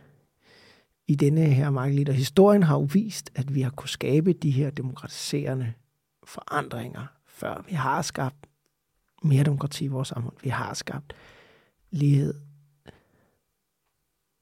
i 1.07 1.15
denne 1.15 1.41
her 1.41 1.71
marked. 1.71 2.09
Og 2.09 2.15
historien 2.15 2.63
har 2.63 2.75
jo 2.75 2.89
vist, 2.93 3.31
at 3.35 3.55
vi 3.55 3.63
har 3.63 3.71
kunnet 3.71 3.91
skabe 3.91 4.33
de 4.33 4.51
her 4.51 4.71
demokratiserende 4.71 5.73
forandringer, 6.25 7.07
før 7.27 7.65
vi 7.69 7.75
har 7.75 8.03
skabt 8.03 8.47
mere 9.23 9.45
demokrati 9.45 9.85
i 9.85 9.89
vores 9.89 10.09
samfund. 10.09 10.35
Vi 10.43 10.49
har 10.49 10.75
skabt 10.75 11.13
lighed. 11.91 12.35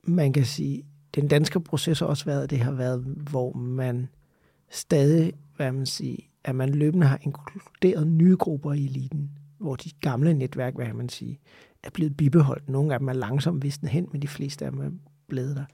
Man 0.06 0.32
kan 0.32 0.44
sige, 0.44 0.86
den 1.14 1.28
danske 1.28 1.60
proces 1.60 1.98
har 1.98 2.06
også 2.06 2.24
været, 2.24 2.50
det 2.50 2.58
har 2.58 2.72
været, 2.72 3.00
hvor 3.00 3.52
man 3.52 4.08
stadig, 4.70 5.32
hvad 5.56 5.72
man 5.72 5.86
siger, 5.86 6.22
at 6.44 6.54
man 6.54 6.74
løbende 6.74 7.06
har 7.06 7.18
inkluderet 7.22 8.06
nye 8.06 8.36
grupper 8.36 8.72
i 8.72 8.84
eliten, 8.84 9.30
hvor 9.58 9.76
de 9.76 9.90
gamle 10.00 10.34
netværk, 10.34 10.74
hvad 10.74 10.92
man 10.92 11.08
sige, 11.08 11.40
er 11.82 11.90
blevet 11.90 12.16
bibeholdt. 12.16 12.68
Nogle 12.68 12.94
af 12.94 12.98
dem 12.98 13.08
er 13.08 13.12
langsomt 13.12 13.62
visnet 13.62 13.90
hen, 13.90 14.08
men 14.12 14.22
de 14.22 14.28
fleste 14.28 14.64
af 14.64 14.72
dem 14.72 14.80
er 14.80 14.90
blevet 15.28 15.56
der. 15.56 15.64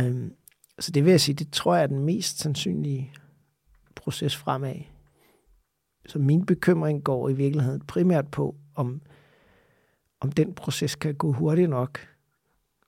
Øhm, 0.00 0.34
så 0.78 0.90
det 0.90 1.04
vil 1.04 1.10
jeg 1.10 1.20
sige, 1.20 1.34
det 1.34 1.52
tror 1.52 1.74
jeg 1.74 1.82
er 1.82 1.86
den 1.86 2.04
mest 2.04 2.38
sandsynlige 2.38 3.12
proces 3.94 4.36
fremad. 4.36 4.74
Så 6.06 6.18
min 6.18 6.46
bekymring 6.46 7.04
går 7.04 7.28
i 7.28 7.32
virkeligheden 7.32 7.80
primært 7.80 8.28
på, 8.28 8.56
om, 8.74 9.02
om 10.20 10.32
den 10.32 10.54
proces 10.54 10.94
kan 10.94 11.14
gå 11.14 11.32
hurtigt 11.32 11.70
nok. 11.70 11.98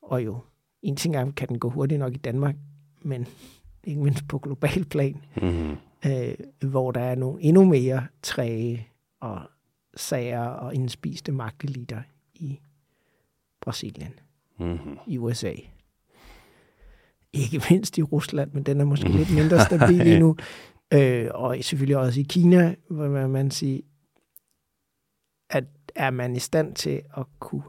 Og 0.02 0.24
jo, 0.24 0.38
en 0.82 0.96
ting 0.96 1.16
er, 1.16 1.30
kan 1.30 1.48
den 1.48 1.58
gå 1.58 1.70
hurtigt 1.70 1.98
nok 1.98 2.14
i 2.14 2.18
Danmark, 2.18 2.56
men 3.02 3.26
ikke 3.84 4.00
mindst 4.00 4.28
på 4.28 4.38
global 4.38 4.84
plan, 4.84 5.24
mm-hmm. 5.42 5.76
øh, 6.06 6.34
hvor 6.70 6.90
der 6.90 7.00
er 7.00 7.14
nogle 7.14 7.42
endnu 7.42 7.64
mere 7.64 8.06
træge 8.22 8.88
og 9.20 9.42
sager 9.96 10.44
og 10.44 10.74
indspiste 10.74 11.32
magteliter 11.32 12.02
i 12.34 12.60
Brasilien, 13.60 14.12
mm-hmm. 14.58 14.98
i 15.06 15.18
USA. 15.18 15.52
Ikke 17.32 17.62
mindst 17.70 17.98
i 17.98 18.02
Rusland, 18.02 18.52
men 18.52 18.62
den 18.62 18.80
er 18.80 18.84
måske 18.84 19.08
lidt 19.08 19.34
mindre 19.34 19.64
stabil 19.64 20.04
lige 20.06 20.18
nu. 20.18 20.36
Øh, 20.92 21.28
og 21.34 21.56
selvfølgelig 21.62 21.96
også 21.96 22.20
i 22.20 22.26
Kina, 22.28 22.74
hvor 22.90 23.26
man 23.26 23.50
siger, 23.50 23.80
at 25.50 25.64
er 25.94 26.10
man 26.10 26.36
i 26.36 26.38
stand 26.38 26.74
til 26.74 27.02
at 27.16 27.26
kunne 27.38 27.62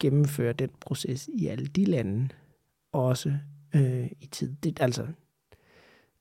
gennemføre 0.00 0.52
den 0.52 0.70
proces 0.80 1.28
i 1.32 1.46
alle 1.46 1.66
de 1.66 1.84
lande, 1.84 2.28
også 2.92 3.38
øh, 3.74 4.10
i 4.20 4.26
tid. 4.26 4.56
Det, 4.62 4.80
altså, 4.80 5.06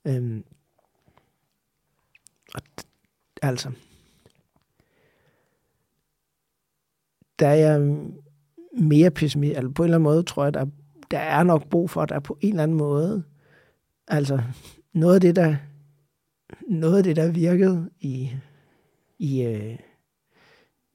øh, 0.08 0.42
og, 2.54 2.62
altså, 3.42 3.72
der 7.40 7.48
er 7.48 7.56
jeg 7.56 8.06
mere 8.78 9.12
pessimistisk. 9.12 9.58
Altså 9.58 9.74
på 9.74 9.84
en 9.84 9.88
eller 9.88 9.98
anden 9.98 10.04
måde 10.04 10.24
tror 10.24 10.44
jeg, 10.44 10.54
der, 10.54 10.66
der 11.14 11.20
er 11.20 11.44
nok 11.44 11.70
brug 11.70 11.90
for, 11.90 12.02
at 12.02 12.10
der 12.10 12.20
på 12.20 12.38
en 12.42 12.50
eller 12.50 12.64
anden 12.64 12.78
måde, 12.78 13.24
altså 14.08 14.42
noget 14.94 15.16
af 15.16 15.22
det, 15.22 15.36
der, 15.36 15.56
noget 16.68 16.98
af 16.98 17.04
det, 17.04 17.16
der 17.16 17.32
virkede 17.32 17.90
i, 18.00 18.32
i, 19.20 19.42
øh, 19.42 19.78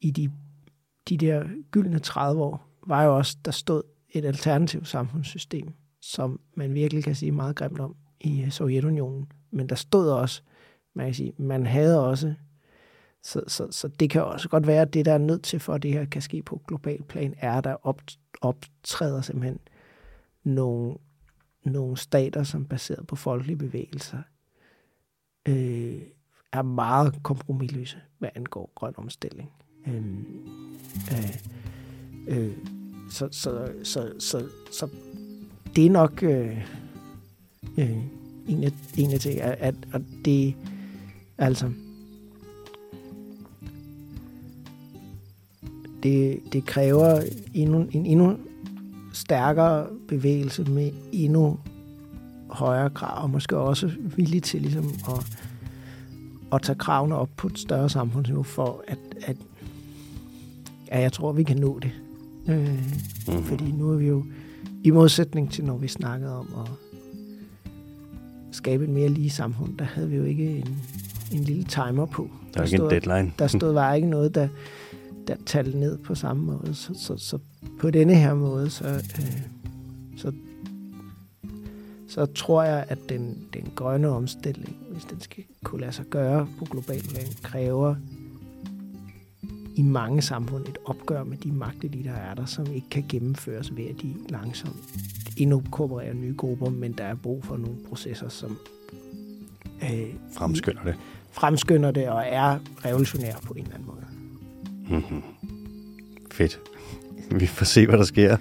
i 0.01 0.11
de, 0.11 0.31
de 1.09 1.17
der 1.17 1.45
gyldne 1.71 1.99
30 1.99 2.43
år, 2.43 2.69
var 2.87 3.05
jo 3.05 3.17
også, 3.17 3.37
der 3.45 3.51
stod 3.51 3.83
et 4.11 4.25
alternativt 4.25 4.89
samfundssystem, 4.89 5.73
som 6.01 6.41
man 6.55 6.75
virkelig 6.75 7.05
kan 7.05 7.15
sige 7.15 7.33
meget 7.33 7.57
grimt 7.57 7.81
om 7.81 7.97
i 8.21 8.43
øh, 8.43 8.51
Sovjetunionen. 8.51 9.33
Men 9.51 9.69
der 9.69 9.75
stod 9.75 10.11
også, 10.11 10.43
man 10.95 11.07
kan 11.07 11.15
sige, 11.15 11.33
man 11.37 11.67
havde 11.67 12.07
også 12.09 12.35
så, 13.23 13.43
så, 13.47 13.67
så 13.71 13.89
det 13.89 14.11
kan 14.11 14.25
også 14.25 14.49
godt 14.49 14.67
være, 14.67 14.83
at 14.83 14.95
det, 14.95 15.07
der 15.07 15.13
er 15.13 15.19
nødt 15.19 15.43
til 15.43 15.61
for, 15.61 15.75
at 15.75 15.83
det 15.83 15.93
her 15.93 16.05
kan 16.05 16.23
ske 16.23 16.43
på 16.43 16.63
global 16.67 17.03
plan, 17.03 17.35
er, 17.39 17.53
at 17.53 17.65
der 17.65 17.87
op, 17.87 18.03
optræder 18.41 19.21
simpelthen 19.21 19.59
nogle, 20.49 20.95
nogle 21.65 21.97
stater, 21.97 22.43
som 22.43 22.65
baseret 22.65 23.07
på 23.07 23.17
folkelige 23.17 23.57
bevægelser, 23.57 24.19
øh, 25.49 26.03
er 26.53 26.63
meget 26.63 27.23
kompromilløse, 27.23 27.99
hvad 28.19 28.29
angår 28.35 28.73
grøn 28.75 28.95
omstilling. 28.97 29.51
Øh, 29.87 30.05
øh, 31.13 31.39
øh, 32.29 32.57
så, 33.11 33.29
så, 33.31 33.73
så, 33.83 34.13
så, 34.19 34.49
så 34.71 34.89
det 35.77 35.87
er 35.87 35.91
nok 35.91 36.23
øh, 36.23 36.69
øh, 37.79 37.99
en 38.49 38.65
af, 38.65 38.73
en 38.99 39.13
af 39.13 39.21
ting, 39.21 39.41
at, 39.41 39.59
at, 39.59 39.75
at 39.93 40.03
det 40.25 40.55
altså 41.39 41.73
det, 46.03 46.41
det 46.53 46.67
kræver 46.67 47.23
endnu, 47.55 47.89
en 47.93 48.07
endnu 48.07 48.37
stærkere 49.19 49.87
bevægelse 50.09 50.65
med 50.65 50.91
endnu 51.13 51.59
højere 52.51 52.91
krav, 52.91 53.23
og 53.23 53.31
måske 53.31 53.57
også 53.57 53.91
villig 54.17 54.43
til 54.43 54.63
ligesom 54.63 54.91
at, 55.09 55.39
at 56.53 56.63
tage 56.63 56.79
kravene 56.79 57.15
op 57.15 57.31
på 57.37 57.47
et 57.47 57.59
større 57.59 57.89
samfundsniveau, 57.89 58.43
for 58.43 58.85
at, 58.89 58.99
at 59.27 59.37
ja, 60.91 61.01
jeg 61.01 61.13
tror, 61.13 61.33
vi 61.33 61.43
kan 61.43 61.57
nå 61.57 61.79
det. 61.79 61.91
Øh, 62.49 62.69
mm-hmm. 62.69 63.45
Fordi 63.45 63.73
nu 63.73 63.91
er 63.91 63.97
vi 63.97 64.07
jo 64.07 64.25
i 64.85 64.91
modsætning 64.91 65.53
til, 65.53 65.65
når 65.65 65.77
vi 65.77 65.89
snakkede 65.89 66.39
om 66.39 66.49
at 66.61 66.71
skabe 68.53 68.85
et 68.85 68.91
mere 68.91 69.09
lige 69.09 69.31
samfund, 69.31 69.79
der 69.79 69.85
havde 69.85 70.09
vi 70.09 70.17
jo 70.17 70.25
ikke 70.25 70.57
en, 70.57 70.79
en 71.33 71.45
lille 71.45 71.65
timer 71.65 72.07
på. 72.07 72.31
Der 72.55 72.61
var 72.61 72.67
ikke 72.67 72.77
stod, 72.77 72.93
en 72.93 73.01
deadline. 73.03 73.33
Der 73.39 73.47
stod 73.47 73.73
var 73.73 73.95
ikke 73.95 74.09
noget, 74.09 74.35
der, 74.35 74.49
der 75.29 75.37
talte 75.47 75.79
ned 75.79 75.99
på 75.99 76.15
samme 76.15 76.45
måde. 76.45 76.75
Så, 76.75 76.95
så, 76.95 77.17
så 77.17 77.39
på 77.81 77.91
denne 77.91 78.15
her 78.15 78.35
måde, 78.35 78.71
så, 78.71 78.89
øh, 78.89 79.43
så, 80.17 80.33
så 82.09 82.27
tror 82.27 82.63
jeg, 82.63 82.85
at 82.89 82.99
den, 83.09 83.49
den 83.55 83.73
grønne 83.75 84.09
omstilling, 84.09 84.77
hvis 84.91 85.05
den 85.05 85.21
skal 85.21 85.45
kunne 85.65 85.81
lade 85.81 85.93
sig 85.93 86.05
gøre 86.05 86.49
på 86.59 86.65
global 86.65 87.03
plan, 87.03 87.27
kræver 87.43 87.95
i 89.75 89.83
mange 89.83 90.23
samfund 90.23 90.69
et 90.69 90.79
opgør 90.85 91.25
med 91.25 91.37
de 91.37 91.53
magteliter, 91.53 92.13
der 92.13 92.19
er 92.19 92.35
der, 92.35 92.45
som 92.45 92.67
ikke 92.73 92.89
kan 92.91 93.05
gennemføres 93.09 93.77
ved, 93.77 93.85
at 93.85 94.03
de 94.03 94.15
langsomt 94.29 94.77
inkorporerer 95.37 96.15
nye 96.15 96.35
grupper, 96.37 96.71
men 96.71 96.93
der 96.93 97.05
er 97.05 97.15
brug 97.15 97.45
for 97.45 97.57
nogle 97.57 97.77
processer, 97.89 98.29
som 98.29 98.59
øh, 99.83 100.15
fremskynder 100.33 100.85
det. 100.85 100.95
Fremskynder 101.31 101.91
det 101.91 102.09
og 102.09 102.25
er 102.27 102.59
revolutionære 102.85 103.37
på 103.43 103.55
en 103.55 103.63
eller 103.63 103.75
anden 103.75 103.87
måde. 103.87 104.08
Mm-hmm. 104.91 105.23
Fedt. 106.37 106.59
Vi 107.31 107.47
får 107.47 107.65
se, 107.65 107.87
hvad 107.87 107.99
der 107.99 108.05
sker. 108.05 108.37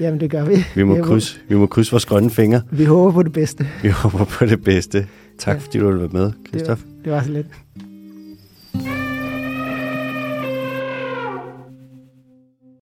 Jamen, 0.00 0.20
det 0.20 0.30
gør 0.30 0.44
vi. 0.44 0.64
Vi 0.74 0.82
må, 0.82 1.02
krydse, 1.02 1.38
vi 1.48 1.56
må 1.56 1.66
krydse 1.66 1.90
vores 1.90 2.06
grønne 2.06 2.30
fingre. 2.30 2.62
Vi 2.70 2.84
håber 2.84 3.12
på 3.12 3.22
det 3.22 3.32
bedste. 3.32 3.68
Vi 3.82 3.88
håber 3.88 4.24
på 4.24 4.46
det 4.46 4.64
bedste. 4.64 5.06
Tak, 5.38 5.54
ja. 5.54 5.60
fordi 5.60 5.78
du 5.78 5.86
ville 5.86 6.00
være 6.00 6.10
med, 6.12 6.32
Christoph. 6.48 6.80
Det 6.80 6.88
var, 6.96 7.02
det 7.04 7.12
var 7.12 7.22
så 7.22 7.30
lidt. 7.30 7.46